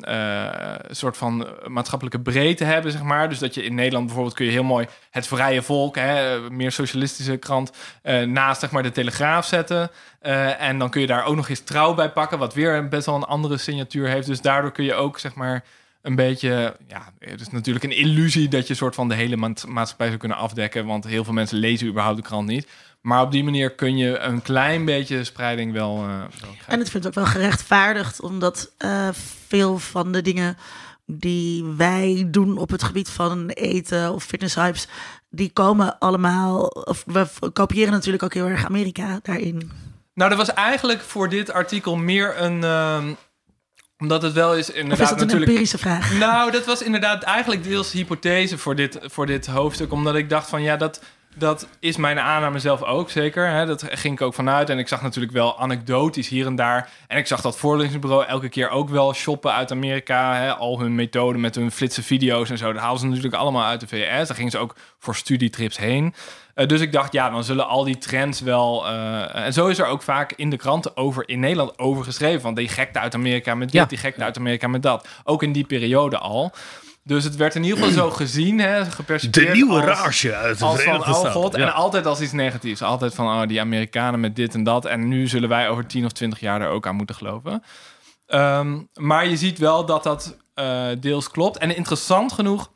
soort 0.90 1.18
van 1.18 1.48
maatschappelijke 1.68 2.20
breedte 2.20 2.64
hebben, 2.64 2.92
zeg 2.92 3.02
maar. 3.02 3.30
Dus 3.30 3.40
dat 3.40 3.54
je 3.54 3.64
in 3.64 3.76
Nederland 3.76 4.06
bijvoorbeeld 4.06 4.36
kun 4.36 4.46
je 4.46 4.52
heel 4.52 4.64
mooi 4.64 4.88
het 5.10 5.28
Vrije 5.28 5.62
Volk, 5.62 5.96
hè, 5.96 6.40
meer 6.50 6.72
socialistische 6.72 7.38
krant, 7.38 7.72
uh, 8.04 8.22
naast 8.22 8.60
zeg 8.60 8.72
maar 8.72 8.84
de 8.84 8.92
Telegraaf 8.92 9.46
zetten. 9.46 9.92
Uh, 10.22 10.62
en 10.62 10.80
dan 10.80 10.90
kun 10.90 11.02
je 11.02 11.08
daar 11.08 11.26
ook 11.26 11.36
nog 11.36 11.50
eens 11.50 11.64
trouw 11.64 11.94
bij 11.94 12.10
pakken, 12.10 12.40
wat 12.40 12.54
weer 12.54 12.88
best 12.88 13.06
wel 13.06 13.16
een 13.16 13.24
andere 13.24 13.58
signatuur 13.58 14.08
heeft. 14.08 14.28
Dus 14.28 14.42
daardoor 14.42 14.72
kun 14.72 14.84
je 14.84 14.94
ook 14.94 15.20
zeg 15.20 15.36
maar 15.36 15.64
een 16.06 16.16
beetje, 16.16 16.76
ja, 16.88 17.14
het 17.20 17.42
is 17.42 17.50
natuurlijk 17.50 17.86
een 17.86 17.98
illusie 17.98 18.48
dat 18.48 18.68
je 18.68 18.74
soort 18.74 18.96
van 18.96 19.10
de 19.10 19.16
hele 19.16 19.36
maatschappij 19.68 20.08
zou 20.08 20.18
kunnen 20.18 20.38
afdekken, 20.38 20.86
want 20.86 21.04
heel 21.04 21.24
veel 21.24 21.34
mensen 21.34 21.58
lezen 21.58 21.88
überhaupt 21.88 22.18
de 22.18 22.24
krant 22.24 22.48
niet. 22.48 22.68
Maar 23.02 23.22
op 23.22 23.32
die 23.32 23.44
manier 23.44 23.72
kun 23.72 23.98
je 23.98 24.18
een 24.18 24.42
klein 24.42 24.86
beetje 24.86 25.24
spreiding 25.24 25.72
wel. 25.74 26.04
Uh, 26.04 26.24
en 26.68 26.80
het 26.80 26.90
vindt 26.90 27.08
ook 27.08 27.14
wel 27.14 27.26
gerechtvaardigd, 27.26 28.22
omdat 28.22 28.72
uh, 28.80 29.10
veel 29.48 29.80
van 29.80 30.12
de 30.12 30.22
dingen 30.22 30.58
die 31.06 31.64
wij 31.64 32.28
doen 32.28 32.58
op 32.58 32.70
het 32.70 32.84
gebied 32.84 33.10
van 33.10 33.50
eten 33.50 34.14
of 34.14 34.24
fitnesshypes, 34.24 34.88
die 35.30 35.50
komen 35.54 36.00
allemaal. 36.00 36.66
Of 36.66 37.04
we 37.06 37.28
kopiëren 37.54 37.92
natuurlijk 37.92 38.24
ook 38.24 38.34
heel 38.34 38.48
erg 38.48 38.66
Amerika 38.66 39.20
daarin. 39.22 39.72
Nou, 40.14 40.30
dat 40.30 40.38
was 40.38 40.54
eigenlijk 40.54 41.02
voor 41.02 41.30
dit 41.30 41.52
artikel 41.52 41.96
meer 41.96 42.42
een. 42.42 42.58
Uh, 42.58 43.04
omdat 43.98 44.22
het 44.22 44.34
wel 44.34 44.56
is 44.56 44.70
inderdaad 44.70 44.98
of 44.98 45.04
is 45.04 45.10
dat 45.10 45.20
een 45.20 45.26
natuurlijk... 45.26 45.50
empirische 45.50 45.78
vraag? 45.78 46.18
Nou, 46.18 46.52
dat 46.52 46.66
was 46.66 46.82
inderdaad 46.82 47.24
eigenlijk 47.24 47.64
deels 47.64 47.92
hypothese 47.92 48.58
voor 48.58 48.76
dit, 48.76 48.98
voor 49.02 49.26
dit 49.26 49.46
hoofdstuk. 49.46 49.92
Omdat 49.92 50.16
ik 50.16 50.30
dacht 50.30 50.50
van 50.50 50.62
ja, 50.62 50.78
dat 50.78 51.02
dat 51.38 51.68
is 51.80 51.98
mijn 51.98 52.20
aanname 52.20 52.60
zelf 52.60 52.84
ook, 52.84 53.10
zeker. 53.10 53.50
Hè? 53.50 53.66
Dat 53.66 53.86
ging 53.90 54.14
ik 54.14 54.22
ook 54.22 54.34
vanuit. 54.34 54.70
En 54.70 54.78
ik 54.78 54.88
zag 54.88 55.02
natuurlijk 55.02 55.34
wel 55.34 55.60
anekdotisch 55.60 56.28
hier 56.28 56.46
en 56.46 56.56
daar. 56.56 56.90
En 57.08 57.18
ik 57.18 57.28
zag 57.28 57.42
dat 57.42 57.58
voorlichtingsbureau 57.58 58.26
elke 58.26 58.50
keer 58.50 58.70
ook 58.70 58.90
wel 58.90 59.14
shoppen 59.14 59.54
uit 59.54 59.72
Amerika. 59.72 60.36
Hè? 60.36 60.54
Al 60.54 60.80
hun 60.80 60.96
methoden 60.96 61.42
met 61.42 61.56
hun 61.56 61.72
flitse 61.72 62.04
video's 62.04 62.50
en 62.50 62.58
zo. 62.58 62.74
Dat 62.74 62.82
haalden 62.82 63.00
ze 63.00 63.08
natuurlijk 63.08 63.36
allemaal 63.36 63.64
uit 63.64 63.80
de 63.80 63.88
VS. 63.88 64.28
Daar 64.28 64.36
gingen 64.36 64.52
ze 64.52 64.58
ook 64.58 64.76
voor 65.00 65.16
studietrips 65.16 65.78
heen. 65.78 66.14
Uh, 66.56 66.68
dus 66.68 66.82
ik 66.82 66.92
dacht, 66.92 67.14
ja, 67.14 67.30
dan 67.30 67.44
zullen 67.44 67.68
al 67.68 67.84
die 67.84 67.98
trends 67.98 68.40
wel... 68.40 68.88
Uh, 68.88 69.36
en 69.36 69.54
zo 69.54 69.68
is 69.68 69.80
er 69.80 69.86
ook 69.86 70.02
vaak 70.02 70.34
in 70.34 70.50
de 70.50 70.58
kranten 70.58 70.98
over 70.98 71.30
in 71.30 71.40
Nederland 71.40 71.80
over 71.80 72.04
geschreven. 72.04 72.42
Want 72.42 72.56
die 72.56 72.68
gekte 72.68 73.00
uit 73.00 73.14
Amerika 73.14 73.56
met 73.56 73.72
dit, 73.72 73.82
ja. 73.82 73.88
die 73.88 73.98
gekte 73.98 74.24
uit 74.24 74.38
Amerika 74.38 74.68
met 74.68 74.84
dat. 74.84 75.08
Ook 75.24 75.44
in 75.44 75.52
die 75.52 75.66
periode 75.66 76.18
al. 76.18 76.52
Dus 77.08 77.24
het 77.24 77.36
werd 77.36 77.56
in 77.56 77.64
ieder 77.64 77.78
geval 77.78 77.94
zo 77.94 78.12
gezien, 78.12 78.60
hè, 78.60 78.86
gepercipieerd. 78.86 79.48
De 79.48 79.54
nieuwe 79.54 79.80
rage 79.80 80.36
uit 80.36 80.60
de 80.60 80.66
als 80.66 80.76
van, 80.76 80.84
Verenigde 80.84 81.28
oh. 81.28 81.32
God, 81.32 81.54
En 81.54 81.74
altijd 81.74 82.06
als 82.06 82.22
iets 82.22 82.32
negatiefs. 82.32 82.82
Altijd 82.82 83.16
van, 83.16 83.26
oh, 83.26 83.48
die 83.48 83.60
Amerikanen 83.60 84.20
met 84.20 84.36
dit 84.36 84.54
en 84.54 84.64
dat. 84.64 84.86
En 84.86 85.08
nu 85.08 85.28
zullen 85.28 85.50
wij 85.50 85.70
over 85.70 85.88
10 85.88 86.06
of 86.06 86.12
20 86.12 86.40
jaar 86.40 86.62
er 86.62 86.70
ook 86.70 86.88
aan 86.88 86.96
moeten 86.96 87.16
geloven. 87.16 87.64
Um, 88.28 88.90
maar 88.94 89.28
je 89.28 89.38
ziet 89.38 89.58
wel 89.58 89.86
dat 89.86 90.04
dat 90.04 90.38
uh, 90.56 90.88
deels 91.00 91.32
klopt. 91.32 91.58
En 91.58 91.76
interessant 91.76 92.32
genoeg 92.32 92.72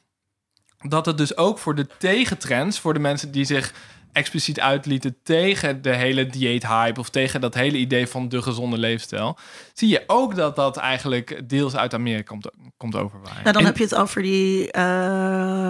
dat 0.77 1.05
het 1.05 1.17
dus 1.17 1.37
ook 1.37 1.59
voor 1.59 1.75
de 1.75 1.87
tegentrends... 1.97 2.79
voor 2.79 2.93
de 2.93 2.99
mensen 2.99 3.31
die 3.31 3.45
zich 3.45 3.73
expliciet 4.11 4.59
uitlieten 4.59 5.15
tegen 5.23 5.81
de 5.81 5.95
hele 5.95 6.27
dieet-hype 6.27 6.99
of 6.99 7.09
tegen 7.09 7.41
dat 7.41 7.53
hele 7.53 7.77
idee 7.77 8.07
van 8.07 8.29
de 8.29 8.41
gezonde 8.41 8.77
leefstijl, 8.77 9.37
zie 9.73 9.89
je 9.89 10.03
ook 10.07 10.35
dat 10.35 10.55
dat 10.55 10.77
eigenlijk 10.77 11.41
deels 11.49 11.75
uit 11.75 11.93
Amerika 11.93 12.23
komt, 12.23 12.49
komt 12.77 12.95
overwaaien. 12.95 13.43
Nou, 13.43 13.53
dan 13.53 13.65
heb 13.65 13.77
je 13.77 13.83
het 13.83 13.95
over 13.95 14.21
die 14.21 14.77
uh, 14.77 15.69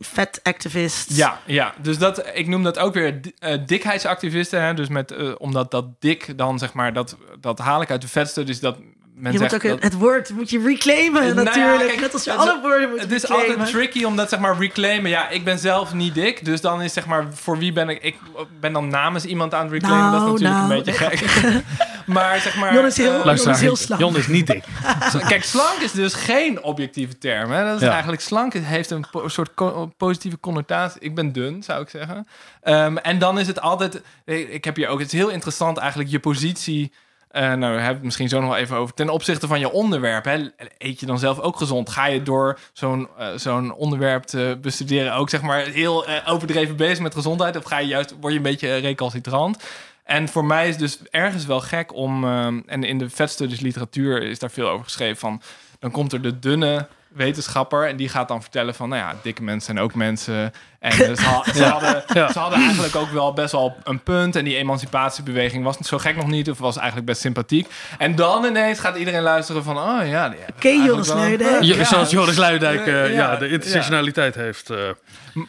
fat 0.00 0.40
activists. 0.42 1.16
Ja, 1.16 1.40
ja, 1.46 1.74
dus 1.82 1.98
dat, 1.98 2.30
ik 2.34 2.46
noem 2.46 2.62
dat 2.62 2.78
ook 2.78 2.94
weer 2.94 3.20
uh, 3.40 3.58
dikheidsactivisten. 3.66 4.62
Hè? 4.62 4.74
Dus 4.74 4.88
met, 4.88 5.12
uh, 5.12 5.34
omdat 5.38 5.70
dat 5.70 6.00
dik 6.00 6.38
dan 6.38 6.58
zeg 6.58 6.72
maar, 6.72 6.92
dat, 6.92 7.16
dat 7.40 7.58
haal 7.58 7.82
ik 7.82 7.90
uit 7.90 8.02
de 8.02 8.08
vetstudies, 8.08 8.60
dat 8.60 8.76
men 9.22 9.32
je 9.32 9.38
zegt 9.38 9.52
moet 9.52 9.64
ook 9.64 9.70
dat, 9.70 9.82
het 9.82 9.98
woord 10.00 10.30
moet 10.30 10.50
je 10.50 10.62
reclaimen 10.62 11.22
Nou 11.22 11.34
ja, 11.34 11.42
natuurlijk. 11.42 11.88
kijk, 11.88 12.00
Net 12.00 12.12
als 12.12 12.24
je 12.24 12.30
het- 12.30 12.38
alle 12.40 12.60
woorden 12.60 12.90
moet 12.90 13.00
Het 13.00 13.12
is 13.12 13.20
reclaimen. 13.22 13.50
altijd 13.58 13.70
tricky 13.70 14.04
om 14.04 14.16
dat 14.16 14.28
zeg 14.28 14.38
maar 14.38 14.58
reclaimen. 14.58 15.10
Ja, 15.10 15.28
ik 15.28 15.44
ben 15.44 15.58
zelf 15.58 15.94
niet 15.94 16.14
dik, 16.14 16.44
dus 16.44 16.60
dan 16.60 16.82
is 16.82 16.92
zeg 16.92 17.06
maar 17.06 17.26
voor 17.34 17.58
wie 17.58 17.72
ben 17.72 17.88
ik? 17.88 18.02
Ik 18.02 18.16
ben 18.60 18.72
dan 18.72 18.88
namens 18.88 19.24
iemand 19.24 19.54
aan 19.54 19.62
het 19.64 19.72
reclaimen. 19.72 20.12
dat 20.12 20.34
is 20.34 20.40
Nou, 20.40 20.58
natuurlijk 20.72 20.92
nou, 20.94 21.02
een 21.10 21.16
beetje 21.18 21.32
gek. 21.42 21.62
maar 22.14 22.40
zeg 22.40 22.56
maar. 22.56 22.74
Jon 22.74 22.86
is 22.86 22.96
heel- 22.96 23.24
eh, 23.24 23.36
Jon 23.36 23.50
is 23.50 23.60
heel 23.60 23.76
slank. 23.76 24.00
Jon 24.00 24.16
is 24.16 24.26
niet 24.26 24.46
dik. 24.46 24.64
Kijk, 25.28 25.44
slank 25.44 25.78
is 25.80 25.92
dus 25.92 26.14
geen 26.14 26.62
objectieve 26.62 27.18
term. 27.18 27.50
Hè? 27.50 27.64
Dat 27.64 27.74
is 27.76 27.80
Ja. 27.86 27.90
eigenlijk 27.92 28.22
slank 28.22 28.52
heeft 28.54 28.90
een 28.90 29.04
po- 29.10 29.28
soort 29.28 29.54
co- 29.54 29.92
positieve 29.96 30.40
connotatie. 30.40 31.00
Ik 31.00 31.14
ben 31.14 31.32
dun, 31.32 31.62
zou 31.62 31.82
ik 31.82 31.88
zeggen. 31.88 32.26
Ehm, 32.62 32.96
en 32.96 33.18
dan 33.18 33.38
is 33.38 33.46
het 33.46 33.60
altijd. 33.60 34.02
Ik 34.24 34.64
heb 34.64 34.76
hier 34.76 34.88
ook. 34.88 34.98
Het 34.98 35.12
is 35.12 35.18
heel 35.18 35.28
interessant 35.28 35.78
eigenlijk 35.78 36.10
je 36.10 36.20
positie. 36.20 36.92
Eh, 37.32 37.42
nou, 37.42 37.60
daar 37.60 37.72
hebben 37.72 37.94
het 37.94 38.02
misschien 38.02 38.28
zo 38.28 38.40
nog 38.40 38.48
wel 38.48 38.58
even 38.58 38.76
over. 38.76 38.94
Ten 38.94 39.08
opzichte 39.08 39.46
van 39.46 39.60
je 39.60 39.70
onderwerp. 39.70 40.24
Hè? 40.24 40.48
Eet 40.78 41.00
je 41.00 41.06
dan 41.06 41.18
zelf 41.18 41.38
ook 41.38 41.56
gezond? 41.56 41.90
Ga 41.90 42.06
je 42.06 42.22
door 42.22 42.58
zo'n 42.72 43.08
eh, 43.18 43.28
zo'n 43.36 43.74
onderwerp 43.74 44.22
te 44.22 44.58
bestuderen 44.60 45.14
ook 45.14 45.30
zeg 45.30 45.42
maar 45.42 45.60
heel 45.60 46.06
eh, 46.06 46.32
overdreven 46.32 46.76
bezig 46.76 47.00
met 47.00 47.14
gezondheid? 47.14 47.56
Of 47.56 47.64
ga 47.64 47.78
je 47.78 47.86
juist, 47.86 48.14
word 48.20 48.32
je 48.32 48.38
een 48.38 48.44
beetje 48.44 48.76
recalcitrant? 48.76 49.64
En 50.04 50.28
voor 50.28 50.44
mij 50.44 50.68
is 50.68 50.76
dus 50.76 50.98
ergens 51.10 51.46
wel 51.46 51.60
gek 51.60 51.94
om... 51.94 52.24
ehm, 52.24 52.60
en 52.66 52.84
in 52.84 52.98
de 52.98 53.10
vetstudies 53.10 53.60
literatuur 53.60 54.22
is 54.22 54.38
daar 54.38 54.50
veel 54.50 54.68
over 54.68 54.84
geschreven 54.84 55.16
van... 55.16 55.42
dan 55.78 55.90
komt 55.90 56.12
er 56.12 56.22
de 56.22 56.38
dunne 56.38 56.88
wetenschapper 57.14 57.88
en 57.88 57.96
die 57.96 58.08
gaat 58.08 58.28
dan 58.28 58.42
vertellen 58.42 58.74
van... 58.74 58.88
nou 58.88 59.00
ja, 59.02 59.14
dikke 59.22 59.42
mensen 59.42 59.74
zijn 59.74 59.84
ook 59.84 59.94
mensen. 59.94 60.52
En 60.78 60.92
ze, 61.16 61.22
ha- 61.22 61.52
ze 61.54 61.64
hadden, 61.64 62.04
Ja. 62.14 62.32
ze 62.32 62.38
hadden 62.38 62.58
eigenlijk 62.62 62.96
ook 62.96 63.10
wel 63.10 63.32
best 63.32 63.52
wel 63.52 63.76
een 63.84 64.00
punt... 64.02 64.36
en 64.36 64.44
die 64.44 64.56
emancipatiebeweging 64.56 65.64
was 65.64 65.78
niet 65.78 65.86
zo 65.88 65.98
gek 65.98 66.16
nog 66.16 66.26
niet... 66.26 66.50
of 66.50 66.58
was 66.58 66.76
eigenlijk 66.76 67.06
best 67.06 67.20
sympathiek. 67.20 67.68
En 67.98 68.14
dan 68.14 68.44
ineens 68.44 68.78
gaat 68.78 68.96
iedereen 68.96 69.22
luisteren 69.22 69.64
van... 69.64 69.78
oh 69.78 70.00
ja, 70.06 70.28
die 70.28 70.38
Ken 70.58 70.84
Joris 70.84 71.08
Luijendijk? 71.08 71.84
Zoals 71.86 72.10
Joris 72.10 72.36
Luijendijk 72.36 72.86
eh, 72.86 72.92
Ja, 72.92 73.04
ja, 73.04 73.36
de 73.36 73.46
ja. 73.46 73.52
intersectionaliteit 73.52 74.34
heeft. 74.34 74.70
eh, 74.70 74.78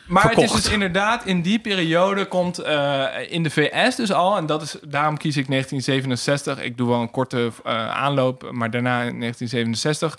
Maar 0.07 0.29
het 0.29 0.37
is 0.37 0.51
dus 0.51 0.69
inderdaad, 0.69 1.25
in 1.25 1.41
die 1.41 1.59
periode 1.59 2.25
komt 2.25 2.57
eh, 2.59 3.03
in 3.29 3.43
de 3.43 3.49
VS 3.49 3.95
dus 3.95 4.11
al, 4.11 4.37
en 4.37 4.45
dat 4.45 4.61
is, 4.61 4.77
daarom 4.87 5.17
kies 5.17 5.37
ik 5.37 5.47
1967. 5.47 6.61
Ik 6.61 6.77
doe 6.77 6.87
wel 6.89 7.01
een 7.01 7.11
korte 7.11 7.51
eh, 7.63 7.89
aanloop, 7.89 8.51
maar 8.51 8.71
daarna 8.71 9.01
in 9.01 9.19
1967 9.19 10.17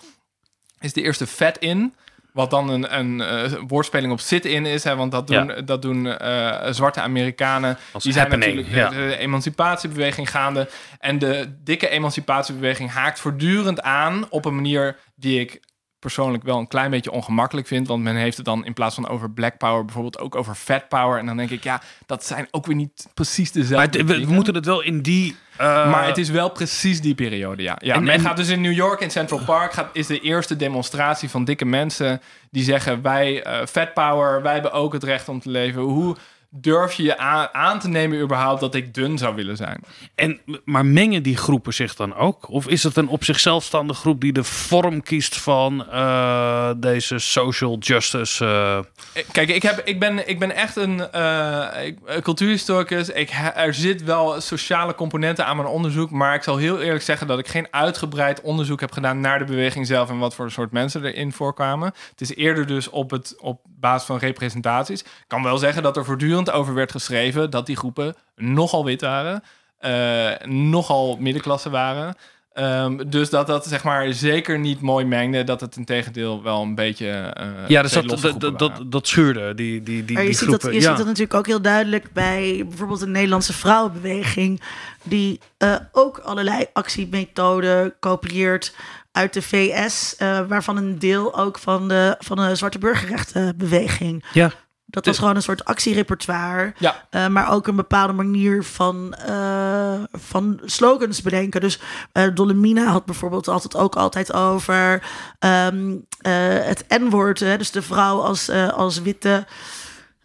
is 0.85 0.93
de 0.93 1.03
eerste 1.03 1.27
Fat 1.27 1.59
In. 1.59 1.95
Wat 2.33 2.51
dan 2.51 2.69
een, 2.69 2.99
een 2.99 3.21
eh, 3.21 3.53
woordspeling 3.67 4.13
op 4.13 4.21
sit-in 4.21 4.67
is, 4.67 4.85
hè, 4.85 4.97
want 4.97 5.13
dat 5.13 5.27
doen, 5.27 5.53
dat 5.65 5.83
doen 5.83 6.07
eh, 6.07 6.73
zwarte 6.73 7.01
Amerikanen. 7.01 7.79
Als 7.93 8.03
Die 8.03 8.13
zijn 8.13 8.31
natuurlijk 8.31 8.71
de, 8.71 8.77
ja. 8.77 8.89
de 8.89 9.17
emancipatiebeweging 9.17 10.31
gaande. 10.31 10.69
En 10.99 11.19
de 11.19 11.57
dikke 11.65 11.89
emancipatiebeweging 11.89 12.91
haakt 12.91 13.21
voortdurend 13.21 13.83
aan 13.83 14.27
op 14.31 14.45
een 14.45 14.55
manier 14.55 14.97
die 15.15 15.41
ik 15.41 15.61
persoonlijk 16.05 16.43
wel 16.45 16.59
een 16.59 16.69
klein 16.69 16.91
beetje 16.91 17.11
ongemakkelijk 17.11 17.67
vind. 17.67 17.89
Want 17.89 18.03
men 18.03 18.17
heeft 18.17 18.37
het 18.37 18.47
dan 18.47 18.65
in 18.65 18.73
plaats 18.73 18.95
van 18.95 19.09
over 19.09 19.31
black 19.31 19.59
power 19.59 19.85
bijvoorbeeld 19.85 20.19
ook 20.19 20.35
over 20.35 20.55
fat 20.55 20.89
power. 20.89 21.19
En 21.19 21.27
dan 21.27 21.37
denk 21.37 21.51
ik, 21.51 21.63
ja, 21.65 21.81
dat 22.07 22.25
zijn 22.25 22.49
ook 22.51 22.67
weer 22.67 22.77
niet 22.77 23.07
precies 23.15 23.53
dezelfde 23.53 24.05
maar 24.05 24.17
we, 24.19 24.27
moeten 24.27 24.55
het 24.55 24.65
wel 24.67 24.81
in 24.81 25.01
die. 25.03 25.37
eh, 25.57 25.91
Maar 25.91 26.07
het 26.07 26.19
is 26.19 26.31
wel 26.31 26.51
precies 26.51 27.01
die 27.01 27.15
periode, 27.15 27.63
ja. 27.63 27.77
ja 27.81 27.95
En- 27.95 28.05
men 28.05 28.15
en- 28.15 28.21
gaat 28.21 28.37
dus 28.37 28.49
in 28.49 28.61
New 28.61 28.73
York, 28.73 29.01
in 29.01 29.11
Central 29.11 29.45
Park, 29.45 29.73
gaat, 29.73 29.89
is 29.93 30.07
de 30.07 30.21
eerste 30.21 30.57
demonstratie 30.57 31.29
van 31.31 31.45
dikke 31.45 31.65
mensen 31.65 32.21
die 32.51 32.65
zeggen: 32.65 33.03
wij, 33.03 33.43
eh 33.43 33.67
fat 33.67 33.95
power, 33.95 34.43
wij 34.43 34.53
hebben 34.53 34.73
ook 34.73 34.93
het 34.93 35.03
recht 35.05 35.29
om 35.29 35.41
te 35.41 35.51
leven. 35.51 35.83
Hoe 35.83 36.17
durf 36.57 36.93
je 36.93 37.03
je 37.03 37.19
aan, 37.53 37.79
te 37.79 37.89
nemen 37.89 38.21
überhaupt 38.21 38.61
dat 38.61 38.75
ik 38.75 38.95
dun 38.95 39.19
zou 39.19 39.35
willen 39.35 39.57
zijn? 39.57 39.81
En, 40.15 40.41
maar 40.65 40.87
mengen 40.87 41.23
die 41.23 41.37
groepen 41.37 41.75
zich 41.75 41.95
dan 41.95 42.15
ook? 42.15 42.51
Of 42.51 42.69
is 42.69 42.83
het 42.83 42.97
een 42.97 43.09
op 43.09 43.25
zichzelf 43.25 43.65
staande 43.65 43.95
groep 43.95 44.21
die 44.21 44.33
de 44.33 44.45
vorm 44.45 45.03
kiest 45.03 45.37
van 45.37 45.91
eh, 45.91 46.71
deze 46.77 47.19
social 47.19 47.79
justice? 47.79 48.45
eh, 48.45 49.23
Kijk, 49.33 49.49
ik, 49.49 49.63
heb, 49.63 49.81
ik, 49.85 50.01
ben, 50.01 50.29
ik 50.29 50.39
ben 50.39 50.55
echt 50.55 50.77
een, 50.77 51.11
eh, 51.11 51.95
een 52.05 52.23
cultuurhistoricus. 52.23 53.09
Ik, 53.09 53.31
er 53.55 53.75
zit 53.75 54.05
wel 54.05 54.41
sociale 54.41 54.95
componenten 54.95 55.47
aan 55.47 55.57
mijn 55.57 55.69
onderzoek. 55.69 56.11
Maar 56.11 56.35
ik 56.35 56.43
zal 56.43 56.57
heel 56.57 56.81
eerlijk 56.81 57.05
zeggen 57.05 57.27
dat 57.27 57.39
ik 57.39 57.49
geen 57.49 57.67
uitgebreid 57.71 58.41
onderzoek 58.41 58.81
heb 58.81 58.93
gedaan 58.93 59.21
naar 59.21 59.39
de 59.39 59.45
beweging 59.45 59.87
zelf 59.87 60.09
en 60.09 60.19
wat 60.19 60.35
voor 60.35 60.51
soort 60.51 60.73
mensen 60.73 61.05
erin 61.05 61.33
voorkwamen. 61.33 61.93
Het 62.11 62.21
is 62.21 62.35
eerder 62.35 62.67
dus 62.67 62.89
op, 62.91 63.11
het, 63.11 63.35
op 63.41 63.61
basis 63.65 64.07
van 64.07 64.19
representaties. 64.19 65.01
Ik 65.01 65.25
kan 65.27 65.43
wel 65.43 65.59
zeggen 65.59 65.83
dat 65.83 65.97
er 65.97 66.05
voortdurend 66.05 66.44
over 66.53 66.75
werd 66.75 66.91
geschreven 66.91 67.51
dat 67.51 67.67
die 67.67 67.77
groepen 67.77 68.15
nogal 68.37 68.85
wit 68.85 69.01
waren, 69.01 69.43
eh, 69.79 70.31
nogal 70.47 71.17
middenklasse 71.21 71.71
waren. 71.71 72.15
Ehm, 72.53 72.97
dus 73.09 73.31
dat 73.31 73.47
dat 73.47 73.67
zeg 73.67 73.85
maar 73.85 74.13
zeker 74.13 74.59
niet 74.59 74.81
mooi 74.81 75.05
mengde. 75.05 75.45
Dat 75.45 75.61
het 75.61 75.77
in 75.77 75.85
tegendeel 75.85 76.43
wel 76.43 76.63
een 76.63 76.75
beetje. 76.75 77.09
eh, 77.09 77.47
Ja, 77.69 77.83
dus 77.83 77.93
dat, 77.93 78.09
dat, 78.09 78.41
dat, 78.41 78.59
dat, 78.59 78.81
dat 78.87 79.07
schuurde, 79.09 79.55
die, 79.55 79.83
die, 79.83 80.05
die, 80.05 80.15
Maar 80.15 80.23
je, 80.23 80.29
die 80.29 80.39
ziet 80.39 80.51
dat, 80.51 80.61
groepen. 80.61 80.79
je 80.79 80.85
ja. 80.85 80.89
ziet 80.89 80.97
dat 80.99 81.07
natuurlijk 81.07 81.35
ook 81.35 81.47
heel 81.47 81.63
duidelijk 81.63 82.13
bij 82.13 82.65
bijvoorbeeld 82.69 83.01
de 83.01 83.07
Nederlandse 83.07 83.53
vrouwenbeweging, 83.53 84.61
die 85.03 85.41
eh, 85.57 85.75
ook 85.93 86.19
allerlei 86.19 86.67
actiemethoden 86.73 87.95
kopieert 88.01 88.75
uit 89.13 89.33
de 89.33 89.43
VS, 89.43 90.17
eh, 90.17 90.41
waarvan 90.49 90.77
een 90.77 90.99
deel 90.99 91.39
ook 91.39 91.59
van 91.59 91.89
de, 91.89 92.15
van 92.19 92.37
de 92.37 92.55
zwarte 92.55 92.79
burgerrechtenbeweging. 92.79 94.25
ja. 94.33 94.51
Dat 94.95 95.07
was 95.07 95.19
gewoon 95.19 95.37
een 95.37 95.43
soort 95.43 95.65
actierepertoire, 95.65 96.73
Ja. 96.79 97.05
eh, 97.11 97.27
maar 97.27 97.51
ook 97.53 97.67
een 97.67 97.77
bepaalde 97.77 98.13
manier 98.13 98.65
van, 98.65 99.15
eh, 99.15 99.95
van 100.13 100.61
slogans 100.65 101.23
bedenken. 101.23 101.61
Dus 101.61 101.81
eh 102.13 102.25
Dolomina 102.35 102.85
had 102.85 103.05
bijvoorbeeld 103.05 103.49
altijd 103.49 103.77
ook 103.77 103.97
altijd 103.97 104.33
over 104.33 105.03
ehm, 105.39 105.95
eh, 106.21 106.33
het 106.65 106.85
N-woord, 106.89 107.39
dus 107.39 107.71
de 107.71 107.83
vrouw 107.83 108.21
als, 108.21 108.51
als 108.51 109.03
witte. 109.03 109.47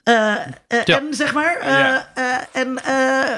Ja. 0.03 0.45
En 0.85 1.07
zeg 1.13 1.33
maar. 1.33 1.57
eh, 1.57 2.35
en 2.51 2.73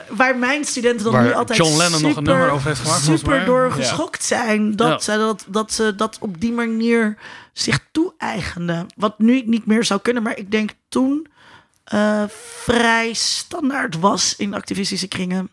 waar 0.10 0.38
mijn 0.38 0.66
studenten 0.66 1.04
dan 1.04 1.14
Waar 1.14 1.24
nu 1.24 1.34
altijd 1.34 1.58
John 1.60 1.78
Lennon 1.78 1.92
nog 1.92 2.02
een 2.02 2.08
super, 2.16 2.24
nummer 2.24 2.50
over 2.50 2.68
heeft 2.68 2.80
gemaakt, 2.80 3.04
super 3.04 3.46
door 3.46 3.66
Ja. 3.68 3.72
geschokt 3.74 4.24
zijn 4.24 4.76
dat, 4.76 5.06
Ja. 5.06 5.18
dat, 5.18 5.46
dat 5.48 5.72
ze 5.74 5.96
dat 5.96 6.18
op 6.20 6.42
die 6.42 6.52
manier 6.52 7.18
zich 7.54 7.80
toe-eigenden. 7.92 8.88
Wat 8.96 9.20
nu 9.20 9.42
niet 9.46 9.66
meer 9.66 9.84
zou 9.84 10.00
kunnen, 10.02 10.24
maar 10.24 10.38
ik 10.38 10.52
denk 10.52 10.72
toen 10.90 11.28
vrij 12.64 13.14
standaard 13.14 14.00
was 14.00 14.36
in 14.38 14.54
activistische 14.54 15.08
kringen. 15.08 15.50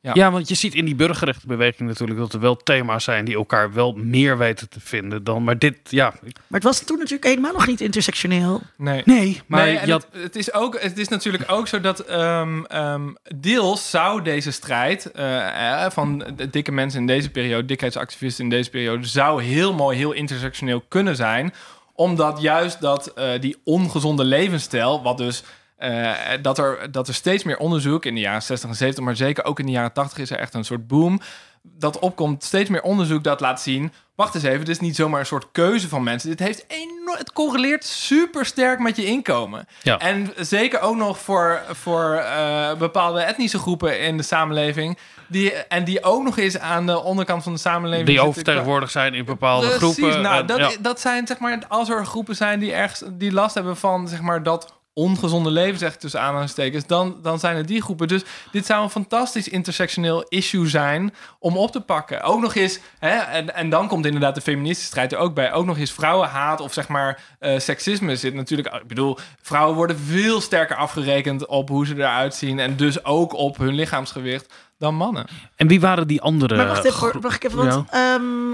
Ja. 0.00 0.10
Ja, 0.14 0.30
want 0.30 0.48
je 0.48 0.54
ziet 0.54 0.74
in 0.74 0.84
die 0.84 0.94
burgerrechtenbeweging 0.94 1.88
natuurlijk 1.88 2.18
dat 2.18 2.32
er 2.32 2.40
wel 2.40 2.56
thema's 2.56 3.04
zijn 3.04 3.24
die 3.24 3.34
elkaar 3.34 3.72
wel 3.72 3.92
meer 3.92 4.38
weten 4.38 4.68
te 4.68 4.80
vinden 4.80 5.24
dan. 5.24 5.44
Maar 5.44 5.58
dit, 5.58 5.78
ja. 5.90 6.14
Maar 6.22 6.30
het 6.48 6.62
was 6.62 6.80
toen 6.80 6.96
natuurlijk 6.98 7.24
helemaal 7.24 7.52
nog 7.52 7.66
niet 7.66 7.80
intersectioneel. 7.80 8.60
Nee. 8.76 9.02
Nee, 9.04 9.40
maar 9.46 9.64
nee, 9.64 9.78
had- 9.78 10.06
het, 10.12 10.22
het 10.22 10.36
is 10.36 10.52
ook, 10.52 10.80
het 10.80 10.98
is 10.98 11.08
natuurlijk 11.08 11.44
ook 11.52 11.68
zo 11.68 11.80
dat 11.80 12.00
ehm, 12.00 12.64
ehm, 12.64 13.08
deels 13.36 13.90
zou 13.90 14.22
deze 14.22 14.50
strijd 14.50 15.10
eh, 15.10 15.84
eh, 15.84 15.90
van 15.90 16.24
de 16.36 16.50
dikke 16.50 16.72
mensen 16.72 17.00
in 17.00 17.06
deze 17.06 17.30
periode, 17.30 17.64
dikheidsactivisten 17.66 18.44
in 18.44 18.50
deze 18.50 18.70
periode, 18.70 19.06
zou 19.06 19.42
heel 19.42 19.74
mooi, 19.74 19.96
heel 19.96 20.12
intersectioneel 20.12 20.82
kunnen 20.88 21.16
zijn. 21.16 21.54
Omdat 21.94 22.40
juist 22.40 22.80
dat 22.80 23.06
eh, 23.12 23.40
die 23.40 23.56
ongezonde 23.64 24.24
levensstijl, 24.24 25.02
wat 25.02 25.18
dus 25.18 25.42
eh, 25.78 26.12
dat, 26.42 26.58
er, 26.58 26.92
dat 26.92 27.08
er 27.08 27.14
steeds 27.14 27.44
meer 27.44 27.58
onderzoek 27.58 28.04
in 28.04 28.14
de 28.14 28.20
jaren 28.20 28.42
60 28.42 28.68
en 28.68 28.76
70, 28.76 29.04
maar 29.04 29.16
zeker 29.16 29.44
ook 29.44 29.58
in 29.58 29.66
de 29.66 29.72
jaren 29.72 29.92
80 29.92 30.18
is 30.18 30.30
er 30.30 30.38
echt 30.38 30.54
een 30.54 30.64
soort 30.64 30.86
boom. 30.86 31.20
Dat 31.62 31.98
opkomt, 31.98 32.44
steeds 32.44 32.70
meer 32.70 32.82
onderzoek 32.82 33.24
dat 33.24 33.40
laat 33.40 33.60
zien. 33.60 33.92
Wacht 34.14 34.34
eens 34.34 34.44
even, 34.44 34.58
dit 34.58 34.68
is 34.68 34.80
niet 34.80 34.96
zomaar 34.96 35.20
een 35.20 35.26
soort 35.26 35.48
keuze 35.52 35.88
van 35.88 36.02
mensen. 36.02 36.28
Dit 36.28 36.38
heeft 36.38 36.64
enorm, 36.68 37.18
het 37.18 37.32
correleert 37.32 37.84
super 37.84 38.46
sterk 38.46 38.78
met 38.78 38.96
je 38.96 39.04
inkomen. 39.04 39.68
Ja. 39.82 39.98
En 39.98 40.32
zeker 40.36 40.80
ook 40.80 40.96
nog 40.96 41.18
voor, 41.18 41.62
voor 41.70 42.14
eh, 42.14 42.74
bepaalde 42.74 43.20
etnische 43.20 43.58
groepen 43.58 44.00
in 44.00 44.16
de 44.16 44.22
samenleving. 44.22 44.98
Die, 45.26 45.52
en 45.52 45.84
die 45.84 46.02
ook 46.02 46.22
nog 46.22 46.38
eens 46.38 46.58
aan 46.58 46.86
de 46.86 47.02
onderkant 47.02 47.42
van 47.42 47.52
de 47.52 47.58
samenleving 47.58 48.06
die 48.06 48.14
zitten. 48.14 48.30
oververtegenwoordigd 48.30 48.92
zijn 48.92 49.14
in 49.14 49.24
bepaalde 49.24 49.66
Precies, 49.66 49.96
groepen. 49.96 50.22
Nou, 50.22 50.40
En, 50.40 50.46
dat, 50.46 50.58
ja. 50.58 50.70
dat 50.80 51.00
zijn 51.00 51.26
zeg 51.26 51.38
maar, 51.38 51.58
als 51.68 51.88
er 51.88 52.06
groepen 52.06 52.36
zijn 52.36 52.58
die 52.58 52.72
ergens 52.72 53.02
die 53.12 53.32
last 53.32 53.54
hebben 53.54 53.76
van 53.76 54.08
zeg 54.08 54.20
maar 54.20 54.42
dat 54.42 54.77
ongezonde 54.98 55.50
leven, 55.50 55.78
zeg 55.78 55.94
ik 55.94 56.00
tussen 56.00 56.20
aanhalingstekens, 56.20 56.86
dan, 56.86 57.18
dan 57.22 57.38
zijn 57.38 57.56
het 57.56 57.68
die 57.68 57.82
groepen. 57.82 58.08
Dus 58.08 58.22
dit 58.52 58.66
zou 58.66 58.82
een 58.82 58.90
fantastisch 58.90 59.48
intersectioneel 59.48 60.24
issue 60.28 60.68
zijn 60.68 61.14
om 61.38 61.56
op 61.56 61.72
te 61.72 61.80
pakken. 61.80 62.22
Ook 62.22 62.40
nog 62.40 62.54
eens, 62.54 62.78
hè, 62.98 63.16
en, 63.16 63.54
en 63.54 63.70
dan 63.70 63.88
komt 63.88 64.06
inderdaad 64.06 64.34
de 64.34 64.40
feministische 64.40 64.90
strijd 64.90 65.12
er 65.12 65.18
ook 65.18 65.34
bij. 65.34 65.52
Ook 65.52 65.66
nog 65.66 65.78
eens 65.78 65.92
vrouwenhaat 65.92 66.60
of 66.60 66.72
zeg 66.72 66.88
maar 66.88 67.22
eh, 67.38 67.58
seksisme 67.58 68.16
zit 68.16 68.34
natuurlijk. 68.34 68.74
Ik 68.74 68.86
bedoel, 68.86 69.18
vrouwen 69.42 69.76
worden 69.76 69.98
veel 69.98 70.40
sterker 70.40 70.76
afgerekend 70.76 71.46
op 71.46 71.68
hoe 71.68 71.86
ze 71.86 71.94
eruit 71.94 72.34
zien 72.34 72.58
en 72.58 72.76
dus 72.76 73.04
ook 73.04 73.32
op 73.32 73.56
hun 73.56 73.74
lichaamsgewicht 73.74 74.52
dan 74.78 74.94
mannen. 74.94 75.26
En 75.56 75.68
wie 75.68 75.80
waren 75.80 76.06
die 76.06 76.20
andere? 76.20 76.56
Maar 76.56 76.66
wacht 76.66 76.84
even, 76.84 77.20
wacht 77.20 77.44
even. 77.44 77.56
Want, 77.56 77.90
ehm, 77.90 78.50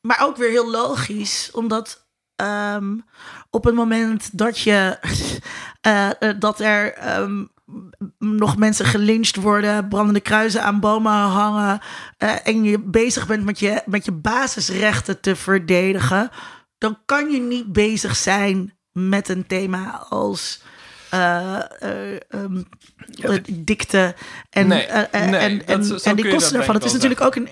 maar 0.00 0.20
ook 0.22 0.36
weer 0.36 0.50
heel 0.50 0.70
logisch, 0.70 1.50
omdat 1.52 2.03
ehm, 2.36 2.98
op 3.50 3.64
het 3.64 3.74
moment 3.74 4.38
dat 4.38 4.58
je 4.58 4.98
eh, 5.80 6.10
eh, 6.10 6.36
dat 6.38 6.60
er 6.60 6.92
ehm, 6.94 7.44
nog 8.18 8.56
mensen 8.56 8.86
gelyncht 8.86 9.36
worden, 9.36 9.88
brandende 9.88 10.20
kruisen 10.20 10.62
aan 10.62 10.80
bomen 10.80 11.12
hangen 11.12 11.80
eh, 12.18 12.46
en 12.46 12.64
je 12.64 12.78
bezig 12.78 13.26
bent 13.26 13.44
met 13.44 13.58
je, 13.58 13.82
met 13.86 14.04
je 14.04 14.12
basisrechten 14.12 15.20
te 15.20 15.36
verdedigen, 15.36 16.30
dan 16.78 16.98
kan 17.04 17.30
je 17.30 17.40
niet 17.40 17.72
bezig 17.72 18.16
zijn 18.16 18.74
met 18.92 19.28
een 19.28 19.46
thema 19.46 20.06
als 20.08 20.62
eh, 21.80 23.34
dikte 23.52 24.14
en, 24.50 24.66
Nee, 24.66 24.82
eh, 24.86 25.30
nee, 25.30 25.40
en, 25.40 25.66
en, 25.66 25.84
zo- 25.84 25.96
zo 25.96 26.08
en 26.10 26.16
die 26.16 26.28
kosten 26.28 26.52
daarvan. 26.52 26.74
denk 26.74 26.84
Het 26.84 26.84
is 26.84 26.92
natuurlijk 26.92 27.20
ook 27.20 27.34
een, 27.34 27.48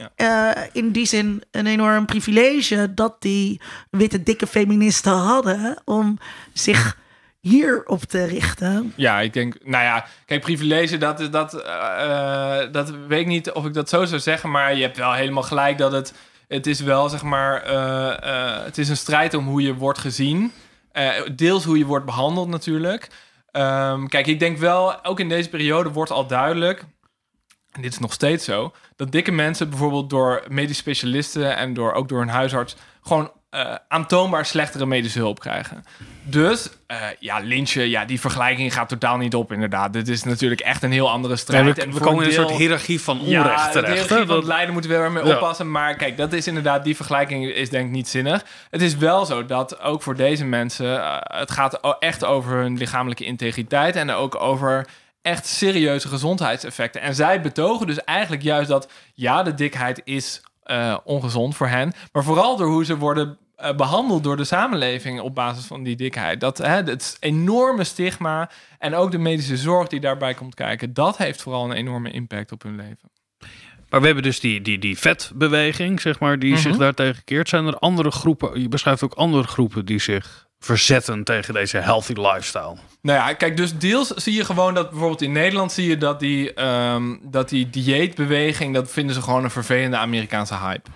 in 0.73 0.91
die 0.91 1.07
zin 1.07 1.43
een 1.51 1.67
enorm 1.67 2.07
privilege 2.07 2.95
dat 2.95 3.17
die 3.19 3.61
witte 3.91 4.23
dikke 4.23 4.47
feministen 4.47 5.13
hadden 5.13 5.81
om 5.85 6.19
zich 6.53 6.97
hierop 7.41 8.03
te 8.03 8.25
richten. 8.25 8.93
Ja, 8.97 9.21
ik 9.21 9.33
denk, 9.33 9.55
nou 9.65 9.85
ja, 9.85 10.07
kijk, 10.27 10.41
privilege, 10.41 10.99
dat, 10.99 11.21
is- 11.21 11.31
dat, 11.31 11.51
dat 12.73 12.93
weet 13.09 13.21
ik 13.21 13.27
niet 13.27 13.51
of 13.53 13.67
ik 13.67 13.75
dat 13.75 13.89
zo 13.89 14.05
zou 14.05 14.21
zeggen, 14.21 14.51
maar 14.51 14.75
je 14.75 14.83
hebt 14.83 14.97
wel 14.97 15.13
helemaal 15.13 15.43
gelijk 15.43 15.79
dat 15.79 15.93
het, 15.93 16.13
het 16.49 16.67
is 16.67 16.81
wel, 16.81 17.09
zeg 17.09 17.23
maar, 17.23 17.65
het 18.65 18.79
is 18.79 18.89
een 18.89 18.97
strijd 18.97 19.35
om 19.35 19.47
hoe 19.47 19.63
je 19.63 19.75
wordt 19.75 19.99
gezien. 19.99 20.53
Deels 21.37 21.65
hoe 21.65 21.79
je 21.79 21.85
wordt 21.87 22.05
behandeld 22.07 22.49
natuurlijk. 22.49 23.09
Ehm, 23.53 24.07
kijk, 24.07 24.27
ik 24.27 24.39
denk 24.39 24.59
wel, 24.59 25.05
ook 25.05 25.21
in 25.21 25.29
deze 25.29 25.49
periode 25.49 25.91
wordt 25.91 26.11
al 26.11 26.27
duidelijk, 26.27 26.85
en 27.71 27.83
dit 27.83 27.93
is 27.93 27.99
nog 27.99 28.13
steeds 28.13 28.45
zo, 28.45 28.73
dat 28.97 29.13
dikke 29.13 29.33
mensen 29.33 29.69
bijvoorbeeld 29.69 30.11
door 30.11 30.45
medisch 30.49 30.77
specialisten 30.77 31.57
en 31.57 31.75
door, 31.75 31.93
ook 31.93 32.09
door 32.09 32.19
hun 32.19 32.29
huisarts 32.29 32.77
gewoon 33.03 33.33
eh, 33.53 33.75
aantoonbaar 33.89 34.47
slechtere 34.47 34.87
medische 34.87 35.19
hulp 35.19 35.41
krijgen. 35.41 35.85
Dus 36.23 36.69
eh, 36.87 36.97
ja, 37.19 37.39
lynchen, 37.39 37.89
ja, 37.89 38.05
die 38.05 38.21
vergelijking 38.21 38.73
gaat 38.73 38.89
totaal 38.89 39.17
niet 39.17 39.35
op 39.35 39.53
inderdaad. 39.53 39.93
Dit 39.93 40.09
is 40.09 40.23
natuurlijk 40.25 40.61
echt 40.61 40.83
een 40.83 40.93
heel 40.93 41.11
andere 41.11 41.37
strijd. 41.37 41.65
Nee, 41.65 41.73
we, 41.73 41.83
En 41.83 41.93
we 41.93 42.01
komen 42.01 42.23
in 42.25 42.29
een 42.31 42.35
deel- 42.37 42.49
soort 42.49 42.59
hiërarchie 42.61 43.01
van 43.01 43.19
ja, 43.23 43.41
onrecht 43.41 43.73
de 43.73 43.81
terecht. 43.81 44.07
van 44.07 44.27
Dat- 44.27 44.45
lijden 44.45 44.73
moeten 44.73 44.91
we 44.91 44.97
er 44.97 45.13
mee 45.13 45.25
Ja. 45.25 45.35
oppassen. 45.35 45.71
Maar 45.71 45.95
kijk, 45.95 46.17
dat 46.17 46.33
is 46.33 46.47
inderdaad, 46.47 46.85
die 46.85 46.97
vergelijking 46.97 47.47
is 47.47 47.71
denk 47.71 47.87
ik 47.87 47.93
niet 47.93 48.09
zinnig. 48.09 48.45
Het 48.71 48.83
is 48.83 48.97
wel 48.97 49.25
zo 49.25 49.45
dat 49.45 49.81
ook 49.81 50.03
voor 50.03 50.17
deze 50.17 50.45
mensen, 50.45 51.03
eh, 51.03 51.17
het 51.41 51.51
gaat 51.51 51.97
echt 51.99 52.25
over 52.25 52.53
hun 52.57 52.77
lichamelijke 52.77 53.25
integriteit 53.25 53.97
en 53.97 54.11
ook 54.11 54.41
over 54.41 54.87
echt 55.23 55.47
serieuze 55.47 56.09
gezondheidseffecten. 56.09 57.01
En 57.01 57.15
zij 57.15 57.41
betogen 57.41 57.87
dus 57.87 58.05
eigenlijk 58.05 58.43
juist 58.43 58.69
dat, 58.69 58.89
ja, 59.15 59.43
de 59.43 59.55
dikheid 59.55 60.01
is 60.05 60.43
ongezond 61.05 61.57
voor 61.57 61.69
hen, 61.69 61.93
maar 62.13 62.25
vooral 62.25 62.57
door 62.57 62.67
hoe 62.67 62.85
ze 62.85 62.97
worden 62.97 63.39
eh, 63.63 63.75
behandeld 63.77 64.25
door 64.25 64.37
de 64.37 64.45
samenleving 64.45 65.21
op 65.21 65.35
basis 65.35 65.65
van 65.65 65.83
die 65.83 65.97
dikheid. 65.97 66.41
Dat 66.41 66.59
hè, 66.59 66.83
het 66.83 67.17
enorme 67.21 67.85
stigma 67.85 68.51
en 68.79 68.95
ook 68.95 69.11
de 69.11 69.19
medische 69.19 69.57
zorg 69.57 69.89
die 69.89 70.01
daarbij 70.01 70.35
komt 70.35 70.55
kijken, 70.55 70.95
dat 70.95 71.17
heeft 71.17 71.43
vooral 71.43 71.65
een 71.65 71.73
enorme 71.77 72.11
impact 72.11 72.53
op 72.53 72.63
hun 72.63 72.77
leven. 72.77 73.11
Maar 73.89 74.01
we 74.01 74.07
hebben 74.07 74.25
dus 74.25 74.41
die, 74.41 74.61
die, 74.63 74.79
die 74.79 74.99
vetbeweging, 74.99 76.01
zeg 76.01 76.19
maar, 76.19 76.39
die 76.39 76.57
zich 76.57 76.71
Mhm. 76.71 76.81
daartegen 76.81 77.25
keert. 77.25 77.49
Zijn 77.49 77.67
er 77.67 77.79
andere 77.79 78.11
groepen, 78.11 78.61
je 78.61 78.69
beschrijft 78.69 79.03
ook 79.03 79.13
andere 79.15 79.47
groepen 79.47 79.85
die 79.85 79.99
zich 80.01 80.47
verzetten 80.59 81.25
tegen 81.25 81.55
deze 81.55 81.79
healthy 81.79 82.13
lifestyle? 82.13 82.77
Nou 83.03 83.19
ja, 83.19 83.33
kijk, 83.33 83.57
dus 83.57 83.79
deels 83.79 84.09
zie 84.09 84.35
je 84.35 84.45
gewoon 84.45 84.75
dat 84.75 84.91
bijvoorbeeld 84.91 85.23
in 85.23 85.33
Nederland 85.33 85.73
zie 85.73 85.89
je 85.89 85.97
dat 85.97 86.21
die, 86.21 86.55
ehm, 86.55 87.17
dat 87.23 87.49
die 87.49 87.71
dieetbeweging, 87.71 88.75
dat 88.75 88.91
vinden 88.91 89.15
ze 89.15 89.23
gewoon 89.23 89.45
een 89.45 89.51
vervelende 89.51 89.97
Amerikaanse 89.97 90.57
hype. 90.59 90.91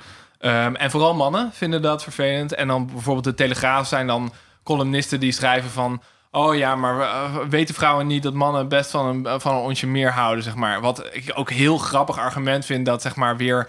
Ehm, 0.46 0.74
en 0.74 0.90
vooral 0.90 1.14
mannen 1.14 1.50
vinden 1.52 1.82
dat 1.82 2.02
vervelend. 2.02 2.54
En 2.54 2.68
dan 2.68 2.86
bijvoorbeeld 2.86 3.24
de 3.24 3.34
Telegraaf 3.34 3.86
zijn 3.86 4.06
dan 4.06 4.32
columnisten 4.64 5.20
die 5.20 5.32
schrijven 5.32 5.70
van... 5.70 6.02
Oh 6.30 6.56
ja, 6.56 6.76
maar 6.76 7.00
eh, 7.00 7.34
weten 7.48 7.74
vrouwen 7.74 8.06
niet 8.06 8.22
dat 8.22 8.34
mannen 8.34 8.68
best 8.68 8.90
van 8.90 9.06
een, 9.06 9.40
van 9.40 9.54
een 9.54 9.60
onsje 9.60 9.86
meer 9.86 10.10
houden, 10.12 10.44
zeg 10.44 10.54
maar. 10.54 10.80
Wat 10.80 11.08
ik 11.12 11.32
ook 11.34 11.50
heel 11.50 11.78
grappig 11.78 12.18
argument 12.18 12.64
vind 12.64 12.86
dat, 12.86 13.02
zeg 13.02 13.16
maar, 13.16 13.36
weer... 13.36 13.68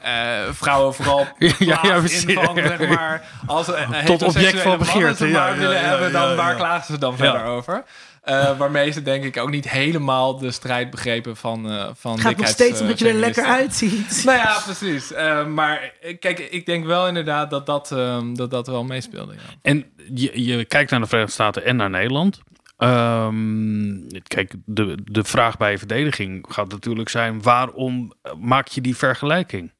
eh, 0.00 0.12
vrouwen 0.50 0.94
vooral 0.94 1.26
Ja, 1.38 1.78
ja, 1.82 1.94
in 1.94 2.34
van, 2.34 2.56
zeg 2.56 2.88
maar, 2.88 3.22
als 3.46 3.66
een 3.68 4.04
Tot 4.04 4.22
object 4.22 4.60
van 4.60 4.78
begeerte, 4.78 5.26
ja, 5.26 5.48
ja, 5.48 5.56
willen 5.56 5.76
ja, 5.76 5.82
hebben, 5.82 6.12
dan 6.12 6.28
ja, 6.28 6.34
waar 6.34 6.50
ja. 6.50 6.56
klagen 6.56 6.84
ze 6.94 6.98
dan 6.98 7.10
Ja. 7.10 7.16
verder 7.16 7.44
over? 7.44 7.84
Eh, 8.28 8.58
waarmee 8.58 8.90
ze 8.90 9.02
denk 9.02 9.24
ik 9.24 9.36
ook 9.36 9.50
niet 9.50 9.70
helemaal 9.70 10.38
de 10.38 10.50
strijd 10.50 10.90
begrepen 10.90 11.36
van, 11.36 11.70
eh 11.70 11.88
van 11.94 12.12
Het 12.12 12.20
gaat 12.20 12.36
nog 12.36 12.46
steeds 12.46 12.80
omdat 12.80 12.98
je 12.98 13.08
er 13.08 13.14
lekker 13.14 13.44
uitziet. 13.44 14.22
Nou 14.24 14.38
ja, 14.38 14.60
precies. 14.64 15.12
Eh, 15.12 15.46
maar 15.46 15.92
eh, 16.00 16.18
kijk, 16.18 16.38
ik 16.38 16.66
denk 16.66 16.84
wel 16.84 17.08
inderdaad 17.08 17.50
dat 17.50 17.66
dat, 17.66 17.92
ehm, 17.92 18.34
dat, 18.34 18.50
dat 18.50 18.66
wel 18.66 18.84
meespeelde. 18.84 19.32
Ja. 19.32 19.40
En 19.62 19.84
je, 20.14 20.44
je 20.44 20.64
kijkt 20.64 20.90
naar 20.90 21.00
de 21.00 21.06
Verenigde 21.06 21.34
Staten 21.34 21.64
en 21.64 21.76
naar 21.76 21.90
Nederland. 21.90 22.40
Ehm, 22.76 24.08
kijk, 24.22 24.54
de, 24.64 24.98
de 25.04 25.24
vraag 25.24 25.56
bij 25.56 25.78
verdediging 25.78 26.46
gaat 26.48 26.70
natuurlijk 26.70 27.08
zijn: 27.08 27.42
waarom 27.42 28.12
maak 28.38 28.68
je 28.68 28.80
die 28.80 28.96
vergelijking? 28.96 29.72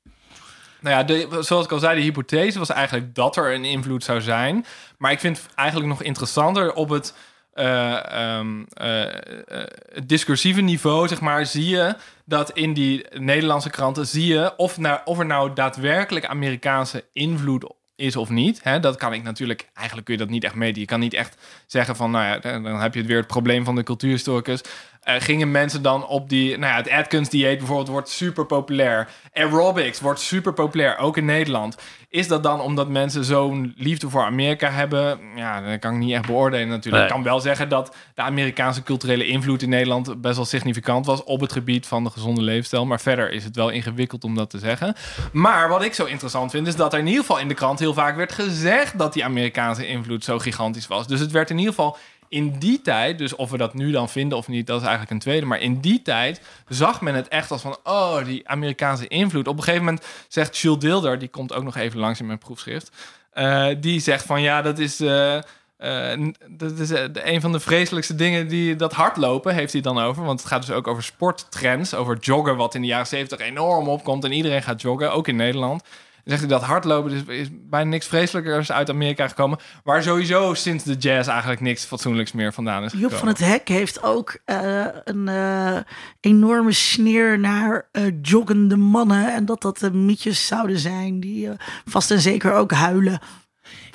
Nou 0.80 0.96
ja, 0.96 1.02
de, 1.02 1.42
zoals 1.42 1.64
ik 1.64 1.72
al 1.72 1.78
zei, 1.78 1.96
de 1.96 2.02
hypothese 2.02 2.58
was 2.58 2.70
eigenlijk 2.70 3.14
dat 3.14 3.36
er 3.36 3.54
een 3.54 3.64
invloed 3.64 4.04
zou 4.04 4.20
zijn. 4.20 4.66
Maar 4.98 5.12
ik 5.12 5.20
vind 5.20 5.46
eigenlijk 5.54 5.88
nog 5.88 6.02
interessanter 6.02 6.72
op 6.72 6.88
het 6.88 7.14
eh, 7.58 8.12
ehm, 8.12 8.62
eh, 8.72 9.04
eh, 9.04 9.66
het 9.92 10.08
discursieve 10.08 10.60
niveau, 10.60 11.08
zeg 11.08 11.20
maar, 11.20 11.46
zie 11.46 11.68
je 11.68 11.94
dat 12.24 12.50
in 12.50 12.72
die 12.72 13.06
Nederlandse 13.18 13.70
kranten 13.70 14.06
zie 14.06 14.26
je 14.26 14.56
of, 14.56 14.78
of 15.04 15.18
er 15.18 15.26
nou 15.26 15.52
daadwerkelijk 15.52 16.26
Amerikaanse 16.26 17.04
invloed 17.12 17.72
is 17.96 18.16
of 18.16 18.28
niet. 18.28 18.60
Hè, 18.62 18.80
dat 18.80 18.96
kan 18.96 19.12
ik 19.12 19.22
natuurlijk, 19.22 19.68
eigenlijk 19.74 20.06
kun 20.06 20.16
je 20.16 20.20
dat 20.20 20.30
niet 20.30 20.44
echt 20.44 20.54
meten. 20.54 20.80
Je 20.80 20.86
kan 20.86 21.00
niet 21.00 21.14
echt 21.14 21.36
zeggen 21.66 21.96
van, 21.96 22.10
nou 22.10 22.24
ja, 22.24 22.38
dan 22.38 22.80
heb 22.80 22.92
je 22.92 22.98
het 22.98 23.08
weer 23.08 23.18
het 23.18 23.26
probleem 23.26 23.64
van 23.64 23.74
de 23.74 23.82
cultuurhistoricus. 23.82 24.60
Uh, 25.08 25.14
gingen 25.18 25.50
mensen 25.50 25.82
dan 25.82 26.06
op 26.06 26.28
die, 26.28 26.58
nou 26.58 26.72
ja, 26.72 26.76
het 26.76 26.90
Atkins 26.90 27.28
dieet 27.28 27.58
bijvoorbeeld 27.58 27.88
wordt 27.88 28.08
super 28.08 28.46
populair. 28.46 29.08
Aerobics 29.32 30.00
wordt 30.00 30.20
super 30.20 30.52
populair, 30.52 30.98
ook 30.98 31.16
in 31.16 31.24
Nederland. 31.24 31.76
Is 32.10 32.28
dat 32.28 32.42
dan 32.42 32.60
omdat 32.60 32.88
mensen 32.88 33.24
zo'n 33.24 33.74
liefde 33.76 34.10
voor 34.10 34.22
Amerika 34.22 34.70
hebben? 34.70 35.18
Ja, 35.36 35.60
dat 35.60 35.78
kan 35.78 35.92
ik 35.92 35.98
niet 35.98 36.12
echt 36.12 36.26
beoordelen 36.26 36.68
natuurlijk. 36.68 37.04
Ik 37.04 37.10
kan 37.10 37.22
wel 37.22 37.40
zeggen 37.40 37.68
dat 37.68 37.96
de 38.14 38.22
Amerikaanse 38.22 38.82
culturele 38.82 39.26
invloed 39.26 39.62
in 39.62 39.68
Nederland 39.68 40.20
best 40.20 40.36
wel 40.36 40.44
significant 40.44 41.06
was 41.06 41.24
op 41.24 41.40
het 41.40 41.52
gebied 41.52 41.86
van 41.86 42.04
de 42.04 42.10
gezonde 42.10 42.42
leefstijl. 42.42 42.86
Maar 42.86 43.00
verder 43.00 43.32
is 43.32 43.44
het 43.44 43.56
wel 43.56 43.68
ingewikkeld 43.68 44.24
om 44.24 44.34
dat 44.34 44.50
te 44.50 44.58
zeggen. 44.58 44.94
Maar 45.32 45.68
wat 45.68 45.82
ik 45.82 45.94
zo 45.94 46.04
interessant 46.04 46.50
vind, 46.50 46.66
is 46.66 46.76
dat 46.76 46.92
er 46.92 46.98
in 46.98 47.06
ieder 47.06 47.20
geval 47.20 47.38
in 47.38 47.48
de 47.48 47.54
krant 47.54 47.78
heel 47.78 47.94
vaak 47.94 48.16
werd 48.16 48.32
gezegd 48.32 48.98
dat 48.98 49.12
die 49.12 49.24
Amerikaanse 49.24 49.86
invloed 49.86 50.24
zo 50.24 50.38
gigantisch 50.38 50.86
was. 50.86 51.06
Dus 51.06 51.20
het 51.20 51.30
werd 51.30 51.50
in 51.50 51.58
ieder 51.58 51.74
geval 51.74 51.96
in 52.28 52.58
die 52.58 52.80
tijd, 52.80 53.18
dus 53.18 53.34
of 53.34 53.50
we 53.50 53.56
dat 53.56 53.74
nu 53.74 53.90
dan 53.90 54.08
vinden 54.08 54.38
of 54.38 54.48
niet, 54.48 54.66
dat 54.66 54.76
is 54.80 54.86
eigenlijk 54.86 55.12
een 55.12 55.18
tweede. 55.18 55.46
Maar 55.46 55.60
in 55.60 55.80
die 55.80 56.02
tijd 56.02 56.40
zag 56.68 57.00
men 57.00 57.14
het 57.14 57.28
echt 57.28 57.50
als 57.50 57.62
van, 57.62 57.76
oh, 57.84 58.24
die 58.24 58.48
Amerikaanse 58.48 59.08
invloed. 59.08 59.48
Op 59.48 59.56
een 59.56 59.62
gegeven 59.62 59.84
moment 59.84 60.06
zegt 60.28 60.58
Jules 60.58 60.78
Dilder, 60.78 61.18
die 61.18 61.28
komt 61.28 61.52
ook 61.52 61.64
nog 61.64 61.76
even 61.76 61.98
langs 61.98 62.20
in 62.20 62.26
mijn 62.26 62.38
proefschrift. 62.38 62.90
Uh, 63.34 63.68
die 63.80 64.00
zegt 64.00 64.24
van, 64.24 64.42
ja, 64.42 64.62
dat 64.62 64.78
is, 64.78 65.00
uh, 65.00 65.34
uh, 65.78 66.30
dat 66.48 66.78
is 66.78 66.90
een 67.12 67.40
van 67.40 67.52
de 67.52 67.60
vreselijkste 67.60 68.14
dingen 68.14 68.48
die 68.48 68.76
dat 68.76 68.92
hardlopen 68.92 69.54
heeft 69.54 69.72
hij 69.72 69.82
dan 69.82 69.98
over. 69.98 70.24
Want 70.24 70.40
het 70.40 70.48
gaat 70.48 70.66
dus 70.66 70.74
ook 70.74 70.86
over 70.86 71.02
sporttrends, 71.02 71.94
over 71.94 72.18
joggen, 72.20 72.56
wat 72.56 72.74
in 72.74 72.80
de 72.80 72.86
jaren 72.86 73.06
zeventig 73.06 73.46
enorm 73.46 73.88
opkomt. 73.88 74.24
En 74.24 74.32
iedereen 74.32 74.62
gaat 74.62 74.82
joggen, 74.82 75.12
ook 75.12 75.28
in 75.28 75.36
Nederland 75.36 75.82
zegt 76.28 76.40
hij 76.40 76.48
dat 76.48 76.62
hardlopen 76.62 77.12
is, 77.12 77.22
is 77.26 77.48
bijna 77.52 77.90
niks 77.90 78.06
vreselijkers 78.06 78.72
uit 78.72 78.90
Amerika 78.90 79.28
gekomen. 79.28 79.58
Waar 79.84 80.02
sowieso 80.02 80.54
sinds 80.54 80.84
de 80.84 80.94
jazz 80.94 81.28
eigenlijk 81.28 81.60
niks 81.60 81.84
fatsoenlijks 81.84 82.32
meer 82.32 82.52
vandaan 82.52 82.84
is 82.84 82.90
gekomen. 82.90 83.10
Job 83.10 83.18
van 83.18 83.28
het 83.28 83.38
Hek 83.38 83.68
heeft 83.68 84.02
ook 84.02 84.38
uh, 84.46 84.86
een 85.04 85.26
uh, 85.28 85.78
enorme 86.20 86.72
sneer 86.72 87.38
naar 87.38 87.88
uh, 87.92 88.12
joggende 88.22 88.76
mannen. 88.76 89.34
En 89.34 89.44
dat 89.44 89.62
dat 89.62 89.78
de 89.78 89.92
mietjes 89.92 90.46
zouden 90.46 90.78
zijn 90.78 91.20
die 91.20 91.48
vast 91.84 92.10
en 92.10 92.20
zeker 92.20 92.52
ook 92.52 92.72
huilen. 92.72 93.20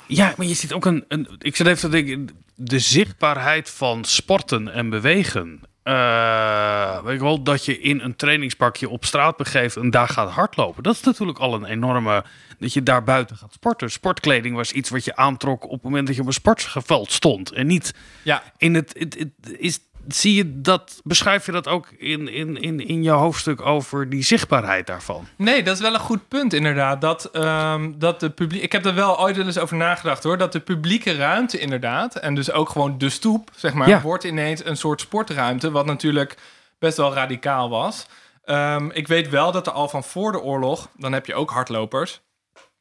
Ja, 0.06 0.34
maar 0.36 0.46
je 0.46 0.54
ziet 0.54 0.72
ook 0.72 0.84
een. 0.84 1.04
een 1.08 1.28
ik 1.38 1.56
zit 1.56 1.66
even 1.66 1.80
te 1.80 1.88
denken. 1.88 2.28
De 2.54 2.78
zichtbaarheid 2.78 3.70
van 3.70 4.04
sporten 4.04 4.72
en 4.72 4.90
bewegen. 4.90 5.60
Uh, 5.84 7.02
weet 7.02 7.14
ik 7.14 7.20
wel, 7.20 7.42
dat 7.42 7.64
je 7.64 7.78
in 7.78 8.00
een 8.00 8.16
trainingsparkje 8.16 8.88
op 8.88 9.04
straat 9.04 9.36
begeeft 9.36 9.76
en 9.76 9.90
daar 9.90 10.08
gaat 10.08 10.30
hardlopen. 10.30 10.82
Dat 10.82 10.94
is 10.94 11.02
natuurlijk 11.02 11.38
al 11.38 11.54
een 11.54 11.64
enorme. 11.64 12.24
Dat 12.58 12.72
je 12.72 12.82
daar 12.82 13.04
buiten 13.04 13.36
gaat 13.36 13.52
sporten. 13.52 13.90
Sportkleding 13.90 14.56
was 14.56 14.72
iets 14.72 14.90
wat 14.90 15.04
je 15.04 15.16
aantrok 15.16 15.64
op 15.64 15.70
het 15.70 15.82
moment 15.82 16.06
dat 16.06 16.16
je 16.16 16.20
op 16.20 16.26
een 16.26 16.32
sportveld 16.32 17.12
stond. 17.12 17.52
En 17.52 17.66
niet 17.66 17.94
ja. 18.22 18.42
in 18.56 18.74
het. 18.74 18.94
het, 18.98 19.18
het 19.18 19.58
is 19.58 19.80
zie 20.08 20.34
je 20.34 20.60
dat, 20.60 21.00
beschrijf 21.04 21.46
je 21.46 21.52
dat 21.52 21.68
ook 21.68 21.88
in, 21.98 22.28
in, 22.28 22.56
in, 22.56 22.86
in 22.88 23.02
je 23.02 23.10
hoofdstuk 23.10 23.60
over 23.60 24.10
die 24.10 24.22
zichtbaarheid 24.22 24.86
daarvan? 24.86 25.26
Nee, 25.36 25.62
dat 25.62 25.74
is 25.74 25.82
wel 25.82 25.94
een 25.94 26.00
goed 26.00 26.28
punt 26.28 26.52
inderdaad. 26.52 27.00
Dat, 27.00 27.36
um, 27.36 27.98
dat 27.98 28.20
de 28.20 28.30
publiek. 28.30 28.62
Ik 28.62 28.72
heb 28.72 28.84
er 28.84 28.94
wel 28.94 29.20
ooit 29.20 29.36
eens 29.36 29.58
over 29.58 29.76
nagedacht 29.76 30.22
hoor. 30.22 30.38
Dat 30.38 30.52
de 30.52 30.60
publieke 30.60 31.16
ruimte 31.16 31.58
inderdaad, 31.58 32.14
en 32.16 32.34
dus 32.34 32.50
ook 32.50 32.68
gewoon 32.68 32.98
de 32.98 33.08
stoep, 33.08 33.50
zeg 33.54 33.74
maar, 33.74 33.88
ja. 33.88 34.00
wordt 34.00 34.24
ineens 34.24 34.64
een 34.64 34.76
soort 34.76 35.00
sportruimte. 35.00 35.70
Wat 35.70 35.86
natuurlijk 35.86 36.36
best 36.78 36.96
wel 36.96 37.14
radicaal 37.14 37.70
was. 37.70 38.06
Um, 38.44 38.90
ik 38.90 39.08
weet 39.08 39.28
wel 39.28 39.52
dat 39.52 39.66
er 39.66 39.72
al 39.72 39.88
van 39.88 40.04
voor 40.04 40.32
de 40.32 40.40
oorlog, 40.40 40.88
dan 40.96 41.12
heb 41.12 41.26
je 41.26 41.34
ook 41.34 41.50
hardlopers. 41.50 42.20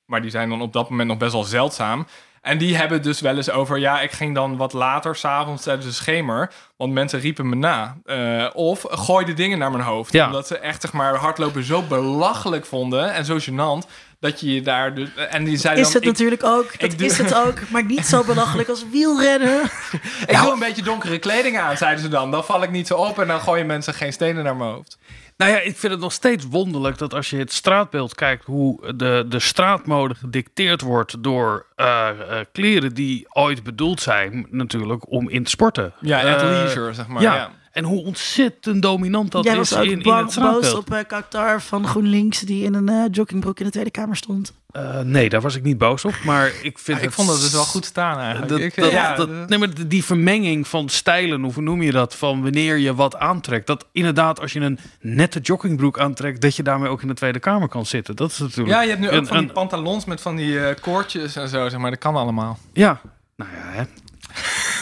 Maar 0.05 0.21
die 0.21 0.31
zijn 0.31 0.49
dan 0.49 0.61
op 0.61 0.73
dat 0.73 0.89
moment 0.89 1.09
nog 1.09 1.17
best 1.17 1.33
wel 1.33 1.43
zeldzaam. 1.43 2.07
En 2.43 2.57
die 2.57 2.75
hebben 2.75 3.01
dus 3.01 3.21
wel 3.21 3.35
eens 3.35 3.49
over, 3.49 3.79
ja, 3.79 4.01
ik 4.01 4.11
ging 4.11 4.35
dan 4.35 4.57
wat 4.57 4.73
later, 4.73 5.15
s'avonds 5.15 5.63
tijdens 5.63 5.85
de 5.85 5.93
schemer, 5.93 6.51
want 6.77 6.93
mensen 6.93 7.19
riepen 7.19 7.49
me 7.49 7.55
na. 7.55 7.97
Uh, 8.05 8.49
of 8.53 8.85
gooide 8.89 9.33
dingen 9.33 9.57
naar 9.57 9.71
mijn 9.71 9.83
hoofd. 9.83 10.13
Ja. 10.13 10.25
Omdat 10.25 10.47
ze 10.47 10.57
echt, 10.57 10.81
zeg 10.81 10.93
maar, 10.93 11.15
hardlopen 11.15 11.63
zo 11.63 11.81
belachelijk 11.81 12.65
vonden 12.65 13.13
en 13.13 13.25
zo 13.25 13.37
gênant. 13.39 13.89
Dat 14.19 14.39
je 14.39 14.53
je 14.53 14.61
daar 14.61 14.93
dus. 14.93 15.09
En 15.29 15.43
die 15.43 15.57
zei 15.57 15.79
is 15.79 15.83
dan, 15.83 15.93
het 15.93 16.01
ik, 16.01 16.07
natuurlijk 16.07 16.43
ook. 16.43 16.79
Dat 16.79 16.99
is 16.99 17.17
het 17.17 17.35
ook. 17.35 17.69
Maar 17.69 17.85
niet 17.85 18.05
zo 18.05 18.23
belachelijk 18.23 18.69
als 18.69 18.85
wielrennen. 18.91 19.61
ik 20.25 20.31
nou, 20.31 20.43
doe 20.43 20.53
een 20.53 20.59
beetje 20.59 20.83
donkere 20.83 21.19
kleding 21.19 21.59
aan, 21.59 21.77
zeiden 21.77 22.03
ze 22.03 22.09
dan. 22.09 22.31
Dan 22.31 22.43
val 22.43 22.63
ik 22.63 22.71
niet 22.71 22.87
zo 22.87 22.95
op 22.95 23.19
en 23.19 23.27
dan 23.27 23.39
gooien 23.39 23.65
mensen 23.65 23.93
geen 23.93 24.13
stenen 24.13 24.43
naar 24.43 24.55
mijn 24.55 24.69
hoofd. 24.71 24.97
Nou 25.37 25.51
ja, 25.51 25.59
ik 25.59 25.77
vind 25.77 25.91
het 25.91 26.01
nog 26.01 26.11
steeds 26.11 26.45
wonderlijk 26.45 26.97
dat 26.97 27.13
als 27.13 27.29
je 27.29 27.37
het 27.37 27.53
straatbeeld 27.53 28.15
kijkt, 28.15 28.45
hoe 28.45 28.95
de, 28.95 29.25
de 29.27 29.39
straatmode 29.39 30.15
gedicteerd 30.15 30.81
wordt 30.81 31.23
door 31.23 31.65
uh, 31.75 32.09
uh, 32.19 32.39
kleren 32.51 32.93
die 32.93 33.25
ooit 33.29 33.63
bedoeld 33.63 34.01
zijn, 34.01 34.47
natuurlijk, 34.49 35.11
om 35.11 35.29
in 35.29 35.43
te 35.43 35.49
sporten. 35.49 35.93
Ja, 35.99 36.35
uh, 36.35 36.41
leisure, 36.41 36.93
zeg 36.93 37.07
maar. 37.07 37.21
Ja. 37.21 37.35
ja. 37.35 37.51
En 37.73 37.83
hoe 37.83 38.03
ontzettend 38.03 38.81
dominant 38.81 39.31
dat 39.31 39.43
Jij 39.43 39.53
is 39.53 39.69
was 39.69 39.75
ook 39.79 39.85
in, 39.85 40.01
in 40.01 40.11
het 40.13 40.31
straatbeeld. 40.31 40.61
boos 40.61 40.73
op 40.73 40.91
uh, 40.93 40.97
Qatar 41.07 41.61
van 41.61 41.87
GroenLinks... 41.87 42.39
die 42.39 42.63
in 42.63 42.73
een 42.73 42.89
uh, 42.89 43.03
joggingbroek 43.11 43.59
in 43.59 43.65
de 43.65 43.71
Tweede 43.71 43.91
Kamer 43.91 44.15
stond. 44.15 44.53
Uh, 44.77 44.99
nee, 44.99 45.29
daar 45.29 45.41
was 45.41 45.55
ik 45.55 45.63
niet 45.63 45.77
boos 45.77 46.05
op. 46.05 46.13
Maar 46.25 46.47
ik 46.47 46.79
vind 46.79 46.85
Ja, 46.85 46.95
ik 46.97 47.01
het, 47.03 47.13
vond 47.13 47.27
dat 47.27 47.39
dus 47.39 47.51
wel 47.51 47.63
goed 47.63 47.85
staan 47.85 48.17
eigenlijk. 48.19 48.49
Dat, 48.49 48.59
ik, 48.59 48.75
dat, 48.75 48.91
ja, 48.91 49.15
dat, 49.15 49.29
nee, 49.49 49.59
maar 49.59 49.87
die 49.87 50.03
vermenging 50.03 50.67
van 50.67 50.89
stijlen, 50.89 51.43
hoe 51.43 51.61
noem 51.63 51.81
je 51.81 51.91
dat? 51.91 52.15
Van 52.15 52.41
wanneer 52.41 52.77
je 52.77 52.95
wat 52.95 53.15
aantrekt. 53.15 53.67
Dat 53.67 53.85
inderdaad, 53.91 54.39
als 54.41 54.53
je 54.53 54.59
een 54.59 54.79
nette 55.01 55.39
joggingbroek 55.39 55.99
aantrekt, 55.99 56.41
dat 56.41 56.55
je 56.55 56.63
daarmee 56.63 56.89
ook 56.89 57.01
in 57.01 57.07
de 57.07 57.13
Tweede 57.13 57.39
Kamer 57.39 57.67
kan 57.67 57.85
zitten. 57.85 58.15
Dat 58.15 58.31
is 58.31 58.37
natuurlijk. 58.39 58.69
ja, 58.69 58.81
je 58.81 58.89
hebt 58.89 58.99
nu 59.01 59.07
ook 59.07 59.13
een- 59.13 59.27
van 59.27 59.37
die 59.37 59.47
een- 59.47 59.53
pantalons 59.53 60.05
met 60.05 60.21
van 60.21 60.35
die 60.35 60.59
eh, 60.67 60.75
koordjes 60.81 61.35
en 61.35 61.49
zo, 61.49 61.69
zeg 61.69 61.79
maar. 61.79 61.89
Dat 61.91 61.99
kan 61.99 62.15
allemaal. 62.15 62.59
Ja, 62.73 63.01
nou 63.35 63.51
ja, 63.51 63.71
hè. 63.71 63.83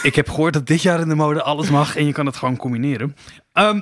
Ik 0.02 0.14
heb 0.14 0.28
gehoord 0.28 0.52
dat 0.52 0.66
dit 0.66 0.82
jaar 0.82 1.00
in 1.00 1.08
de 1.08 1.14
mode 1.14 1.42
alles 1.42 1.70
mag 1.70 1.96
en 1.96 2.06
je 2.06 2.12
kan 2.12 2.26
het 2.26 2.36
gewoon 2.36 2.56
combineren. 2.56 3.16
Ehm, 3.52 3.80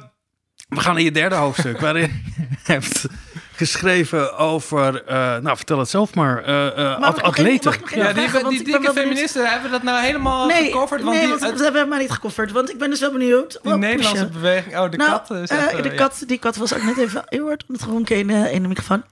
we 0.68 0.80
gaan 0.80 0.94
naar 0.94 1.02
je 1.02 1.10
derde 1.12 1.34
hoofdstuk, 1.34 1.80
waarin 1.86 2.22
je 2.36 2.46
hebt 2.72 3.06
geschreven 3.52 4.36
over, 4.36 5.04
eh, 5.04 5.16
nou 5.38 5.56
vertel 5.56 5.78
het 5.78 5.88
zelf 5.88 6.14
maar, 6.14 6.44
eh, 6.44 6.66
eh, 6.66 6.98
Mag 7.00 7.10
ik 7.10 7.16
één- 7.16 7.24
atleten. 7.24 7.70
mag 7.80 7.94
Ja, 7.94 8.12
die, 8.12 8.28
vragen? 8.28 8.48
Dikke 8.50 8.70
benieuwd. 8.72 8.92
feministen 8.94 9.50
hebben 9.50 9.70
dat 9.70 9.82
nou 9.82 10.00
helemaal 10.04 10.46
Nee, 10.46 10.64
gecoverd. 10.64 11.02
Want 11.02 11.12
nee, 11.16 11.20
die, 11.20 11.28
want 11.30 11.40
het- 11.42 11.50
dat 11.52 11.60
hebben 11.62 11.82
we 11.82 11.88
maar 11.88 11.98
niet 11.98 12.10
gecoverd. 12.10 12.52
Want 12.52 12.70
ik 12.70 12.78
ben 12.78 12.90
dus 12.90 13.00
wel 13.00 13.12
benieuwd. 13.12 13.58
die 13.62 13.72
Oh, 13.72 13.78
Nederlandse 13.78 14.24
pushen. 14.24 14.32
beweging... 14.40 14.78
Oh, 14.78 14.90
de 14.90 14.96
nou, 14.96 15.10
kat 15.10 15.30
eh, 15.30 15.36
even, 15.40 15.82
de 15.82 15.88
ja. 15.88 15.94
kat, 15.94 16.22
die 16.26 16.38
kat 16.38 16.56
was 16.56 16.74
ook 16.74 16.82
net 16.82 16.96
even 16.98 17.24
hard 17.28 17.64
aan 17.68 17.74
het 17.74 17.82
ronken 17.82 18.16
in, 18.16 18.26
de- 18.26 18.52
in 18.52 18.62
de 18.62 18.68
microfoon. 18.68 19.02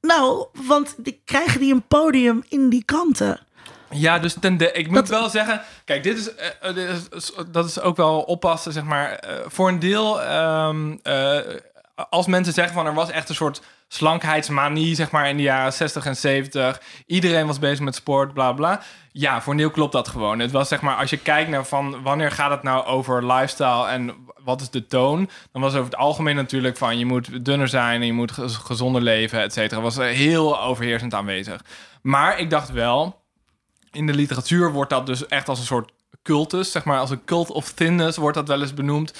Nou, 0.00 0.46
want 0.66 0.94
die 0.98 1.20
krijgen 1.24 1.60
die 1.60 1.72
een 1.72 1.86
podium 1.86 2.42
in 2.48 2.68
die 2.68 2.84
kranten. 2.84 3.40
Ja, 3.94 4.18
dus 4.18 4.36
ten 4.40 4.56
de, 4.56 4.72
ik 4.72 4.86
moet 4.86 4.96
Dat- 4.96 5.08
wel 5.08 5.28
zeggen, 5.28 5.60
kijk, 5.84 6.02
dit 6.02 6.18
is, 6.18 6.34
eh, 6.34 6.46
eh, 6.60 6.74
dit 6.74 7.08
is- 7.14 7.32
dat 7.50 7.66
is 7.66 7.80
ook 7.80 7.96
wel 7.96 8.20
oppassen, 8.20 8.72
zeg 8.72 8.84
maar. 8.84 9.12
eh, 9.12 9.34
voor 9.46 9.68
een 9.68 9.78
deel, 9.78 10.22
ehm, 10.22 10.96
eh, 11.02 11.38
als 12.08 12.26
mensen 12.26 12.52
zeggen 12.54 12.74
van 12.74 12.86
er 12.86 12.94
was 12.94 13.10
echt 13.10 13.28
een 13.28 13.34
soort 13.34 13.62
slankheidsmanie, 13.88 14.94
zeg 14.94 15.10
maar, 15.10 15.28
in 15.28 15.36
de 15.36 15.42
jaren 15.42 15.72
60 15.72 16.06
en 16.06 16.16
70. 16.16 16.80
Iedereen 17.06 17.46
was 17.46 17.58
bezig 17.58 17.80
met 17.84 17.94
sport, 17.94 18.34
bla 18.34 18.52
bla. 18.52 18.80
Ja, 19.12 19.40
voor 19.42 19.52
een 19.52 19.58
deel 19.58 19.70
klopt 19.70 19.92
dat 19.92 20.08
gewoon. 20.08 20.38
Het 20.38 20.50
was 20.50 20.68
zeg 20.68 20.80
maar, 20.80 20.96
als 20.96 21.10
je 21.10 21.16
kijkt 21.16 21.50
naar 21.50 21.64
van 21.66 22.02
wanneer 22.02 22.30
gaat 22.30 22.50
het 22.50 22.62
nou 22.62 22.84
over 22.84 23.26
lifestyle 23.32 23.86
en 23.88 24.14
wat 24.44 24.60
is 24.60 24.70
de 24.70 24.86
toon, 24.86 25.30
dan 25.52 25.62
was 25.62 25.72
over 25.72 25.84
het 25.84 25.96
algemeen 25.96 26.36
natuurlijk 26.36 26.76
van 26.76 26.98
je 26.98 27.06
moet 27.06 27.44
dunner 27.44 27.68
zijn 27.68 28.00
en 28.00 28.06
je 28.06 28.12
moet 28.12 28.32
gez- 28.32 28.56
gezonder 28.56 29.02
leven, 29.02 29.40
et 29.42 29.52
cetera. 29.52 29.80
Was 29.80 29.96
heel 29.96 30.60
overheersend 30.60 31.14
aanwezig. 31.14 31.60
Maar 32.02 32.38
ik 32.38 32.50
dacht 32.50 32.70
wel, 32.72 33.22
in 33.94 34.06
de 34.06 34.14
literatuur 34.14 34.72
wordt 34.72 34.90
dat 34.90 35.06
dus 35.06 35.26
echt 35.26 35.48
als 35.48 35.58
een 35.58 35.64
soort 35.64 35.92
cultus, 36.22 36.72
zeg 36.72 36.84
maar 36.84 36.98
als 36.98 37.10
een 37.10 37.24
cult 37.24 37.50
of 37.50 37.72
thinness 37.72 38.18
wordt 38.18 38.36
dat 38.36 38.48
wel 38.48 38.60
eens 38.60 38.74
benoemd. 38.74 39.12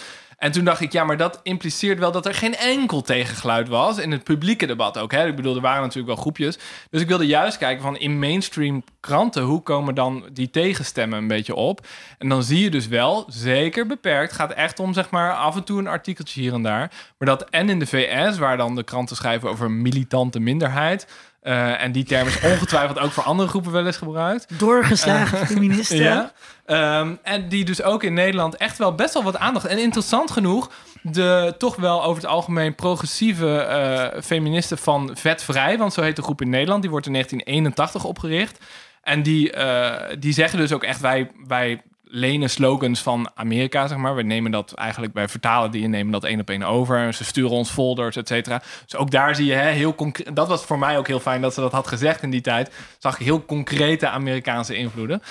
En 0.45 0.53
toen 0.53 0.65
dacht 0.65 0.81
ik, 0.81 0.93
ja, 0.93 1.05
maar 1.05 1.17
dat 1.17 1.41
impliceert 1.43 1.99
wel 1.99 2.13
dat 2.13 2.27
er 2.27 2.35
geen 2.35 2.57
enkel 2.57 3.03
tegengeluid 3.03 3.69
was 3.69 3.99
in 3.99 4.13
het 4.13 4.25
publieke 4.25 4.67
debat 4.67 4.99
ook. 4.99 5.13
Hè? 5.13 5.27
Ik 5.27 5.37
bedoel, 5.37 5.55
er 5.55 5.61
waren 5.61 5.81
natuurlijk 5.81 6.07
wel 6.07 6.23
groepjes. 6.23 6.59
Dus 6.91 7.01
ik 7.01 7.09
wilde 7.09 7.27
juist 7.27 7.59
kijken 7.59 7.83
van 7.83 7.97
in 7.97 8.19
mainstream 8.19 8.85
kranten, 9.01 9.43
hoe 9.43 9.63
komen 9.63 9.95
dan 9.95 10.29
die 10.33 10.51
tegenstemmen 10.51 11.19
een 11.19 11.29
beetje 11.29 11.55
op? 11.55 11.87
En 12.19 12.29
dan 12.29 12.43
zie 12.43 12.61
je 12.61 12.71
dus 12.71 12.87
wel, 12.87 13.25
zeker 13.29 13.87
beperkt, 13.87 14.33
gaat 14.33 14.53
echt 14.53 14.81
om 14.81 14.93
zeg 14.93 15.11
maar 15.11 15.33
af 15.33 15.57
en 15.57 15.65
toe 15.65 15.79
een 15.79 15.87
artikeltje 15.87 16.41
hier 16.41 16.53
en 16.53 16.63
daar. 16.63 16.93
Maar 17.19 17.29
dat 17.29 17.51
en 17.51 17.69
in 17.69 17.79
de 17.79 17.87
VS, 17.87 18.39
waar 18.39 18.57
dan 18.57 18.75
de 18.75 18.85
kranten 18.85 19.17
schrijven 19.17 19.49
over 19.49 19.71
militante 19.71 20.41
minderheid. 20.41 21.07
Eh, 21.45 21.83
en 21.83 21.93
die 21.93 22.05
term 22.05 22.27
is 22.27 22.41
ongetwijfeld 22.41 22.99
ook 22.99 23.11
voor 23.11 23.23
andere 23.23 23.49
groepen 23.49 23.73
wel 23.73 23.87
eens 23.87 23.97
gebruikt. 23.97 24.59
Doorgeslagen 24.59 25.47
feministen. 25.47 25.97
Ja. 26.05 26.33
Ehm, 26.67 27.15
en 27.23 27.49
die 27.49 27.65
dus 27.65 27.83
ook 27.83 28.03
in 28.03 28.15
Nederland 28.15 28.57
echt 28.57 28.79
wel 28.79 28.95
best 28.95 29.15
wel 29.15 29.23
wat 29.23 29.37
aandacht. 29.37 29.67
En 29.67 29.79
interessant 29.79 30.31
genoeg, 30.31 30.71
de 31.03 31.55
toch 31.59 31.77
wel 31.77 32.05
over 32.05 32.23
het 32.23 32.31
algemeen 32.31 32.75
progressieve 32.75 33.57
eh, 33.57 34.23
feministen 34.23 34.79
van 34.79 35.11
Vetvrij, 35.15 35.79
want 35.79 35.93
zo 35.93 36.03
heet 36.03 36.17
de 36.17 36.23
groep 36.23 36.41
in 36.41 36.51
Nederland, 36.51 36.83
die 36.83 36.91
wordt 36.91 37.07
in 37.07 37.13
1981 37.13 38.05
opgericht. 38.05 38.65
En 39.03 39.23
die, 39.23 39.53
eh, 39.53 40.17
die 40.19 40.33
zeggen 40.33 40.59
dus 40.59 40.73
ook 40.73 40.85
echt, 40.85 41.01
wij, 41.01 41.31
wij 41.47 41.83
lenen 42.05 42.51
slogans 42.51 43.01
van 43.01 43.31
Amerika, 43.35 43.87
zeg 43.87 43.99
maar. 43.99 44.15
We 44.15 44.23
nemen 44.23 44.51
dat 44.51 44.73
eigenlijk, 44.73 45.15
wij 45.15 45.29
vertalen 45.29 45.71
die 45.71 45.85
en 45.85 45.91
nemen 45.91 46.13
dat 46.13 46.25
één 46.25 46.41
op 46.41 46.51
één 46.51 46.63
over. 46.63 47.15
Ze 47.15 47.25
sturen 47.25 47.51
ons 47.51 47.71
folders, 47.71 48.17
et 48.17 48.29
cetera. 48.29 48.63
Dus 48.85 48.97
ook 48.97 49.11
daar 49.11 49.35
zie 49.35 49.47
je 49.47 49.55
hè, 49.55 49.71
heel 49.71 49.95
concreet... 49.95 50.37
Dat 50.37 50.49
was 50.49 50.65
voor 50.65 50.79
mij 50.79 50.99
ook 50.99 51.07
heel 51.07 51.21
fijn 51.21 51.41
dat 51.41 51.55
ze 51.55 51.61
dat 51.61 51.73
had 51.73 51.87
gezegd 51.87 52.23
in 52.23 52.31
die 52.31 52.41
tijd. 52.41 52.71
Zag 52.99 53.19
ik 53.19 53.25
heel 53.25 53.45
concrete 53.45 54.09
Amerikaanse 54.09 54.77
invloeden. 54.77 55.23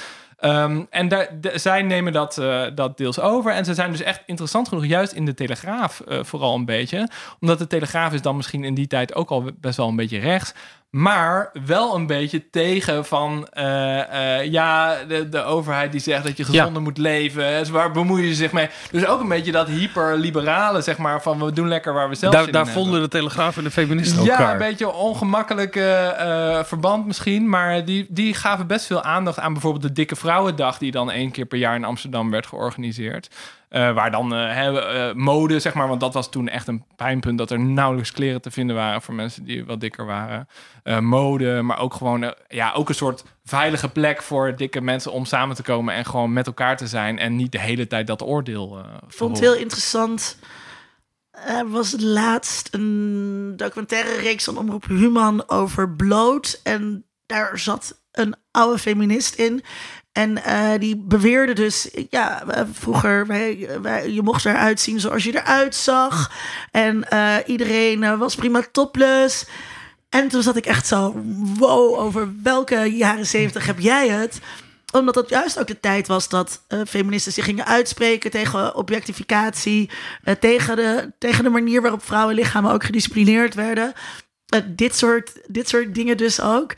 Ehm, 0.44 0.84
en 0.90 1.08
daar, 1.08 1.30
zij 1.54 1.82
nemen 1.82 2.14
dat, 2.14 2.38
eh, 2.38 2.64
dat 2.76 2.98
deels 2.98 3.20
over. 3.20 3.52
En 3.52 3.66
ze 3.66 3.74
zijn 3.74 3.92
dus 3.92 4.02
echt 4.02 4.22
interessant 4.26 4.68
genoeg, 4.68 4.86
juist 4.86 5.14
in 5.14 5.26
de 5.26 5.34
Telegraaf 5.34 6.00
eh, 6.00 6.24
vooral 6.24 6.56
een 6.56 6.66
beetje. 6.66 7.10
Omdat 7.40 7.60
de 7.60 7.68
Telegraaf 7.68 8.14
is 8.14 8.22
dan 8.22 8.36
misschien 8.36 8.64
in 8.64 8.74
die 8.74 8.88
tijd 8.88 9.16
ook 9.16 9.30
al 9.30 9.50
best 9.60 9.78
wel 9.78 9.88
een 9.88 9.96
beetje 9.96 10.20
rechts. 10.20 10.54
Maar 10.94 11.50
wel 11.66 11.96
een 11.96 12.08
beetje 12.08 12.50
tegen 12.50 13.06
van... 13.06 13.48
eh, 13.52 14.40
eh, 14.40 14.52
ja, 14.52 14.96
de, 15.08 15.30
de 15.30 15.44
overheid 15.44 15.92
die 15.92 16.02
zegt 16.02 16.24
dat 16.24 16.38
je 16.38 16.44
gezonder 16.44 16.82
moet 16.82 16.98
leven. 16.98 17.60
Dus 17.60 17.70
waar 17.70 17.92
bemoeien 17.92 18.28
ze 18.28 18.34
zich 18.34 18.52
mee? 18.52 18.70
Dus 18.92 19.06
ook 19.06 19.22
een 19.22 19.28
beetje 19.28 19.52
dat 19.52 19.68
hyperliberale, 19.68 20.82
zeg 20.82 20.98
maar... 20.98 21.22
van 21.22 21.46
we 21.46 21.52
doen 21.54 21.68
lekker 21.68 21.94
waar 21.94 22.10
we 22.10 22.16
zelf 22.16 22.34
Daar, 22.34 22.52
daar 22.52 22.68
vonden 22.68 23.02
de 23.02 23.08
Telegraaf 23.08 23.58
en 23.58 23.64
de 23.64 23.72
feministen 23.72 24.24
Ja, 24.24 24.32
elkaar. 24.32 24.52
een 24.52 24.58
beetje 24.58 24.94
ongemakkelijk 24.94 25.76
eh, 25.76 26.64
verband 26.64 27.06
misschien. 27.06 27.50
Maar 27.50 27.86
die, 27.86 28.06
die 28.10 28.34
gaven 28.34 28.68
best 28.68 28.86
veel 28.86 29.02
aandacht 29.04 29.40
aan 29.40 29.54
bijvoorbeeld 29.54 29.84
de 29.84 29.92
Dikke 29.92 30.16
Vrouwendag... 30.16 30.78
die 30.78 30.92
dan 30.92 31.12
één 31.12 31.32
keer 31.32 31.46
per 31.46 31.58
jaar 31.58 31.76
in 31.76 31.84
Amsterdam 31.84 32.32
werd 32.32 32.48
georganiseerd. 32.48 33.30
Eh, 33.74 33.94
waar 33.94 34.12
dan 34.12 34.36
eh, 34.36 35.14
mode, 35.14 35.60
zeg 35.60 35.74
maar, 35.74 35.88
want 35.88 36.00
dat 36.00 36.14
was 36.14 36.32
toen 36.32 36.48
echt 36.48 36.68
een 36.68 36.86
pijnpunt... 36.96 37.38
dat 37.38 37.52
er 37.52 37.60
nauwelijks 37.60 38.12
kleren 38.12 38.42
te 38.42 38.52
vinden 38.52 38.76
waren 38.76 39.02
voor 39.02 39.14
mensen 39.14 39.44
die 39.44 39.66
wat 39.66 39.80
dikker 39.80 40.06
waren. 40.06 40.48
Mode, 41.00 41.62
maar 41.62 41.80
ook 41.80 41.94
gewoon 41.94 42.34
ja, 42.48 42.72
ook 42.72 42.90
een 42.90 42.96
soort 42.96 43.24
veilige 43.44 43.90
plek 43.90 44.22
voor 44.22 44.56
dikke 44.56 44.82
mensen... 44.82 45.12
om 45.12 45.26
samen 45.26 45.56
te 45.56 45.64
komen 45.64 45.94
en 45.94 46.06
gewoon 46.06 46.34
met 46.34 46.48
elkaar 46.48 46.78
te 46.78 46.88
zijn... 46.88 47.20
en 47.20 47.36
niet 47.36 47.52
de 47.52 47.60
hele 47.60 47.88
tijd 47.88 48.08
dat 48.08 48.24
oordeel 48.24 48.80
Ik 48.80 49.14
vond 49.14 49.32
het 49.32 49.40
heel 49.40 49.56
interessant. 49.56 50.38
Er 51.32 51.70
was 51.70 51.96
laatst 52.00 52.74
een 52.74 53.54
documentaire 53.58 54.16
reeks 54.16 54.44
van 54.44 54.58
Omroep 54.58 54.86
Human 54.86 55.50
over 55.50 55.90
bloot. 55.90 56.60
En 56.64 57.06
daar 57.26 57.60
zat 57.60 58.02
een 58.12 58.36
oude 58.52 58.80
feminist 58.80 59.36
in. 59.36 59.64
En 60.14 60.44
eh, 60.44 60.80
die 60.80 60.98
beweerde 60.98 61.54
dus, 61.54 61.90
ja, 62.10 62.44
eh, 62.48 62.64
vroeger, 62.72 63.28
wij, 63.28 63.70
wij, 63.82 64.12
je 64.12 64.22
mocht 64.22 64.46
eruit 64.46 64.80
zien 64.80 65.00
zoals 65.00 65.24
je 65.24 65.36
eruit 65.36 65.76
zag. 65.76 66.32
En 66.72 67.10
eh, 67.10 67.36
iedereen 67.46 68.18
was 68.18 68.36
prima 68.36 68.64
topless. 68.72 69.46
En 70.10 70.28
toen 70.28 70.42
zat 70.42 70.56
ik 70.56 70.66
echt 70.66 70.88
zo, 70.88 71.24
wow, 71.58 72.00
over 72.00 72.34
welke 72.44 72.76
jaren 72.76 73.26
zeventig 73.26 73.66
heb 73.66 73.80
jij 73.80 74.08
het? 74.08 74.40
Omdat 74.92 75.14
dat 75.14 75.30
juist 75.30 75.60
ook 75.60 75.68
de 75.68 75.80
tijd 75.80 76.08
was 76.08 76.30
dat 76.30 76.62
feministen 76.88 77.32
zich 77.32 77.46
gingen 77.46 77.66
uitspreken 77.66 78.32
tegen 78.32 78.76
objectificatie, 78.76 79.90
tegen, 80.40 80.76
de, 80.76 81.12
tegen 81.20 81.44
de 81.44 81.50
manier 81.50 81.82
waarop 81.82 82.04
vrouwenlichamen 82.04 82.72
ook 82.72 82.84
gedisciplineerd 82.84 83.54
werden. 83.54 83.94
Dit, 84.66 84.96
soort, 84.96 85.32
dit 85.48 85.70
soort 85.70 85.96
dingen 85.96 86.18
dus 86.18 86.42
ook. 86.42 86.74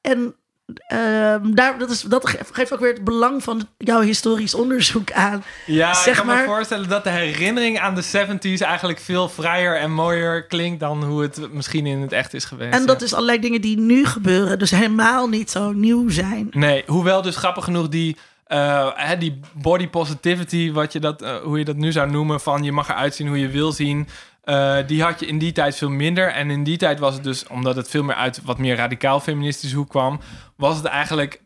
En 0.00 0.34
ehm, 0.74 1.54
daar, 1.54 1.78
dat, 1.78 1.90
is, 1.90 2.00
dat 2.00 2.36
geeft 2.52 2.72
ook 2.72 2.80
weer 2.80 2.92
het 2.92 3.04
belang 3.04 3.42
van 3.42 3.68
jouw 3.78 4.00
historisch 4.00 4.54
onderzoek 4.54 5.12
aan. 5.12 5.44
Ja, 5.66 5.94
Zeg 5.94 6.06
ik 6.06 6.14
kan 6.14 6.26
maar- 6.26 6.36
me 6.36 6.44
voorstellen 6.44 6.88
dat 6.88 7.04
de 7.04 7.10
herinnering 7.10 7.78
aan 7.78 7.94
de 7.94 8.02
70s 8.02 8.60
eigenlijk 8.60 8.98
veel 8.98 9.28
vrijer 9.28 9.76
en 9.76 9.92
mooier 9.92 10.46
klinkt 10.46 10.80
dan 10.80 11.04
hoe 11.04 11.22
het 11.22 11.52
misschien 11.52 11.86
in 11.86 12.00
het 12.00 12.12
echt 12.12 12.34
is 12.34 12.44
geweest. 12.44 12.74
En 12.74 12.86
dat 12.86 13.00
ja. 13.00 13.06
is 13.06 13.14
allerlei 13.14 13.38
dingen 13.38 13.60
die 13.60 13.78
nu 13.78 14.06
gebeuren, 14.06 14.58
dus 14.58 14.70
helemaal 14.70 15.28
niet 15.28 15.50
zo 15.50 15.72
nieuw 15.72 16.08
zijn. 16.08 16.48
Nee, 16.50 16.82
hoewel 16.86 17.22
dus 17.22 17.36
grappig 17.36 17.64
genoeg 17.64 17.88
die, 17.88 18.16
eh, 18.46 18.90
hè, 18.94 19.16
die 19.18 19.40
body 19.52 19.88
positivity, 19.88 20.72
wat 20.72 20.92
je 20.92 21.00
dat, 21.00 21.22
eh, 21.22 21.36
hoe 21.36 21.58
je 21.58 21.64
dat 21.64 21.76
nu 21.76 21.92
zou 21.92 22.10
noemen, 22.10 22.40
van 22.40 22.62
je 22.62 22.72
mag 22.72 22.88
eruit 22.88 23.14
zien 23.14 23.28
hoe 23.28 23.40
je 23.40 23.48
wil 23.48 23.72
zien. 23.72 24.08
Eh, 24.48 24.76
die 24.86 25.02
had 25.02 25.20
je 25.20 25.26
in 25.26 25.38
die 25.38 25.52
tijd 25.52 25.76
veel 25.76 25.90
minder. 25.90 26.28
En 26.28 26.50
in 26.50 26.64
die 26.64 26.76
tijd 26.76 26.98
was 26.98 27.14
het 27.14 27.24
dus, 27.24 27.46
omdat 27.46 27.76
het 27.76 27.90
veel 27.90 28.02
meer 28.02 28.14
uit 28.14 28.40
wat 28.44 28.58
meer 28.58 28.76
radicaal 28.76 29.20
feministisch 29.20 29.72
hoek 29.72 29.88
kwam, 29.88 30.20
was 30.56 30.76
het 30.76 30.84
eigenlijk, 30.84 31.42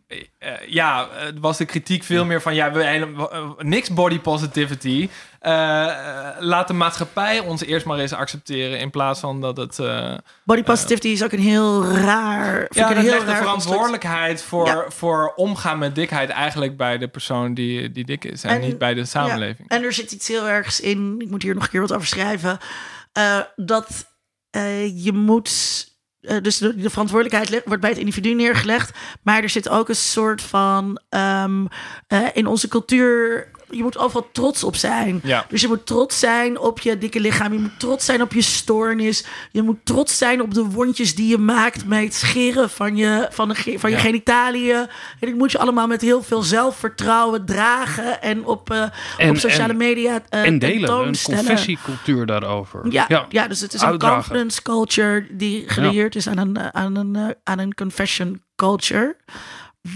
ja, 0.67 1.09
eh, 1.09 1.27
was 1.41 1.57
de 1.59 1.65
kritiek 1.65 2.03
veel 2.05 2.25
meer 2.25 2.43
van, 2.43 2.55
ja, 2.55 2.73
we 2.73 2.85
hele- 2.87 3.29
eh, 3.31 3.49
niks 3.59 3.93
body 3.93 4.19
positivity. 4.21 5.09
Eh, 5.41 5.53
laat 6.39 6.67
de 6.69 6.73
maatschappij 6.75 7.39
ons 7.39 7.63
eerst 7.65 7.87
maar 7.87 7.99
eens 7.99 8.13
accepteren 8.13 8.79
in 8.79 8.91
plaats 8.91 9.21
van 9.21 9.41
dat 9.41 9.57
het. 9.57 9.79
eh, 9.79 10.15
Body 10.45 10.63
positivity 10.63 11.09
is 11.09 11.25
ook 11.25 11.33
een 11.33 11.39
heel 11.39 11.85
raar. 11.87 12.67
ja, 12.71 12.89
dat 12.89 12.97
heel 12.97 13.11
legt 13.11 13.27
de 13.27 13.35
verantwoordelijkheid 13.35 14.43
voor, 14.43 14.67
Ja. 14.67 14.85
voor 14.89 15.33
omgaan 15.37 15.79
met 15.79 15.95
dikheid 15.95 16.31
eigenlijk 16.31 16.77
bij 16.77 16.99
de 16.99 17.09
persoon 17.09 17.55
die, 17.55 17.91
die 17.93 18.05
dik 18.05 18.25
is. 18.25 18.45
En, 18.45 18.51
En- 18.51 18.61
niet 18.61 18.79
bij 18.79 18.95
de 18.95 19.05
samenleving. 19.05 19.67
Ja, 19.71 19.77
en 19.77 19.83
er 19.85 19.93
zit 19.93 20.13
iets 20.13 20.29
heel 20.29 20.49
ergs 20.49 20.81
in. 20.81 21.15
Ik 21.19 21.31
moet 21.31 21.43
hier 21.43 21.55
nog 21.55 21.63
een 21.65 21.71
keer 21.71 21.81
wat 21.81 21.93
over 21.93 22.07
schrijven. 22.07 22.59
dat 23.57 24.07
je 24.95 25.13
moet. 25.13 25.91
Eh, 26.23 26.37
dus 26.43 26.59
de, 26.59 26.77
de 26.77 26.91
verantwoordelijkheid 26.91 27.65
wordt 27.65 27.81
bij 27.81 27.91
het 27.91 27.99
individu 27.99 28.35
neergelegd. 28.35 28.91
Maar 29.23 29.43
er 29.43 29.49
zit 29.49 29.69
ook 29.69 29.89
een 29.89 29.95
soort 29.97 30.43
van. 30.43 31.01
ehm, 31.09 31.67
eh, 32.07 32.27
in 32.33 32.47
onze 32.47 32.69
cultuur. 32.69 33.51
Je 33.73 33.83
moet 33.83 33.99
overal 33.99 34.29
trots 34.33 34.65
op 34.65 34.77
zijn. 34.77 35.21
Ja. 35.23 35.47
Dus 35.49 35.61
je 35.61 35.69
moet 35.69 35.87
trots 35.87 36.19
zijn 36.19 36.59
op 36.59 36.81
je 36.81 36.99
dikke 36.99 37.21
lichaam. 37.21 37.53
Je 37.53 37.59
moet 37.59 37.79
trots 37.81 38.05
zijn 38.05 38.23
op 38.23 38.33
je 38.33 38.43
stoornis. 38.43 39.25
Je 39.51 39.63
moet 39.63 39.79
trots 39.85 40.19
zijn 40.19 40.43
op 40.43 40.55
de 40.55 40.65
wondjes 40.65 41.15
die 41.15 41.29
je 41.29 41.39
maakt 41.39 41.87
met 41.87 42.03
het 42.05 42.15
scheren 42.15 42.71
van 42.71 42.97
je, 42.97 43.27
van 43.31 43.49
de, 43.49 43.55
van 43.79 43.91
je 43.91 43.97
Ja. 43.97 44.03
genitaliën. 44.03 44.77
En 44.77 44.89
dit 45.21 45.35
moet 45.37 45.53
je 45.53 45.59
allemaal 45.59 45.87
met 45.87 46.01
heel 46.01 46.23
veel 46.23 46.43
zelfvertrouwen 46.43 47.45
dragen. 47.47 48.23
En 48.23 48.45
op, 48.47 48.71
eh, 48.71 48.83
En- 49.17 49.31
op 49.31 49.37
sociale 49.37 49.73
en- 49.73 49.77
media 49.79 50.21
eh, 50.29 50.45
en 50.47 50.59
delen, 50.59 50.91
een 51.07 51.17
confessiecultuur 51.23 52.27
daarover. 52.27 52.81
Ja, 52.91 53.27
ja. 53.29 53.49
dus 53.49 53.61
het 53.61 53.75
is 53.75 53.81
een 53.81 53.99
confidence 53.99 54.63
culture 54.63 55.27
die 55.31 55.65
gelieerd 55.67 56.17
is 56.17 56.29
aan 56.29 56.39
een, 56.39 56.57
eh, 56.57 56.67
aan, 56.73 56.97
een, 56.97 57.35
aan 57.45 57.59
een 57.59 57.75
confession 57.75 58.43
culture. 58.57 59.17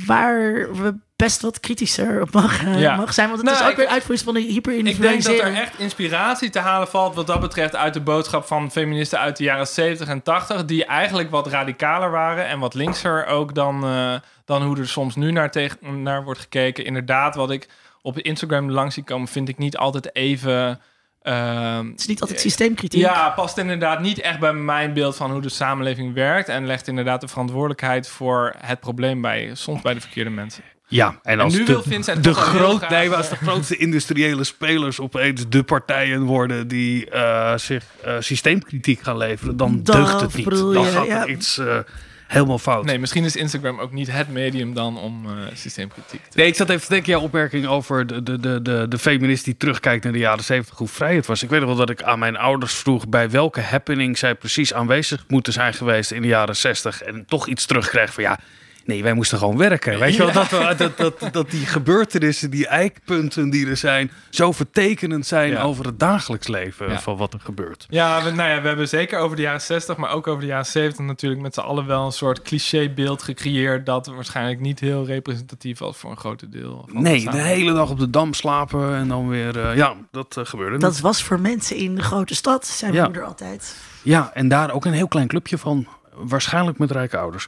Waar 0.06 0.42
we 0.74 0.94
best 1.16 1.40
wat 1.42 1.60
kritischer 1.60 2.20
op 2.22 2.32
mag, 2.32 2.78
Ja. 2.78 2.96
mag 2.96 3.14
zijn. 3.14 3.28
Want 3.28 3.40
het 3.40 3.50
Nou, 3.50 3.58
is 3.60 3.64
ook 3.64 3.70
ik- 3.70 3.76
weer 3.76 3.86
uitvloeisel 3.86 4.26
van 4.32 4.34
de 4.34 4.48
Ik 4.48 5.00
denk 5.00 5.22
dat 5.22 5.38
er 5.38 5.54
echt 5.54 5.78
inspiratie 5.78 6.50
te 6.50 6.58
halen 6.58 6.88
valt 6.88 7.14
wat 7.14 7.26
dat 7.26 7.40
betreft 7.40 7.76
uit 7.76 7.94
de 7.94 8.00
boodschap 8.00 8.46
van 8.46 8.70
feministen 8.70 9.18
uit 9.18 9.36
de 9.36 9.44
jaren 9.44 9.66
70 9.66 10.08
en 10.08 10.22
80. 10.22 10.64
Die 10.64 10.84
eigenlijk 10.84 11.30
wat 11.30 11.46
radicaler 11.46 12.10
waren 12.10 12.46
en 12.46 12.58
wat 12.58 12.74
linkser 12.74 13.26
ook 13.26 13.54
dan, 13.54 13.84
eh, 13.84 14.14
dan 14.44 14.62
hoe 14.62 14.78
er 14.78 14.88
soms 14.88 15.16
nu 15.16 15.30
naar, 15.32 15.50
tegen, 15.50 16.02
naar 16.02 16.24
wordt 16.24 16.40
gekeken. 16.40 16.84
Inderdaad, 16.84 17.34
wat 17.34 17.50
ik 17.50 17.68
op 18.02 18.18
Instagram 18.18 18.70
langs 18.70 18.94
zie 18.94 19.04
komen, 19.04 19.28
vind 19.28 19.48
ik 19.48 19.58
niet 19.58 19.76
altijd 19.76 20.14
even... 20.14 20.80
ehm, 21.26 21.86
Het 21.86 22.00
is 22.00 22.06
niet 22.06 22.20
altijd 22.20 22.40
systeemkritiek. 22.40 23.00
Ja, 23.00 23.30
past 23.30 23.58
inderdaad 23.58 24.00
niet 24.00 24.20
echt 24.20 24.38
bij 24.38 24.52
mijn 24.52 24.92
beeld 24.92 25.16
van 25.16 25.30
hoe 25.30 25.40
de 25.40 25.48
samenleving 25.48 26.14
werkt. 26.14 26.48
En 26.48 26.66
legt 26.66 26.88
inderdaad 26.88 27.20
de 27.20 27.28
verantwoordelijkheid 27.28 28.08
voor 28.08 28.54
het 28.58 28.80
probleem 28.80 29.20
bij 29.20 29.50
soms 29.52 29.82
bij 29.82 29.94
de 29.94 30.00
verkeerde 30.00 30.30
mensen. 30.30 30.62
Ja, 30.88 31.18
en 31.22 31.40
als 31.40 31.52
nu 31.52 31.64
de, 31.64 31.72
wil 31.72 31.82
Vincent 31.82 32.24
de, 32.24 32.34
groot, 32.34 32.76
graag, 32.76 32.90
nee, 32.90 33.08
maar 33.08 33.16
als 33.16 33.30
eh, 33.30 33.38
de 33.38 33.44
grootste 33.44 33.76
industriële 33.76 34.44
spelers 34.44 35.00
opeens 35.00 35.48
de 35.48 35.62
partijen 35.62 36.22
worden 36.22 36.68
die 36.68 37.10
eh, 37.10 37.56
zich 37.56 37.84
eh, 38.04 38.16
systeemkritiek 38.18 39.00
gaan 39.02 39.16
leveren, 39.16 39.56
dan 39.56 39.82
Dat 39.82 39.96
deugt 39.96 40.20
het 40.20 40.34
niet. 40.34 40.50
Dan 40.50 40.84
je, 40.84 40.90
gaat 40.90 41.06
ja. 41.06 41.22
er 41.22 41.28
iets 41.28 41.58
eh, 41.58 41.78
helemaal 42.26 42.58
fout. 42.58 42.84
Nee, 42.84 42.98
misschien 42.98 43.24
is 43.24 43.36
Instagram 43.36 43.78
ook 43.78 43.92
niet 43.92 44.12
het 44.12 44.28
medium 44.28 44.74
dan 44.74 44.98
om 44.98 45.26
eh, 45.26 45.32
systeemkritiek 45.54 46.20
te 46.28 46.38
Nee, 46.38 46.46
ik 46.46 46.54
zat 46.54 46.68
even 46.68 46.82
te 46.82 46.88
denken, 46.88 47.10
jouw 47.10 47.20
opmerking 47.20 47.66
over 47.66 48.06
de, 48.06 48.22
de, 48.22 48.40
de, 48.40 48.62
de, 48.62 48.86
de 48.88 48.98
feminist 48.98 49.44
die 49.44 49.56
terugkijkt 49.56 50.04
naar 50.04 50.12
de 50.12 50.18
jaren 50.18 50.44
zeventig, 50.44 50.78
hoe 50.78 50.88
vrij 50.88 51.14
het 51.14 51.26
was. 51.26 51.42
Ik 51.42 51.48
weet 51.50 51.60
nog 51.60 51.68
wel 51.68 51.78
dat 51.78 51.90
ik 51.90 52.02
aan 52.02 52.18
mijn 52.18 52.36
ouders 52.36 52.74
vroeg 52.74 53.08
bij 53.08 53.30
welke 53.30 53.60
happening 53.60 54.18
zij 54.18 54.34
precies 54.34 54.74
aanwezig 54.74 55.24
moeten 55.28 55.52
zijn 55.52 55.74
geweest 55.74 56.10
in 56.10 56.22
de 56.22 56.28
jaren 56.28 56.56
zestig. 56.56 57.02
En 57.02 57.24
toch 57.26 57.48
iets 57.48 57.66
terugkrijg 57.66 58.14
van 58.14 58.22
ja, 58.22 58.38
nee, 58.86 59.02
wij 59.02 59.12
moesten 59.14 59.38
gewoon 59.38 59.56
werken. 59.56 59.98
Weet 59.98 60.14
je 60.16 60.24
wel, 60.24 60.32
dat, 60.32 60.48
we- 60.50 60.74
dat, 60.76 60.96
dat, 60.96 61.32
dat 61.32 61.50
die 61.50 61.66
gebeurtenissen, 61.66 62.50
die 62.50 62.66
eikpunten 62.66 63.50
die 63.50 63.66
er 63.68 63.76
zijn, 63.76 64.10
zo 64.30 64.52
vertekenend 64.52 65.26
zijn 65.26 65.50
Ja. 65.50 65.62
over 65.62 65.84
het 65.86 65.98
dagelijks 65.98 66.48
leven 66.48 66.88
Ja. 66.88 67.00
van 67.00 67.16
wat 67.16 67.32
er 67.34 67.40
gebeurt. 67.40 67.86
Ja, 67.88 68.24
we, 68.24 68.30
nou 68.30 68.50
ja, 68.50 68.60
we 68.60 68.66
hebben 68.68 68.88
zeker 68.88 69.18
over 69.18 69.36
de 69.36 69.42
jaren 69.42 69.60
60, 69.60 69.96
maar 69.96 70.10
ook 70.10 70.26
over 70.26 70.40
de 70.40 70.46
jaren 70.46 70.66
70 70.66 71.04
natuurlijk 71.04 71.42
met 71.42 71.54
z'n 71.54 71.60
allen 71.60 71.86
wel 71.86 72.06
een 72.06 72.12
soort 72.12 72.42
clichébeeld 72.42 73.22
gecreëerd 73.22 73.86
dat 73.86 74.06
waarschijnlijk 74.06 74.60
niet 74.60 74.80
heel 74.80 75.06
representatief 75.06 75.78
was 75.78 75.96
voor 75.96 76.10
een 76.10 76.16
groot 76.16 76.52
deel. 76.52 76.88
Van 76.92 77.02
Nee, 77.02 77.30
de 77.30 77.36
hele 77.42 77.72
dag 77.72 77.90
op 77.90 77.98
de 77.98 78.10
dam 78.10 78.32
slapen 78.34 78.94
en 78.94 79.08
dan 79.08 79.28
weer, 79.28 79.58
eh, 79.60 79.76
ja, 79.76 79.94
dat 80.10 80.36
eh, 80.36 80.44
gebeurde 80.44 80.78
Dat 80.78 80.90
niet. 80.92 81.00
was 81.00 81.22
voor 81.22 81.40
mensen 81.40 81.76
in 81.76 81.94
de 81.94 82.02
grote 82.02 82.34
stad, 82.34 82.66
zijn 82.66 82.92
Ja. 82.92 83.04
moeder 83.04 83.22
altijd. 83.24 83.76
Ja, 84.02 84.30
en 84.34 84.48
daar 84.48 84.70
ook 84.72 84.84
een 84.84 84.92
heel 84.92 85.08
klein 85.08 85.26
clubje 85.28 85.58
van. 85.58 85.86
Waarschijnlijk 86.18 86.78
met 86.78 86.90
rijke 86.90 87.16
ouders. 87.18 87.46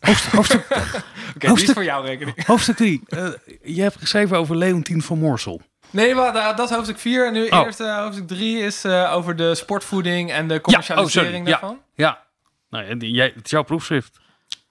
Hoofdstuk, 0.00 0.32
hoofdstuk, 0.38 0.66
Oké, 1.36 1.48
hoofdstuk- 1.48 1.74
voor 1.74 1.84
jou 1.84 2.06
rekening. 2.06 2.46
hoofdstuk 2.46 2.76
3. 2.76 3.02
je 3.62 3.82
hebt 3.82 3.96
geschreven 3.98 4.36
over 4.38 4.56
Leontien 4.56 5.02
van 5.02 5.18
Moorsel. 5.18 5.60
Nee, 5.90 6.14
maar 6.14 6.32
da- 6.32 6.52
dat 6.52 6.68
is 6.70 6.74
hoofdstuk 6.74 6.98
4. 6.98 7.26
En 7.26 7.32
nu 7.32 7.48
Oh. 7.48 7.64
eerst 7.64 7.80
eh, 7.80 7.98
hoofdstuk 7.98 8.26
3 8.28 8.58
is 8.58 8.84
eh, 8.84 9.12
over 9.14 9.36
de 9.36 9.54
sportvoeding 9.54 10.32
en 10.32 10.48
de 10.48 10.60
commercialisering 10.60 11.44
Ja, 11.46 11.50
daarvan. 11.50 11.78
Ja. 11.94 12.24
Nou, 12.70 12.84
ja, 12.88 12.94
die- 12.94 13.10
jij, 13.14 13.32
het 13.34 13.44
is 13.44 13.50
jouw 13.50 13.62
proefschrift. 13.62 14.18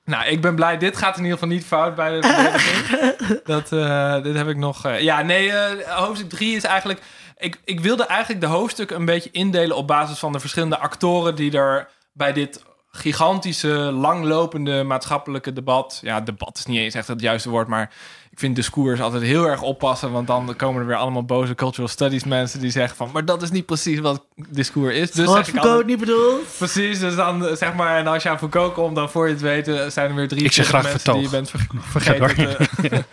Nou, 0.03 0.25
ik 0.25 0.41
ben 0.41 0.55
blij. 0.55 0.77
Dit 0.77 0.97
gaat 0.97 1.17
in 1.17 1.23
ieder 1.23 1.37
geval 1.39 1.53
niet 1.55 1.65
fout 1.65 1.95
bij 1.95 2.09
de 2.21 2.27
verdediging. 2.27 3.41
dat, 3.53 3.71
eh, 3.71 4.23
dit 4.23 4.35
heb 4.35 4.47
ik 4.47 4.57
nog... 4.57 4.85
eh, 4.85 4.99
ja, 5.01 5.21
nee, 5.21 5.51
eh, 5.51 5.97
hoofdstuk 5.97 6.29
3 6.29 6.55
is 6.55 6.63
eigenlijk... 6.63 7.01
Ik, 7.37 7.59
ik 7.65 7.79
wilde 7.79 8.05
eigenlijk 8.05 8.41
de 8.41 8.47
hoofdstukken 8.47 8.95
een 8.97 9.05
beetje 9.05 9.31
indelen... 9.31 9.75
op 9.77 9.87
basis 9.87 10.17
van 10.19 10.31
de 10.31 10.39
verschillende 10.39 10.77
actoren 10.77 11.35
die 11.35 11.57
er 11.57 11.89
bij 12.13 12.33
dit 12.33 12.63
gigantische, 12.95 13.91
langlopende 13.91 14.83
maatschappelijke 14.83 15.53
debat... 15.53 15.99
Ja, 16.01 16.21
debat 16.21 16.57
is 16.57 16.65
niet 16.65 16.77
eens 16.77 16.93
echt 16.93 17.07
het 17.07 17.21
juiste 17.21 17.49
woord, 17.49 17.67
maar... 17.67 17.93
Ik 18.35 18.41
vind 18.41 18.55
discours 18.55 19.01
altijd 19.01 19.23
heel 19.23 19.45
erg 19.47 19.61
oppassen, 19.61 20.11
want 20.11 20.27
dan 20.27 20.53
komen 20.57 20.81
er 20.81 20.87
weer 20.87 20.95
allemaal 20.95 21.23
boze 21.25 21.55
cultural 21.55 21.87
studies 21.87 22.23
mensen 22.23 22.59
die 22.59 22.71
zeggen 22.71 22.97
van, 22.97 23.09
maar 23.13 23.25
dat 23.25 23.41
is 23.41 23.51
niet 23.51 23.65
precies 23.65 23.99
wat 23.99 24.25
discours 24.49 24.95
is. 24.95 25.11
Dus 25.11 25.25
Wat 25.25 25.35
zeg 25.35 25.47
ik 25.47 25.53
Foucault 25.53 25.71
altijd- 25.77 25.87
niet 25.87 25.99
bedoeld. 25.99 26.41
Precies, 26.57 26.99
dus 26.99 27.15
dan 27.15 27.47
eh, 27.47 27.55
zeg 27.55 27.73
maar, 27.73 27.97
en 27.97 28.07
als 28.07 28.23
je 28.23 28.29
aan 28.29 28.37
Foucault 28.37 28.73
komt, 28.73 28.95
dan 28.95 29.09
voor 29.09 29.27
je 29.27 29.33
het 29.33 29.41
weten 29.41 29.91
zijn 29.91 30.09
er 30.09 30.15
weer 30.15 30.27
drie 30.27 30.43
Ik 30.43 30.51
zeg 30.51 30.67
graag 30.67 30.81
mensen 30.83 30.99
vertoog. 31.01 31.21
die 31.21 31.29
je 31.31 31.35
bent 31.35 31.49
ver- 31.49 31.67
vergeten. 32.01 32.67
te- 32.81 33.03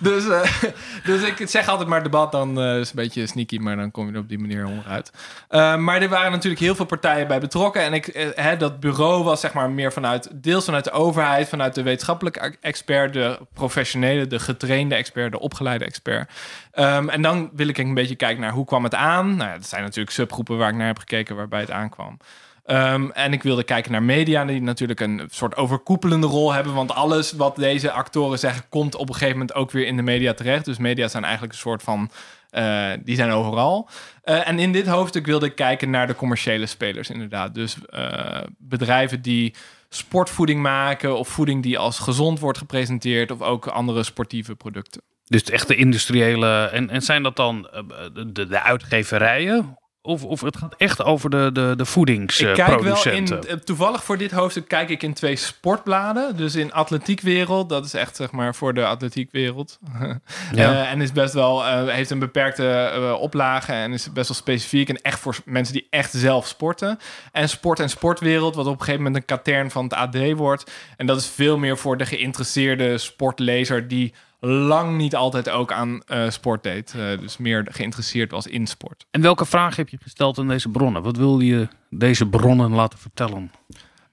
dus, 0.10 0.28
eh, 0.28 0.52
dus 1.04 1.22
ik 1.22 1.48
zeg 1.48 1.68
altijd 1.68 1.88
maar 1.88 2.02
debat, 2.02 2.32
dan 2.32 2.60
eh, 2.60 2.72
is 2.72 2.78
het 2.78 2.88
een 2.88 3.04
beetje 3.04 3.26
sneaky, 3.26 3.58
maar 3.58 3.76
dan 3.76 3.90
kom 3.90 4.06
je 4.06 4.12
er 4.12 4.18
op 4.20 4.28
die 4.28 4.38
manier 4.38 4.66
onderuit. 4.66 5.10
Eh, 5.48 5.76
maar 5.76 6.02
er 6.02 6.08
waren 6.08 6.30
natuurlijk 6.32 6.62
heel 6.62 6.74
veel 6.74 6.84
partijen 6.86 7.28
bij 7.28 7.40
betrokken 7.40 7.82
en 7.82 7.92
ik, 7.92 8.32
hè, 8.34 8.56
dat 8.56 8.80
bureau 8.80 9.24
was 9.24 9.40
zeg 9.40 9.52
maar 9.52 9.70
meer 9.70 9.92
vanuit, 9.92 10.28
deels 10.34 10.64
vanuit 10.64 10.84
de 10.84 10.90
overheid, 10.90 11.48
vanuit 11.48 11.74
de 11.74 11.82
wetenschappelijke 11.82 12.54
expert, 12.60 13.12
de 13.12 13.38
professionele, 13.54 14.26
de 14.26 14.38
getrainde 14.38 14.66
expert, 14.74 15.32
de 15.32 15.40
opgeleide 15.40 15.84
expert. 15.84 16.30
Ehm, 16.72 17.08
en 17.08 17.22
dan 17.22 17.50
wil 17.52 17.68
ik 17.68 17.78
een 17.78 17.94
beetje 17.94 18.14
kijken 18.14 18.40
naar 18.40 18.52
hoe 18.52 18.64
kwam 18.64 18.84
het 18.84 18.94
aan. 18.94 19.36
Nou, 19.36 19.50
ja, 19.50 19.56
dat 19.56 19.66
zijn 19.66 19.82
natuurlijk 19.82 20.10
subgroepen 20.10 20.58
waar 20.58 20.68
ik 20.70 20.76
naar 20.76 20.86
heb 20.86 20.98
gekeken 20.98 21.36
waarbij 21.36 21.60
het 21.60 21.70
aankwam. 21.70 22.18
Ehm, 22.64 23.10
en 23.10 23.32
ik 23.32 23.42
wilde 23.42 23.62
kijken 23.62 23.92
naar 23.92 24.02
media, 24.02 24.44
die 24.44 24.62
natuurlijk 24.62 25.00
een 25.00 25.28
soort 25.30 25.56
overkoepelende 25.56 26.26
rol 26.26 26.52
hebben. 26.52 26.74
Want 26.74 26.92
alles 26.92 27.32
wat 27.32 27.56
deze 27.56 27.90
actoren 27.90 28.38
zeggen, 28.38 28.62
komt 28.68 28.94
op 28.94 29.08
een 29.08 29.14
gegeven 29.14 29.38
moment 29.38 29.54
ook 29.54 29.70
weer 29.70 29.86
in 29.86 29.96
de 29.96 30.02
media 30.02 30.34
terecht. 30.34 30.64
Dus 30.64 30.78
media 30.78 31.08
zijn 31.08 31.24
eigenlijk 31.24 31.52
een 31.52 31.58
soort 31.58 31.82
van. 31.82 32.10
eh, 32.50 32.90
die 33.04 33.16
zijn 33.16 33.30
overal. 33.30 33.88
Eh, 34.22 34.48
en 34.48 34.58
in 34.58 34.72
dit 34.72 34.86
hoofdstuk 34.86 35.26
wilde 35.26 35.46
ik 35.46 35.54
kijken 35.54 35.90
naar 35.90 36.06
de 36.06 36.14
commerciële 36.14 36.66
spelers, 36.66 37.10
inderdaad. 37.10 37.54
Dus 37.54 37.76
eh, 37.86 38.40
bedrijven 38.58 39.22
die 39.22 39.54
sportvoeding 39.88 40.62
maken, 40.62 41.18
of 41.18 41.28
voeding 41.28 41.62
die 41.62 41.78
als 41.78 41.98
gezond 41.98 42.38
wordt 42.38 42.58
gepresenteerd, 42.58 43.30
of 43.30 43.42
ook 43.42 43.66
andere 43.66 44.02
sportieve 44.02 44.54
producten. 44.54 45.02
Dus 45.24 45.42
echt 45.42 45.68
de 45.68 45.76
industriële. 45.76 46.64
En, 46.72 46.90
en 46.90 47.02
zijn 47.02 47.22
dat 47.22 47.36
dan 47.36 47.68
eh, 47.68 47.82
de, 48.12 48.46
de 48.46 48.62
uitgeverijen? 48.62 49.77
Of, 50.02 50.24
of 50.24 50.40
het 50.40 50.56
gaat 50.56 50.74
echt 50.76 51.02
over 51.02 51.30
de, 51.30 51.50
de, 51.52 51.74
de 51.76 51.84
Ik 52.00 52.26
kijk 52.26 52.56
wel 52.56 52.76
in, 52.76 52.82
voedingsproducenten? 52.82 53.48
eh, 53.48 53.56
toevallig 53.56 54.04
voor 54.04 54.18
dit 54.18 54.30
hoofdstuk 54.30 54.68
kijk 54.68 54.88
ik 54.88 55.02
in 55.02 55.14
twee 55.14 55.36
sportbladen. 55.36 56.36
Dus 56.36 56.54
in 56.54 56.72
atletiekwereld, 56.72 57.68
dat 57.68 57.84
is 57.84 57.94
echt 57.94 58.16
zeg 58.16 58.30
maar 58.30 58.54
voor 58.54 58.74
de 58.74 58.86
atletiekwereld. 58.86 59.78
Ja. 60.52 60.72
Eh, 60.72 60.90
en 60.90 61.00
is 61.00 61.12
best 61.12 61.34
wel, 61.34 61.64
eh, 61.64 61.94
heeft 61.94 62.10
een 62.10 62.18
beperkte 62.18 63.16
oplage 63.20 63.72
en 63.72 63.92
is 63.92 64.12
best 64.12 64.28
wel 64.28 64.36
specifiek. 64.36 64.88
En 64.88 65.02
echt 65.02 65.18
voor 65.18 65.36
mensen 65.44 65.74
die 65.74 65.86
echt 65.90 66.12
zelf 66.12 66.46
sporten. 66.46 66.98
En 67.32 67.48
sport 67.48 67.80
en 67.80 67.90
sportwereld, 67.90 68.54
wat 68.54 68.66
op 68.66 68.72
een 68.72 68.78
gegeven 68.78 69.02
moment 69.02 69.16
een 69.16 69.36
katern 69.36 69.70
van 69.70 69.84
het 69.84 69.92
AD 69.92 70.32
wordt. 70.32 70.70
En 70.96 71.06
dat 71.06 71.18
is 71.20 71.26
veel 71.26 71.58
meer 71.58 71.78
voor 71.78 71.96
de 71.96 72.06
geïnteresseerde 72.06 72.98
sportlezer 72.98 73.88
die 73.88 74.14
lang 74.40 74.96
niet 74.96 75.16
altijd 75.16 75.50
ook 75.50 75.72
aan 75.72 76.02
eh, 76.06 76.30
sport 76.30 76.62
deed. 76.62 76.94
Eh, 76.96 77.18
dus 77.20 77.36
meer 77.36 77.66
geïnteresseerd 77.70 78.30
was 78.30 78.46
in 78.46 78.66
sport. 78.66 79.06
En 79.10 79.20
welke 79.20 79.44
vraag 79.44 79.76
heb 79.76 79.88
je 79.88 79.98
gesteld 80.02 80.38
aan 80.38 80.48
deze 80.48 80.68
bronnen? 80.68 81.02
Wat 81.02 81.16
wil 81.16 81.40
je 81.40 81.68
deze 81.90 82.26
bronnen 82.26 82.72
laten 82.72 82.98
vertellen? 82.98 83.52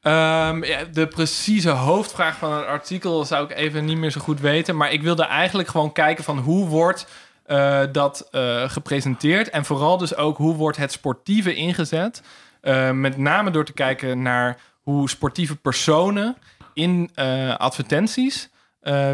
Ehm, 0.01 0.63
ja, 0.63 0.83
de 0.93 1.07
precieze 1.07 1.69
hoofdvraag 1.69 2.37
van 2.37 2.53
het 2.53 2.65
artikel 2.65 3.25
zou 3.25 3.45
ik 3.45 3.57
even 3.57 3.85
niet 3.85 3.97
meer 3.97 4.11
zo 4.11 4.21
goed 4.21 4.39
weten. 4.39 4.77
Maar 4.77 4.91
ik 4.91 5.01
wilde 5.01 5.25
eigenlijk 5.25 5.67
gewoon 5.67 5.91
kijken 5.91 6.23
van 6.23 6.37
hoe 6.37 6.67
wordt 6.67 7.07
eh, 7.45 7.81
dat 7.91 8.27
gepresenteerd. 8.67 9.49
En 9.49 9.65
vooral 9.65 9.97
dus 9.97 10.15
ook 10.15 10.37
hoe 10.37 10.55
wordt 10.55 10.77
het 10.77 10.91
sportieve 10.91 11.55
ingezet. 11.55 12.21
Met 12.93 13.17
name 13.17 13.51
door 13.51 13.65
te 13.65 13.73
kijken 13.73 14.21
naar 14.21 14.57
hoe 14.81 15.09
sportieve 15.09 15.55
personen 15.55 16.37
in 16.73 17.09
advertenties 17.57 18.49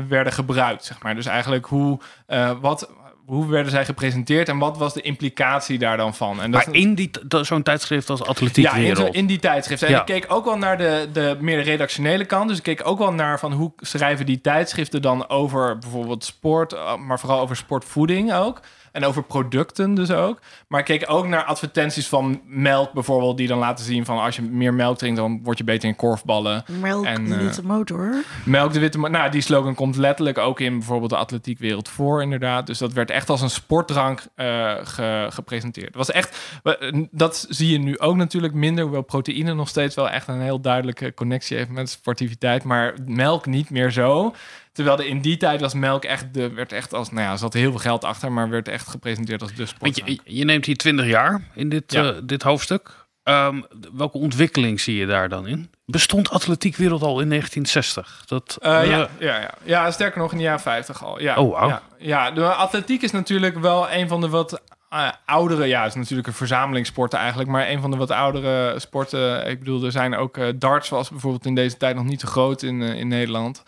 werden 0.07 0.33
gebruikt. 0.33 0.85
Zeg 0.85 1.03
maar. 1.03 1.15
Dus 1.15 1.25
eigenlijk 1.25 1.65
hoe, 1.65 1.99
eh, 2.25 2.51
wat, 2.61 2.89
hoe 3.25 3.47
werden 3.49 3.71
zij 3.71 3.85
gepresenteerd 3.85 4.49
en 4.49 4.57
wat 4.57 4.77
was 4.77 4.93
de 4.93 5.01
implicatie 5.01 5.77
daar 5.79 5.97
dan 5.97 6.13
van. 6.15 6.41
En 6.41 6.51
dat 6.51 6.65
Maar 6.65 6.75
in 6.75 6.95
die, 6.95 7.11
zo'n 7.41 7.63
tijdschrift 7.63 8.09
als 8.09 8.23
atletiekwereld. 8.23 8.97
ja, 8.97 9.05
in, 9.05 9.11
zo- 9.13 9.19
in 9.19 9.25
die 9.25 9.39
tijdschriften. 9.39 9.87
En 9.87 9.93
Ja. 9.93 9.99
ik 9.99 10.05
keek 10.05 10.25
ook 10.27 10.45
wel 10.45 10.57
naar 10.57 10.77
de, 10.77 11.09
de 11.13 11.37
meer 11.39 11.61
redactionele 11.63 12.25
kant. 12.25 12.47
Dus 12.47 12.57
ik 12.57 12.63
keek 12.63 12.87
ook 12.87 12.97
wel 12.99 13.13
naar 13.13 13.39
van 13.39 13.51
hoe 13.51 13.71
schrijven 13.77 14.25
die 14.25 14.41
tijdschriften 14.41 15.01
dan 15.01 15.29
over 15.29 15.77
bijvoorbeeld 15.77 16.23
sport, 16.23 16.73
eh, 16.73 16.95
maar 16.97 17.19
vooral 17.19 17.39
over 17.39 17.55
sportvoeding 17.55 18.33
ook. 18.33 18.59
En 18.91 19.05
over 19.05 19.23
producten 19.23 19.93
dus 19.93 20.11
ook. 20.11 20.39
Maar 20.67 20.79
ik 20.79 20.85
keek 20.85 21.03
ook 21.07 21.27
naar 21.27 21.43
advertenties 21.43 22.07
van 22.07 22.41
melk 22.45 22.93
bijvoorbeeld, 22.93 23.37
die 23.37 23.47
dan 23.47 23.57
laten 23.57 23.85
zien 23.85 24.05
van 24.05 24.19
als 24.19 24.35
je 24.35 24.41
meer 24.41 24.73
melk 24.73 24.97
drinkt, 24.97 25.17
dan 25.17 25.39
word 25.43 25.57
je 25.57 25.63
beter 25.63 25.89
in 25.89 25.95
korfballen. 25.95 26.63
Melk, 26.79 27.05
En, 27.05 27.25
de 27.25 27.33
eh, 27.35 27.39
witte 27.41 27.65
motor. 27.65 28.13
Melk 28.45 28.73
de 28.73 28.79
witte... 28.79 28.99
ma- 28.99 29.07
Nou, 29.07 29.31
die 29.31 29.41
slogan 29.41 29.75
komt 29.75 29.95
letterlijk 29.95 30.37
ook 30.37 30.59
in 30.59 30.77
bijvoorbeeld 30.77 31.09
de 31.09 31.17
atletiekwereld 31.17 31.89
voor, 31.89 32.21
inderdaad. 32.21 32.67
Dus 32.67 32.77
dat 32.77 32.93
werd 32.93 33.11
echt 33.11 33.29
als 33.29 33.41
een 33.41 33.49
sportdrank 33.49 34.23
eh, 34.35 34.73
ge- 34.83 35.27
gepresenteerd. 35.29 35.87
Het 35.87 35.95
was 35.95 36.11
echt... 36.11 36.59
we- 36.63 37.07
Dat 37.11 37.45
zie 37.49 37.71
je 37.71 37.79
nu 37.79 37.99
ook 37.99 38.15
natuurlijk 38.15 38.53
minder, 38.53 38.83
hoewel 38.83 39.01
proteïne 39.01 39.53
nog 39.53 39.67
steeds 39.69 39.95
wel 39.95 40.09
echt 40.09 40.27
een 40.27 40.41
heel 40.41 40.61
duidelijke 40.61 41.13
connectie 41.13 41.57
heeft 41.57 41.69
met 41.69 41.89
sportiviteit. 41.89 42.63
Maar 42.63 42.93
melk 43.05 43.45
niet 43.45 43.69
meer 43.69 43.91
zo. 43.91 44.33
Terwijl 44.71 44.99
er 44.99 45.05
in 45.05 45.21
die 45.21 45.37
tijd 45.37 45.61
was 45.61 45.73
melk 45.73 46.03
echt... 46.03 46.33
De, 46.33 46.53
werd 46.53 46.71
echt 46.71 46.93
als... 46.93 47.11
Nou 47.11 47.21
ja, 47.25 47.37
zat 47.37 47.53
heel 47.53 47.69
veel 47.71 47.79
geld 47.79 48.03
achter, 48.03 48.31
maar 48.31 48.49
werd 48.49 48.67
echt 48.67 48.87
gepresenteerd 48.87 49.41
als 49.41 49.53
de 49.53 49.65
sportdrank. 49.65 50.09
je, 50.25 50.37
je 50.37 50.45
neemt 50.45 50.65
hier 50.65 50.77
20 50.77 51.05
jaar 51.05 51.41
in 51.55 51.69
dit, 51.69 51.91
Ja. 51.91 52.03
eh, 52.11 52.17
dit 52.23 52.43
hoofdstuk. 52.43 52.99
Ehm, 53.23 53.61
welke 53.93 54.17
ontwikkeling 54.17 54.79
zie 54.81 54.95
je 54.95 55.05
daar 55.05 55.29
dan 55.29 55.47
in? 55.47 55.69
Bestond 55.85 56.29
atletiekwereld 56.29 57.01
al 57.01 57.19
in 57.19 57.27
1960? 57.29 58.23
Dat, 58.25 58.57
Eh, 58.61 58.81
eh, 58.81 58.89
ja, 58.89 59.09
ja, 59.19 59.39
ja. 59.39 59.51
ja, 59.63 59.91
sterker 59.91 60.19
nog 60.21 60.31
in 60.31 60.37
de 60.37 60.43
jaren 60.43 60.59
50 60.59 61.03
al. 61.05 61.21
Ja, 61.21 61.35
Oh, 61.35 61.51
wauw. 61.51 61.67
ja, 61.69 61.81
ja, 61.97 62.31
de 62.31 62.45
atletiek 62.53 63.01
is 63.01 63.11
natuurlijk 63.11 63.59
wel 63.59 63.91
een 63.91 64.07
van 64.07 64.21
de 64.21 64.29
wat 64.29 64.61
eh, 64.91 65.09
oudere... 65.25 65.65
Ja, 65.65 65.79
het 65.81 65.89
is 65.89 65.95
natuurlijk 65.95 66.27
een 66.27 66.33
verzamelingssporten 66.33 67.19
eigenlijk... 67.19 67.49
maar 67.49 67.69
een 67.69 67.81
van 67.81 67.91
de 67.91 67.97
wat 67.97 68.11
oudere 68.11 68.79
sporten. 68.79 69.47
Ik 69.47 69.59
bedoel, 69.59 69.83
er 69.83 69.91
zijn 69.91 70.15
ook... 70.15 70.37
eh, 70.37 70.47
darts 70.55 70.89
was 70.89 71.09
bijvoorbeeld 71.09 71.45
in 71.45 71.55
deze 71.55 71.77
tijd 71.77 71.95
nog 71.95 72.05
niet 72.05 72.21
zo 72.21 72.27
groot 72.27 72.61
in, 72.61 72.81
eh, 72.81 72.93
in 72.99 73.07
Nederland. 73.07 73.63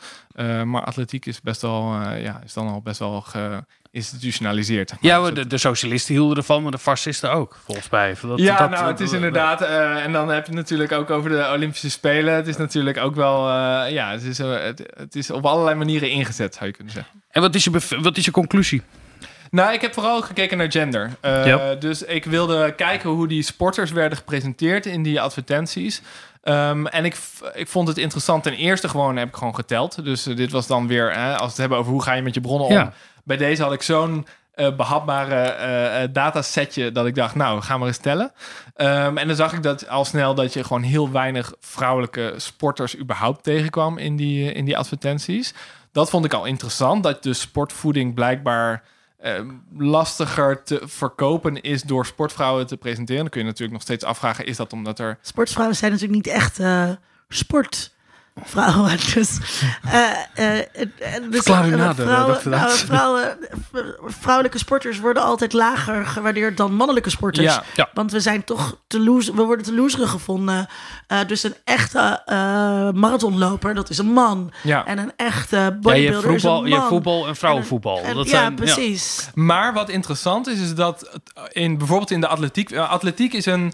Maar 0.63 0.83
atletiek 0.83 1.25
is 1.25 1.41
best 1.41 1.61
wel... 1.61 1.93
ja, 2.15 2.41
is 2.45 2.53
dan 2.53 2.67
al 2.67 2.81
best 2.81 2.99
wel 2.99 3.21
geïnstitutionaliseerd. 3.91 4.93
ja, 5.01 5.15
Dus 5.15 5.23
maar 5.23 5.33
de, 5.33 5.47
de 5.47 5.57
socialisten 5.57 6.13
hielden 6.13 6.37
ervan, 6.37 6.61
maar 6.63 6.71
de 6.71 6.77
fascisten 6.77 7.31
ook, 7.31 7.59
volgens 7.65 7.89
mij. 7.89 8.15
Dat, 8.21 8.39
ja, 8.39 8.57
dat- 8.57 8.69
nou, 8.69 8.87
het 8.87 8.99
is 8.99 9.11
inderdaad. 9.11 9.61
en 10.01 10.11
dan 10.11 10.27
heb 10.29 10.45
je 10.45 10.51
het 10.51 10.59
natuurlijk 10.59 10.91
ook 10.91 11.09
over 11.09 11.29
de 11.29 11.49
Olympische 11.53 11.89
Spelen. 11.89 12.33
Het 12.33 12.47
is 12.47 12.57
natuurlijk 12.57 12.97
ook 12.97 13.15
wel. 13.15 13.47
ja, 13.87 14.11
het 14.11 14.23
is, 14.23 14.37
het, 14.37 14.83
het 14.97 15.15
is 15.15 15.31
op 15.31 15.45
allerlei 15.45 15.75
manieren 15.77 16.09
ingezet, 16.09 16.53
zou 16.53 16.65
je 16.65 16.71
kunnen 16.71 16.93
zeggen. 16.93 17.21
En 17.29 17.41
wat 17.41 17.55
is, 17.55 17.63
je 17.63 17.97
wat 18.01 18.17
is 18.17 18.25
je 18.25 18.31
conclusie? 18.31 18.81
Nou, 19.53 19.73
ik 19.73 19.81
heb 19.81 19.93
vooral 19.93 20.21
gekeken 20.21 20.57
naar 20.57 20.71
gender. 20.71 21.11
Eh. 21.21 21.69
Dus 21.79 22.03
ik 22.03 22.25
wilde 22.25 22.73
kijken 22.75 23.09
hoe 23.09 23.27
die 23.27 23.43
sporters 23.43 23.91
werden 23.91 24.17
gepresenteerd 24.17 24.85
in 24.85 25.03
die 25.03 25.21
advertenties. 25.21 26.01
Ehm, 26.43 26.85
en 26.85 27.05
ik, 27.05 27.17
ik 27.53 27.67
vond 27.67 27.87
het 27.87 27.97
interessant. 27.97 28.43
Ten 28.43 28.53
eerste 28.53 28.89
gewoon 28.89 29.17
heb 29.17 29.27
ik 29.27 29.35
gewoon 29.35 29.55
geteld. 29.55 30.05
Dus 30.05 30.25
eh, 30.25 30.35
dit 30.35 30.51
was 30.51 30.67
dan 30.67 30.87
weer, 30.87 31.13
hè, 31.13 31.31
als 31.31 31.41
we 31.41 31.47
het 31.47 31.57
hebben 31.57 31.77
over 31.77 31.91
hoe 31.91 32.01
ga 32.03 32.13
je 32.13 32.21
met 32.21 32.33
je 32.33 32.41
bronnen 32.41 32.67
om. 32.67 32.73
Ja. 32.73 32.93
Bij 33.23 33.37
deze 33.37 33.63
had 33.63 33.73
ik 33.73 33.81
zo'n 33.81 34.25
eh, 34.53 34.75
behapbare 34.75 35.35
eh, 35.35 36.03
eh, 36.03 36.09
datasetje 36.13 36.91
dat 36.91 37.05
ik 37.05 37.15
dacht, 37.15 37.35
nou, 37.35 37.61
gaan 37.61 37.79
we 37.79 37.85
eens 37.85 37.97
tellen. 37.97 38.31
Ehm, 38.75 39.17
en 39.17 39.27
dan 39.27 39.35
zag 39.35 39.53
ik 39.53 39.63
dat 39.63 39.89
al 39.89 40.05
snel 40.05 40.35
dat 40.35 40.53
je 40.53 40.63
gewoon 40.63 40.81
heel 40.81 41.11
weinig 41.11 41.53
vrouwelijke 41.59 42.33
sporters 42.37 42.97
überhaupt 42.97 43.43
tegenkwam 43.43 43.97
in 43.97 44.15
die, 44.15 44.51
in 44.51 44.65
die 44.65 44.77
advertenties. 44.77 45.53
Dat 45.91 46.09
vond 46.09 46.25
ik 46.25 46.33
al 46.33 46.45
interessant, 46.45 47.03
dat 47.03 47.23
de 47.23 47.33
sportvoeding 47.33 48.13
blijkbaar 48.13 48.83
eh, 49.23 49.41
lastiger 49.77 50.63
te 50.63 50.81
verkopen 50.83 51.61
is 51.61 51.81
door 51.81 52.05
sportvrouwen 52.05 52.67
te 52.67 52.77
presenteren. 52.77 53.21
Dan 53.21 53.29
kun 53.29 53.39
je 53.41 53.45
natuurlijk 53.45 53.73
nog 53.73 53.81
steeds 53.81 54.03
afvragen, 54.03 54.45
is 54.45 54.57
dat 54.57 54.73
omdat 54.73 54.99
er... 54.99 55.17
Sportvrouwen 55.21 55.77
zijn 55.77 55.91
natuurlijk 55.91 56.25
niet 56.25 56.33
echt 56.33 56.59
eh, 56.59 56.89
sport. 57.27 57.92
Vrouwen. 58.43 58.97
Dus, 59.13 59.37
eh, 59.83 60.09
eh, 60.33 60.59
eh, 60.59 60.65
dus 61.29 61.39
u 61.39 61.41
vrouwen, 61.41 61.77
nou, 61.77 62.77
vrouwen, 62.77 63.37
vrouwelijke 64.05 64.57
sporters 64.57 64.99
worden 64.99 65.23
altijd 65.23 65.53
lager 65.53 66.05
gewaardeerd 66.05 66.57
dan 66.57 66.73
mannelijke 66.73 67.09
sporters. 67.09 67.45
Ja. 67.45 67.63
Ja. 67.75 67.89
Want 67.93 68.11
we 68.11 68.19
zijn 68.19 68.43
toch 68.43 68.77
te 68.87 68.99
loser, 68.99 69.35
we 69.35 69.43
worden 69.43 69.65
te 69.65 69.73
loserig 69.73 70.09
gevonden. 70.09 70.67
Eh, 71.07 71.19
dus 71.27 71.43
een 71.43 71.55
echte 71.63 72.21
eh, 72.25 72.35
marathonloper, 72.91 73.73
dat 73.73 73.89
is 73.89 73.97
een 73.97 74.11
man. 74.11 74.51
Ja. 74.61 74.85
En 74.85 74.97
een 74.97 75.11
echte 75.15 75.55
Ja, 75.55 75.71
bodybuilder 75.71 76.31
je 76.31 76.39
voetbal, 76.39 76.55
is 76.55 76.61
een 76.61 76.63
je 76.63 76.69
man. 76.69 76.79
hebt 76.79 76.87
voetbal 76.87 77.27
en 77.27 77.35
vrouwenvoetbal. 77.35 78.01
En- 78.01 78.15
dat 78.15 78.25
ja, 78.29 78.31
zijn, 78.31 78.55
precies. 78.55 79.29
Maar 79.33 79.73
wat 79.73 79.89
interessant 79.89 80.47
is, 80.47 80.59
is 80.59 80.75
dat 80.75 81.19
in, 81.51 81.77
bijvoorbeeld 81.77 82.11
in 82.11 82.21
de 82.21 82.27
atletiek... 82.27 82.75
atletiek 82.75 83.33
is 83.33 83.45
een... 83.45 83.73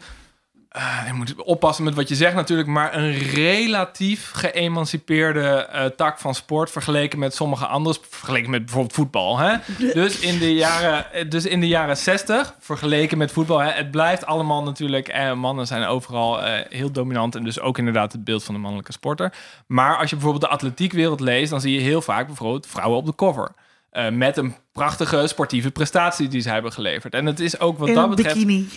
eh, 0.70 1.04
je 1.08 1.14
moet 1.14 1.36
oppassen 1.36 1.84
met 1.84 1.96
wat 1.96 2.10
je 2.10 2.16
zegt 2.16 2.36
natuurlijk... 2.36 2.70
maar 2.70 2.96
een 2.96 3.12
relatief 3.18 4.32
geëmancipeerde 4.34 5.48
eh, 5.48 5.86
tak 5.86 6.20
van 6.20 6.36
sport... 6.36 6.72
vergeleken 6.72 7.20
met 7.20 7.36
sommige 7.36 7.66
andere... 7.66 7.98
vergeleken 8.10 8.50
met 8.50 8.66
bijvoorbeeld 8.66 8.94
voetbal. 8.94 9.38
Hè? 9.38 9.56
Dus, 9.94 10.20
in 10.20 10.40
de 10.40 10.54
jaren, 10.54 11.14
eh, 11.14 11.30
dus 11.30 11.46
in 11.46 11.60
de 11.60 11.68
jaren 11.68 11.98
60, 11.98 12.56
vergeleken 12.60 13.18
met 13.18 13.32
voetbal... 13.32 13.60
Hè, 13.60 13.72
het 13.72 13.92
blijft 13.92 14.26
allemaal 14.26 14.64
natuurlijk... 14.64 15.08
Eh, 15.08 15.34
mannen 15.34 15.68
zijn 15.68 15.86
overal 15.86 16.44
heel 16.70 16.92
dominant... 16.92 17.36
en 17.36 17.44
dus 17.44 17.60
ook 17.60 17.78
inderdaad 17.78 18.12
het 18.12 18.24
beeld 18.24 18.44
van 18.44 18.54
de 18.54 18.62
mannelijke 18.62 18.92
sporter. 18.92 19.34
Maar 19.68 19.98
als 19.98 20.10
je 20.10 20.16
bijvoorbeeld 20.16 20.44
de 20.44 20.58
atletiekwereld 20.58 21.20
leest... 21.20 21.50
dan 21.50 21.62
zie 21.62 21.74
je 21.74 21.80
heel 21.80 22.02
vaak 22.02 22.28
bijvoorbeeld 22.28 22.68
vrouwen 22.68 22.98
op 22.98 23.06
de 23.06 23.16
cover... 23.16 23.52
Eh, 23.90 24.10
met 24.10 24.38
een 24.38 24.56
prachtige 24.72 25.28
sportieve 25.28 25.72
prestatie 25.72 26.28
die 26.28 26.42
ze 26.42 26.50
hebben 26.50 26.72
geleverd. 26.74 27.14
En 27.14 27.26
het 27.26 27.40
is 27.40 27.60
ook 27.60 27.78
wat 27.78 27.88
In 27.88 27.94
dat 27.94 28.04
een 28.04 28.10
betreft... 28.10 28.36
bikini. 28.36 28.68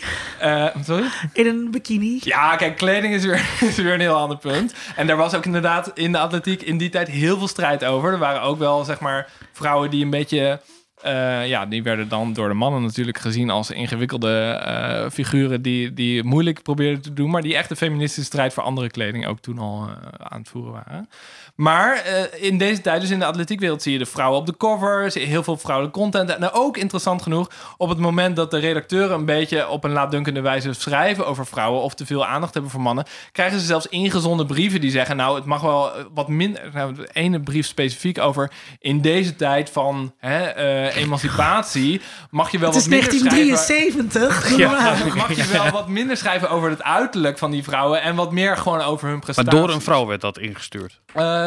Eh, 0.41 0.67
sorry? 0.85 1.07
In 1.33 1.47
een 1.47 1.71
bikini. 1.71 2.19
Ja, 2.23 2.57
kijk, 2.57 2.77
kleding 2.77 3.15
is 3.15 3.25
weer, 3.25 3.49
is 3.69 3.77
weer 3.77 3.95
een 3.95 4.01
heel 4.01 4.15
ander 4.17 4.37
punt. 4.39 4.75
En 4.97 5.07
daar 5.07 5.17
was 5.17 5.35
ook 5.35 5.45
inderdaad 5.45 5.91
in 5.95 6.13
de 6.13 6.19
atletiek 6.19 6.63
in 6.63 6.79
die 6.79 6.89
tijd 6.89 7.09
heel 7.09 7.39
veel 7.39 7.49
strijd 7.49 7.85
over. 7.85 8.13
Er 8.13 8.19
waren 8.19 8.43
ook 8.43 8.59
wel, 8.59 8.85
zeg 8.85 9.01
maar, 9.01 9.31
vrouwen 9.53 9.91
die 9.91 10.05
een 10.05 10.11
beetje... 10.11 10.61
eh, 11.03 11.49
ja, 11.49 11.67
die 11.67 11.83
werden 11.83 12.09
dan 12.09 12.33
door 12.33 12.49
de 12.49 12.55
mannen 12.55 12.83
natuurlijk 12.83 13.19
gezien 13.19 13.51
als 13.51 13.71
ingewikkelde 13.71 15.09
figuren 15.13 15.63
die, 15.63 15.93
die 15.93 16.25
moeilijk 16.25 16.63
probeerden 16.63 17.03
te 17.03 17.13
doen, 17.13 17.31
maar 17.31 17.43
die 17.43 17.57
echt 17.57 17.69
de 17.69 17.77
feministische 17.77 18.25
strijd 18.25 18.53
voor 18.53 18.63
andere 18.63 18.91
kleding 18.91 19.27
ook 19.27 19.41
toen 19.41 19.59
al 19.59 19.89
aan 20.19 20.39
het 20.41 20.49
voeren 20.49 20.73
waren. 20.73 21.09
Maar 21.55 21.97
eh, 21.97 22.43
in 22.49 22.59
deze 22.59 22.81
tijd, 22.81 23.01
dus 23.01 23.11
in 23.11 23.19
de 23.19 23.25
atletiekwereld, 23.25 23.83
zie 23.83 23.93
je 23.93 23.99
de 23.99 24.07
vrouwen 24.07 24.39
op 24.39 24.47
de 24.47 24.57
cover, 24.57 25.11
zie 25.11 25.21
je 25.21 25.27
heel 25.27 25.43
veel 25.43 25.57
vrouwelijke 25.57 25.99
content. 25.99 26.31
En 26.31 26.53
ook 26.53 26.77
interessant 26.77 27.23
genoeg, 27.23 27.51
op 27.77 27.89
het 27.89 27.99
moment 27.99 28.37
dat 28.37 28.51
de 28.51 28.59
redacteuren 28.59 29.17
een 29.17 29.25
beetje 29.25 29.69
op 29.69 29.85
een 29.85 29.93
laatdunkende 29.93 30.41
wijze 30.41 30.73
schrijven 30.73 31.27
over 31.27 31.47
vrouwen 31.47 31.83
of 31.83 31.95
te 31.95 32.07
veel 32.07 32.27
aandacht 32.27 32.53
hebben 32.53 32.71
voor 32.71 32.81
mannen, 32.81 33.05
krijgen 33.33 33.61
ze 33.61 33.67
zelfs 33.67 33.87
ingezonden 33.87 34.47
brieven 34.47 34.81
die 34.81 34.91
zeggen: 34.91 35.17
Nou, 35.17 35.35
het 35.35 35.45
mag 35.45 35.61
wel 35.61 35.95
eh, 35.97 36.05
wat 36.15 36.29
minder. 36.29 36.71
Nou, 36.73 36.95
de 36.95 37.09
ene 37.13 37.41
brief 37.41 37.67
specifiek 37.67 38.19
over 38.19 38.51
in 38.79 39.01
deze 39.01 39.37
tijd 39.37 39.71
van 39.71 40.15
hè, 40.19 40.43
eh, 40.43 40.97
emancipatie 40.97 42.01
mag 42.31 42.51
je 42.51 42.59
wel 42.59 42.69
Het 42.73 42.79
is 42.79 42.89
wat 42.89 42.91
minder 42.91 43.19
schrijven. 43.19 43.69
1973. 44.09 44.49
doe 44.49 44.59
Ja, 44.63 44.71
normaal. 44.71 45.17
mag 45.29 45.37
je 45.37 45.53
wel 45.53 45.71
wat 45.71 45.89
minder 45.89 46.17
schrijven 46.17 46.51
over 46.51 46.71
het 46.71 46.83
uiterlijk 46.83 47.39
van 47.39 47.51
die 47.51 47.63
vrouwen 47.63 48.03
en 48.03 48.15
wat 48.15 48.33
meer 48.33 48.57
gewoon 48.57 48.81
over 48.81 49.05
hun 49.09 49.17
Maar 49.17 49.25
prestaties. 49.25 49.53
door 49.53 49.71
een 49.71 49.81
vrouw 49.81 50.07
werd 50.07 50.21
dat 50.21 50.39
ingestuurd. 50.39 51.01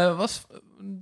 Eh, 0.04 0.18
was 0.18 0.46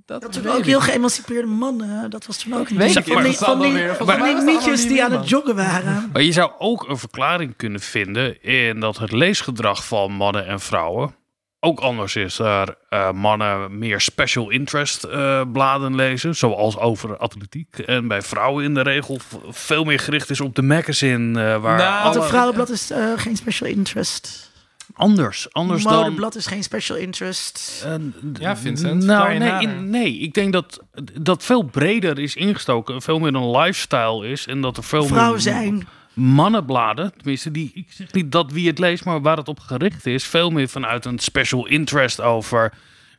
dat, 0.05 0.21
Dat 0.21 0.31
toen 0.33 0.47
ook 0.47 0.57
ik 0.57 0.65
heel 0.65 0.81
geëmancipeerde 0.81 1.47
mannen. 1.47 2.09
Dat 2.09 2.25
was 2.25 2.37
toen 2.37 2.53
ook 2.53 2.69
een 2.69 2.77
Weet 2.77 2.95
ik 2.95 3.03
van 3.13 3.23
die, 3.23 3.33
van 3.33 3.61
die, 3.61 3.87
van 3.97 4.05
die 4.45 4.69
het 4.71 4.87
die 4.87 5.03
aan 5.03 5.11
het 5.11 5.29
joggen 5.29 5.55
waren. 5.55 6.09
Maar 6.13 6.21
je 6.21 6.31
zou 6.31 6.51
ook 6.57 6.89
een 6.89 6.97
verklaring 6.97 7.53
kunnen 7.55 7.79
vinden 7.79 8.41
in 8.43 8.79
dat 8.79 8.97
het 8.97 9.11
leesgedrag 9.11 9.85
van 9.85 10.11
mannen 10.11 10.45
en 10.47 10.59
vrouwen 10.59 11.15
ook 11.59 11.79
anders 11.79 12.15
is. 12.15 12.35
Daar 12.35 12.75
eh, 12.89 13.11
mannen 13.11 13.77
meer 13.77 14.01
special 14.01 14.49
interest 14.49 15.03
eh, 15.03 15.41
bladen 15.53 15.95
lezen, 15.95 16.35
zoals 16.35 16.77
over 16.77 17.17
atletiek. 17.17 17.79
En 17.79 18.07
bij 18.07 18.21
vrouwen 18.21 18.63
in 18.63 18.73
de 18.73 18.81
regel 18.81 19.19
veel 19.49 19.83
meer 19.83 19.99
gericht 19.99 20.29
is 20.29 20.41
op 20.41 20.55
de 20.55 20.61
magazine. 20.61 21.43
eh, 21.53 21.61
waar 21.61 21.77
Nou, 21.77 22.03
Want 22.03 22.15
een 22.15 22.21
alle- 22.21 22.29
vrouwenblad 22.29 22.69
is 22.69 22.91
eh, 22.91 23.05
geen 23.15 23.35
special 23.37 23.69
interest. 23.69 24.51
Anders, 24.93 25.47
anders 25.53 25.83
dan... 25.83 25.93
Modeblad 25.93 26.35
is 26.35 26.45
geen 26.45 26.63
special 26.63 26.97
interest. 26.97 27.83
Eh, 27.85 27.93
Ja, 28.39 28.57
Vincent, 28.57 29.03
Nou, 29.03 29.37
nee, 29.37 29.61
in- 29.61 29.89
nee, 29.89 30.17
ik 30.17 30.33
denk 30.33 30.53
dat 30.53 30.79
dat 31.21 31.43
veel 31.43 31.63
breder 31.63 32.19
is 32.19 32.35
ingestoken. 32.35 33.01
Veel 33.01 33.19
meer 33.19 33.33
een 33.35 33.51
lifestyle 33.51 34.27
is. 34.27 34.47
En 34.47 34.61
dat 34.61 34.77
er 34.77 34.83
veel 34.83 35.05
Vrouw 35.05 35.31
meer 35.31 35.39
zijn. 35.39 35.87
mannenbladen, 36.13 37.13
tenminste, 37.17 37.51
die, 37.51 37.71
ik 37.73 37.85
zeg 37.89 38.11
niet 38.11 38.31
dat 38.31 38.51
wie 38.51 38.67
het 38.67 38.79
leest, 38.79 39.05
maar 39.05 39.21
waar 39.21 39.37
het 39.37 39.47
op 39.47 39.59
gericht 39.59 40.05
is, 40.05 40.23
veel 40.23 40.49
meer 40.49 40.67
vanuit 40.69 41.05
een 41.05 41.19
special 41.19 41.67
interest 41.67 42.21
over 42.21 42.73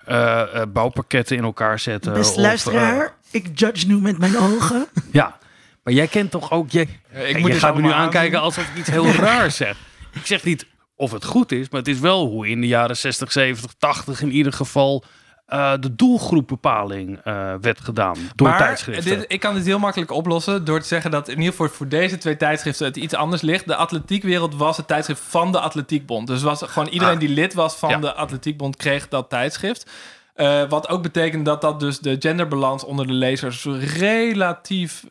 eh, 0.05 0.41
eh, 0.41 0.63
bouwpakketten 0.73 1.37
in 1.37 1.45
elkaar 1.45 1.79
zetten. 1.79 2.15
Eh, 2.15 2.37
luisteraar, 2.37 3.15
ik 3.31 3.59
judge 3.59 3.87
nu 3.87 3.97
met 4.01 4.19
mijn 4.19 4.39
ogen. 4.39 4.87
ja, 5.13 5.39
maar 5.83 5.95
jij 5.95 6.07
kent 6.07 6.31
toch 6.31 6.51
ook. 6.51 6.71
Jij, 6.71 6.83
ik 7.13 7.27
ik 7.29 7.39
moet 7.39 7.53
je 7.53 7.59
gaat 7.59 7.75
me 7.77 7.81
nu 7.83 7.91
aankijken 7.91 8.41
alsof 8.41 8.69
ik 8.69 8.79
iets 8.79 8.91
heel 8.91 9.07
raars 9.27 9.57
zeg. 9.57 9.77
Ik 10.13 10.27
zeg 10.27 10.45
niet 10.45 10.67
of 11.05 11.13
het 11.13 11.25
goed 11.25 11.53
is, 11.53 11.69
maar 11.69 11.81
het 11.81 11.89
is 11.89 11.99
wel 12.01 12.27
hoe 12.27 12.49
in 12.49 12.61
de 12.61 12.67
jaren 12.67 12.97
60, 12.97 13.33
70, 13.33 13.73
80 13.79 14.21
in 14.23 14.31
ieder 14.31 14.53
geval 14.53 15.05
eh, 15.47 15.73
de 15.81 15.95
doelgroepbepaling 15.95 17.19
eh, 17.25 17.55
werd 17.61 17.81
gedaan 17.81 18.17
door 18.35 18.49
maar 18.49 18.59
tijdschriften. 18.59 19.19
Dit, 19.19 19.25
ik 19.29 19.41
kan 19.41 19.55
dit 19.55 19.65
heel 19.65 19.79
makkelijk 19.79 20.11
oplossen 20.11 20.65
door 20.65 20.81
te 20.81 20.87
zeggen 20.87 21.11
dat 21.11 21.29
in 21.29 21.37
ieder 21.37 21.51
geval 21.51 21.69
voor 21.69 21.89
deze 21.89 22.19
twee 22.19 22.37
tijdschriften 22.37 22.87
het 22.87 22.97
iets 22.97 23.15
anders 23.15 23.43
ligt. 23.43 23.67
De 23.67 23.77
atletiekwereld 23.77 24.55
was 24.55 24.77
het 24.77 24.87
tijdschrift 24.87 25.23
van 25.29 25.53
de 25.53 25.61
Atletiekbond. 25.61 26.27
Dus 26.27 26.43
was 26.43 26.63
gewoon 26.63 26.89
iedereen 26.89 27.15
Ah. 27.15 27.21
die 27.21 27.29
lid 27.29 27.55
was 27.55 27.75
van 27.75 27.91
Ja. 27.91 27.97
de 27.99 28.15
Atletiekbond 28.15 28.77
kreeg 28.77 29.09
dat 29.09 29.29
tijdschrift. 29.31 29.91
Eh, 30.35 30.63
wat 30.69 30.89
ook 30.89 31.03
betekent 31.03 31.45
dat 31.45 31.61
dat 31.61 31.81
dus 31.81 31.99
de 31.99 32.17
genderbalans 32.19 32.85
onder 32.85 33.07
de 33.07 33.13
lezers 33.13 33.65
relatief 33.99 35.05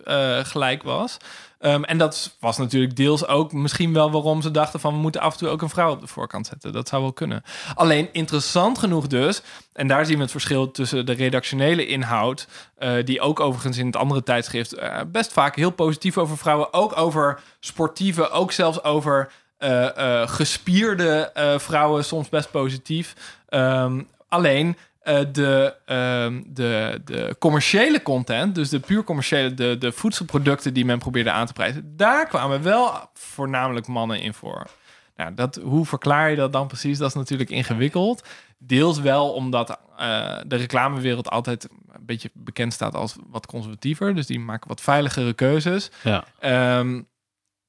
gelijk 0.44 0.84
was. 0.84 1.18
Ehm, 1.64 1.84
en 1.84 1.98
dat 1.98 2.35
was 2.40 2.57
natuurlijk 2.57 2.95
deels 2.95 3.27
ook 3.27 3.52
misschien 3.52 3.94
wel 3.94 4.11
waarom 4.11 4.41
ze 4.41 4.52
dachten 4.52 4.80
van 4.80 4.94
we 4.94 4.99
moeten 4.99 5.22
af 5.22 5.34
en 5.34 5.40
toe 5.40 5.48
ook 5.48 5.61
een 5.61 5.69
vrouw 5.69 5.91
op 5.91 5.99
de 5.99 6.07
voorkant 6.07 6.48
zetten. 6.48 6.73
Dat 6.73 6.88
zou 6.88 7.02
wel 7.02 7.14
kunnen. 7.14 7.44
Alleen 7.76 8.10
interessant 8.11 8.77
genoeg 8.77 9.07
dus, 9.07 9.41
en 9.73 9.88
daar 9.88 10.06
zien 10.06 10.15
we 10.15 10.22
het 10.22 10.31
verschil 10.31 10.72
tussen 10.72 11.06
de 11.06 11.14
redactionele 11.14 11.85
inhoud, 11.85 12.48
eh, 12.76 12.91
die 13.03 13.22
ook 13.22 13.40
overigens 13.40 13.77
in 13.77 13.85
het 13.85 13.95
andere 13.95 14.23
tijdschrift 14.23 14.73
eh, 14.73 14.99
best 15.07 15.34
vaak 15.34 15.56
heel 15.56 15.72
positief 15.72 16.18
over 16.18 16.38
vrouwen, 16.38 16.73
ook 16.73 16.98
over 16.98 17.40
sportieve, 17.60 18.30
ook 18.30 18.52
zelfs 18.52 18.84
over 18.84 19.31
eh, 19.57 20.27
gespierde 20.27 21.31
vrouwen, 21.57 22.06
soms 22.06 22.30
best 22.30 22.52
positief. 22.52 23.15
Ehm, 23.49 24.02
alleen 24.30 24.77
eh, 25.04 25.20
de, 25.32 25.76
ehm, 25.86 26.42
de, 26.46 27.02
de 27.06 27.36
commerciële 27.40 28.02
content, 28.02 28.56
dus 28.56 28.70
de 28.70 28.80
puur 28.80 29.04
commerciële, 29.04 29.54
de, 29.54 29.78
de 29.78 29.92
voedselproducten 29.92 30.74
die 30.74 30.86
men 30.86 31.00
probeerde 31.00 31.32
aan 31.32 31.46
te 31.46 31.54
prijzen, 31.54 31.98
daar 31.98 32.28
kwamen 32.28 32.62
wel 32.62 33.10
voornamelijk 33.14 33.88
mannen 33.88 34.22
in 34.22 34.34
voor. 34.34 34.68
Nou, 35.16 35.34
dat, 35.34 35.60
hoe 35.64 35.86
verklaar 35.86 36.30
je 36.30 36.36
dat 36.36 36.54
dan 36.54 36.68
precies? 36.68 36.98
Dat 36.98 37.08
is 37.08 37.14
natuurlijk 37.14 37.50
ingewikkeld. 37.50 38.28
Deels 38.58 39.00
wel 39.00 39.34
omdat 39.34 39.80
eh, 39.98 40.38
de 40.48 40.56
reclamewereld 40.56 41.30
altijd 41.30 41.64
een 41.92 42.06
beetje 42.06 42.30
bekend 42.34 42.74
staat 42.74 42.96
als 42.96 43.16
wat 43.28 43.46
conservatiever. 43.46 44.16
Dus 44.16 44.26
die 44.26 44.40
maken 44.40 44.68
wat 44.68 44.82
veiligere 44.82 45.34
keuzes. 45.34 45.92
ja. 46.04 46.24
Ehm, 46.40 47.02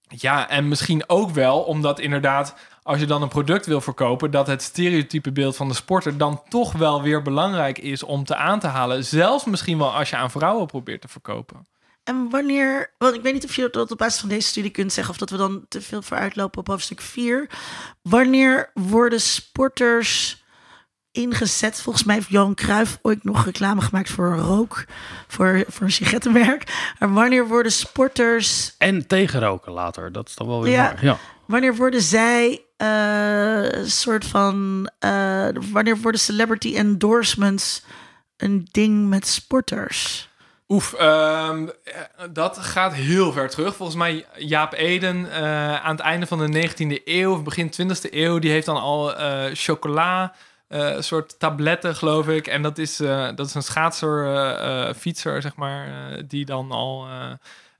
ja, 0.08 0.48
en 0.48 0.68
misschien 0.68 1.08
ook 1.08 1.30
wel 1.30 1.60
omdat 1.60 1.98
inderdaad, 2.00 2.54
als 2.86 2.98
je 3.00 3.06
dan 3.06 3.22
een 3.22 3.28
product 3.28 3.66
wil 3.66 3.80
verkopen, 3.80 4.30
dat 4.30 4.46
het 4.46 4.62
stereotype 4.62 5.32
beeld 5.32 5.56
van 5.56 5.68
de 5.68 5.74
sporter 5.74 6.18
dan 6.18 6.42
toch 6.48 6.72
wel 6.72 7.02
weer 7.02 7.22
belangrijk 7.22 7.78
is 7.78 8.02
om 8.02 8.24
te 8.24 8.36
aan 8.36 8.60
te 8.60 8.66
halen. 8.66 9.04
Zelfs 9.04 9.44
misschien 9.44 9.78
wel 9.78 9.94
als 9.94 10.10
je 10.10 10.16
aan 10.16 10.30
vrouwen 10.30 10.66
probeert 10.66 11.00
te 11.00 11.08
verkopen. 11.08 11.66
En 12.04 12.28
wanneer, 12.30 12.90
want 12.98 13.14
ik 13.14 13.22
weet 13.22 13.32
niet 13.32 13.44
of 13.44 13.56
je 13.56 13.68
dat 13.72 13.90
op 13.90 13.98
basis 13.98 14.20
van 14.20 14.28
deze 14.28 14.48
studie 14.48 14.70
kunt 14.70 14.92
zeggen 14.92 15.12
of 15.12 15.18
dat 15.18 15.30
we 15.30 15.36
dan 15.36 15.64
te 15.68 15.80
veel 15.80 16.02
vooruitlopen 16.02 16.58
op 16.60 16.66
hoofdstuk 16.66 17.00
4. 17.00 17.50
Wanneer 18.02 18.70
worden 18.74 19.20
sporters 19.20 20.42
ingezet? 21.12 21.80
Volgens 21.80 22.04
mij 22.04 22.14
heeft 22.14 22.28
Johan 22.28 22.54
Cruijff 22.54 22.98
ooit 23.02 23.24
nog 23.24 23.44
reclame 23.44 23.80
gemaakt 23.80 24.10
voor 24.10 24.34
rook, 24.36 24.84
voor, 25.28 25.64
voor 25.68 25.86
een 25.86 25.92
sigarettenmerk. 25.92 26.92
Maar 26.98 27.12
wanneer 27.12 27.48
worden 27.48 27.72
sporters, 27.72 28.74
En 28.78 29.06
tegenroken 29.06 29.72
later, 29.72 30.12
dat 30.12 30.28
is 30.28 30.34
dan 30.34 30.46
wel 30.46 30.62
weer 30.62 30.72
Ja. 30.72 30.82
waar. 30.82 31.04
Ja. 31.04 31.18
Wanneer 31.46 31.76
worden 31.76 32.00
zij 32.02 32.64
eh, 32.76 33.70
een 33.72 33.90
soort 33.90 34.24
van, 34.24 34.90
eh, 34.98 35.48
wanneer 35.72 35.96
worden 35.96 36.20
celebrity 36.20 36.76
endorsements 36.76 37.84
een 38.36 38.68
ding 38.70 39.08
met 39.08 39.26
sporters? 39.26 40.28
Oef, 40.68 40.92
ehm, 40.92 41.66
eh, 41.84 41.94
dat 42.32 42.58
gaat 42.58 42.94
heel 42.94 43.32
ver 43.32 43.48
terug. 43.50 43.76
Volgens 43.76 43.98
mij 43.98 44.26
Jaap 44.36 44.72
Eden 44.72 45.32
eh, 45.32 45.74
aan 45.84 45.96
het 45.96 46.04
einde 46.04 46.26
van 46.26 46.38
de 46.38 46.48
19e 46.48 47.00
eeuw, 47.04 47.32
of 47.32 47.42
begin 47.42 47.70
20e 47.70 48.08
eeuw, 48.10 48.38
die 48.38 48.50
heeft 48.50 48.66
dan 48.66 48.80
al 48.80 49.16
eh, 49.16 49.44
chocola, 49.52 50.34
eh, 50.68 51.00
soort 51.00 51.38
tabletten, 51.38 51.96
geloof 51.96 52.28
ik. 52.28 52.46
En 52.46 52.62
dat 52.62 52.78
is, 52.78 53.00
eh, 53.00 53.28
dat 53.34 53.46
is 53.46 53.54
een 53.54 53.62
schaatser, 53.62 54.24
eh, 54.26 54.88
eh, 54.88 54.94
fietser, 54.94 55.42
zeg 55.42 55.56
maar, 55.56 55.86
eh, 55.86 56.22
die 56.28 56.44
dan 56.44 56.70
al 56.70 57.06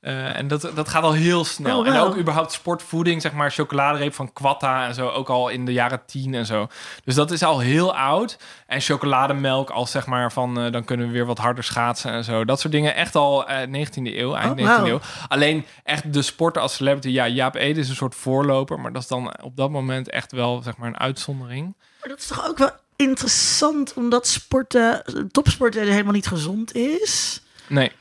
eh, 0.05 0.13
Eh, 0.15 0.37
en 0.37 0.49
dat, 0.49 0.71
dat 0.75 0.89
gaat 0.89 1.03
al 1.03 1.13
heel 1.13 1.45
snel. 1.45 1.79
Oh, 1.79 1.87
En 1.87 1.97
ook 1.97 2.17
überhaupt 2.17 2.53
sportvoeding, 2.53 3.23
zeg 3.23 3.33
maar, 3.33 3.51
chocoladereep 3.51 4.15
van 4.15 4.33
Quatta 4.33 4.87
en 4.87 4.95
zo, 4.95 5.09
ook 5.09 5.29
al 5.29 5.49
in 5.49 5.65
de 5.65 5.73
jaren 5.73 6.03
tien 6.07 6.35
en 6.35 6.47
zo. 6.47 6.67
Dus 7.05 7.15
dat 7.15 7.31
is 7.31 7.43
al 7.43 7.59
heel 7.59 7.97
oud. 7.97 8.39
En 8.67 8.81
chocolademelk 8.81 9.71
als 9.71 9.91
zeg 9.91 10.07
maar 10.07 10.33
van, 10.33 10.61
eh, 10.61 10.73
dan 10.73 10.85
kunnen 10.85 11.07
we 11.07 11.13
weer 11.13 11.27
wat 11.27 11.39
harder 11.39 11.65
schaatsen 11.65 12.13
en 12.13 12.25
zo. 12.25 12.45
Dat 12.45 12.61
soort 12.61 12.73
dingen 12.73 12.95
echt 12.95 13.15
al 13.15 13.49
eh 13.49 13.67
19e 13.67 14.19
eeuw, 14.19 14.35
eind 14.35 14.51
Oh, 14.51 14.57
19e 14.57 14.65
wauw. 14.65 14.87
eeuw. 14.87 15.01
Alleen 15.29 15.67
echt 15.85 16.13
de 16.13 16.23
sporter 16.23 16.63
als 16.63 16.75
celebrity, 16.75 17.09
ja, 17.09 17.29
Jaap 17.29 17.55
Ede 17.55 17.81
is 17.81 17.89
een 17.89 17.95
soort 17.95 18.15
voorloper, 18.15 18.81
maar 18.81 18.93
dat 18.93 19.03
is 19.03 19.09
dan 19.09 19.41
op 19.43 19.57
dat 19.57 19.71
moment 19.71 20.11
echt 20.11 20.33
wel, 20.33 20.63
zeg 20.63 20.77
maar, 20.77 20.89
een 20.89 20.99
uitzondering. 20.99 21.75
Maar 22.01 22.09
dat 22.09 22.19
is 22.19 22.27
toch 22.27 22.49
ook 22.49 22.59
wel 22.59 22.71
interessant, 22.97 23.93
omdat 23.95 24.27
sporten, 24.27 25.03
topsporten 25.33 25.83
helemaal 25.87 26.13
niet 26.13 26.27
gezond 26.27 26.75
is. 26.75 27.43
Nee. 27.69 27.93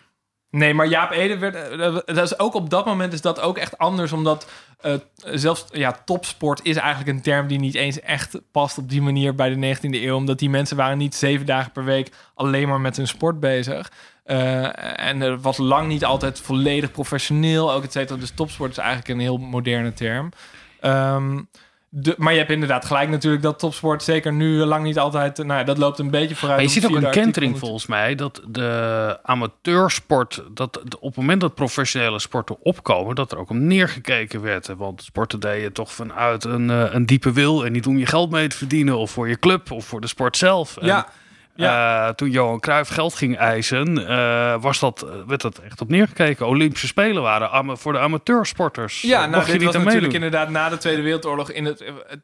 Nee, 0.55 0.73
maar 0.73 0.87
Jaap 0.87 1.11
Ede 1.11 1.37
werd... 1.37 1.55
eh, 1.55 1.95
Dat 2.15 2.17
is 2.31 2.39
ook 2.39 2.53
op 2.53 2.69
dat 2.69 2.85
moment 2.85 3.13
is 3.13 3.21
dat 3.21 3.39
ook 3.39 3.57
echt 3.57 3.77
anders. 3.77 4.11
Omdat 4.11 4.51
eh, 4.81 4.93
zelfs 5.23 5.65
ja, 5.71 6.01
topsport 6.05 6.59
is 6.63 6.75
eigenlijk 6.75 7.17
een 7.17 7.23
term 7.23 7.47
die 7.47 7.59
niet 7.59 7.75
eens 7.75 7.99
echt 7.99 8.39
past 8.51 8.77
op 8.77 8.89
die 8.89 9.01
manier 9.01 9.35
bij 9.35 9.49
de 9.49 9.75
19e 9.77 9.79
eeuw. 10.03 10.15
Omdat 10.15 10.39
die 10.39 10.49
mensen 10.49 10.77
waren 10.77 10.97
niet 10.97 11.15
zeven 11.15 11.45
dagen 11.45 11.71
per 11.71 11.83
week 11.83 12.09
alleen 12.35 12.67
maar 12.67 12.81
met 12.81 12.97
hun 12.97 13.07
sport 13.07 13.39
bezig. 13.39 13.91
Eh, 14.23 14.99
en 15.07 15.21
er 15.21 15.39
was 15.39 15.57
lang 15.57 15.87
niet 15.87 16.05
altijd 16.05 16.39
volledig 16.39 16.91
professioneel, 16.91 17.71
ook 17.73 17.83
et 17.83 17.91
cetera. 17.91 18.19
Dus 18.19 18.31
topsport 18.35 18.71
is 18.71 18.77
eigenlijk 18.77 19.09
een 19.09 19.19
heel 19.19 19.37
moderne 19.37 19.93
term. 19.93 20.29
Ehm, 20.79 21.41
de, 21.95 22.15
maar 22.17 22.31
je 22.31 22.37
hebt 22.37 22.51
inderdaad 22.51 22.85
gelijk 22.85 23.09
natuurlijk 23.09 23.43
dat 23.43 23.59
topsport 23.59 24.03
zeker 24.03 24.33
nu 24.33 24.63
lang 24.63 24.83
niet 24.83 24.99
altijd... 24.99 25.37
Nou 25.37 25.59
ja, 25.59 25.63
dat 25.63 25.77
loopt 25.77 25.99
een 25.99 26.09
beetje 26.09 26.35
vooruit. 26.35 26.59
Maar 26.59 26.69
je 26.69 26.79
ziet 26.79 26.89
ook 26.89 26.95
een 26.95 27.11
kentering 27.11 27.59
volgens 27.59 27.85
mij 27.85 28.15
dat 28.15 28.41
de 28.47 29.19
amateursport, 29.23 30.43
dat 30.51 30.77
op 30.99 31.01
het 31.01 31.15
moment 31.15 31.41
dat 31.41 31.55
professionele 31.55 32.19
sporten 32.19 32.57
opkomen, 32.59 33.15
dat 33.15 33.31
er 33.31 33.37
ook 33.37 33.49
om 33.49 33.67
neergekeken 33.67 34.41
werd. 34.41 34.67
Want 34.77 35.03
sporten 35.03 35.39
deed 35.39 35.61
je 35.61 35.71
toch 35.71 35.91
vanuit 35.91 36.43
een, 36.43 36.69
eh, 36.69 36.93
een 36.93 37.05
diepe 37.05 37.31
wil 37.31 37.65
en 37.65 37.71
niet 37.71 37.87
om 37.87 37.97
je 37.97 38.05
geld 38.05 38.31
mee 38.31 38.47
te 38.47 38.57
verdienen 38.57 38.97
of 38.97 39.11
voor 39.11 39.29
je 39.29 39.39
club 39.39 39.71
of 39.71 39.85
voor 39.85 40.01
de 40.01 40.07
sport 40.07 40.37
zelf. 40.37 40.77
En, 40.77 40.87
Ja, 40.87 41.07
eh, 41.55 42.09
toen 42.09 42.29
Johan 42.29 42.59
Cruijff 42.59 42.89
geld 42.89 43.13
ging 43.15 43.37
eisen, 43.37 44.07
eh, 44.07 44.61
was 44.61 44.79
dat, 44.79 45.05
werd 45.27 45.41
dat 45.41 45.57
echt 45.57 45.81
op 45.81 45.89
neergekeken. 45.89 46.47
Olympische 46.47 46.87
Spelen 46.87 47.21
waren 47.23 47.77
voor 47.77 47.93
de 47.93 47.99
amateursporters. 47.99 49.01
Ja, 49.01 49.13
Eh, 49.13 49.19
nou, 49.19 49.31
mocht 49.31 49.45
je 49.45 49.51
dit 49.51 49.61
niet 49.61 49.65
was 49.73 49.75
natuurlijk 49.83 50.01
meedoen. 50.13 50.23
inderdaad 50.27 50.49
na 50.49 50.69
de 50.69 50.77
Tweede 50.77 51.01
Wereldoorlog. 51.01 51.51
In 51.51 51.65
het, 51.65 51.79
het- 52.07 52.21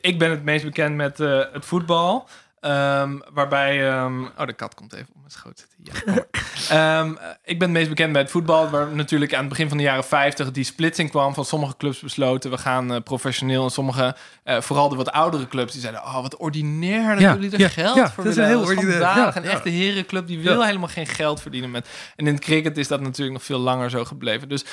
ik 0.00 0.18
ben 0.18 0.30
het 0.30 0.44
meest 0.44 0.64
bekend 0.64 0.96
met 0.96 1.20
eh, 1.20 1.40
het 1.52 1.66
voetbal. 1.66 2.28
Ehm, 2.60 3.18
waarbij... 3.32 3.88
ehm, 3.90 4.22
oh, 4.38 4.46
de 4.46 4.52
kat 4.52 4.74
komt 4.74 4.92
even 4.92 5.08
op 5.08 5.16
mijn 5.20 5.30
schoot 5.30 5.58
zitten. 5.58 5.78
Ja, 5.82 6.12
maar. 6.12 6.26
Ehm, 6.70 7.10
ik 7.44 7.58
ben 7.58 7.68
het 7.68 7.76
meest 7.76 7.88
bekend 7.88 8.12
bij 8.12 8.22
het 8.22 8.30
voetbal. 8.30 8.70
Waar 8.70 8.88
natuurlijk 8.88 9.32
aan 9.34 9.40
het 9.40 9.48
begin 9.48 9.68
van 9.68 9.76
de 9.76 9.82
jaren 9.82 10.04
50 10.04 10.50
die 10.50 10.64
splitsing 10.64 11.10
kwam. 11.10 11.34
Van 11.34 11.44
sommige 11.44 11.76
clubs 11.76 12.00
besloten, 12.00 12.50
we 12.50 12.58
gaan 12.58 12.92
eh, 12.92 13.02
professioneel. 13.02 13.64
En 13.64 13.70
sommige, 13.70 14.16
eh, 14.44 14.60
vooral 14.60 14.88
de 14.88 14.96
wat 14.96 15.10
oudere 15.10 15.48
clubs, 15.48 15.72
die 15.72 15.80
zeiden... 15.80 16.02
Oh, 16.02 16.20
wat 16.22 16.36
ordinair 16.36 17.10
dat 17.12 17.20
Ja, 17.20 17.32
jullie 17.34 17.50
er 17.52 17.58
ja, 17.60 17.68
geld 17.68 17.96
ja, 17.96 18.10
voor 18.10 18.24
dat 18.24 18.32
is 18.32 18.38
willen. 18.38 18.50
heel 18.50 18.62
is 18.62 18.68
ordinair. 18.68 19.00
schandalig. 19.00 19.34
Ja, 19.34 19.40
Een 19.40 19.48
echte 19.48 19.68
herenclub, 19.68 20.26
die 20.26 20.38
wil 20.40 20.64
helemaal 20.64 20.88
geen 20.88 21.06
geld 21.06 21.40
verdienen 21.42 21.70
met... 21.70 21.88
En 22.16 22.26
in 22.26 22.34
het 22.34 22.42
cricket 22.42 22.78
is 22.78 22.88
dat 22.88 23.00
natuurlijk 23.00 23.32
nog 23.32 23.44
veel 23.44 23.58
langer 23.58 23.90
zo 23.90 24.04
gebleven. 24.04 24.48
Dus 24.48 24.64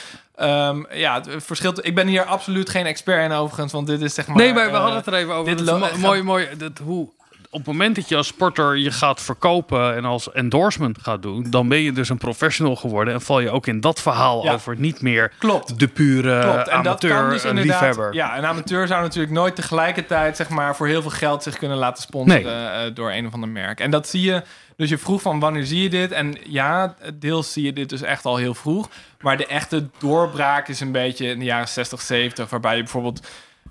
ja, 0.92 1.22
het 1.22 1.44
verschilt. 1.44 1.86
Ik 1.86 1.96
ben 1.96 2.08
hier 2.08 2.24
absoluut 2.24 2.70
geen 2.70 2.86
expert 2.86 3.24
in 3.24 3.32
overigens, 3.32 3.72
want 3.72 3.88
dit 3.88 4.02
is 4.02 4.14
zeg 4.14 4.28
maar. 4.28 4.38
Nee, 4.38 4.54
maar 4.54 4.66
we 4.66 4.72
eh, 4.72 4.78
hadden 4.78 4.98
het 4.98 5.08
er 5.08 5.14
even 5.14 5.34
over. 5.34 5.56
dit 5.56 5.68
is 5.68 5.98
mooi, 5.98 6.22
mooi. 6.22 6.48
Dat, 6.58 6.78
hoe, 6.78 7.10
op 7.50 7.58
het 7.60 7.68
moment 7.68 7.96
dat 7.96 8.10
je 8.10 8.16
als 8.16 8.28
sporter 8.28 8.78
je 8.78 8.92
gaat 8.92 9.22
verkopen 9.22 9.96
en 9.96 10.06
als 10.06 10.32
endorsement 10.32 10.98
gaat 11.02 11.22
doen, 11.22 11.50
dan 11.50 11.68
ben 11.68 11.80
je 11.80 11.92
dus 11.92 12.10
een 12.10 12.18
professional 12.18 12.76
geworden 12.76 13.14
en 13.14 13.22
val 13.22 13.40
je 13.40 13.50
ook 13.52 13.68
in 13.68 13.80
dat 13.80 14.02
verhaal 14.02 14.44
Ja. 14.44 14.54
over 14.54 14.76
niet 14.80 15.02
meer 15.02 15.32
Klopt. 15.40 15.80
de 15.80 15.88
pure 15.88 16.42
Klopt. 16.42 16.58
En 16.58 16.64
dat 16.64 16.70
amateur 16.86 17.10
kan 17.16 17.30
dus 17.30 17.44
inderdaad. 17.46 17.80
liefhebber. 17.82 18.14
Ja, 18.14 18.38
een 18.38 18.46
amateur 18.46 18.88
zou 18.88 19.02
natuurlijk 19.02 19.34
nooit 19.34 19.56
tegelijkertijd, 19.56 20.36
zeg 20.36 20.50
maar, 20.50 20.76
voor 20.76 20.88
heel 20.88 21.02
veel 21.02 21.12
geld 21.12 21.44
zich 21.44 21.58
kunnen 21.58 21.78
laten 21.78 22.04
sponsoren 22.04 22.74
eh, 22.74 22.94
door 22.96 23.12
een 23.12 23.28
of 23.28 23.34
ander 23.34 23.50
merk. 23.50 23.80
En 23.80 23.92
dat 23.92 24.08
zie 24.08 24.22
je. 24.22 24.42
Dus 24.76 24.90
je 24.90 24.98
vroeg 24.98 25.22
van 25.22 25.40
wanneer 25.40 25.66
zie 25.66 25.82
je 25.84 25.90
dit? 25.90 26.12
En 26.12 26.36
ja, 26.48 26.96
deels 27.14 27.54
zie 27.54 27.64
je 27.66 27.74
dit 27.74 27.90
dus 27.90 28.02
echt 28.02 28.26
al 28.26 28.36
heel 28.38 28.54
vroeg. 28.54 28.90
Maar 29.22 29.38
de 29.38 29.46
echte 29.46 29.88
doorbraak 29.98 30.68
is 30.68 30.80
een 30.80 30.92
beetje 30.92 31.28
in 31.28 31.40
de 31.40 31.46
jaren 31.46 31.68
60, 31.68 32.02
70, 32.02 32.50
waarbij 32.50 32.76
je 32.76 32.82
bijvoorbeeld 32.84 33.28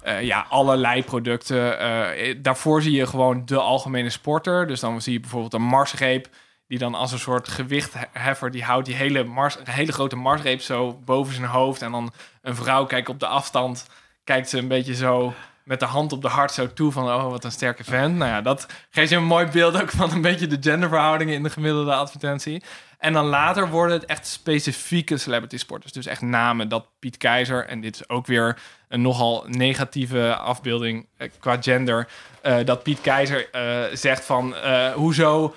eh, 0.06 0.22
ja, 0.22 0.46
allerlei 0.48 1.04
producten. 1.04 1.78
eh, 1.78 2.36
daarvoor 2.42 2.82
zie 2.82 2.92
je 2.92 3.06
gewoon 3.06 3.42
de 3.44 3.58
algemene 3.58 4.10
sporter. 4.10 4.66
Dus 4.66 4.80
dan 4.80 5.02
zie 5.02 5.12
je 5.12 5.20
bijvoorbeeld 5.20 5.54
een 5.54 5.62
marsreep. 5.62 6.28
Die 6.68 6.78
dan 6.78 6.94
als 6.94 7.12
een 7.12 7.18
soort 7.18 7.48
gewichtheffer, 7.48 8.50
die 8.50 8.64
houdt 8.64 8.86
die 8.86 8.94
hele, 8.94 9.24
mars, 9.24 9.56
hele 9.64 9.92
grote 9.92 10.16
marsreep 10.16 10.60
zo 10.60 11.00
boven 11.04 11.34
zijn 11.34 11.46
hoofd. 11.46 11.82
En 11.82 11.92
dan 11.92 12.12
een 12.42 12.56
vrouw 12.56 12.86
kijkt 12.86 13.08
op 13.08 13.20
de 13.20 13.26
afstand, 13.26 13.86
kijkt 14.24 14.48
ze 14.48 14.58
een 14.58 14.68
beetje 14.68 14.94
zo 14.94 15.34
met 15.64 15.80
de 15.80 15.86
hand 15.86 16.12
op 16.12 16.22
de 16.22 16.28
hart 16.28 16.52
zo 16.52 16.72
toe 16.72 16.92
van, 16.92 17.04
oh, 17.04 17.30
wat 17.30 17.44
een 17.44 17.52
sterke 17.52 17.84
vent. 17.84 18.16
Nou 18.16 18.30
ja, 18.30 18.40
dat 18.40 18.66
geeft 18.90 19.10
je 19.10 19.16
een 19.16 19.24
mooi 19.24 19.46
beeld 19.46 19.82
ook 19.82 19.90
van 19.90 20.10
een 20.10 20.20
beetje 20.20 20.46
de 20.46 20.58
genderverhoudingen 20.60 21.34
in 21.34 21.42
de 21.42 21.50
gemiddelde 21.50 21.94
advertentie. 21.94 22.62
En 22.98 23.12
dan 23.12 23.26
later 23.26 23.68
worden 23.68 23.96
het 23.96 24.04
echt 24.04 24.26
specifieke 24.26 25.16
celebrity 25.16 25.56
sporters. 25.56 25.92
Dus 25.92 26.06
echt 26.06 26.20
namen 26.20 26.68
dat 26.68 26.88
Piet 26.98 27.16
Keizer, 27.16 27.66
en 27.66 27.80
dit 27.80 27.94
is 27.94 28.08
ook 28.08 28.26
weer 28.26 28.58
een 28.88 29.02
nogal 29.02 29.44
negatieve 29.48 30.34
afbeelding 30.34 31.06
eh, 31.16 31.30
qua 31.40 31.56
gender, 31.60 32.08
eh, 32.40 32.56
dat 32.64 32.82
Piet 32.82 33.00
Keizer 33.00 33.50
eh, 33.50 33.82
zegt 33.92 34.24
van, 34.24 34.54
hoezo... 34.94 35.54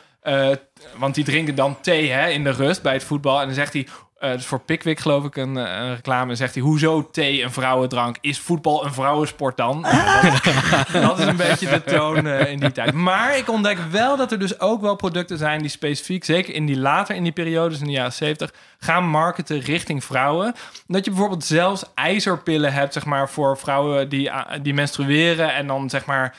want 0.98 1.16
die 1.16 1.24
drinken 1.24 1.56
dan 1.56 1.82
thee 1.82 2.12
hè, 2.12 2.30
in 2.30 2.44
de 2.44 2.52
rust 2.52 2.82
bij 2.82 2.94
het 2.94 3.04
voetbal. 3.04 3.40
En 3.40 3.46
dan 3.46 3.56
zegt 3.56 3.74
hij, 3.74 3.88
eh 4.20 4.32
dus 4.32 4.46
voor 4.46 4.60
Pickwick 4.60 5.00
geloof 5.00 5.26
ik 5.26 5.36
een, 5.36 5.58
eh, 5.58 5.76
een 5.76 5.96
reclame, 5.96 6.36
zegt 6.36 6.54
hij, 6.54 6.64
hoezo 6.64 7.10
thee 7.12 7.44
een 7.44 7.52
vrouwendrank? 7.52 8.18
Is 8.22 8.40
voetbal 8.40 8.86
een 8.86 8.94
vrouwensport 8.94 9.58
dan? 9.58 9.82
Nou, 9.90 10.32
dat, 10.32 11.02
dat 11.02 11.20
is 11.20 11.26
een 11.26 11.36
beetje 11.36 11.70
de 11.70 11.84
toon 11.84 12.28
eh, 12.28 12.52
in 12.52 12.60
die 12.60 12.72
tijd. 12.72 12.94
Maar 12.94 13.38
ik 13.38 13.50
ontdek 13.50 13.78
wel 13.92 14.18
dat 14.18 14.32
er 14.32 14.40
dus 14.40 14.60
ook 14.60 14.82
wel 14.82 14.96
producten 14.96 15.38
zijn 15.38 15.62
die 15.62 15.70
specifiek, 15.70 16.24
zeker 16.24 16.54
in 16.54 16.66
die 16.66 16.78
later 16.78 17.16
in 17.16 17.24
die 17.24 17.32
periodes 17.32 17.80
in 17.80 17.86
de 17.86 17.92
jaren 17.92 18.14
70, 18.14 18.54
gaan 18.80 19.08
marketen 19.08 19.60
richting 19.60 20.04
vrouwen. 20.04 20.54
Dat 20.88 21.06
je 21.06 21.12
bijvoorbeeld 21.12 21.44
zelfs 21.44 21.84
ijzerpillen 21.96 22.74
hebt, 22.74 22.94
zeg 22.94 23.06
maar, 23.06 23.30
voor 23.30 23.58
vrouwen 23.58 24.10
die, 24.10 24.32
die 24.62 24.74
menstrueren 24.74 25.54
en 25.54 25.68
dan 25.68 25.90
zeg 25.90 26.06
maar 26.06 26.36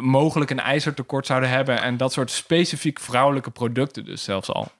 mogelijk 0.00 0.50
een 0.50 0.60
ijzertekort 0.60 1.26
zouden 1.26 1.48
hebben. 1.48 1.82
En 1.82 1.96
dat 1.96 2.12
soort 2.12 2.30
specifiek 2.30 3.00
vrouwelijke 3.00 3.50
producten 3.50 4.04
dus 4.04 4.24
zelfs 4.24 4.50
al. 4.50 4.70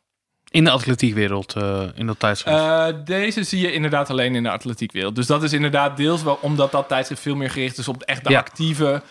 In 0.53 0.65
de 0.65 0.71
atletiekwereld 0.71 1.55
eh, 1.57 1.83
in 1.95 2.07
dat 2.07 2.19
tijdschrift. 2.19 2.59
Eh, 2.59 2.87
deze 3.05 3.43
zie 3.43 3.61
je 3.61 3.73
inderdaad 3.73 4.11
alleen 4.11 4.35
in 4.35 4.43
de 4.43 4.51
atletiekwereld. 4.51 5.15
Dus 5.15 5.27
dat 5.27 5.43
is 5.43 5.53
inderdaad 5.53 5.97
deels 5.97 6.23
wel 6.23 6.39
omdat 6.43 6.71
dat 6.73 6.89
tijdschrift 6.89 7.23
veel 7.23 7.37
meer 7.37 7.51
gericht 7.51 7.79
is 7.79 7.89
op 7.89 8.03
echt 8.03 8.25
de 8.25 8.31
Ja. 8.31 8.39
actieve, 8.39 9.03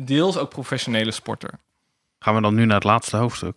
deels 0.00 0.36
ook 0.38 0.48
professionele 0.50 1.10
sporter. 1.10 1.50
Gaan 2.18 2.34
we 2.34 2.40
dan 2.40 2.54
nu 2.54 2.64
naar 2.64 2.74
het 2.74 2.84
laatste 2.84 3.16
hoofdstuk. 3.16 3.54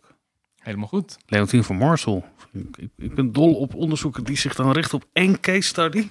Helemaal 0.59 0.87
goed. 0.87 1.17
Leontien 1.25 1.63
van 1.63 1.75
Moorsel. 1.75 2.25
Ik, 2.53 2.77
ik- 2.77 2.89
ik 2.97 3.15
ben 3.15 3.31
dol 3.31 3.53
op 3.53 3.75
onderzoeken 3.75 4.23
die 4.23 4.37
zich 4.37 4.55
dan 4.55 4.71
richten 4.71 4.97
op 4.97 5.05
één 5.13 5.39
case 5.39 5.61
study. 5.67 6.07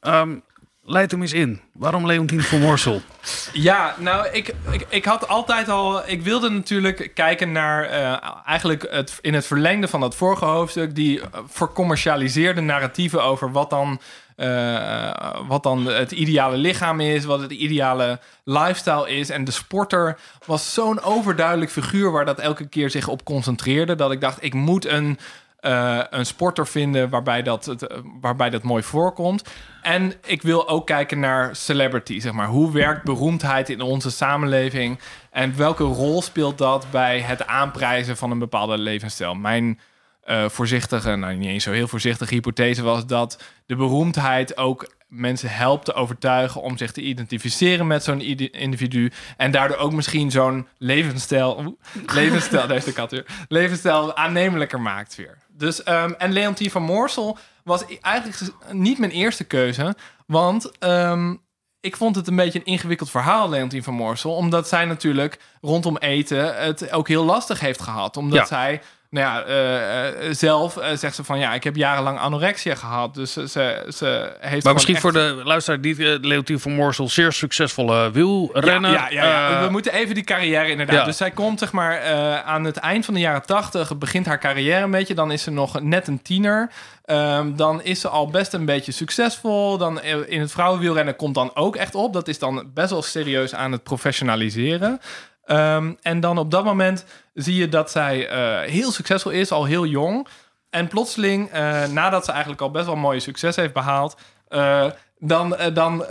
Ehm, 0.00 0.36
leid 0.84 1.10
hem 1.10 1.20
eens 1.20 1.32
in. 1.32 1.60
Waarom 1.72 2.06
Leontien 2.06 2.42
van 2.42 2.60
Moorsel? 2.60 3.00
Ja, 3.52 3.94
nou, 3.98 4.28
ik, 4.32 4.54
ik, 4.70 4.86
ik 4.88 5.04
had 5.04 5.28
altijd 5.28 5.68
al. 5.68 6.08
Ik 6.08 6.22
wilde 6.22 6.50
natuurlijk 6.50 7.10
kijken 7.14 7.52
naar. 7.52 7.84
eh, 7.84 8.16
eigenlijk 8.46 8.86
het, 8.90 9.18
in 9.20 9.34
het 9.34 9.46
verlengde 9.46 9.88
van 9.88 10.00
dat 10.00 10.14
vorige 10.16 10.44
hoofdstuk. 10.44 10.94
die 10.94 11.20
eh, 11.20 11.26
vercommercialiseerde 11.46 12.60
narratieven 12.60 13.22
over 13.22 13.52
wat 13.52 13.70
dan. 13.70 14.00
eh, 14.36 15.10
wat 15.48 15.62
dan 15.62 15.86
het 15.86 16.10
ideale 16.12 16.56
lichaam 16.56 17.00
is, 17.00 17.24
wat 17.24 17.40
het 17.40 17.50
ideale 17.50 18.18
lifestyle 18.44 19.10
is. 19.16 19.30
En 19.30 19.44
de 19.44 19.50
sporter 19.50 20.18
was 20.46 20.74
zo'n 20.74 21.02
overduidelijk 21.02 21.70
figuur 21.70 22.10
waar 22.12 22.24
dat 22.24 22.38
elke 22.38 22.68
keer 22.68 22.90
zich 22.90 23.08
op 23.08 23.24
concentreerde. 23.24 23.94
Dat 23.94 24.12
ik 24.12 24.20
dacht, 24.20 24.44
ik 24.44 24.54
moet 24.54 24.86
een, 24.86 25.18
eh, 25.64 26.00
een 26.10 26.26
sporter 26.26 26.66
vinden 26.66 27.08
waarbij 27.10 27.42
dat, 27.42 27.64
het, 27.64 27.86
eh, 27.86 27.98
waarbij 28.20 28.50
dat 28.50 28.62
mooi 28.62 28.82
voorkomt. 28.82 29.42
En 29.82 30.12
ik 30.26 30.42
wil 30.42 30.68
ook 30.68 30.86
kijken 30.86 31.20
naar 31.20 31.56
celebrity, 31.56 32.20
zeg 32.20 32.32
maar. 32.32 32.46
Hoe 32.46 32.72
werkt 32.72 33.04
beroemdheid 33.04 33.68
in 33.68 33.80
onze 33.80 34.10
samenleving? 34.10 34.98
En 35.30 35.56
welke 35.56 35.84
rol 35.84 36.22
speelt 36.22 36.58
dat 36.58 36.86
bij 36.90 37.20
het 37.20 37.46
aanprijzen 37.46 38.16
van 38.16 38.30
een 38.30 38.38
bepaalde 38.38 38.78
levensstijl? 38.78 39.34
Mijn 39.34 39.78
eh, 40.24 40.48
voorzichtige, 40.48 41.14
nou 41.16 41.34
niet 41.34 41.48
eens 41.48 41.64
zo 41.64 41.72
heel 41.72 41.88
voorzichtige 41.88 42.34
hypothese 42.34 42.82
was 42.82 43.06
dat 43.06 43.42
de 43.66 43.76
beroemdheid 43.76 44.56
ook 44.56 44.92
mensen 45.08 45.50
helpt 45.50 45.84
te 45.84 45.92
overtuigen 45.94 46.62
om 46.62 46.76
zich 46.76 46.92
te 46.92 47.00
identificeren 47.00 47.86
met 47.86 48.04
zo'n 48.04 48.20
individu. 48.52 49.12
En 49.36 49.50
daardoor 49.50 49.76
ook 49.76 49.92
misschien 49.92 50.30
zo'n 50.30 50.68
levensstijl, 50.78 51.76
levensstijl, 52.14 52.66
daar 52.66 52.76
is 52.76 52.84
de 52.84 52.92
kat 52.92 53.10
weer, 53.10 53.26
levensstijl 53.48 54.16
aannemelijker 54.16 54.80
maakt 54.80 55.14
weer. 55.14 55.38
Dus, 55.48 55.82
ehm, 55.82 56.12
en 56.18 56.32
Leontien 56.32 56.70
van 56.70 56.82
Moorsel 56.82 57.38
was 57.64 57.84
eigenlijk 58.00 58.52
niet 58.70 58.98
mijn 58.98 59.10
eerste 59.12 59.44
keuze, 59.44 59.94
want 60.26 60.78
ehm, 60.78 61.34
ik 61.80 61.96
vond 61.96 62.16
het 62.16 62.26
een 62.28 62.36
beetje 62.36 62.58
een 62.58 62.64
ingewikkeld 62.64 63.10
verhaal, 63.10 63.48
Leontien 63.48 63.82
van 63.82 63.94
Moorsel. 63.94 64.34
Omdat 64.34 64.68
zij 64.68 64.84
natuurlijk 64.84 65.38
rondom 65.60 65.96
eten 65.96 66.56
het 66.56 66.90
ook 66.92 67.08
heel 67.08 67.24
lastig 67.24 67.60
heeft 67.60 67.82
gehad. 67.82 68.16
Omdat 68.16 68.38
Ja. 68.38 68.44
zij 68.44 68.80
nou 69.14 69.26
ja, 69.26 69.44
eh, 69.44 70.28
eh, 70.28 70.34
zelf 70.34 70.76
eh, 70.76 70.96
zegt 70.96 71.14
ze 71.14 71.24
van 71.24 71.38
ja, 71.38 71.54
ik 71.54 71.64
heb 71.64 71.76
jarenlang 71.76 72.18
anorexia 72.18 72.74
gehad. 72.74 73.14
Dus 73.14 73.32
ze, 73.32 73.48
ze, 73.48 73.86
ze 73.94 74.36
heeft. 74.40 74.64
Maar 74.64 74.72
misschien 74.72 75.00
voor 75.00 75.12
de 75.12 75.40
luisteraar 75.44 75.80
die 75.80 75.96
uh, 75.96 76.14
Leontien 76.20 76.60
van 76.60 76.72
Moorsel 76.72 77.08
zeer 77.08 77.32
succesvolle 77.32 78.10
wielrenner. 78.10 78.90
Ja, 78.90 79.08
ja, 79.10 79.24
ja, 79.24 79.50
ja. 79.50 79.64
We 79.64 79.70
moeten 79.70 79.92
even 79.92 80.14
die 80.14 80.24
carrière 80.24 80.70
inderdaad. 80.70 81.04
Dus 81.04 81.16
zij 81.16 81.30
komt 81.30 81.58
zeg 81.58 81.72
maar 81.72 82.02
aan 82.42 82.64
het 82.64 82.76
eind 82.76 83.04
van 83.04 83.14
de 83.14 83.20
jaren 83.20 83.46
tachtig, 83.46 83.98
begint 83.98 84.26
haar 84.26 84.38
carrière 84.38 84.84
een 84.84 84.90
beetje. 84.90 85.14
Dan 85.14 85.32
is 85.32 85.42
ze 85.42 85.50
nog 85.50 85.80
net 85.80 86.08
een 86.08 86.22
tiener. 86.22 86.70
Ehm, 87.04 87.56
dan 87.56 87.82
is 87.82 88.00
ze 88.00 88.08
al 88.08 88.28
best 88.28 88.52
een 88.52 88.64
beetje 88.64 88.92
succesvol. 88.92 89.78
Dan 89.78 90.02
in 90.02 90.40
het 90.40 90.52
vrouwenwielrennen 90.52 91.16
komt 91.16 91.34
dan 91.34 91.50
ook 91.54 91.76
echt 91.76 91.94
op. 91.94 92.12
Dat 92.12 92.28
is 92.28 92.38
dan 92.38 92.70
best 92.74 92.90
wel 92.90 93.02
serieus 93.02 93.54
aan 93.54 93.72
het 93.72 93.82
professionaliseren. 93.82 95.00
Ehm, 95.46 95.92
en 96.02 96.20
dan 96.20 96.38
op 96.38 96.50
dat 96.50 96.64
moment 96.64 97.04
zie 97.34 97.54
je 97.54 97.68
dat 97.68 97.90
zij 97.90 98.28
eh, 98.28 98.70
heel 98.70 98.92
succesvol 98.92 99.30
is, 99.32 99.50
al 99.50 99.64
heel 99.64 99.86
jong. 99.86 100.26
En 100.70 100.88
plotseling, 100.88 101.50
eh, 101.50 101.84
nadat 101.86 102.24
ze 102.24 102.30
eigenlijk 102.30 102.60
al 102.60 102.70
best 102.70 102.86
wel 102.86 102.96
mooie 102.96 103.20
succes 103.20 103.56
heeft 103.56 103.72
behaald, 103.72 104.16
eh, 104.48 104.84
dan, 105.18 105.56
dan 105.72 106.04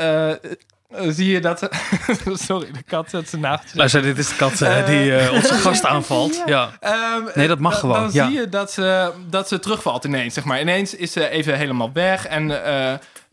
zie 1.08 1.32
je 1.32 1.40
dat. 1.40 1.70
Sorry, 2.34 2.72
de 2.72 2.84
kat 2.84 3.10
zet 3.10 3.30
zijn 3.30 3.42
naast. 3.42 3.76
Luister, 3.76 4.02
dit 4.02 4.18
is 4.18 4.30
de 4.30 4.36
kat 4.36 4.58
die 4.86 5.32
onze 5.32 5.54
gast 5.66 5.86
aanvalt. 5.86 6.44
Ja. 6.46 6.70
Ehm, 6.80 7.22
Nee, 7.34 7.48
dat 7.48 7.60
mag 7.60 7.80
gewoon, 7.80 8.02
Dan 8.02 8.10
ja. 8.14 8.26
zie 8.26 8.40
je 8.40 8.50
dat 8.50 8.72
ze, 8.72 9.12
dat 9.30 9.48
ze 9.48 9.60
terugvalt 9.60 10.04
ineens. 10.04 10.34
Zeg 10.34 10.44
maar. 10.44 10.62
Ineens 10.62 10.96
is 10.96 11.12
ze 11.12 11.30
even 11.30 11.58
helemaal 11.58 11.92
weg. 11.94 12.28
En 12.28 12.52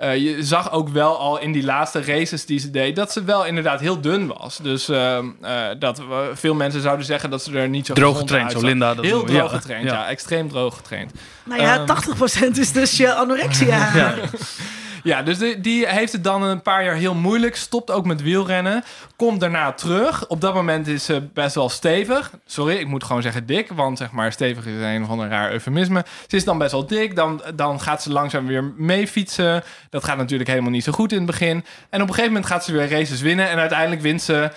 eh, 0.00 0.16
je 0.16 0.42
zag 0.44 0.72
ook 0.72 0.88
wel 0.88 1.18
al 1.18 1.38
in 1.40 1.52
die 1.52 1.64
laatste 1.64 2.02
races 2.04 2.46
die 2.46 2.58
ze 2.58 2.70
deed... 2.70 2.96
dat 2.96 3.12
ze 3.12 3.24
wel 3.24 3.44
inderdaad 3.46 3.80
heel 3.80 4.00
dun 4.00 4.26
was. 4.38 4.58
Dus 4.62 4.88
ehm, 4.88 5.26
eh, 5.42 5.66
dat 5.78 5.98
we- 5.98 6.30
veel 6.34 6.54
mensen 6.54 6.80
zouden 6.80 7.06
zeggen 7.06 7.30
dat 7.30 7.42
ze 7.42 7.58
er 7.58 7.68
niet 7.68 7.86
zo 7.86 7.92
Droog 7.94 8.18
getraind, 8.18 8.52
zo. 8.52 8.60
Linda 8.60 8.94
dat 8.94 9.04
Heel 9.04 9.24
droog 9.24 9.50
Ja. 9.50 9.56
getraind, 9.58 9.84
ja. 9.84 9.92
Ja. 9.92 10.08
Extreem 10.08 10.48
droog 10.48 10.76
getraind. 10.76 11.12
Nou 11.44 11.60
ja, 11.62 11.74
Ehm. 11.76 11.86
80% 11.86 12.58
is 12.58 12.72
dus 12.72 12.96
je 12.96 13.14
anorexia. 13.14 13.88
Ja. 13.94 14.14
Ja, 15.02 15.22
dus 15.22 15.38
die, 15.60 15.86
heeft 15.86 16.12
het 16.12 16.24
dan 16.24 16.42
een 16.42 16.62
paar 16.62 16.84
jaar 16.84 16.94
heel 16.94 17.14
moeilijk. 17.14 17.56
Stopt 17.56 17.90
ook 17.90 18.06
met 18.06 18.22
wielrennen. 18.22 18.84
Komt 19.16 19.40
daarna 19.40 19.72
terug. 19.72 20.26
Op 20.26 20.40
dat 20.40 20.54
moment 20.54 20.86
is 20.86 21.04
ze 21.04 21.22
best 21.34 21.54
wel 21.54 21.68
stevig. 21.68 22.30
Sorry, 22.46 22.76
ik 22.76 22.86
moet 22.86 23.04
gewoon 23.04 23.22
zeggen 23.22 23.46
dik. 23.46 23.68
Want 23.72 23.98
zeg 23.98 24.10
maar, 24.10 24.32
stevig 24.32 24.66
is 24.66 24.82
een 24.82 25.06
van 25.06 25.20
een 25.20 25.28
raar 25.28 25.52
eufemisme. 25.52 26.04
Ze 26.26 26.36
is 26.36 26.44
dan 26.44 26.58
best 26.58 26.72
wel 26.72 26.86
dik. 26.86 27.16
Dan, 27.16 27.42
dan 27.54 27.80
gaat 27.80 28.02
ze 28.02 28.12
langzaam 28.12 28.46
weer 28.46 28.64
mee 28.64 29.06
fietsen. 29.08 29.62
Dat 29.90 30.04
gaat 30.04 30.16
natuurlijk 30.16 30.50
helemaal 30.50 30.70
niet 30.70 30.84
zo 30.84 30.92
goed 30.92 31.12
in 31.12 31.18
het 31.18 31.26
begin. 31.26 31.64
En 31.90 32.02
op 32.02 32.08
een 32.08 32.14
gegeven 32.14 32.32
moment 32.32 32.46
gaat 32.46 32.64
ze 32.64 32.72
weer 32.72 32.90
races 32.90 33.20
winnen. 33.20 33.48
En 33.48 33.58
uiteindelijk 33.58 34.02
wint 34.02 34.22
ze... 34.22 34.50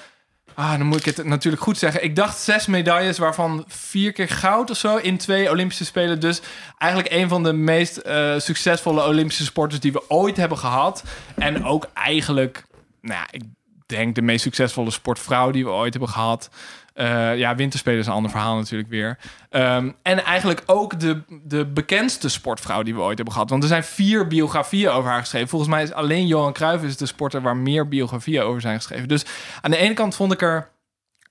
Ah, 0.55 0.77
dan 0.77 0.87
moet 0.87 1.07
ik 1.07 1.15
het 1.15 1.25
natuurlijk 1.25 1.63
goed 1.63 1.77
zeggen. 1.77 2.03
Ik 2.03 2.15
dacht 2.15 2.39
zes 2.39 2.65
medailles, 2.65 3.17
waarvan 3.17 3.63
vier 3.67 4.11
keer 4.11 4.29
goud 4.29 4.69
of 4.69 4.77
zo 4.77 4.95
in 4.95 5.17
twee 5.17 5.49
Olympische 5.49 5.85
Spelen. 5.85 6.19
Dus 6.19 6.41
eigenlijk 6.77 7.13
een 7.13 7.29
van 7.29 7.43
de 7.43 7.53
meest 7.53 7.97
eh, 7.97 8.39
succesvolle 8.39 9.05
Olympische 9.05 9.43
sporters 9.43 9.81
die 9.81 9.91
we 9.91 10.09
ooit 10.09 10.37
hebben 10.37 10.57
gehad. 10.57 11.03
En 11.35 11.65
ook 11.65 11.89
eigenlijk, 11.93 12.65
nou 13.01 13.19
ja, 13.19 13.27
ik 13.31 13.43
denk 13.85 14.15
de 14.15 14.21
meest 14.21 14.43
succesvolle 14.43 14.91
sportvrouw 14.91 15.51
die 15.51 15.63
we 15.63 15.71
ooit 15.71 15.93
hebben 15.93 16.11
gehad. 16.11 16.49
Eh, 16.93 17.37
ja, 17.37 17.55
winterspelen 17.55 17.99
is 17.99 18.05
een 18.05 18.13
ander 18.13 18.31
verhaal 18.31 18.55
natuurlijk 18.55 18.89
weer. 18.89 19.17
Ehm, 19.49 19.91
en 20.01 20.23
eigenlijk 20.23 20.63
ook 20.65 20.99
de, 20.99 21.21
de 21.43 21.65
bekendste 21.65 22.29
sportvrouw 22.29 22.83
die 22.83 22.95
we 22.95 23.01
ooit 23.01 23.15
hebben 23.15 23.33
gehad. 23.33 23.49
Want 23.49 23.63
er 23.63 23.69
zijn 23.69 23.83
vier 23.83 24.27
biografieën 24.27 24.89
over 24.89 25.09
haar 25.09 25.19
geschreven. 25.19 25.47
Volgens 25.47 25.71
mij 25.71 25.83
is 25.83 25.93
alleen 25.93 26.27
Johan 26.27 26.53
Cruijff 26.53 26.83
is 26.83 26.97
de 26.97 27.05
sporter 27.05 27.41
waar 27.41 27.57
meer 27.57 27.87
biografieën 27.87 28.41
over 28.41 28.61
zijn 28.61 28.75
geschreven. 28.75 29.07
Dus 29.07 29.25
aan 29.61 29.71
de 29.71 29.77
ene 29.77 29.93
kant 29.93 30.15
vond 30.15 30.33
ik 30.33 30.41
er 30.41 30.69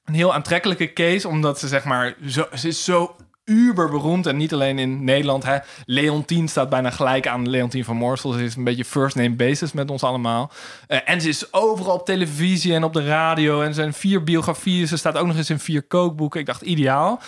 een 0.05 0.15
heel 0.15 0.35
aantrekkelijke 0.35 0.93
case, 0.93 1.29
omdat 1.29 1.59
ze 1.59 1.69
zeg 1.69 1.85
maar, 1.85 2.15
zo, 2.27 2.47
ze 2.55 2.69
is 2.69 2.85
zo 2.85 3.17
uber 3.45 3.91
beroemd 3.91 4.27
en 4.27 4.37
niet 4.37 4.53
alleen 4.53 4.79
in 4.79 5.05
Nederland. 5.05 5.45
Hè. 5.45 5.59
Leontien 5.85 6.49
staat 6.49 6.69
bijna 6.69 6.91
gelijk 6.91 7.27
aan 7.27 7.49
Leontien 7.49 7.85
van 7.85 7.97
Moorsel. 7.97 8.33
Ze 8.33 8.45
is 8.45 8.57
een 8.57 8.65
beetje 8.65 8.85
first 8.85 9.17
name 9.17 9.35
basis 9.35 9.73
met 9.73 9.91
ons 9.91 10.03
allemaal. 10.03 10.51
Eh, 10.87 10.99
en 11.05 11.21
ze 11.21 11.29
is 11.29 11.53
overal 11.53 11.95
op 11.95 12.07
televisie 12.07 12.75
en 12.75 12.85
op 12.85 12.93
de 12.93 13.05
radio. 13.05 13.63
En 13.63 13.75
zijn 13.75 13.93
vier 13.93 14.25
biografieën. 14.25 14.87
Ze 14.87 14.97
staat 14.97 15.17
ook 15.17 15.27
nog 15.27 15.37
eens 15.37 15.51
in 15.51 15.59
vier 15.59 15.83
kookboeken. 15.83 16.41
Ik 16.41 16.47
dacht 16.47 16.63
ideaal. 16.63 17.21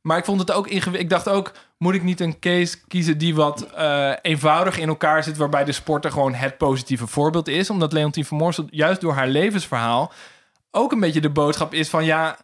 Maar 0.00 0.18
ik 0.18 0.24
vond 0.24 0.40
het 0.40 0.52
ook 0.52 0.66
ingewikkeld. 0.66 1.02
Ik 1.02 1.10
dacht 1.10 1.28
ook, 1.28 1.52
moet 1.78 1.94
ik 1.94 2.02
niet 2.02 2.20
een 2.20 2.38
case 2.38 2.76
kiezen 2.86 3.18
die 3.18 3.34
wat 3.34 3.62
eh, 3.62 4.12
eenvoudig 4.22 4.78
in 4.78 4.88
elkaar 4.88 5.22
zit, 5.22 5.36
waarbij 5.36 5.64
de 5.64 5.72
sporter 5.72 6.10
gewoon 6.10 6.34
het 6.34 6.58
positieve 6.58 7.06
voorbeeld 7.06 7.48
is? 7.48 7.70
Omdat 7.70 7.92
Leontien 7.92 8.24
van 8.24 8.36
Moorsel 8.36 8.66
juist 8.70 9.00
door 9.00 9.12
haar 9.12 9.28
levensverhaal 9.28 10.12
ook 10.70 10.92
een 10.92 11.00
beetje 11.00 11.20
de 11.20 11.30
boodschap 11.30 11.74
is 11.74 11.88
van 11.88 12.04
ja, 12.04 12.38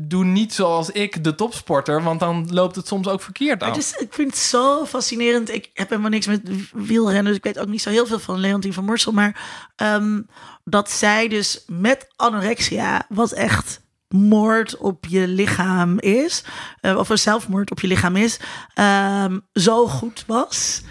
doe 0.00 0.24
niet 0.24 0.54
zoals 0.54 0.90
ik, 0.90 1.24
de 1.24 1.34
topsporter, 1.34 2.02
want 2.02 2.20
dan 2.20 2.48
loopt 2.50 2.76
het 2.76 2.86
soms 2.86 3.08
ook 3.08 3.22
verkeerd 3.22 3.62
af. 3.62 3.76
is, 3.76 3.92
ik 3.92 4.14
vind 4.14 4.30
het 4.30 4.38
zo 4.38 4.86
fascinerend. 4.86 5.54
Ik 5.54 5.70
heb 5.74 5.88
helemaal 5.88 6.10
niks 6.10 6.26
met 6.26 6.40
wielrennen, 6.72 7.24
dus 7.24 7.36
ik 7.36 7.44
weet 7.44 7.58
ook 7.58 7.68
niet 7.68 7.82
zo 7.82 7.90
heel 7.90 8.06
veel 8.06 8.18
van 8.18 8.38
Leontien 8.38 8.72
van 8.72 8.84
Morsel. 8.84 9.12
Maar 9.12 9.70
ehm, 9.76 10.20
dat 10.64 10.90
zij 10.90 11.28
dus 11.28 11.64
met 11.66 12.08
anorexia, 12.16 13.06
wat 13.08 13.32
echt 13.32 13.80
moord 14.08 14.76
op 14.76 15.06
je 15.08 15.28
lichaam 15.28 15.98
is, 15.98 16.44
eh, 16.80 16.96
of 16.96 17.08
een 17.08 17.18
zelfmoord 17.18 17.70
op 17.70 17.80
je 17.80 17.86
lichaam 17.86 18.16
is, 18.16 18.40
ehm, 18.74 19.38
zo 19.52 19.86
goed 19.86 20.24
was. 20.26 20.82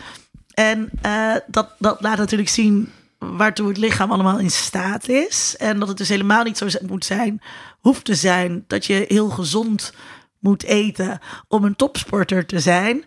En 0.53 0.90
eh, 1.02 1.36
dat, 1.48 1.76
dat 1.78 2.02
laat 2.02 2.18
natuurlijk 2.18 2.49
zien 2.49 2.91
waartoe 3.22 3.68
het 3.68 3.77
lichaam 3.77 4.11
allemaal 4.11 4.39
in 4.39 4.52
staat 4.52 5.07
is. 5.07 5.56
En 5.57 5.80
dat 5.80 5.88
het 5.88 5.98
dus 5.98 6.10
helemaal 6.10 6.43
niet 6.43 6.57
zo 6.57 6.68
moet 6.88 7.06
zijn, 7.06 7.41
hoeft 7.80 8.06
te 8.06 8.15
zijn, 8.15 8.64
dat 8.68 8.85
je 8.85 9.06
heel 9.07 9.30
gezond 9.30 9.93
moet 10.39 10.64
eten 10.64 11.19
om 11.48 11.64
een 11.64 11.76
topsporter 11.76 12.45
te 12.45 12.60
zijn. 12.60 13.03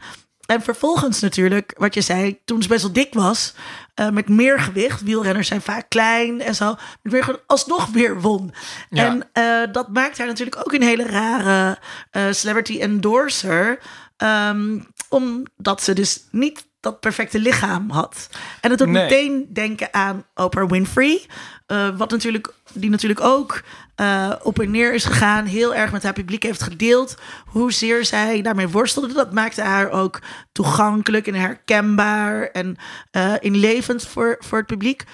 En 0.46 0.62
vervolgens 0.62 1.20
natuurlijk, 1.20 1.74
wat 1.78 1.94
je 1.94 2.00
zei, 2.00 2.38
toen 2.44 2.62
ze 2.62 2.68
best 2.68 2.82
wel 2.82 2.92
dik 2.92 3.14
was, 3.14 3.54
eh, 3.94 4.10
met 4.10 4.28
meer 4.28 4.60
gewicht. 4.60 5.02
Wielrenners 5.02 5.48
zijn 5.48 5.62
vaak 5.62 5.88
klein 5.88 6.40
en 6.40 6.54
zo. 6.54 6.74
Met 7.02 7.12
meer 7.12 7.24
gewicht, 7.24 7.42
alsnog 7.46 7.86
weer 7.86 8.20
won. 8.20 8.54
Ja. 8.90 9.04
En 9.04 9.28
eh, 9.32 9.72
dat 9.72 9.88
maakt 9.92 10.18
haar 10.18 10.26
natuurlijk 10.26 10.58
ook 10.58 10.72
een 10.72 10.82
hele 10.82 11.06
rare 11.06 11.78
eh, 12.10 12.22
celebrity 12.30 12.80
endorser. 12.80 13.78
Ehm, 14.16 14.78
omdat 15.08 15.82
ze 15.82 15.92
dus 15.92 16.24
niet 16.30 16.66
dat 16.84 17.00
perfecte 17.00 17.38
lichaam 17.38 17.90
had. 17.90 18.28
En 18.60 18.70
het 18.70 18.78
doet 18.78 18.88
Nee. 18.88 19.02
meteen 19.02 19.46
denken 19.52 19.88
aan 19.94 20.24
Oprah 20.34 20.70
Winfrey. 20.70 21.26
eh, 21.66 21.88
wat 21.96 22.10
natuurlijk, 22.10 22.52
die 22.72 22.90
natuurlijk 22.90 23.20
ook 23.20 23.62
eh, 23.94 24.32
op 24.42 24.58
en 24.60 24.70
neer 24.70 24.94
is 24.94 25.04
gegaan. 25.04 25.44
Heel 25.44 25.74
erg 25.74 25.92
met 25.92 26.02
haar 26.02 26.12
publiek 26.12 26.42
heeft 26.42 26.62
gedeeld. 26.62 27.14
Hoezeer 27.46 28.04
zij 28.04 28.42
daarmee 28.42 28.68
worstelde. 28.68 29.12
Dat 29.14 29.32
maakte 29.32 29.62
haar 29.62 29.90
ook 29.90 30.20
toegankelijk 30.52 31.26
en 31.26 31.34
herkenbaar. 31.34 32.42
En 32.42 32.76
eh 33.10 33.32
inlevend 33.40 34.06
voor, 34.06 34.36
voor 34.38 34.58
het 34.58 34.66
publiek. 34.66 35.04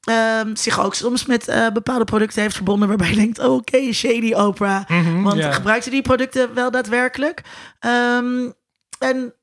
Ehm, 0.00 0.54
zich 0.54 0.80
ook 0.84 0.94
soms 0.94 1.26
met 1.26 1.70
bepaalde 1.72 2.04
producten 2.04 2.42
heeft 2.42 2.54
verbonden. 2.54 2.88
Waarbij 2.88 3.10
je 3.10 3.16
denkt, 3.16 3.38
oh, 3.38 3.54
oké, 3.54 3.92
shady 3.92 4.32
Oprah. 4.32 4.88
Want 5.22 5.38
ja. 5.38 5.52
gebruikte 5.52 5.90
die 5.90 6.02
producten 6.02 6.54
wel 6.54 6.70
daadwerkelijk? 6.70 7.42
Ehm, 7.80 8.50
en 8.98 9.34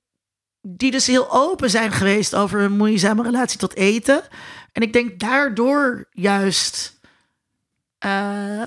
die 0.65 0.91
dus 0.91 1.07
heel 1.07 1.31
open 1.31 1.69
zijn 1.69 1.91
geweest 1.91 2.35
over 2.35 2.59
hun 2.59 2.71
moeizame 2.77 3.23
relatie 3.23 3.59
tot 3.59 3.75
eten. 3.75 4.21
En 4.71 4.81
ik 4.81 4.93
denk 4.93 5.19
daardoor 5.19 6.07
juist. 6.11 6.99
eh, 7.99 8.61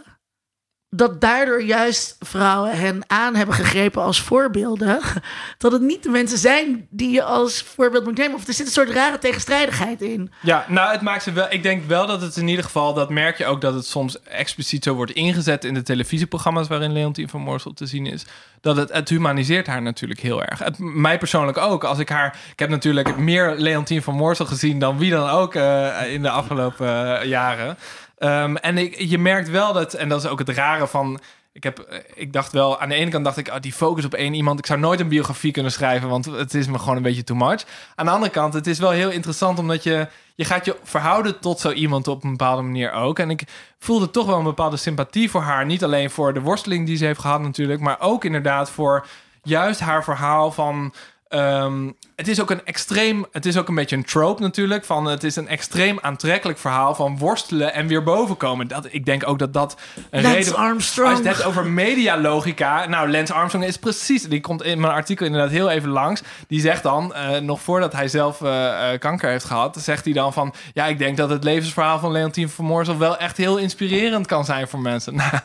dat 0.97 1.21
daardoor 1.21 1.63
juist 1.63 2.17
vrouwen 2.21 2.79
hen 2.79 3.03
aan 3.07 3.35
hebben 3.35 3.55
gegrepen 3.55 4.03
als 4.03 4.21
voorbeelden. 4.21 5.01
Dat 5.59 5.73
het 5.73 5.83
niet 5.83 6.03
de 6.03 6.09
mensen 6.09 6.39
zijn 6.39 6.87
die 6.91 7.11
je 7.11 7.23
als 7.23 7.63
voorbeeld 7.63 8.05
moet 8.05 8.17
nemen. 8.17 8.37
Of 8.37 8.47
er 8.47 8.55
zit 8.55 8.67
een 8.67 8.73
soort 8.73 8.91
rare 8.91 9.19
tegenstrijdigheid 9.19 10.03
in. 10.03 10.33
Ja, 10.43 10.65
nou, 10.69 10.93
het 10.93 11.01
maakt 11.01 11.23
ze 11.23 11.33
wel. 11.33 11.47
Ik 11.51 11.63
denk 11.63 11.85
wel 11.85 12.07
dat 12.07 12.21
het 12.21 12.37
in 12.37 12.49
ieder 12.49 12.65
geval, 12.65 12.95
dat 12.95 13.11
merk 13.11 13.39
je 13.39 13.47
ook 13.47 13.61
dat 13.61 13.75
het 13.75 13.87
soms 13.87 14.23
expliciet 14.23 14.85
zo 14.85 14.95
wordt 14.95 15.13
ingezet 15.13 15.65
in 15.65 15.75
de 15.75 15.83
televisieprogramma's 15.83 16.69
waarin 16.69 16.93
Leontien 16.93 17.29
van 17.29 17.41
Moorsel 17.41 17.73
te 17.73 17.87
zien 17.87 18.07
is. 18.07 18.25
Dat 18.61 18.77
het, 18.77 18.93
het 18.93 19.09
humaniseert 19.09 19.67
haar 19.67 19.83
natuurlijk 19.83 20.21
heel 20.21 20.45
erg. 20.45 20.79
Mij 20.79 21.19
persoonlijk 21.19 21.59
ook. 21.59 21.85
Als 21.85 21.99
ik 21.99 22.09
haar. 22.09 22.39
Ik 22.53 22.59
heb 22.59 22.69
natuurlijk 22.69 23.17
meer 23.17 23.55
Leontien 23.57 24.03
van 24.03 24.15
Moorsel 24.15 24.47
gezien 24.47 24.79
dan 24.79 24.99
wie 24.99 25.11
dan 25.11 25.29
ook 25.29 25.55
eh, 25.55 26.13
in 26.13 26.23
de 26.23 26.31
afgelopen 26.31 27.21
eh, 27.21 27.29
jaren. 27.29 27.77
Ehm, 28.17 28.57
en 28.57 28.79
ik, 28.79 28.99
je 28.99 29.19
merkt 29.19 29.51
wel 29.51 29.73
dat, 29.73 29.95
en 29.95 30.09
dat 30.09 30.25
is 30.25 30.31
ook 30.31 30.39
het 30.39 30.49
rare 30.49 30.87
van. 30.87 31.21
Ik, 31.53 31.63
heb, 31.63 31.79
eh, 31.79 31.99
ik 32.15 32.33
dacht 32.33 32.53
wel, 32.53 32.81
aan 32.81 32.89
de 32.89 32.95
ene 32.95 33.11
kant 33.11 33.25
dacht 33.25 33.37
ik, 33.37 33.49
oh, 33.49 33.61
die 33.61 33.73
focus 33.73 34.05
op 34.05 34.15
één 34.15 34.35
iemand. 34.35 34.59
Ik 34.59 34.67
zou 34.67 34.81
nooit 34.81 35.01
een 35.01 35.09
biografie 35.09 35.53
kunnen 35.53 35.73
schrijven, 35.73 36.09
want 36.09 36.25
het 36.25 36.55
is 36.55 36.67
me 36.67 36.79
gewoon 36.79 36.97
een 36.97 37.03
beetje 37.03 37.25
too 37.25 37.37
much. 37.37 37.65
Aan 37.95 38.07
de 38.07 38.13
andere 38.13 38.33
kant, 38.33 38.55
het 38.55 38.67
is 38.67 38.79
wel 38.79 38.91
heel 38.91 39.11
interessant, 39.11 39.59
omdat 39.59 39.83
je, 39.83 40.09
je 40.35 40.45
gaat 40.45 40.65
je 40.65 40.77
verhouden 40.83 41.41
tot 41.41 41.61
zo 41.61 41.71
iemand 41.71 42.09
op 42.09 42.25
een 42.25 42.31
bepaalde 42.31 42.63
manier 42.63 42.93
ook. 42.93 43.19
En 43.19 43.31
ik 43.31 43.43
voelde 43.79 44.11
toch 44.11 44.27
wel 44.27 44.39
een 44.39 44.45
bepaalde 44.45 44.77
sympathie 44.77 45.31
voor 45.31 45.43
haar. 45.43 45.67
Niet 45.67 45.85
alleen 45.85 46.11
voor 46.11 46.35
de 46.35 46.41
worsteling 46.41 46.87
die 46.87 46.97
ze 46.97 47.05
heeft 47.05 47.21
gehad 47.21 47.41
natuurlijk, 47.41 47.81
maar 47.81 48.01
ook 48.01 48.25
inderdaad 48.25 48.71
voor 48.71 49.07
juist 49.43 49.81
haar 49.81 50.05
verhaal 50.05 50.53
van 50.53 50.95
ehm, 51.29 51.91
het 52.17 52.29
is 52.29 52.41
ook 52.41 52.51
een 52.51 52.65
extreem, 52.65 53.27
het 53.33 53.47
is 53.47 53.57
ook 53.57 53.69
een 53.69 53.75
beetje 53.75 53.97
een 53.97 54.05
trope 54.05 54.43
natuurlijk. 54.43 54.85
Van 54.85 55.05
het 55.05 55.25
is 55.25 55.37
een 55.37 55.49
extreem 55.49 55.99
aantrekkelijk 56.01 56.59
verhaal 56.59 56.95
van 56.95 57.19
worstelen 57.19 57.75
en 57.75 57.87
weer 57.87 58.03
bovenkomen. 58.03 58.69
Dat, 58.69 58.87
ik 58.91 59.05
denk 59.05 59.29
ook 59.29 59.39
dat 59.39 59.53
dat 59.53 59.77
een 60.11 60.23
Lance 60.23 60.39
reden. 60.39 60.57
Armstrong. 60.57 61.11
Als 61.11 61.19
je 61.19 61.29
het 61.29 61.37
hebt 61.37 61.49
over 61.49 61.67
medialogica. 61.67 62.87
Nou, 62.87 63.11
Lance 63.11 63.33
Armstrong 63.33 63.67
is 63.67 63.77
precies. 63.77 64.23
Die 64.23 64.41
komt 64.41 64.63
in 64.63 64.81
mijn 64.81 64.93
artikel 64.93 65.27
inderdaad 65.27 65.51
heel 65.51 65.71
even 65.71 65.89
langs. 65.89 66.23
Die 66.49 66.61
zegt 66.61 66.83
dan, 66.83 67.15
eh, 67.15 67.39
nog 67.39 67.61
voordat 67.61 67.93
hij 67.93 68.09
zelf 68.09 68.43
eh, 68.43 68.93
eh, 68.93 69.01
kanker 69.01 69.31
heeft 69.31 69.45
gehad, 69.45 69.77
zegt 69.81 70.05
hij 70.05 70.15
dan 70.15 70.33
van: 70.33 70.55
Ja, 70.73 70.87
ik 70.87 70.99
denk 70.99 71.17
dat 71.17 71.31
het 71.31 71.45
levensverhaal 71.45 71.99
van 71.99 72.13
Leontien 72.13 72.49
van 72.49 72.65
Moorsel 72.65 72.99
wel 72.99 73.17
echt 73.17 73.37
heel 73.37 73.57
inspirerend 73.57 74.27
kan 74.27 74.45
zijn 74.45 74.69
voor 74.69 74.81
mensen. 74.81 75.15
Nou, 75.27 75.41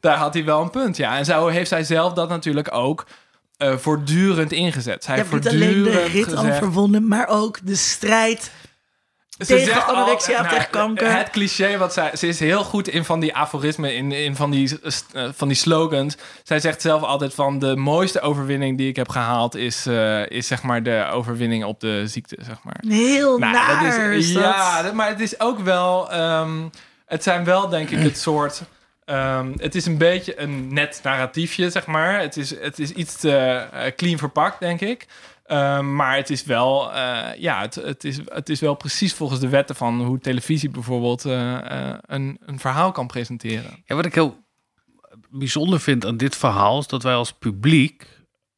daar 0.00 0.16
had 0.16 0.34
hij 0.34 0.44
wel 0.44 0.62
een 0.62 0.70
punt, 0.70 0.96
ja. 0.96 1.16
En 1.16 1.24
zo 1.24 1.46
heeft 1.46 1.68
zij 1.68 1.84
zelf 1.84 2.12
dat 2.12 2.28
natuurlijk 2.28 2.74
ook 2.74 3.06
eh, 3.62 3.76
voortdurend 3.76 4.52
ingezet. 4.52 5.04
Zij 5.04 5.16
Je 5.16 5.20
heeft 5.22 5.32
niet 5.32 5.48
alleen 5.48 5.82
de 5.82 6.04
rit 6.04 6.34
al 6.34 6.52
verwonnen, 6.52 7.08
maar 7.08 7.28
ook 7.28 7.58
de 7.62 7.76
strijd. 7.76 8.50
Ze 9.38 9.46
Tegen 9.46 9.66
zegt 9.66 9.86
al- 9.86 9.94
anorexia, 9.94 10.42
nou, 10.42 10.54
tegen 10.54 10.70
kanker. 10.70 11.16
Het 11.16 11.30
cliché 11.30 11.78
wat 11.78 11.92
zij... 11.92 12.16
Ze 12.16 12.26
is 12.26 12.40
heel 12.40 12.64
goed 12.64 12.88
in 12.88 13.04
van 13.04 13.20
die 13.20 13.34
aforismen, 13.34 13.96
in, 13.96 14.12
in 14.12 14.36
van, 14.36 14.50
die, 14.50 14.78
eh, 15.12 15.28
van 15.34 15.48
die 15.48 15.56
slogans. 15.56 16.16
Zij 16.42 16.60
zegt 16.60 16.80
zelf 16.80 17.02
altijd 17.02 17.34
van... 17.34 17.58
de 17.58 17.76
mooiste 17.76 18.20
overwinning 18.20 18.78
die 18.78 18.88
ik 18.88 18.96
heb 18.96 19.08
gehaald... 19.08 19.54
is, 19.54 19.86
eh, 19.86 20.30
is 20.30 20.46
zeg 20.46 20.62
maar 20.62 20.82
de 20.82 21.08
overwinning 21.12 21.64
op 21.64 21.80
de 21.80 22.02
ziekte, 22.06 22.36
zeg 22.40 22.56
maar. 22.62 22.82
Heel 22.88 23.38
Nou, 23.38 23.52
naar 23.52 24.12
is, 24.12 24.32
dat. 24.32 24.42
Ja, 24.42 24.90
maar 24.94 25.08
het 25.08 25.20
is 25.20 25.40
ook 25.40 25.58
wel... 25.58 26.10
ehm, 26.10 26.58
het 27.06 27.22
zijn 27.22 27.44
wel, 27.44 27.68
denk 27.68 27.90
ik, 27.90 27.98
het 27.98 28.18
soort... 28.18 28.62
ehm, 29.04 29.52
het 29.56 29.74
is 29.74 29.86
een 29.86 29.98
beetje 29.98 30.40
een 30.40 30.74
net 30.74 31.00
narratiefje, 31.02 31.70
zeg 31.70 31.86
maar. 31.86 32.20
Het 32.20 32.36
is, 32.36 32.58
het 32.60 32.78
is 32.78 32.90
iets 32.90 33.16
te 33.16 33.36
eh, 33.36 33.92
clean 33.96 34.18
verpakt, 34.18 34.60
denk 34.60 34.80
ik. 34.80 35.06
Ehm, 35.44 35.94
maar 35.94 36.16
het 36.16 36.30
is 36.30 36.44
wel, 36.44 36.92
eh, 36.92 37.40
ja, 37.40 37.60
het, 37.60 37.74
het, 37.74 38.04
is, 38.04 38.18
het 38.24 38.48
is 38.48 38.60
wel 38.60 38.74
precies 38.74 39.14
volgens 39.14 39.40
de 39.40 39.48
wetten 39.48 39.76
van 39.76 40.02
hoe 40.02 40.18
televisie 40.18 40.70
bijvoorbeeld 40.70 41.24
eh, 41.24 41.94
een, 42.00 42.38
een 42.40 42.58
verhaal 42.58 42.92
kan 42.92 43.06
presenteren. 43.06 43.82
Ja, 43.84 43.94
wat 43.94 44.06
ik 44.06 44.14
heel 44.14 44.42
bijzonder 45.30 45.80
vind 45.80 46.06
aan 46.06 46.16
dit 46.16 46.36
verhaal 46.36 46.78
is 46.78 46.86
dat 46.86 47.02
wij 47.02 47.14
als 47.14 47.32
publiek, 47.32 48.11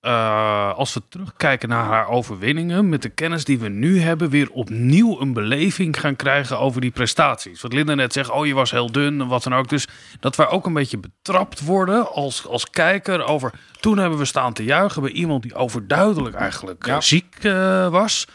eh, 0.04 0.74
als 0.74 0.94
we 0.94 1.02
terugkijken 1.08 1.68
naar 1.68 1.84
haar 1.84 2.08
overwinningen, 2.08 2.88
met 2.88 3.02
de 3.02 3.08
kennis 3.08 3.44
die 3.44 3.58
we 3.58 3.68
nu 3.68 4.00
hebben, 4.00 4.30
weer 4.30 4.50
opnieuw 4.50 5.20
een 5.20 5.32
beleving 5.32 6.00
gaan 6.00 6.16
krijgen 6.16 6.58
over 6.58 6.80
die 6.80 6.90
prestaties. 6.90 7.60
Wat 7.62 7.72
Linda 7.72 7.94
net 7.94 8.12
zegt, 8.12 8.30
oh 8.30 8.46
je 8.46 8.54
was 8.54 8.70
heel 8.70 8.92
dun 8.92 9.20
en 9.20 9.26
wat 9.26 9.42
dan 9.42 9.54
ook. 9.54 9.68
Dus 9.68 9.86
dat 10.20 10.36
wij 10.36 10.48
ook 10.48 10.66
een 10.66 10.72
beetje 10.72 10.98
betrapt 10.98 11.64
worden 11.64 12.12
als, 12.12 12.46
als 12.46 12.70
kijker 12.70 13.24
over. 13.24 13.52
Toen 13.80 13.98
hebben 13.98 14.18
we 14.18 14.24
staan 14.24 14.52
te 14.52 14.64
juichen 14.64 15.02
bij 15.02 15.10
iemand 15.10 15.42
die 15.42 15.54
overduidelijk 15.54 16.34
eigenlijk 16.36 16.86
Ja. 16.86 16.94
eh, 16.94 17.00
ziek 17.00 17.36
eh, 17.40 17.88
was. 17.88 18.26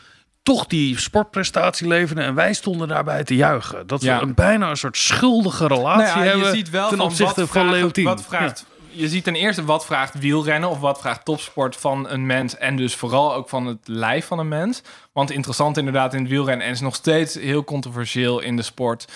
Toch 0.43 0.65
die 0.65 0.99
sportprestatie 0.99 1.87
leverde 1.87 2.21
en 2.21 2.35
wij 2.35 2.53
stonden 2.53 2.87
daarbij 2.87 3.23
te 3.23 3.35
juichen. 3.35 3.87
Dat 3.87 4.01
Ja. 4.01 4.17
we 4.19 4.25
een, 4.25 4.33
bijna 4.33 4.69
een 4.69 4.77
soort 4.77 4.97
schuldige 4.97 5.67
relatie 5.67 6.05
Nou 6.13 6.17
ja, 6.25 6.31
hebben 6.31 6.47
je 6.49 6.55
ziet 6.55 6.69
wel 6.69 6.87
ten 6.89 6.97
van 6.97 7.05
opzichte 7.05 7.47
van 7.47 7.69
Leontien. 7.69 8.03
Wat 8.03 8.23
vraagt, 8.23 8.65
Je 8.91 9.09
ziet 9.09 9.23
ten 9.23 9.35
eerste 9.35 9.65
wat 9.65 9.85
vraagt 9.85 10.19
wielrennen 10.19 10.69
of 10.69 10.79
wat 10.79 10.99
vraagt 10.99 11.25
topsport 11.25 11.75
van 11.75 12.09
een 12.09 12.25
mens. 12.25 12.57
En 12.57 12.75
dus 12.75 12.95
vooral 12.95 13.33
ook 13.33 13.49
van 13.49 13.65
het 13.65 13.87
lijf 13.87 14.25
van 14.25 14.39
een 14.39 14.47
mens. 14.47 14.81
Want 15.11 15.31
interessant 15.31 15.77
inderdaad 15.77 16.13
in 16.13 16.19
het 16.19 16.29
wielrennen 16.29 16.65
en 16.65 16.71
is 16.71 16.79
nog 16.79 16.95
steeds 16.95 17.35
heel 17.35 17.63
controversieel 17.63 18.39
in 18.39 18.55
de 18.55 18.61
sport. 18.61 19.07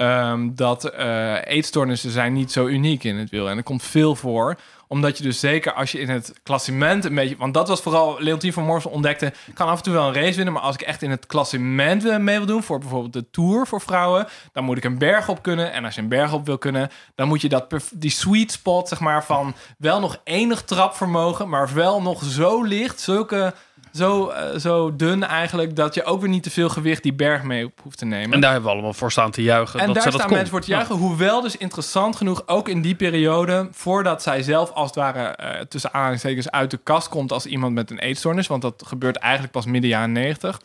Ehm, 0.00 0.50
dat 0.54 0.84
eh 0.84 1.44
eetstoornissen 1.44 2.10
zijn 2.10 2.32
niet 2.32 2.52
zo 2.52 2.66
uniek 2.66 3.04
in 3.04 3.16
het 3.16 3.30
wielrennen. 3.30 3.58
Er 3.58 3.64
komt 3.70 3.82
veel 3.82 4.14
voor 4.14 4.56
omdat 4.92 5.18
je 5.18 5.22
dus 5.22 5.40
zeker 5.40 5.72
als 5.72 5.92
je 5.92 6.00
in 6.00 6.08
het 6.08 6.32
klassement 6.42 7.04
een 7.04 7.14
beetje... 7.14 7.36
Want 7.36 7.54
dat 7.54 7.68
was 7.68 7.80
vooral... 7.80 8.16
Leontien 8.18 8.52
van 8.52 8.64
Moorsel 8.64 8.90
ontdekte... 8.90 9.26
Ik 9.46 9.54
kan 9.54 9.68
af 9.68 9.76
en 9.76 9.82
toe 9.82 9.92
wel 9.92 10.06
een 10.06 10.14
race 10.14 10.34
winnen... 10.34 10.52
maar 10.52 10.62
als 10.62 10.74
ik 10.74 10.80
echt 10.80 11.02
in 11.02 11.10
het 11.10 11.26
klassement 11.26 12.18
mee 12.18 12.36
wil 12.36 12.46
doen... 12.46 12.62
voor 12.62 12.78
bijvoorbeeld 12.78 13.12
de 13.12 13.30
Tour 13.30 13.66
voor 13.66 13.80
vrouwen... 13.80 14.26
dan 14.52 14.64
moet 14.64 14.76
ik 14.76 14.84
een 14.84 14.98
berg 14.98 15.28
op 15.28 15.42
kunnen. 15.42 15.72
En 15.72 15.84
als 15.84 15.94
je 15.94 16.00
een 16.00 16.08
berg 16.08 16.32
op 16.32 16.46
wil 16.46 16.58
kunnen... 16.58 16.90
dan 17.14 17.28
moet 17.28 17.40
je 17.40 17.48
dat 17.48 17.74
die 17.94 18.10
sweet 18.10 18.52
spot, 18.52 18.88
zeg 18.88 19.00
maar... 19.00 19.24
van 19.24 19.54
wel 19.78 20.00
nog 20.00 20.20
enig 20.24 20.62
trapvermogen... 20.62 21.48
maar 21.48 21.74
wel 21.74 22.02
nog 22.02 22.24
zo 22.24 22.62
licht, 22.62 23.00
zulke... 23.00 23.54
Zo, 23.92 24.28
eh, 24.28 24.58
zo 24.58 24.96
dun 24.96 25.24
eigenlijk... 25.24 25.76
dat 25.76 25.94
je 25.94 26.04
ook 26.04 26.20
weer 26.20 26.28
niet 26.28 26.42
te 26.42 26.50
veel 26.50 26.68
gewicht 26.68 27.02
die 27.02 27.12
berg 27.12 27.42
mee 27.42 27.64
op 27.64 27.80
hoeft 27.82 27.98
te 27.98 28.04
nemen. 28.04 28.32
En 28.32 28.40
daar 28.40 28.52
hebben 28.52 28.68
we 28.68 28.74
allemaal 28.74 28.94
voor 28.94 29.12
staan 29.12 29.30
te 29.30 29.42
juichen. 29.42 29.80
En 29.80 29.86
dat 29.86 29.94
daar 29.94 30.04
ze 30.04 30.10
staan 30.10 30.30
mensen 30.30 30.48
voor 30.48 30.60
te 30.60 30.70
juichen. 30.70 30.94
Hoewel 30.94 31.40
dus 31.40 31.56
interessant 31.56 32.16
genoeg, 32.16 32.42
ook 32.46 32.68
in 32.68 32.82
die 32.82 32.94
periode... 32.94 33.68
voordat 33.72 34.22
zij 34.22 34.42
zelf 34.42 34.70
als 34.70 34.86
het 34.86 34.96
ware 34.96 35.28
eh, 35.28 35.60
tussen 35.60 35.92
aanhalingstekens 35.92 36.50
uit 36.50 36.70
de 36.70 36.80
kast 36.82 37.08
komt... 37.08 37.32
als 37.32 37.46
iemand 37.46 37.74
met 37.74 37.90
een 37.90 37.98
eetstoornis. 37.98 38.46
Want 38.46 38.62
dat 38.62 38.82
gebeurt 38.86 39.16
eigenlijk 39.16 39.52
pas 39.52 39.66
midden 39.66 39.90
jaren 39.90 40.12
90. 40.12 40.60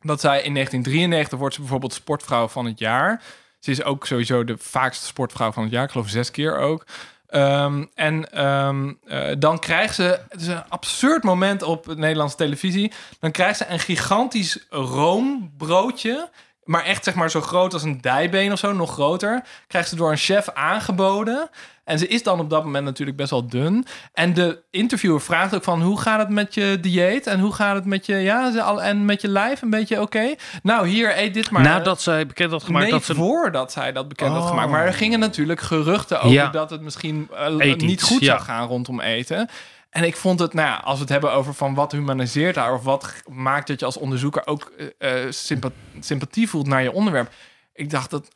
Dat 0.00 0.20
zij 0.20 0.42
in 0.42 0.52
1993 0.52 1.38
wordt 1.38 1.54
ze 1.54 1.60
bijvoorbeeld 1.60 1.92
sportvrouw 1.92 2.48
van 2.48 2.64
het 2.64 2.78
jaar. 2.78 3.22
Ze 3.60 3.70
is 3.70 3.82
ook 3.82 4.06
sowieso 4.06 4.44
de 4.44 4.56
vaakste 4.58 5.06
sportvrouw 5.06 5.52
van 5.52 5.62
het 5.62 5.72
jaar. 5.72 5.84
Ik 5.84 5.90
geloof 5.90 6.08
zes 6.08 6.30
keer 6.30 6.58
ook. 6.58 6.84
Ehm, 7.28 7.84
en 7.94 8.32
ehm, 8.32 8.92
eh, 9.06 9.34
dan 9.38 9.58
krijgt 9.58 9.94
ze, 9.94 10.20
het 10.28 10.40
is 10.40 10.46
een 10.46 10.68
absurd 10.68 11.22
moment 11.22 11.62
op 11.62 11.86
Nederlandse 11.86 12.36
televisie. 12.36 12.92
Dan 13.20 13.30
krijgt 13.30 13.58
ze 13.58 13.66
een 13.68 13.78
gigantisch 13.78 14.66
roombroodje. 14.70 16.30
Maar 16.66 16.84
echt 16.84 17.04
zeg 17.04 17.14
maar 17.14 17.30
zo 17.30 17.40
groot 17.40 17.72
als 17.72 17.82
een 17.82 18.00
dijbeen 18.00 18.52
of 18.52 18.58
zo, 18.58 18.72
nog 18.72 18.92
groter. 18.92 19.42
Krijgt 19.66 19.88
ze 19.88 19.96
door 19.96 20.10
een 20.10 20.16
chef 20.16 20.48
aangeboden. 20.54 21.50
En 21.84 21.98
ze 21.98 22.06
is 22.08 22.22
dan 22.22 22.40
op 22.40 22.50
dat 22.50 22.64
moment 22.64 22.84
natuurlijk 22.84 23.16
best 23.16 23.30
wel 23.30 23.46
dun. 23.46 23.86
En 24.12 24.34
de 24.34 24.62
interviewer 24.70 25.20
vraagt 25.20 25.54
ook 25.54 25.62
van... 25.62 25.82
hoe 25.82 26.00
gaat 26.00 26.18
het 26.18 26.28
met 26.28 26.54
je 26.54 26.78
dieet? 26.80 27.26
En 27.26 27.40
hoe 27.40 27.52
gaat 27.52 27.74
het 27.74 27.84
met 27.84 28.06
je, 28.06 28.14
ja, 28.14 28.78
en 28.78 29.04
met 29.04 29.20
je 29.20 29.28
lijf? 29.28 29.62
Een 29.62 29.70
beetje 29.70 30.00
oké? 30.00 30.34
Nou, 30.62 30.88
hier, 30.88 31.18
eet 31.18 31.34
dit 31.34 31.50
maar. 31.50 31.62
Nadat 31.62 32.02
zij 32.02 32.26
bekend 32.26 32.50
had 32.50 32.62
gemaakt 32.62 32.84
nee, 32.84 32.92
dat 32.92 33.04
ze... 33.04 33.14
voordat 33.14 33.72
zij 33.72 33.92
dat 33.92 34.08
bekend 34.08 34.30
had 34.30 34.42
Oh. 34.42 34.48
gemaakt. 34.48 34.70
Maar 34.70 34.86
er 34.86 34.94
gingen 34.94 35.18
natuurlijk 35.18 35.60
geruchten 35.60 36.18
over 36.18 36.30
Ja. 36.30 36.48
dat 36.48 36.70
het 36.70 36.80
misschien 36.80 37.28
eh, 37.58 37.74
niet 37.76 38.02
goed 38.02 38.20
ja. 38.20 38.26
zou 38.26 38.40
gaan 38.40 38.68
rondom 38.68 39.00
eten. 39.00 39.48
En 39.90 40.04
ik 40.04 40.16
vond 40.16 40.38
het, 40.40 40.52
nou 40.54 40.68
ja, 40.68 40.76
als 40.76 40.94
we 40.94 41.00
het 41.00 41.08
hebben 41.12 41.32
over 41.32 41.54
van 41.54 41.74
wat 41.74 41.92
humaniseert 41.92 42.56
haar... 42.56 42.72
of 42.74 42.82
wat 42.84 43.14
maakt 43.28 43.66
dat 43.66 43.80
je 43.80 43.86
als 43.86 43.96
onderzoeker 43.96 44.46
ook 44.46 44.72
eh, 44.98 45.24
eh, 45.24 45.32
sympa- 45.32 45.70
sympathie 46.00 46.48
voelt 46.48 46.66
naar 46.66 46.82
je 46.82 46.92
onderwerp. 46.92 47.32
Ik 47.74 47.90
dacht 47.90 48.10
dat 48.10 48.28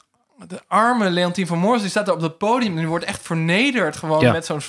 de 0.49 0.61
arme 0.69 1.11
Leontien 1.11 1.47
van 1.47 1.59
Moors, 1.59 1.81
die 1.81 1.91
staat 1.91 2.09
er 2.09 2.15
op 2.15 2.21
het 2.21 2.39
podium... 2.39 2.73
en 2.73 2.79
die 2.79 2.87
wordt 2.87 3.05
echt 3.05 3.23
vernederd 3.23 3.97
gewoon 3.97 4.21
Ja. 4.21 4.33
met 4.33 4.47
zo'n 4.47 4.61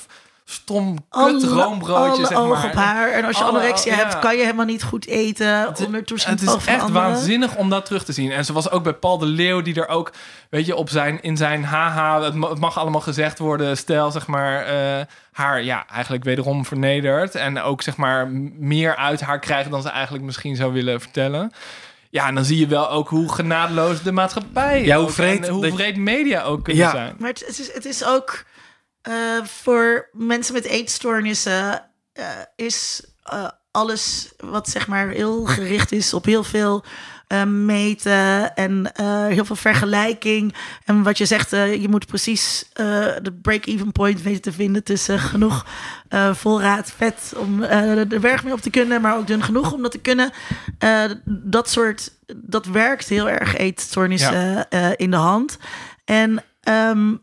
stom 0.46 1.06
kut 1.10 1.44
roombroodje, 1.44 2.26
zeg 2.26 2.38
maar. 2.38 2.66
op 2.66 2.74
haar. 2.74 3.12
En 3.12 3.26
als 3.26 3.38
je 3.38 3.44
Alle- 3.44 3.58
anorexia 3.58 3.92
ja. 3.96 3.98
hebt, 3.98 4.20
kan 4.20 4.36
je 4.36 4.42
helemaal 4.42 4.66
niet 4.66 4.84
goed 4.84 5.06
eten. 5.08 5.76
onder 5.86 6.04
toezicht 6.04 6.30
Het 6.32 6.42
is 6.42 6.48
van 6.50 6.60
echt 6.74 6.82
anderen. 6.84 7.02
waanzinnig 7.10 7.56
om 7.56 7.70
dat 7.70 7.86
terug 7.86 8.04
te 8.04 8.12
zien. 8.14 8.32
En 8.32 8.46
ze 8.46 8.54
was 8.54 8.70
ook 8.72 8.84
bij 8.84 8.94
Paul 8.94 9.18
de 9.18 9.26
Leeuw, 9.26 9.62
die 9.62 9.76
er 9.76 9.88
ook, 9.88 10.12
weet 10.50 10.66
je, 10.66 10.76
op 10.76 10.90
zijn, 10.90 11.22
in 11.22 11.38
zijn 11.38 11.64
haha, 11.64 12.22
het 12.22 12.34
ma- 12.34 12.50
het 12.50 12.60
mag 12.60 12.78
allemaal 12.78 13.02
gezegd 13.02 13.40
worden, 13.40 13.78
stijl, 13.78 14.12
zeg 14.12 14.28
maar, 14.28 14.66
eh, 14.66 15.06
haar, 15.32 15.64
ja, 15.64 15.86
eigenlijk 15.92 16.24
wederom 16.24 16.66
vernederd. 16.66 17.36
En 17.36 17.62
ook, 17.62 17.82
zeg 17.82 17.98
maar, 17.98 18.28
meer 18.58 18.96
uit 18.96 19.22
haar 19.22 19.40
krijgen 19.40 19.72
dan 19.72 19.82
ze 19.82 19.90
eigenlijk 19.90 20.24
misschien 20.24 20.56
zou 20.56 20.74
willen 20.74 21.02
vertellen. 21.02 21.52
Ja, 22.10 22.28
en 22.28 22.36
dan 22.36 22.46
zie 22.46 22.58
je 22.60 22.68
wel 22.68 22.90
ook 22.90 23.10
hoe 23.10 23.32
genadeloos 23.34 24.02
de 24.04 24.12
maatschappij 24.12 24.84
Ja, 24.86 24.98
hoe 24.98 25.10
vreed 25.10 25.48
hoe 25.48 25.72
vreed 25.72 25.98
media 25.98 26.42
ook 26.44 26.64
kunnen 26.64 26.84
Ja. 26.84 26.92
zijn. 26.92 27.16
Maar 27.20 27.30
het, 27.30 27.44
het 27.48 27.60
is, 27.60 27.74
het 27.74 27.86
is 27.86 28.06
ook 28.06 28.44
eh, 29.02 29.44
voor 29.44 30.10
mensen 30.12 30.54
met 30.54 30.66
eetstoornissen 30.66 31.84
eh, 32.14 32.26
is 32.56 33.04
eh, 33.24 33.48
alles 33.72 34.32
wat 34.38 34.70
zeg 34.70 34.88
maar 34.88 35.10
heel 35.10 35.46
gericht 35.46 35.92
is 35.92 36.14
op 36.14 36.26
heel 36.26 36.44
veel 36.44 36.84
meten 37.48 38.56
en 38.56 38.92
heel 39.28 39.46
veel 39.46 39.56
vergelijking. 39.56 40.56
En 40.86 41.04
wat 41.04 41.18
je 41.18 41.26
zegt, 41.26 41.50
je 41.50 41.88
moet 41.90 42.06
precies 42.06 42.70
de 43.22 43.40
break-even 43.42 43.92
point 43.92 44.22
weten 44.22 44.42
te 44.42 44.52
vinden 44.52 44.84
tussen 44.84 45.20
genoeg 45.20 45.66
voorraad 46.32 46.94
vet 46.98 47.34
om 47.38 47.60
de 48.08 48.18
berg 48.22 48.44
mee 48.44 48.54
op 48.54 48.62
te 48.62 48.70
kunnen, 48.70 49.02
maar 49.02 49.18
ook 49.18 49.28
dun 49.28 49.44
genoeg 49.44 49.72
om 49.72 49.82
dat 49.82 49.92
te 49.92 50.00
kunnen. 50.00 50.32
Dat 51.26 51.70
soort, 51.70 52.12
dat 52.36 52.66
werkt 52.66 53.08
heel 53.08 53.30
erg 53.30 53.58
eetstoornissen 53.58 54.68
in 54.96 55.12
de 55.12 55.18
hand. 55.18 55.58
En 56.06 56.44
ehm, 56.62 57.14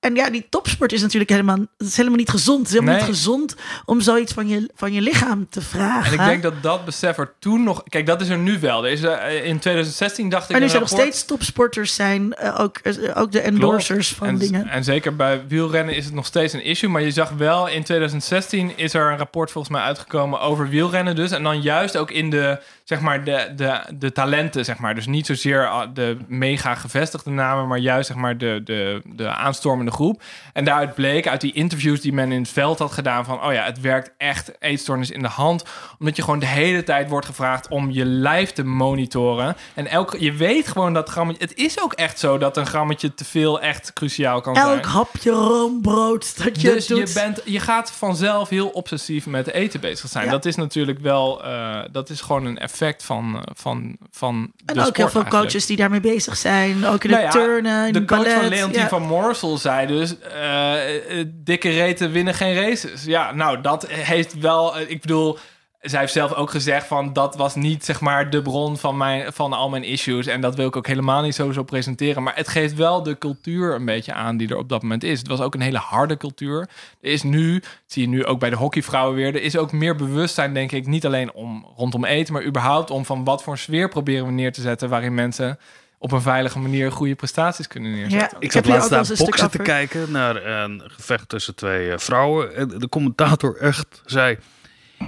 en 0.00 0.14
ja, 0.14 0.30
die 0.30 0.46
topsport 0.48 0.92
is 0.92 1.02
natuurlijk 1.02 1.30
helemaal, 1.30 1.58
is 1.78 1.96
helemaal 1.96 2.18
niet 2.18 2.30
gezond. 2.30 2.58
Het 2.58 2.66
is 2.66 2.72
helemaal 2.72 2.94
Nee. 2.94 3.02
niet 3.02 3.14
gezond 3.14 3.56
om 3.84 4.00
zoiets 4.00 4.32
van 4.32 4.48
je, 4.48 4.70
van 4.74 4.92
je 4.92 5.00
lichaam 5.00 5.46
te 5.50 5.60
vragen. 5.60 6.12
En 6.12 6.24
ik 6.24 6.30
denk 6.30 6.42
dat 6.42 6.62
dat 6.62 6.84
besef 6.84 7.18
er 7.18 7.32
toen 7.38 7.62
nog... 7.62 7.82
Kijk, 7.88 8.06
dat 8.06 8.20
is 8.20 8.28
er 8.28 8.38
nu 8.38 8.58
wel. 8.58 8.84
Er 8.84 8.90
is, 8.90 9.02
eh, 9.02 9.44
in 9.44 9.58
2016 9.58 10.28
dacht 10.28 10.50
ik... 10.50 10.56
en 10.56 10.62
er 10.62 10.68
zijn 10.68 10.80
nog 10.80 10.90
steeds 10.90 11.24
topsporters 11.24 11.94
zijn, 11.94 12.34
eh, 12.34 12.60
ook, 12.60 12.78
eh, 12.78 12.94
ook 13.14 13.32
de 13.32 13.40
endorsers 13.40 14.08
van 14.08 14.26
en, 14.26 14.38
dingen. 14.38 14.68
En 14.68 14.84
zeker 14.84 15.16
bij 15.16 15.42
wielrennen 15.48 15.94
is 15.94 16.04
het 16.04 16.14
nog 16.14 16.26
steeds 16.26 16.52
een 16.52 16.64
issue. 16.64 16.90
Maar 16.90 17.02
je 17.02 17.10
zag 17.10 17.30
wel, 17.30 17.68
in 17.68 17.82
2016 17.82 18.76
is 18.76 18.94
er 18.94 19.10
een 19.10 19.18
rapport 19.18 19.50
volgens 19.50 19.74
mij 19.74 19.82
uitgekomen 19.82 20.40
over 20.40 20.68
wielrennen 20.68 21.16
dus. 21.16 21.30
En 21.30 21.42
dan 21.42 21.60
juist 21.62 21.96
ook 21.96 22.10
in 22.10 22.30
de, 22.30 22.60
zeg 22.84 23.00
maar, 23.00 23.24
de, 23.24 23.52
de, 23.56 23.80
de 23.94 24.12
talenten, 24.12 24.64
zeg 24.64 24.78
maar. 24.78 24.94
Dus 24.94 25.06
niet 25.06 25.26
zozeer 25.26 25.68
ah, 25.68 25.88
de 25.94 26.16
mega 26.28 26.74
gevestigde 26.74 27.30
namen, 27.30 27.68
maar 27.68 27.78
juist, 27.78 28.06
zeg 28.06 28.16
maar, 28.16 28.38
de, 28.38 28.60
de, 28.64 29.02
de 29.04 29.28
aanstormende 29.28 29.87
groep. 29.90 30.22
En 30.52 30.64
daaruit 30.64 30.94
bleek 30.94 31.28
uit 31.28 31.40
die 31.40 31.52
interviews 31.52 32.00
die 32.00 32.12
men 32.12 32.32
in 32.32 32.40
het 32.40 32.50
veld 32.50 32.78
had 32.78 32.92
gedaan 32.92 33.24
van, 33.24 33.44
oh 33.44 33.52
ja, 33.52 33.64
het 33.64 33.80
werkt 33.80 34.10
echt 34.18 34.52
eetstoornis 34.58 35.10
in 35.10 35.22
de 35.22 35.28
hand, 35.28 35.64
omdat 35.98 36.16
je 36.16 36.22
gewoon 36.22 36.38
de 36.38 36.46
hele 36.46 36.82
tijd 36.84 37.08
wordt 37.08 37.26
gevraagd 37.26 37.68
om 37.68 37.90
je 37.90 38.04
lijf 38.04 38.50
te 38.50 38.64
monitoren. 38.64 39.56
En 39.74 39.86
elk, 39.86 40.16
je 40.18 40.32
weet 40.32 40.68
gewoon 40.68 40.94
dat 40.94 41.08
grammetje, 41.08 41.42
het 41.42 41.54
is 41.54 41.82
ook 41.82 41.92
echt 41.92 42.18
zo 42.18 42.38
dat 42.38 42.56
een 42.56 42.66
grammetje 42.66 43.14
te 43.14 43.24
veel 43.24 43.60
echt 43.60 43.92
cruciaal 43.92 44.40
kan 44.40 44.54
zijn. 44.54 44.66
Elk 44.66 44.84
hapje 44.84 45.30
roombrood 45.30 46.44
dat 46.44 46.60
je 46.60 46.72
dus 46.72 46.86
doet. 46.86 47.08
je, 47.08 47.14
bent, 47.14 47.40
je 47.44 47.60
gaat 47.60 47.92
vanzelf 47.92 48.48
heel 48.48 48.68
obsessief 48.68 49.26
met 49.26 49.52
eten 49.52 49.80
bezig 49.80 50.10
zijn. 50.10 50.24
Ja. 50.24 50.30
Dat 50.30 50.44
is 50.44 50.56
natuurlijk 50.56 50.98
wel, 50.98 51.44
eh, 51.44 51.80
dat 51.92 52.10
is 52.10 52.20
gewoon 52.20 52.44
een 52.44 52.58
effect 52.58 53.04
van, 53.04 53.44
van, 53.54 53.96
van 54.10 54.52
de 54.56 54.72
en 54.72 54.78
ook 54.78 54.96
heel 54.96 55.08
veel 55.08 55.20
eigenlijk. 55.20 55.30
coaches 55.30 55.66
die 55.66 55.76
daarmee 55.76 56.00
bezig 56.00 56.36
zijn. 56.36 56.86
Ook 56.86 57.04
in 57.04 57.10
Nou 57.10 57.22
ja, 57.22 57.30
turnen, 57.30 57.86
in 57.86 57.92
De 57.92 58.04
coach 58.04 58.18
ballet. 58.18 58.40
van 58.40 58.48
Leontien 58.48 58.80
ja. 58.80 58.88
van 58.88 59.02
Moorsel 59.02 59.56
zei 59.56 59.77
dus... 59.86 60.18
eh, 60.18 61.20
eh, 61.20 61.26
dikke 61.30 61.70
reten 61.70 62.12
winnen 62.12 62.34
geen 62.34 62.54
races. 62.54 63.04
Ja, 63.04 63.32
nou, 63.32 63.60
dat 63.60 63.86
heeft 63.88 64.38
wel... 64.38 64.78
eh, 64.78 64.90
ik 64.90 65.00
bedoel, 65.00 65.38
zij 65.80 66.00
heeft 66.00 66.12
zelf 66.12 66.32
ook 66.34 66.50
gezegd 66.50 66.86
van... 66.86 67.12
dat 67.12 67.36
was 67.36 67.54
niet, 67.54 67.84
zeg 67.84 68.00
maar, 68.00 68.30
de 68.30 68.42
bron 68.42 68.78
van, 68.78 68.96
mijn, 68.96 69.32
van 69.32 69.52
al 69.52 69.68
mijn 69.68 69.84
issues. 69.84 70.26
En 70.26 70.40
dat 70.40 70.54
wil 70.54 70.66
ik 70.66 70.76
ook 70.76 70.86
helemaal 70.86 71.22
niet 71.22 71.34
sowieso 71.34 71.62
presenteren. 71.62 72.22
Maar 72.22 72.36
het 72.36 72.48
geeft 72.48 72.74
wel 72.74 73.02
de 73.02 73.18
cultuur 73.18 73.74
een 73.74 73.84
beetje 73.84 74.12
aan 74.12 74.36
die 74.36 74.48
er 74.48 74.56
op 74.56 74.68
dat 74.68 74.82
moment 74.82 75.04
is. 75.04 75.18
Het 75.18 75.28
was 75.28 75.40
ook 75.40 75.54
een 75.54 75.60
hele 75.60 75.78
harde 75.78 76.16
cultuur. 76.16 76.60
Er 77.00 77.10
is 77.10 77.22
nu, 77.22 77.62
zie 77.86 78.02
je 78.02 78.08
nu 78.08 78.24
ook 78.24 78.40
bij 78.40 78.50
de 78.50 78.56
hockeyvrouwen 78.56 79.16
weer... 79.16 79.34
er 79.34 79.42
is 79.42 79.56
ook 79.56 79.72
meer 79.72 79.96
bewustzijn, 79.96 80.54
denk 80.54 80.72
ik, 80.72 80.86
niet 80.86 81.06
alleen 81.06 81.32
om, 81.32 81.66
rondom 81.76 82.04
eten... 82.04 82.32
maar 82.32 82.44
überhaupt 82.44 82.90
om 82.90 83.04
van 83.04 83.24
wat 83.24 83.42
voor 83.42 83.58
sfeer 83.58 83.88
proberen 83.88 84.26
we 84.26 84.32
neer 84.32 84.52
te 84.52 84.60
zetten... 84.60 84.88
waarin 84.88 85.14
mensen 85.14 85.58
op 85.98 86.12
een 86.12 86.20
veilige 86.22 86.58
manier 86.58 86.92
goede 86.92 87.14
prestaties 87.14 87.66
kunnen 87.66 87.90
neerzetten. 87.92 88.38
Ja, 88.40 88.46
Ik 88.46 88.52
heb 88.52 88.64
zat 88.64 88.74
laatst 88.74 88.90
naar 88.90 89.26
boksen 89.26 89.50
te 89.50 89.58
kijken, 89.58 90.10
naar 90.10 90.46
een 90.46 90.82
gevecht 90.86 91.28
tussen 91.28 91.54
twee 91.54 91.92
eh, 91.92 91.98
vrouwen. 91.98 92.54
En 92.54 92.68
de 92.68 92.88
commentator 92.88 93.56
echt 93.56 94.02
zei... 94.06 94.38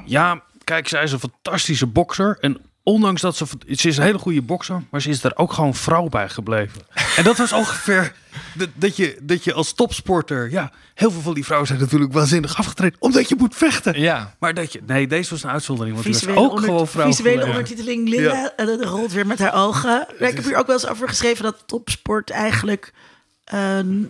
Ja, 0.04 0.42
kijk, 0.64 0.88
zij 0.88 1.02
is 1.02 1.12
een 1.12 1.18
fantastische 1.18 1.86
bokser. 1.86 2.38
En 2.40 2.60
ondanks 2.82 3.20
dat 3.20 3.36
ze... 3.36 3.44
Ze 3.66 3.88
is 3.88 3.96
een 3.96 4.02
hele 4.02 4.18
goede 4.18 4.42
bokser, 4.42 4.82
maar 4.90 5.00
ze 5.02 5.08
is 5.08 5.24
er 5.24 5.36
ook 5.36 5.52
gewoon 5.52 5.74
vrouw 5.74 6.08
bij 6.08 6.28
gebleven. 6.28 6.80
en 7.16 7.24
dat 7.24 7.36
was 7.36 7.52
ongeveer... 7.52 8.12
Dat, 8.54 8.68
dat, 8.74 8.96
je, 8.96 9.18
dat 9.22 9.44
je 9.44 9.52
als 9.52 9.72
topsporter... 9.72 10.50
Ja, 10.50 10.72
heel 10.94 11.10
veel 11.10 11.20
van 11.20 11.34
die 11.34 11.44
vrouwen 11.44 11.68
zijn 11.68 11.80
natuurlijk 11.80 12.12
waanzinnig 12.12 12.56
afgetraind. 12.58 12.96
Omdat 12.98 13.28
je 13.28 13.34
moet 13.38 13.54
vechten. 13.56 14.00
Ja, 14.00 14.34
Maar 14.38 14.54
dat 14.54 14.72
je... 14.72 14.80
Nee, 14.86 15.06
deze 15.06 15.30
was 15.30 15.42
een 15.42 15.50
uitzondering. 15.50 15.94
Want 15.94 16.06
die 16.06 16.14
was 16.14 16.22
Visuele, 16.24 16.46
ook 16.46 16.52
onder- 16.52 16.64
gewoon 16.68 16.88
vrouw 16.88 17.06
visuele 17.06 17.46
ondertiteling 17.46 18.08
Linda 18.08 18.32
Ja. 18.34 18.52
en 18.56 18.66
dat 18.66 18.84
rolt 18.84 19.12
weer 19.12 19.26
met 19.26 19.38
haar 19.38 19.54
ogen. 19.54 20.06
Ik 20.18 20.34
heb 20.34 20.44
hier 20.44 20.56
ook 20.56 20.66
wel 20.66 20.76
eens 20.76 20.88
over 20.88 21.08
geschreven 21.08 21.44
dat 21.44 21.62
topsport 21.66 22.30
eigenlijk... 22.30 22.92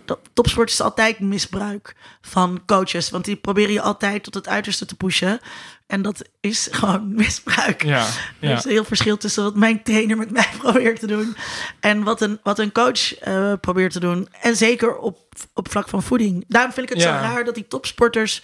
dat 0.05 0.19
topsport 0.33 0.69
is 0.69 0.81
altijd 0.81 1.19
misbruik 1.19 1.95
van 2.21 2.61
coaches. 2.65 3.09
Want 3.09 3.25
die 3.25 3.35
proberen 3.35 3.73
je 3.73 3.81
altijd 3.81 4.23
tot 4.23 4.33
het 4.33 4.47
uiterste 4.47 4.85
te 4.85 4.95
pushen. 4.95 5.39
En 5.87 6.01
dat 6.01 6.21
is 6.39 6.67
gewoon 6.71 7.13
misbruik. 7.15 7.83
ja, 7.83 8.07
Er 8.39 8.51
is 8.51 8.63
een 8.63 8.71
heel 8.71 8.83
verschil 8.83 9.17
tussen 9.17 9.43
wat 9.43 9.55
mijn 9.55 9.83
trainer 9.83 10.17
met 10.17 10.31
mij 10.31 10.47
probeert 10.61 10.99
te 10.99 11.07
doen 11.07 11.35
en 11.79 12.03
wat 12.03 12.21
een, 12.21 12.39
wat 12.43 12.59
een 12.59 12.71
coach 12.71 13.13
eh, 13.17 13.53
probeert 13.61 13.91
te 13.91 13.99
doen. 13.99 14.27
En 14.41 14.55
zeker 14.55 14.97
op, 14.97 15.17
op 15.53 15.71
vlak 15.71 15.89
van 15.89 16.03
voeding. 16.03 16.45
Daarom 16.47 16.73
vind 16.73 16.89
ik 16.89 16.93
het 16.97 17.03
Ja. 17.03 17.19
zo 17.21 17.27
raar 17.33 17.43
dat 17.43 17.55
die 17.55 17.67
topsporters 17.67 18.43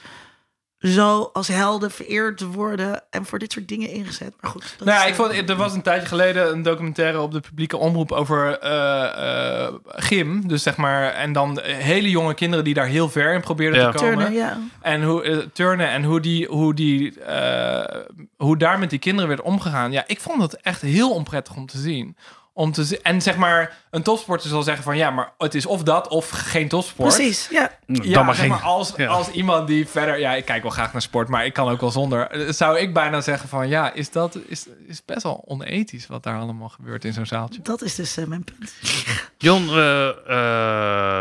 zo 0.79 1.29
als 1.33 1.47
helden 1.47 1.91
vereerd 1.91 2.41
worden 2.41 3.03
en 3.09 3.25
voor 3.25 3.39
dit 3.39 3.51
soort 3.51 3.67
dingen 3.67 3.89
ingezet. 3.89 4.33
Maar 4.41 4.51
goed. 4.51 4.75
Dat 4.77 4.87
Nou 4.87 4.99
ja, 4.99 5.03
is, 5.05 5.11
ik 5.11 5.17
eh, 5.19 5.25
vond, 5.37 5.49
er 5.49 5.55
was 5.55 5.73
een 5.73 5.81
tijdje 5.81 6.07
geleden 6.07 6.51
een 6.51 6.61
documentaire 6.61 7.19
op 7.21 7.31
de 7.31 7.39
publieke 7.39 7.77
omroep 7.77 8.11
over 8.11 8.59
eh, 8.59 9.63
eh, 9.65 9.73
gym. 9.85 10.47
Dus 10.47 10.63
zeg 10.63 10.77
maar, 10.77 11.11
en 11.13 11.33
dan 11.33 11.59
hele 11.63 12.09
jonge 12.09 12.33
kinderen 12.33 12.65
die 12.65 12.73
daar 12.73 12.85
heel 12.85 13.09
ver 13.09 13.33
in 13.33 13.41
probeerden 13.41 13.79
Ja. 13.81 13.91
te 13.91 13.97
komen. 13.97 14.13
turnen, 14.17 14.33
ja. 14.33 14.57
En 14.81 15.03
hoe 15.03 15.23
eh, 15.23 15.37
turnen 15.53 15.89
en 15.89 16.03
hoe, 16.03 16.19
die, 16.19 16.47
hoe, 16.47 16.73
die, 16.73 17.19
eh, 17.21 18.01
hoe 18.37 18.57
daar 18.57 18.79
met 18.79 18.89
die 18.89 18.99
kinderen 18.99 19.27
werd 19.27 19.41
omgegaan. 19.41 19.91
Ja, 19.91 20.03
ik 20.07 20.19
vond 20.19 20.41
het 20.41 20.61
echt 20.61 20.81
heel 20.81 21.11
onprettig 21.13 21.55
om 21.55 21.65
te 21.65 21.77
zien. 21.77 22.17
Om 22.57 22.71
te 22.71 22.99
en 23.03 23.21
zeg 23.21 23.35
maar, 23.35 23.77
een 23.89 24.01
topsporter 24.03 24.49
zal 24.49 24.63
zeggen 24.63 24.83
van 24.83 24.97
ja, 24.97 25.09
maar 25.09 25.31
het 25.37 25.55
is 25.55 25.65
of 25.65 25.83
dat 25.83 26.07
of 26.07 26.29
geen 26.29 26.67
topsport. 26.67 27.15
Precies, 27.15 27.47
ja. 27.51 27.71
Ja, 27.87 28.13
Dan 28.13 28.25
maar 28.25 28.35
zeg 28.35 28.43
geen... 28.43 28.53
maar, 28.53 28.63
als, 28.63 28.93
ja. 28.95 29.07
als 29.07 29.29
iemand 29.29 29.67
die 29.67 29.87
verder... 29.87 30.19
Ja, 30.19 30.33
ik 30.33 30.45
kijk 30.45 30.61
wel 30.61 30.71
graag 30.71 30.91
naar 30.93 31.01
sport, 31.01 31.27
maar 31.27 31.45
ik 31.45 31.53
kan 31.53 31.69
ook 31.69 31.81
wel 31.81 31.91
zonder. 31.91 32.27
eh, 32.29 32.51
Zou 32.51 32.77
ik 32.79 32.93
bijna 32.93 33.21
zeggen 33.21 33.49
van... 33.49 33.67
Ja, 33.67 33.93
is 33.93 34.11
dat 34.11 34.37
is, 34.47 34.65
is 34.87 35.05
best 35.05 35.23
wel 35.23 35.43
onethisch 35.45 36.07
wat 36.07 36.23
daar 36.23 36.39
allemaal 36.39 36.69
gebeurt 36.69 37.05
in 37.05 37.13
zo'n 37.13 37.25
zaaltje. 37.25 37.61
Dat 37.61 37.81
is 37.81 37.95
dus 37.95 38.17
eh, 38.17 38.25
mijn 38.25 38.43
punt. 38.43 38.73
John, 39.37 39.67
eh, 39.69 40.07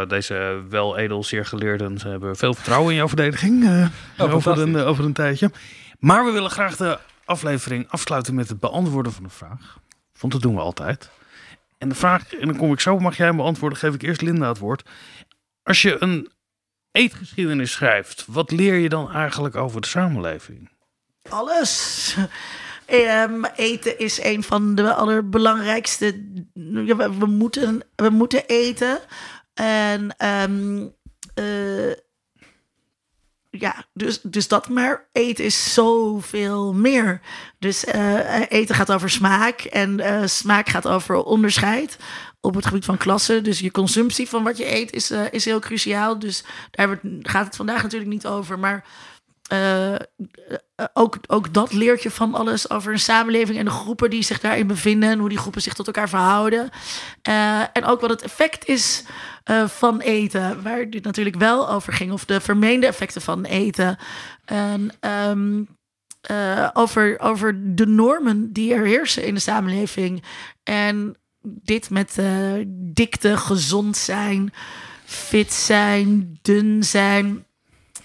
eh, 0.00 0.08
deze 0.08 0.62
wel 0.68 0.96
edel, 0.98 1.24
zeer 1.24 1.46
geleerden, 1.46 1.98
ze 1.98 2.08
hebben 2.08 2.36
veel 2.36 2.54
vertrouwen 2.54 2.90
in 2.90 2.96
jouw 2.96 3.08
verdediging 3.08 3.64
eh, 3.64 3.88
over, 4.34 4.58
een, 4.58 4.76
over 4.76 5.04
een 5.04 5.12
tijdje. 5.12 5.50
Maar 5.98 6.24
we 6.24 6.30
willen 6.30 6.50
graag 6.50 6.76
de 6.76 6.98
aflevering 7.24 7.86
afsluiten 7.90 8.34
met 8.34 8.48
het 8.48 8.60
beantwoorden 8.60 9.12
van 9.12 9.24
een 9.24 9.30
vraag. 9.30 9.78
Want 10.20 10.32
dat 10.32 10.42
doen 10.42 10.54
we 10.54 10.60
altijd. 10.60 11.10
En 11.78 11.89
de 11.89 11.94
vraag, 11.94 12.35
en 12.35 12.47
dan 12.47 12.57
kom 12.57 12.73
ik 12.73 12.81
zo, 12.81 12.98
mag 12.98 13.16
jij 13.16 13.27
hem 13.27 13.36
beantwoorden, 13.36 13.78
geef 13.78 13.94
ik 13.94 14.03
eerst 14.03 14.20
Linda 14.20 14.48
het 14.48 14.59
woord. 14.59 14.89
Als 15.62 15.82
je 15.82 15.97
een 16.03 16.31
eetgeschiedenis 16.90 17.73
schrijft, 17.73 18.24
wat 18.27 18.51
leer 18.51 18.74
je 18.74 18.89
dan 18.89 19.12
eigenlijk 19.12 19.57
over 19.57 19.81
de 19.81 19.86
samenleving? 19.86 20.70
Alles. 21.28 22.16
Ehm, 22.86 23.44
eten 23.57 23.98
is 23.98 24.23
een 24.23 24.43
van 24.43 24.74
de 24.74 24.94
allerbelangrijkste. 24.94 26.24
We, 26.53 27.16
we 27.19 27.27
moeten, 27.27 27.82
we 27.97 28.11
moeten 28.11 28.47
eten. 28.47 28.98
En 29.55 30.16
ehm, 30.16 30.86
eh, 31.35 31.90
ja, 33.58 33.84
dus, 33.92 34.20
dus 34.22 34.48
dat 34.48 34.68
maar. 34.68 35.08
Eten 35.12 35.44
is 35.44 35.74
zoveel 35.74 36.74
meer. 36.74 37.20
Dus 37.58 37.84
eh, 37.84 38.40
eten 38.48 38.74
gaat 38.74 38.92
over 38.92 39.10
smaak. 39.10 39.60
En 39.60 40.00
eh, 40.00 40.26
smaak 40.26 40.68
gaat 40.68 40.88
over 40.88 41.22
onderscheid 41.22 41.96
op 42.40 42.54
het 42.54 42.66
gebied 42.66 42.84
van 42.84 42.96
klassen. 42.96 43.44
Dus 43.44 43.58
je 43.58 43.70
consumptie 43.70 44.28
van 44.28 44.42
wat 44.44 44.56
je 44.56 44.74
eet 44.74 44.92
is, 44.92 45.10
eh, 45.10 45.20
is 45.30 45.44
heel 45.44 45.58
cruciaal. 45.58 46.18
Dus 46.18 46.44
daar 46.70 47.00
gaat 47.22 47.46
het 47.46 47.56
vandaag 47.56 47.82
natuurlijk 47.82 48.10
niet 48.10 48.26
over. 48.26 48.58
Maar 48.58 48.84
eh, 49.48 49.94
ook, 50.93 51.18
ook 51.27 51.55
dat 51.55 51.73
leert 51.73 52.02
je 52.02 52.10
van 52.10 52.35
alles 52.35 52.70
over 52.70 52.93
een 52.93 52.98
samenleving 52.98 53.59
en 53.59 53.64
de 53.64 53.70
groepen 53.70 54.10
die 54.10 54.23
zich 54.23 54.40
daarin 54.40 54.66
bevinden 54.66 55.10
en 55.10 55.18
hoe 55.18 55.28
die 55.28 55.39
groepen 55.39 55.62
zich 55.62 55.74
tot 55.74 55.86
elkaar 55.86 56.09
verhouden. 56.09 56.70
Eh, 57.23 57.60
en 57.73 57.85
ook 57.85 58.01
wat 58.01 58.10
het 58.10 58.23
effect 58.23 58.66
is 58.66 59.05
eh, 59.44 59.68
van 59.68 60.01
eten, 60.01 60.62
waar 60.62 60.90
dit 60.90 61.05
natuurlijk 61.05 61.36
wel 61.36 61.70
over 61.70 61.93
ging, 61.93 62.12
of 62.12 62.24
de 62.24 62.40
vermeende 62.40 62.86
effecten 62.86 63.23
van 63.23 63.44
eten. 63.44 63.98
En 64.44 64.90
ehm, 65.01 65.62
eh, 66.20 66.68
over, 66.73 67.20
over 67.20 67.74
de 67.74 67.86
normen 67.86 68.52
die 68.52 68.74
er 68.74 68.85
heersen 68.85 69.24
in 69.27 69.35
de 69.35 69.40
samenleving. 69.40 70.23
En 70.62 71.16
dit 71.43 71.90
met 71.90 72.18
dikte, 72.68 73.36
gezond 73.36 73.97
zijn, 73.97 74.52
fit 75.05 75.52
zijn, 75.52 76.39
dun 76.43 76.85
zijn. 76.85 77.45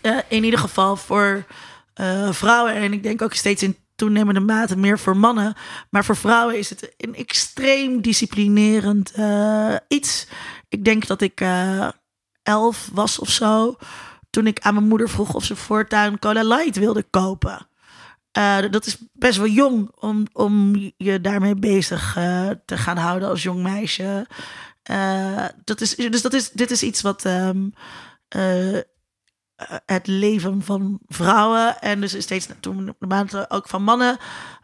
Eh, 0.01 0.17
in 0.27 0.43
ieder 0.43 0.59
geval 0.59 0.95
voor 0.95 1.45
eh, 1.93 2.31
vrouwen 2.31 2.73
en 2.73 2.93
ik 2.93 3.03
denk 3.03 3.21
ook 3.21 3.33
steeds 3.33 3.63
in 3.63 3.77
toenemende 3.95 4.39
mate 4.39 4.77
meer 4.77 4.99
voor 4.99 5.17
mannen. 5.17 5.53
Maar 5.89 6.05
voor 6.05 6.15
vrouwen 6.15 6.57
is 6.57 6.69
het 6.69 6.93
een 6.97 7.15
extreem 7.15 8.01
disciplinerend 8.01 9.11
eh, 9.11 9.75
iets. 9.87 10.27
Ik 10.69 10.85
denk 10.85 11.07
dat 11.07 11.21
ik 11.21 11.43
elf 12.43 12.89
was 12.93 13.19
of 13.19 13.29
zo. 13.29 13.75
Toen 14.29 14.47
ik 14.47 14.59
aan 14.59 14.73
mijn 14.73 14.87
moeder 14.87 15.09
vroeg 15.09 15.33
of 15.33 15.43
ze 15.43 15.55
voortaan 15.55 16.19
Cola 16.19 16.43
Light 16.43 16.77
wilde 16.77 17.03
kopen. 17.03 17.67
Dat 18.71 18.85
is 18.85 18.97
best 19.13 19.37
wel 19.37 19.47
jong 19.47 19.91
om, 19.99 20.27
om 20.33 20.75
je 20.97 21.21
daarmee 21.21 21.55
bezig 21.55 22.13
te 22.65 22.77
gaan 22.77 22.97
houden 22.97 23.29
als 23.29 23.43
jong 23.43 23.63
meisje. 23.63 24.27
Dat 25.63 25.81
is, 25.81 25.95
dus 25.95 26.21
dat 26.21 26.33
is, 26.33 26.51
dit 26.51 26.71
is 26.71 26.83
iets 26.83 27.01
wat 27.01 27.25
ehm, 27.25 27.67
eh, 28.31 28.77
het 29.85 30.07
leven 30.07 30.61
van 30.61 30.99
vrouwen 31.07 31.81
en 31.81 32.01
dus 32.01 32.21
steeds 32.21 32.47
naarmate 32.61 33.45
ook 33.49 33.67
van 33.67 33.83
mannen 33.83 34.17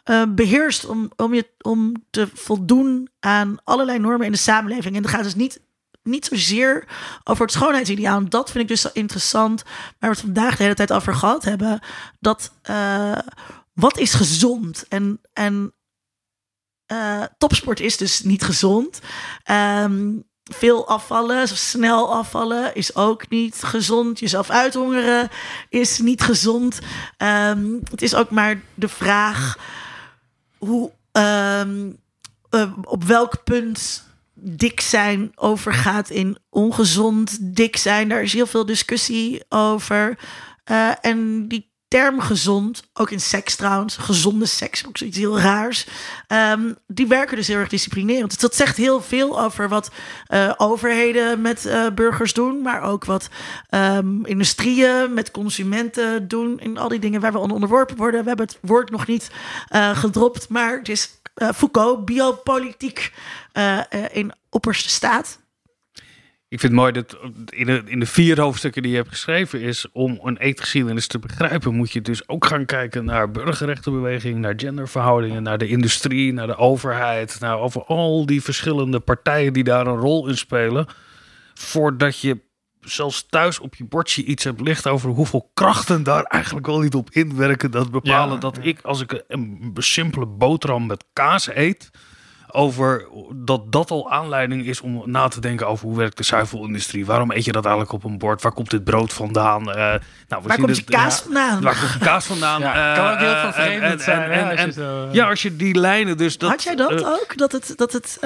eh, 0.04 0.24
beheerst 0.30 0.86
om, 0.86 1.12
om, 1.16 1.34
je, 1.34 1.50
om 1.62 2.06
te 2.10 2.30
voldoen 2.34 3.10
aan 3.20 3.58
allerlei 3.64 4.00
normen 4.00 4.26
in 4.26 4.32
de 4.32 4.38
samenleving. 4.38 4.96
En 4.96 5.02
dat 5.02 5.12
gaat 5.12 5.24
dus 5.24 5.36
niet, 5.36 5.62
niet 6.04 6.26
zozeer 6.26 6.88
over 7.24 7.46
het 7.46 7.52
schoonheidsideaal. 7.52 8.30
Dat 8.30 8.52
vind 8.52 8.64
ik 8.64 8.70
dus 8.70 8.92
interessant, 8.92 9.64
waar 9.64 9.96
we 10.00 10.08
het 10.08 10.20
vandaag 10.20 10.58
de 10.58 10.64
hele 10.64 10.76
tijd 10.76 10.94
over 10.94 11.14
gehad 11.14 11.44
hebben. 11.44 11.80
Dat 12.20 12.52
eh, 12.62 13.18
wat 13.74 13.98
is 13.98 14.14
gezond? 14.14 14.86
En, 14.88 15.22
en 15.34 15.74
eh, 16.86 17.24
topsport 17.38 17.80
is 17.80 17.98
dus 17.98 18.22
niet 18.22 18.44
gezond. 18.44 19.00
Ehm, 19.44 20.14
veel 20.50 20.88
afvallen, 20.88 21.48
snel 21.48 22.14
afvallen 22.14 22.76
is 22.76 22.96
ook 22.96 23.30
niet 23.30 23.64
gezond. 23.64 24.20
Jezelf 24.20 24.50
uithongeren 24.50 25.30
is 25.70 26.00
niet 26.00 26.22
gezond. 26.22 26.80
Ehm, 27.18 27.66
het 27.92 28.02
is 28.02 28.16
ook 28.16 28.30
maar 28.30 28.62
de 28.74 28.88
vraag 28.88 29.58
hoe, 30.58 30.92
ehm, 31.12 31.92
eh, 32.50 32.72
op 32.84 33.04
welk 33.04 33.44
punt 33.44 34.06
dik 34.34 34.80
zijn 34.80 35.32
overgaat 35.36 36.10
in 36.10 36.38
ongezond 36.50 37.38
dik 37.56 37.78
zijn. 37.78 38.10
Daar 38.10 38.22
is 38.22 38.34
heel 38.34 38.48
veel 38.48 38.66
discussie 38.66 39.46
over. 39.50 40.18
Uh, 40.72 40.92
en 41.02 41.48
die 41.48 41.72
term 41.88 42.20
gezond, 42.20 42.84
ook 42.94 43.12
in 43.12 43.20
seks 43.20 43.56
trouwens, 43.56 43.98
gezonde 43.98 44.46
seks, 44.46 44.88
ook 44.88 44.98
zoiets 44.98 45.18
heel 45.18 45.40
raars. 45.40 45.88
Um, 46.28 46.78
die 46.88 47.08
werken 47.08 47.36
dus 47.36 47.48
heel 47.48 47.58
erg 47.58 47.70
disciplinerend. 47.70 48.30
Dus 48.30 48.40
dat 48.40 48.56
zegt 48.56 48.78
heel 48.78 49.02
veel 49.02 49.42
over 49.42 49.70
wat 49.70 49.92
uh, 50.30 50.54
overheden 50.58 51.42
met 51.42 51.66
uh, 51.66 51.88
burgers 51.90 52.34
doen, 52.34 52.62
maar 52.62 52.82
ook 52.82 53.06
wat 53.06 53.30
um, 53.70 54.26
industrieën 54.26 55.14
met 55.14 55.32
consumenten 55.32 56.28
doen. 56.28 56.60
En 56.60 56.78
al 56.78 56.88
die 56.88 57.00
dingen 57.00 57.22
waar 57.22 57.32
we 57.32 57.38
onderworpen 57.38 57.96
worden. 57.96 58.22
We 58.22 58.28
hebben 58.28 58.46
het 58.46 58.58
woord 58.62 58.90
nog 58.90 59.08
niet 59.08 59.32
uh, 59.70 59.98
gedropt, 59.98 60.50
maar 60.50 60.78
het 60.78 60.90
is 60.90 61.10
Foucault, 61.56 62.06
biopolitiek 62.06 63.14
in 64.12 64.34
opperste 64.50 64.90
staat. 64.90 65.40
Ik 66.50 66.60
vind 66.60 66.72
het 66.72 66.82
mooi 66.82 66.92
dat 66.92 67.18
in 67.50 67.66
de, 67.66 67.82
in 67.86 68.00
de 68.00 68.06
vier 68.06 68.42
hoofdstukken 68.42 68.82
die 68.82 68.92
je 68.92 68.98
hebt 68.98 69.10
geschreven 69.10 69.62
is 69.62 69.92
om 69.92 70.20
een 70.24 70.38
eetgeschiedenis 70.38 71.08
te 71.08 71.20
begrijpen, 71.20 71.76
moet 71.76 71.92
je 71.92 72.02
dus 72.02 72.28
ook 72.28 72.46
gaan 72.46 72.66
kijken 72.66 73.06
naar 73.06 73.32
burgerrechtenbeweging, 73.32 74.40
naar 74.40 74.54
genderverhoudingen, 74.58 75.44
naar 75.44 75.58
de 75.58 75.68
industrie, 75.68 76.34
naar 76.34 76.48
de 76.48 76.56
overheid, 76.56 77.40
naar 77.40 77.60
over 77.60 77.84
al 77.84 78.26
die 78.26 78.42
verschillende 78.42 79.00
partijen 79.00 79.54
die 79.54 79.64
daar 79.64 79.88
een 79.88 79.98
rol 79.98 80.28
in 80.28 80.38
spelen, 80.38 80.88
voordat 81.54 82.20
je 82.20 82.40
zelfs 82.82 83.26
thuis 83.30 83.60
op 83.60 83.76
je 83.76 83.86
bordje 83.86 84.24
iets 84.24 84.44
hebt 84.44 84.62
licht 84.62 84.88
over 84.88 85.10
hoeveel 85.10 85.52
krachten 85.54 86.04
daar 86.04 86.24
eigenlijk 86.24 86.66
wel 86.66 86.80
niet 86.80 86.96
op 86.96 87.10
inwerken. 87.12 87.72
Dat 87.72 87.92
bepalen 87.92 88.34
ja, 88.34 88.40
dat 88.40 88.60
ik, 88.62 88.82
als 88.82 89.02
ik 89.02 89.24
een 89.28 89.74
simpele 89.76 90.26
boterham 90.26 90.86
met 90.86 91.06
kaas 91.14 91.48
eet, 91.48 91.90
over 92.58 93.08
dat 93.36 93.72
dat 93.72 93.92
al 93.92 94.12
aanleiding 94.12 94.66
is 94.66 94.82
om 94.82 95.02
na 95.06 95.28
te 95.28 95.42
denken 95.42 95.68
over 95.68 95.88
hoe 95.88 95.98
werkt 95.98 96.18
de 96.18 96.24
zuivelindustrie. 96.24 97.06
Waarom 97.06 97.32
eet 97.32 97.46
je 97.46 97.52
dat 97.52 97.66
eigenlijk 97.66 97.94
op 97.94 98.04
een 98.04 98.18
bord? 98.18 98.42
Waar 98.42 98.52
komt 98.52 98.70
dit 98.70 98.84
brood 98.84 99.14
vandaan? 99.14 99.70
Uh, 99.70 99.76
nou, 99.76 100.00
we 100.28 100.48
waar 100.48 100.58
komt 100.58 100.78
je 100.78 100.84
kaas 100.84 101.20
vandaan? 101.20 101.62
Waar 101.62 101.80
komt 101.80 101.94
je 101.94 102.00
kaas 102.00 102.26
vandaan? 102.26 102.62
ja, 102.68 102.94
kan 102.96 103.12
ook 103.12 103.20
heel 103.20 103.32
uh, 103.32 103.44
vervreemdend 103.44 104.02
zijn. 104.02 104.32
En, 104.32 104.50
en, 104.50 104.58
en, 104.58 104.74
zo, 104.74 105.10
ja, 105.12 105.30
als 105.30 105.42
je 105.42 105.56
die 105.56 105.76
lijnen 105.76 106.18
dus... 106.18 106.38
Dat, 106.38 106.50
Had 106.50 106.64
jij 106.64 106.76
dat 106.76 107.06
ook? 107.06 107.38
Dat 107.38 107.52
het... 107.52 107.74
Dat 107.76 107.94
het 107.94 108.20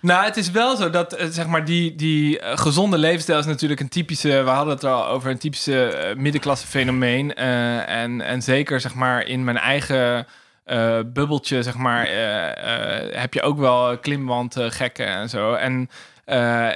nou, 0.00 0.24
het 0.24 0.36
is 0.36 0.50
wel 0.50 0.76
zo 0.76 0.90
dat 0.90 1.16
zeg 1.30 1.46
maar 1.46 1.64
die, 1.64 1.94
die 1.94 2.40
gezonde 2.42 2.98
levensstijl 2.98 3.38
is 3.38 3.46
natuurlijk 3.46 3.80
een 3.80 3.88
typische. 3.88 4.42
We 4.42 4.50
hadden 4.50 4.74
het 4.74 4.84
al 4.84 5.06
over 5.06 5.30
een 5.30 5.38
typische 5.38 6.14
middenklasse 6.16 6.66
fenomeen. 6.66 7.32
Uh, 7.38 7.88
en, 7.88 8.20
en 8.20 8.42
zeker 8.42 8.80
zeg 8.80 8.94
maar 8.94 9.26
in 9.26 9.44
mijn 9.44 9.58
eigen 9.58 10.26
uh, 10.66 10.98
bubbeltje, 11.06 11.62
zeg 11.62 11.76
maar, 11.76 12.10
uh, 12.10 12.14
uh, 12.14 13.20
heb 13.20 13.34
je 13.34 13.42
ook 13.42 13.58
wel 13.58 13.98
klimwand 13.98 14.56
gekken 14.58 15.06
en 15.06 15.28
zo. 15.28 15.54
En 15.54 15.90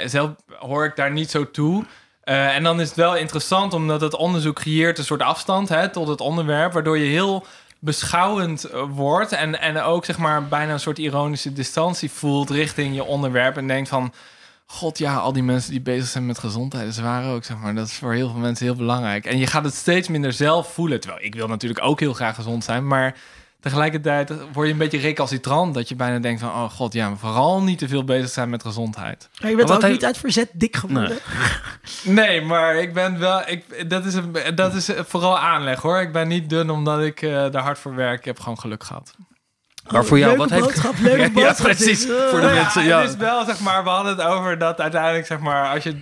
zelf 0.09 0.31
hoor 0.59 0.85
ik 0.85 0.97
daar 0.97 1.11
niet 1.11 1.31
zo 1.31 1.51
toe. 1.51 1.85
en 2.23 2.63
dan 2.63 2.81
is 2.81 2.89
het 2.89 2.97
wel 2.97 3.17
interessant, 3.17 3.75
omdat 3.75 4.01
het 4.01 4.15
onderzoek 4.15 4.55
creëert 4.55 4.99
een 4.99 5.05
soort 5.05 5.23
afstand 5.23 5.69
hè, 5.69 5.89
tot 5.89 6.09
het 6.09 6.21
onderwerp, 6.21 6.73
waardoor 6.73 6.99
je 6.99 7.11
heel 7.11 7.47
beschouwend 7.79 8.69
wordt 8.89 9.33
en, 9.33 9.61
en 9.61 9.81
ook 9.83 10.05
zeg 10.05 10.19
maar 10.19 10.49
bijna 10.49 10.73
een 10.73 10.81
soort 10.81 10.99
ironische 10.99 11.53
distantie 11.53 12.11
voelt 12.11 12.51
richting 12.51 12.95
je 12.95 13.05
onderwerp 13.05 13.57
en 13.57 13.67
denkt 13.67 13.89
van 13.89 14.13
God, 14.67 14.99
ja, 14.99 15.17
al 15.17 15.33
die 15.33 15.43
mensen 15.43 15.71
die 15.71 15.81
bezig 15.81 16.09
zijn 16.09 16.27
met 16.27 16.39
gezondheid, 16.39 16.87
dat 16.87 17.05
waren 17.05 17.31
ook, 17.31 17.45
zeg 17.45 17.57
maar. 17.57 17.75
Dat 17.75 17.87
is 17.87 17.93
voor 17.93 18.13
heel 18.13 18.31
veel 18.31 18.41
mensen 18.41 18.67
heel 18.67 18.75
belangrijk. 18.75 19.27
En 19.27 19.39
je 19.39 19.47
gaat 19.47 19.65
het 19.65 19.75
steeds 19.75 20.09
minder 20.09 20.33
zelf 20.33 20.73
voelen. 20.73 21.01
Terwijl 21.01 21.25
ik 21.25 21.35
wil 21.35 21.47
natuurlijk 21.47 21.85
ook 21.85 22.01
heel 22.01 22.13
graag 22.13 22.35
gezond 22.35 22.65
zijn, 22.65 22.87
maar 22.87 23.15
tegelijkertijd 23.61 24.33
word 24.53 24.67
je 24.67 24.73
een 24.73 24.79
beetje 24.79 24.99
recalcitrant. 24.99 25.75
Dat 25.75 25.89
je 25.89 25.95
bijna 25.95 26.19
denkt 26.19 26.41
van, 26.41 26.51
oh 26.51 26.71
god, 26.71 26.93
ja, 26.93 27.17
vooral 27.17 27.63
niet 27.63 27.79
te 27.79 27.89
veel 27.89 28.05
bezig 28.05 28.31
zijn 28.31 28.51
met 28.51 28.63
gezondheid. 28.63 29.29
Maar 29.41 29.51
je 29.51 29.57
bent 29.57 29.73
ook 29.73 29.89
niet 29.89 30.05
uit 30.05 30.19
verzet 30.19 30.51
dik 30.53 30.77
geworden. 30.77 31.19
Nee. 32.03 32.15
nee. 32.27 32.43
maar 32.43 32.75
ik 32.75 32.95
ben 32.95 33.19
wel, 33.19 33.43
ik, 33.47 33.91
dat, 33.91 34.05
is 34.05 34.15
een, 34.15 34.37
dat 34.55 34.75
is 34.75 34.91
vooral 34.97 35.39
aanleg 35.39 35.81
hoor. 35.81 36.01
Ik 36.01 36.13
ben 36.13 36.29
niet 36.29 36.51
dun 36.51 36.71
omdat 36.71 37.03
ik 37.03 37.23
uh, 37.23 37.55
er 37.55 37.61
hard 37.61 37.79
voor 37.79 37.95
werk. 37.95 38.19
Ik 38.19 38.25
heb 38.25 38.41
gewoon 38.41 38.59
geluk 38.59 38.85
gehad. 38.85 39.15
Maar 39.91 40.05
voor 40.05 40.19
jou, 40.19 40.37
wat 40.37 40.49
boodschap, 40.49 40.97
heeft... 40.97 41.03
Leuke 41.03 41.33
boodschap, 41.41 41.57
ja, 41.57 41.75
precies. 41.75 42.07
Voor 42.07 42.41
de 42.41 42.47
ja, 42.47 42.53
mensen, 42.53 42.85
ja. 42.85 43.01
Het 43.01 43.11
is 43.11 43.17
wel, 43.17 43.45
zeg 43.45 43.61
maar, 43.61 43.85
we 43.85 43.89
hadden 43.89 44.17
het 44.17 44.27
over 44.27 44.59
dat 44.59 44.81
uiteindelijk, 44.81 45.27
zeg 45.27 45.39
maar, 45.39 45.75
als 45.75 45.83
je, 45.83 45.97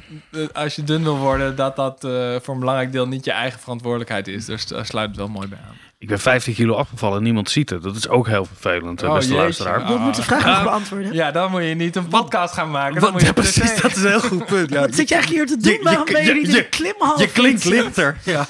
als 0.52 0.76
je 0.76 0.84
dun 0.84 1.02
wil 1.02 1.16
worden, 1.16 1.56
dat 1.56 1.76
dat 1.76 2.04
uh, 2.04 2.36
voor 2.42 2.54
een 2.54 2.60
belangrijk 2.60 2.92
deel 2.92 3.08
niet 3.08 3.24
je 3.24 3.30
eigen 3.30 3.60
verantwoordelijkheid 3.60 4.28
is. 4.28 4.44
Dus 4.44 4.66
daar 4.66 4.86
sluit 4.86 5.08
het 5.08 5.16
wel 5.16 5.28
mooi 5.28 5.48
bij 5.48 5.58
aan. 5.68 5.83
Ik 6.04 6.10
ben 6.10 6.18
15 6.18 6.54
kilo 6.54 6.74
afgevallen 6.74 7.16
en 7.16 7.22
niemand 7.22 7.50
ziet 7.50 7.70
het. 7.70 7.82
Dat 7.82 7.96
is 7.96 8.08
ook 8.08 8.26
heel 8.26 8.44
vervelend, 8.44 9.02
oh, 9.02 9.14
beste 9.14 9.28
jeetje. 9.28 9.42
luisteraar. 9.42 9.92
Je 9.92 9.98
moet 9.98 10.16
de 10.16 10.22
vraag 10.22 10.44
nog 10.44 10.62
beantwoorden. 10.62 11.12
Ja, 11.12 11.30
dan 11.30 11.50
moet 11.50 11.62
je 11.62 11.74
niet 11.74 11.96
een 11.96 12.08
podcast 12.08 12.54
gaan 12.54 12.70
maken. 12.70 13.00
Dan 13.00 13.12
moet 13.12 13.20
je 13.20 13.26
ja, 13.26 13.32
precies, 13.32 13.80
dat 13.80 13.90
is 13.96 14.02
een 14.02 14.08
heel 14.08 14.20
goed 14.20 14.46
punt. 14.46 14.70
Ja. 14.70 14.80
Wat 14.86 14.94
zit 14.94 15.08
je 15.08 15.14
eigenlijk 15.14 15.48
hier 15.48 15.58
te 15.58 15.68
doen? 15.68 15.82
Waarom 15.82 16.04
ben 16.04 16.24
je, 16.24 16.34
niet 16.34 16.52
je, 16.52 16.68
klimhal? 16.68 17.20
Je 17.20 17.30
klinkt 17.30 17.64
lichter. 17.64 18.16
Ja. 18.24 18.46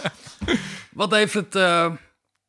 Wat 0.91 1.11
heeft 1.11 1.35
het 1.35 1.55
uh, 1.55 1.91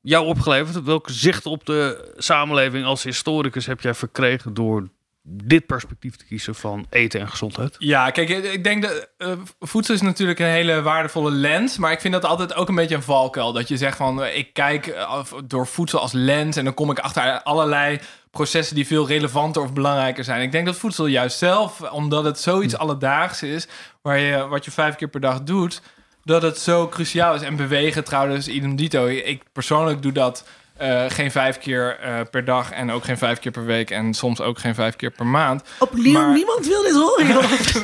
jou 0.02 0.26
opgeleverd? 0.26 0.84
Welke 0.84 1.12
zicht 1.14 1.46
op 1.46 1.66
de 1.66 2.14
samenleving 2.18 2.86
als 2.86 3.04
historicus 3.04 3.66
heb 3.66 3.82
jij 3.82 3.94
verkregen 3.94 4.54
door 4.54 4.90
dit 5.28 5.66
perspectief 5.66 6.16
te 6.16 6.26
kiezen 6.26 6.56
van 6.56 6.86
eten 6.90 7.20
en 7.20 7.30
gezondheid? 7.30 7.76
Ja, 7.80 8.10
kijk, 8.10 8.30
ik 8.30 8.64
denk 8.64 8.82
dat 8.82 9.10
uh, 9.18 9.32
voedsel 9.60 9.94
is 9.94 10.02
natuurlijk 10.02 10.40
een 10.40 10.46
hele 10.46 10.82
waardevolle 10.82 11.32
lens, 11.32 11.78
maar 11.78 11.92
ik 11.92 12.02
vind 12.02 12.14
dat 12.14 12.26
altijd 12.26 12.54
ook 12.54 12.70
een 12.70 12.76
beetje 12.76 12.96
een 12.96 13.02
valkuil. 13.02 13.54
Dat 13.54 13.68
je 13.68 13.78
zegt 13.78 13.98
van, 13.98 14.26
ik 14.26 14.54
kijk 14.54 15.08
door 15.46 15.68
voedsel 15.68 16.00
als 16.00 16.12
lens 16.12 16.58
en 16.58 16.64
dan 16.64 16.74
kom 16.74 16.92
ik 16.92 17.00
achter 17.00 17.42
allerlei 17.44 18.00
processen 18.32 18.76
die 18.76 18.88
veel 18.88 19.08
relevanter 19.08 19.62
of 19.62 19.74
belangrijker 19.74 20.24
zijn. 20.24 20.42
Ik 20.42 20.52
denk 20.52 20.66
dat 20.66 20.76
voedsel 20.76 21.06
juist 21.06 21.38
zelf, 21.38 21.92
omdat 21.92 22.24
het 22.24 22.40
zoiets 22.40 22.74
hm. 22.74 22.80
alledaags 22.80 23.44
is, 23.44 23.68
waar 24.02 24.20
je 24.20 24.48
wat 24.48 24.66
je 24.66 24.72
vijf 24.72 24.96
keer 24.96 25.08
per 25.08 25.20
dag 25.20 25.44
doet, 25.44 25.82
dat 26.24 26.42
het 26.42 26.58
zo 26.58 26.88
cruciaal 26.88 27.36
is. 27.36 27.42
En 27.42 27.56
bewegen 27.56 28.04
trouwens, 28.04 28.48
idem 28.48 28.76
dito. 28.76 29.06
Ik 29.06 29.44
persoonlijk 29.52 30.02
doe 30.02 30.12
dat 30.12 30.48
uh, 30.82 31.04
geen 31.08 31.32
vijf 31.32 31.58
keer 31.58 32.00
uh, 32.06 32.20
per 32.32 32.46
dag 32.46 32.72
en 32.72 32.92
ook 32.92 33.04
geen 33.04 33.18
vijf 33.18 33.40
keer 33.40 33.52
per 33.52 33.66
week 33.66 33.92
en 33.92 34.14
soms 34.14 34.42
ook 34.42 34.60
geen 34.60 34.76
vijf 34.76 34.96
keer 34.96 35.12
per 35.12 35.26
maand. 35.26 35.64
Opnieuw, 35.80 36.14
maar... 36.14 36.34
niemand 36.34 36.68
wil 36.68 36.82
dit 36.82 36.94
horen. 36.94 37.26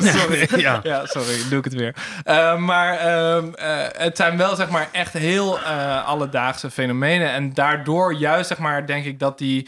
sorry, 0.20 0.48
ja. 0.62 0.80
ja. 0.84 1.06
sorry, 1.06 1.36
doe 1.50 1.58
ik 1.58 1.64
het 1.64 1.74
weer. 1.74 1.96
Uh, 2.26 2.58
maar 2.58 2.98
ehm, 2.98 3.46
het 3.98 4.18
zijn 4.18 4.38
wel 4.38 4.56
zeg 4.56 4.70
maar 4.70 4.90
echt 4.92 5.14
heel 5.14 5.60
alledaagse 6.06 6.72
fenomenen 6.72 7.32
en 7.32 7.54
daardoor 7.54 8.14
juist 8.14 8.48
zeg 8.48 8.58
maar 8.58 8.86
denk 8.86 9.06
ik 9.06 9.20
dat 9.20 9.38
die 9.38 9.68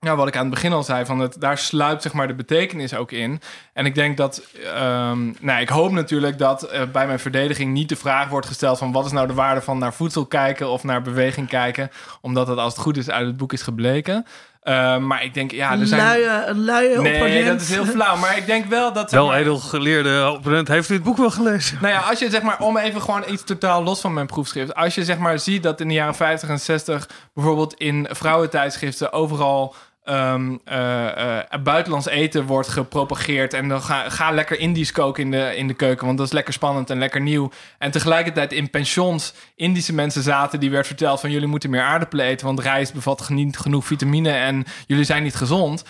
ja, 0.00 0.16
wat 0.16 0.28
ik 0.28 0.36
aan 0.36 0.44
het 0.44 0.54
begin 0.54 0.72
al 0.72 0.82
zei, 0.82 1.04
van 1.04 1.18
het, 1.18 1.40
daar 1.40 1.58
sluipt 1.58 2.02
zeg 2.02 2.12
maar 2.12 2.26
de 2.26 2.34
betekenis 2.34 2.94
ook 2.94 3.12
in. 3.12 3.40
En 3.72 3.86
ik 3.86 3.94
denk 3.94 4.16
dat, 4.16 4.42
um, 4.64 5.36
nou, 5.40 5.60
ik 5.60 5.68
hoop 5.68 5.92
natuurlijk 5.92 6.38
dat 6.38 6.72
uh, 6.72 6.82
bij 6.92 7.06
mijn 7.06 7.18
verdediging 7.18 7.72
niet 7.72 7.88
de 7.88 7.96
vraag 7.96 8.28
wordt 8.28 8.46
gesteld 8.46 8.78
van 8.78 8.92
wat 8.92 9.04
is 9.04 9.12
nou 9.12 9.26
de 9.26 9.34
waarde 9.34 9.60
van 9.60 9.78
naar 9.78 9.94
voedsel 9.94 10.26
kijken 10.26 10.68
of 10.68 10.84
naar 10.84 11.02
beweging 11.02 11.48
kijken, 11.48 11.90
omdat 12.20 12.48
het 12.48 12.58
als 12.58 12.72
het 12.72 12.82
goed 12.82 12.96
is 12.96 13.10
uit 13.10 13.26
het 13.26 13.36
boek 13.36 13.52
is 13.52 13.62
gebleken. 13.62 14.26
Uh, 14.68 14.96
maar 14.96 15.24
ik 15.24 15.34
denk, 15.34 15.50
ja, 15.50 15.78
er 15.78 15.86
zijn... 15.86 16.18
Luie, 16.18 16.46
een 16.46 16.64
luie 16.64 16.98
nee, 16.98 17.14
opponent. 17.14 17.46
dat 17.46 17.60
is 17.60 17.68
heel 17.68 17.84
flauw. 17.84 18.16
Maar 18.16 18.36
ik 18.36 18.46
denk 18.46 18.64
wel 18.64 18.92
dat... 18.92 19.10
Wel 19.10 19.26
maar, 19.26 19.38
edelgeleerde 19.38 20.30
opponent. 20.30 20.68
Heeft 20.68 20.90
u 20.90 20.94
het 20.94 21.02
boek 21.02 21.16
wel 21.16 21.30
gelezen? 21.30 21.78
Nou 21.80 21.92
ja, 21.92 22.00
als 22.00 22.18
je 22.18 22.30
zeg 22.30 22.42
maar, 22.42 22.60
om 22.60 22.76
even 22.76 23.02
gewoon 23.02 23.24
iets 23.28 23.44
totaal 23.44 23.82
los 23.82 24.00
van 24.00 24.14
mijn 24.14 24.26
proefschrift. 24.26 24.74
Als 24.74 24.94
je 24.94 25.04
zeg 25.04 25.18
maar 25.18 25.38
ziet 25.38 25.62
dat 25.62 25.80
in 25.80 25.88
de 25.88 25.94
jaren 25.94 26.14
50 26.14 26.48
en 26.48 26.60
60 26.60 27.08
bijvoorbeeld 27.34 27.74
in 27.74 28.08
vrouwentijdschriften 28.10 29.12
overal 29.12 29.74
um, 30.08 30.60
uh, 30.68 31.04
uh, 31.18 31.62
buitenlands 31.62 32.08
eten 32.08 32.46
wordt 32.46 32.68
gepropageerd. 32.68 33.54
En 33.54 33.68
dan 33.68 33.82
ga, 33.82 34.08
ga 34.08 34.30
lekker 34.30 34.58
Indisch 34.58 34.92
koken 34.92 35.22
in 35.22 35.30
de, 35.30 35.56
in 35.56 35.68
de 35.68 35.74
keuken, 35.74 36.06
want 36.06 36.18
dat 36.18 36.26
is 36.26 36.32
lekker 36.32 36.52
spannend 36.52 36.90
en 36.90 36.98
lekker 36.98 37.20
nieuw. 37.20 37.50
En 37.78 37.90
tegelijkertijd 37.90 38.52
in 38.52 38.70
pensions 38.70 39.34
Indische 39.56 39.94
mensen 39.94 40.22
zaten, 40.22 40.60
die 40.60 40.70
werd 40.70 40.86
verteld 40.86 41.20
van 41.20 41.30
jullie 41.30 41.48
moeten 41.48 41.70
meer 41.70 41.82
aardappelen 41.82 42.26
eten, 42.26 42.46
want 42.46 42.60
rijst 42.60 42.94
bevat 42.94 43.28
niet 43.28 43.58
genoeg 43.58 43.84
vitamine 43.84 44.30
en 44.30 44.64
jullie 44.86 45.04
zijn 45.04 45.22
niet 45.22 45.34
gezond. 45.34 45.84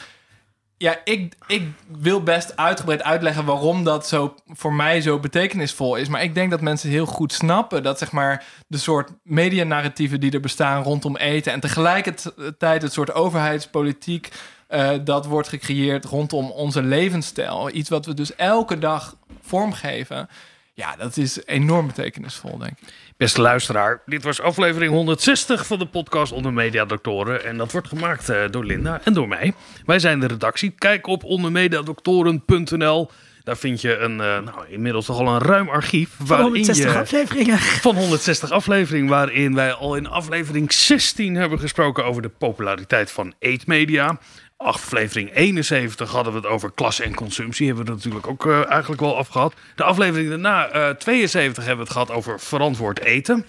Ja, 0.79 1.01
ik, 1.05 1.35
ik 1.47 1.63
wil 1.99 2.23
best 2.23 2.57
uitgebreid 2.57 3.03
uitleggen 3.03 3.45
waarom 3.45 3.85
dat 3.85 4.09
zo 4.09 4.35
voor 4.47 4.73
mij 4.73 5.01
zo 5.01 5.19
betekenisvol 5.19 5.97
is. 5.97 6.09
Maar 6.09 6.23
ik 6.23 6.35
denk 6.35 6.51
dat 6.51 6.61
mensen 6.61 6.91
heel 6.91 7.07
goed 7.07 7.33
snappen 7.33 7.83
dat 7.83 7.99
zeg 7.99 8.13
maar 8.13 8.45
de 8.67 8.79
soort 8.79 9.11
medianarratieven 9.23 10.21
die 10.21 10.31
er 10.31 10.41
bestaan 10.41 10.83
rondom 10.83 11.17
eten 11.17 11.53
en 11.53 11.61
tegelijkertijd 11.61 12.83
het 12.83 12.93
soort 12.93 13.13
overheidspolitiek 13.15 14.31
uh, 14.71 14.91
dat 15.05 15.27
wordt 15.27 15.49
gecreëerd 15.49 16.05
rondom 16.05 16.51
onze 16.51 16.83
levensstijl. 16.83 17.71
Iets 17.71 17.89
wat 17.89 18.07
we 18.07 18.15
dus 18.15 18.35
elke 18.35 18.79
dag 18.79 19.17
vormgeven. 19.41 20.29
Ja, 20.77 20.97
dat 20.97 21.17
is 21.17 21.45
enorm 21.45 21.87
betekenisvol, 21.87 22.59
denk 22.59 22.71
ik. 22.71 22.93
Beste 23.17 23.41
luisteraar, 23.41 24.03
dit 24.07 24.23
was 24.23 24.41
aflevering 24.41 24.93
160 24.93 25.67
van 25.67 25.79
de 25.79 25.87
podcast 25.87 26.33
Onder 26.33 26.53
Mediadoktoren. 26.53 27.45
En 27.45 27.57
dat 27.57 27.73
wordt 27.73 27.89
gemaakt 27.89 28.31
uh, 28.31 28.45
door 28.51 28.65
Linda 28.65 29.01
en 29.05 29.13
door 29.13 29.29
mij. 29.29 29.55
Wij 29.87 29.99
zijn 29.99 30.21
de 30.21 30.27
redactie. 30.27 30.71
Kijk 30.71 31.07
op 31.07 31.25
ondermediadoktoren.nl. 31.25 33.11
Daar 33.45 33.57
vind 33.57 33.81
je 33.81 33.97
een, 33.97 34.13
uh, 34.13 34.19
nou, 34.19 34.69
inmiddels 34.69 35.07
toch 35.07 35.19
al 35.19 35.29
een 35.29 35.41
ruim 35.41 35.69
archief. 35.69 36.11
Van 36.23 36.41
160 36.41 36.93
je, 36.93 36.99
afleveringen. 36.99 37.59
Van 37.89 37.97
160 37.97 38.51
afleveringen, 38.51 39.09
waarin 39.09 39.55
wij 39.55 39.73
al 39.73 39.97
in 39.97 40.07
aflevering 40.07 40.73
16 40.73 41.35
hebben 41.35 41.59
gesproken 41.59 42.05
over 42.05 42.23
de 42.23 42.29
populariteit 42.29 43.11
van 43.11 43.35
eetmedia. 43.39 44.19
Aflevering 44.57 45.35
71 45.35 46.11
hadden 46.11 46.33
we 46.33 46.39
het 46.39 46.49
over 46.49 46.71
klasse 46.71 47.03
en 47.03 47.15
consumptie. 47.15 47.67
Hebben 47.67 47.85
we 47.85 47.91
natuurlijk 47.91 48.27
ook 48.27 48.47
eh, 48.47 48.71
eigenlijk 48.71 49.01
wel 49.01 49.17
afgehad. 49.17 49.55
De 49.75 49.85
aflevering 49.85 50.29
daarna, 50.29 50.69
eh 50.69 50.91
72, 50.91 51.65
hebben 51.65 51.87
we 51.87 51.93
het 51.93 52.01
gehad 52.01 52.19
over 52.19 52.41
verantwoord 52.41 53.01
eten. 53.01 53.47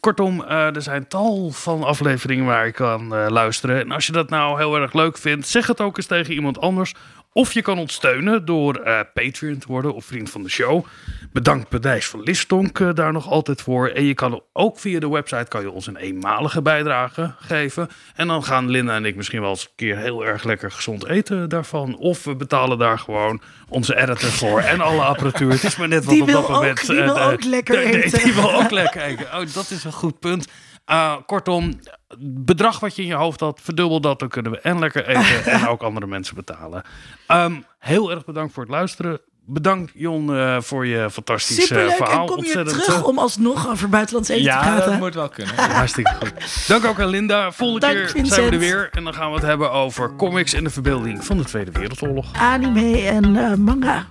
Kortom, 0.00 0.44
eh, 0.44 0.74
er 0.74 0.82
zijn 0.82 1.08
tal 1.08 1.50
van 1.50 1.84
afleveringen 1.84 2.44
waar 2.44 2.66
je 2.66 2.72
kan 2.72 3.14
eh, 3.14 3.26
luisteren. 3.28 3.80
En 3.80 3.90
als 3.90 4.06
je 4.06 4.12
dat 4.12 4.30
nou 4.30 4.58
heel 4.58 4.76
erg 4.76 4.92
leuk 4.92 5.18
vindt, 5.18 5.48
zeg 5.48 5.66
het 5.66 5.80
ook 5.80 5.96
eens 5.96 6.06
tegen 6.06 6.34
iemand 6.34 6.60
anders. 6.60 6.94
Of 7.36 7.52
je 7.52 7.62
kan 7.62 7.78
ons 7.78 7.92
steunen 7.94 8.44
door 8.44 8.74
eh, 8.76 9.00
Patreon 9.14 9.58
te 9.58 9.66
worden 9.66 9.94
of 9.94 10.04
vriend 10.04 10.30
van 10.30 10.42
de 10.42 10.48
show. 10.48 10.84
Bedankt 11.32 11.68
Bedijs 11.68 12.06
van 12.06 12.22
Listonk 12.22 12.80
eh, 12.80 12.88
daar 12.94 13.12
nog 13.12 13.28
altijd 13.30 13.62
voor. 13.62 13.88
En 13.88 14.04
je 14.04 14.14
kan 14.14 14.42
ook 14.52 14.78
via 14.78 15.00
de 15.00 15.08
website 15.08 15.44
kan 15.48 15.60
je 15.60 15.70
ons 15.70 15.86
een 15.86 15.96
eenmalige 15.96 16.62
bijdrage 16.62 17.34
geven. 17.40 17.88
En 18.14 18.26
dan 18.26 18.44
gaan 18.44 18.70
Linda 18.70 18.94
en 18.94 19.04
ik 19.04 19.16
misschien 19.16 19.40
wel 19.40 19.50
eens 19.50 19.62
een 19.64 19.70
keer 19.76 19.96
heel 19.96 20.24
erg 20.26 20.44
lekker 20.44 20.70
gezond 20.70 21.06
eten 21.06 21.48
daarvan. 21.48 21.96
Of 21.96 22.24
we 22.24 22.36
betalen 22.36 22.78
daar 22.78 22.98
gewoon 22.98 23.40
onze 23.68 23.96
editor 23.96 24.30
voor 24.30 24.60
en 24.60 24.80
alle 24.80 25.02
apparatuur. 25.02 25.50
Het 25.50 25.64
is 25.64 25.76
maar 25.76 25.88
net 25.88 26.04
wat 26.04 26.14
Die 26.14 26.22
op 26.22 26.28
dat 26.28 26.36
ook- 26.42 26.48
moment... 26.48 26.86
die 26.86 27.00
eh, 27.00 27.04
wil 27.04 27.20
ook 27.20 27.44
lekker 27.44 27.78
eten. 27.94 28.22
Die 28.24 28.34
wil 28.34 28.52
ook 28.54 28.70
lekker 28.70 29.02
eten. 29.02 29.24
Oh, 29.26 29.46
dat 29.54 29.70
is 29.70 29.84
een 29.84 29.92
goed 29.92 30.18
punt. 30.18 30.48
Uh, 30.90 31.14
kortom, 31.26 31.78
bedrag 32.18 32.80
wat 32.80 32.96
je 32.96 33.02
in 33.02 33.08
je 33.08 33.14
hoofd 33.14 33.40
had, 33.40 33.60
verdubbel 33.62 34.00
dat. 34.00 34.18
Dan 34.18 34.28
kunnen 34.28 34.52
we 34.52 34.60
en 34.60 34.78
lekker 34.78 35.06
eten 35.08 35.44
en 35.52 35.66
ook 35.68 35.82
andere 35.82 36.06
mensen 36.06 36.34
betalen. 36.34 36.82
Ehm, 37.26 37.54
heel 37.78 38.10
erg 38.10 38.24
bedankt 38.24 38.52
voor 38.54 38.62
het 38.62 38.72
luisteren. 38.72 39.20
Bedankt 39.46 39.92
Jon 39.94 40.34
eh, 40.36 40.56
voor 40.60 40.86
je 40.86 41.10
fantastische 41.10 41.60
Superleuk. 41.62 41.90
verhaal. 41.96 42.20
En 42.20 42.26
kom 42.26 42.36
je 42.36 42.42
Ontzettend, 42.42 42.84
terug 42.84 42.98
eh, 43.00 43.06
om 43.06 43.18
alsnog 43.18 43.68
over 43.68 43.88
buitenlands 43.88 44.28
eten 44.28 44.42
te 44.44 44.48
Ja, 44.50 44.60
praten. 44.62 44.90
dat 44.90 45.00
moet 45.00 45.14
wel 45.14 45.28
kunnen. 45.28 45.54
Hartstikke 45.70 46.14
goed. 46.20 46.66
Dank 46.66 46.84
ook 46.84 47.00
aan 47.00 47.08
Linda. 47.08 47.52
Volgende 47.52 47.86
Dank, 47.86 47.98
keer 47.98 48.08
Vincent. 48.08 48.34
zijn 48.34 48.46
we 48.46 48.52
er 48.52 48.58
weer. 48.58 48.88
En 48.92 49.04
dan 49.04 49.14
gaan 49.14 49.28
we 49.28 49.34
het 49.36 49.44
hebben 49.44 49.70
over 49.72 50.16
comics 50.16 50.52
en 50.52 50.64
de 50.64 50.70
verbeelding 50.70 51.24
van 51.24 51.36
de 51.36 51.44
Tweede 51.44 51.70
Wereldoorlog. 51.70 52.32
Anime 52.38 52.98
en 53.06 53.36
eh, 53.36 53.54
manga. 53.54 54.06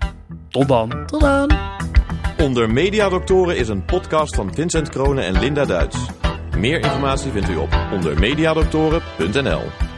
Tot 0.49 0.67
dan. 0.67 1.05
Tot 1.05 1.21
dan. 1.21 1.51
Onder 2.37 2.69
Mediadoktoren 2.69 3.57
is 3.57 3.67
een 3.67 3.85
podcast 3.85 4.35
van 4.35 4.53
Vincent 4.53 4.89
Kronen 4.89 5.23
en 5.23 5.39
Linda 5.39 5.65
Duits. 5.65 5.97
Meer 6.57 6.79
informatie 6.79 7.31
vindt 7.31 7.49
u 7.49 7.55
op 7.55 7.77
ondermediadoktoren.nl. 7.91 9.92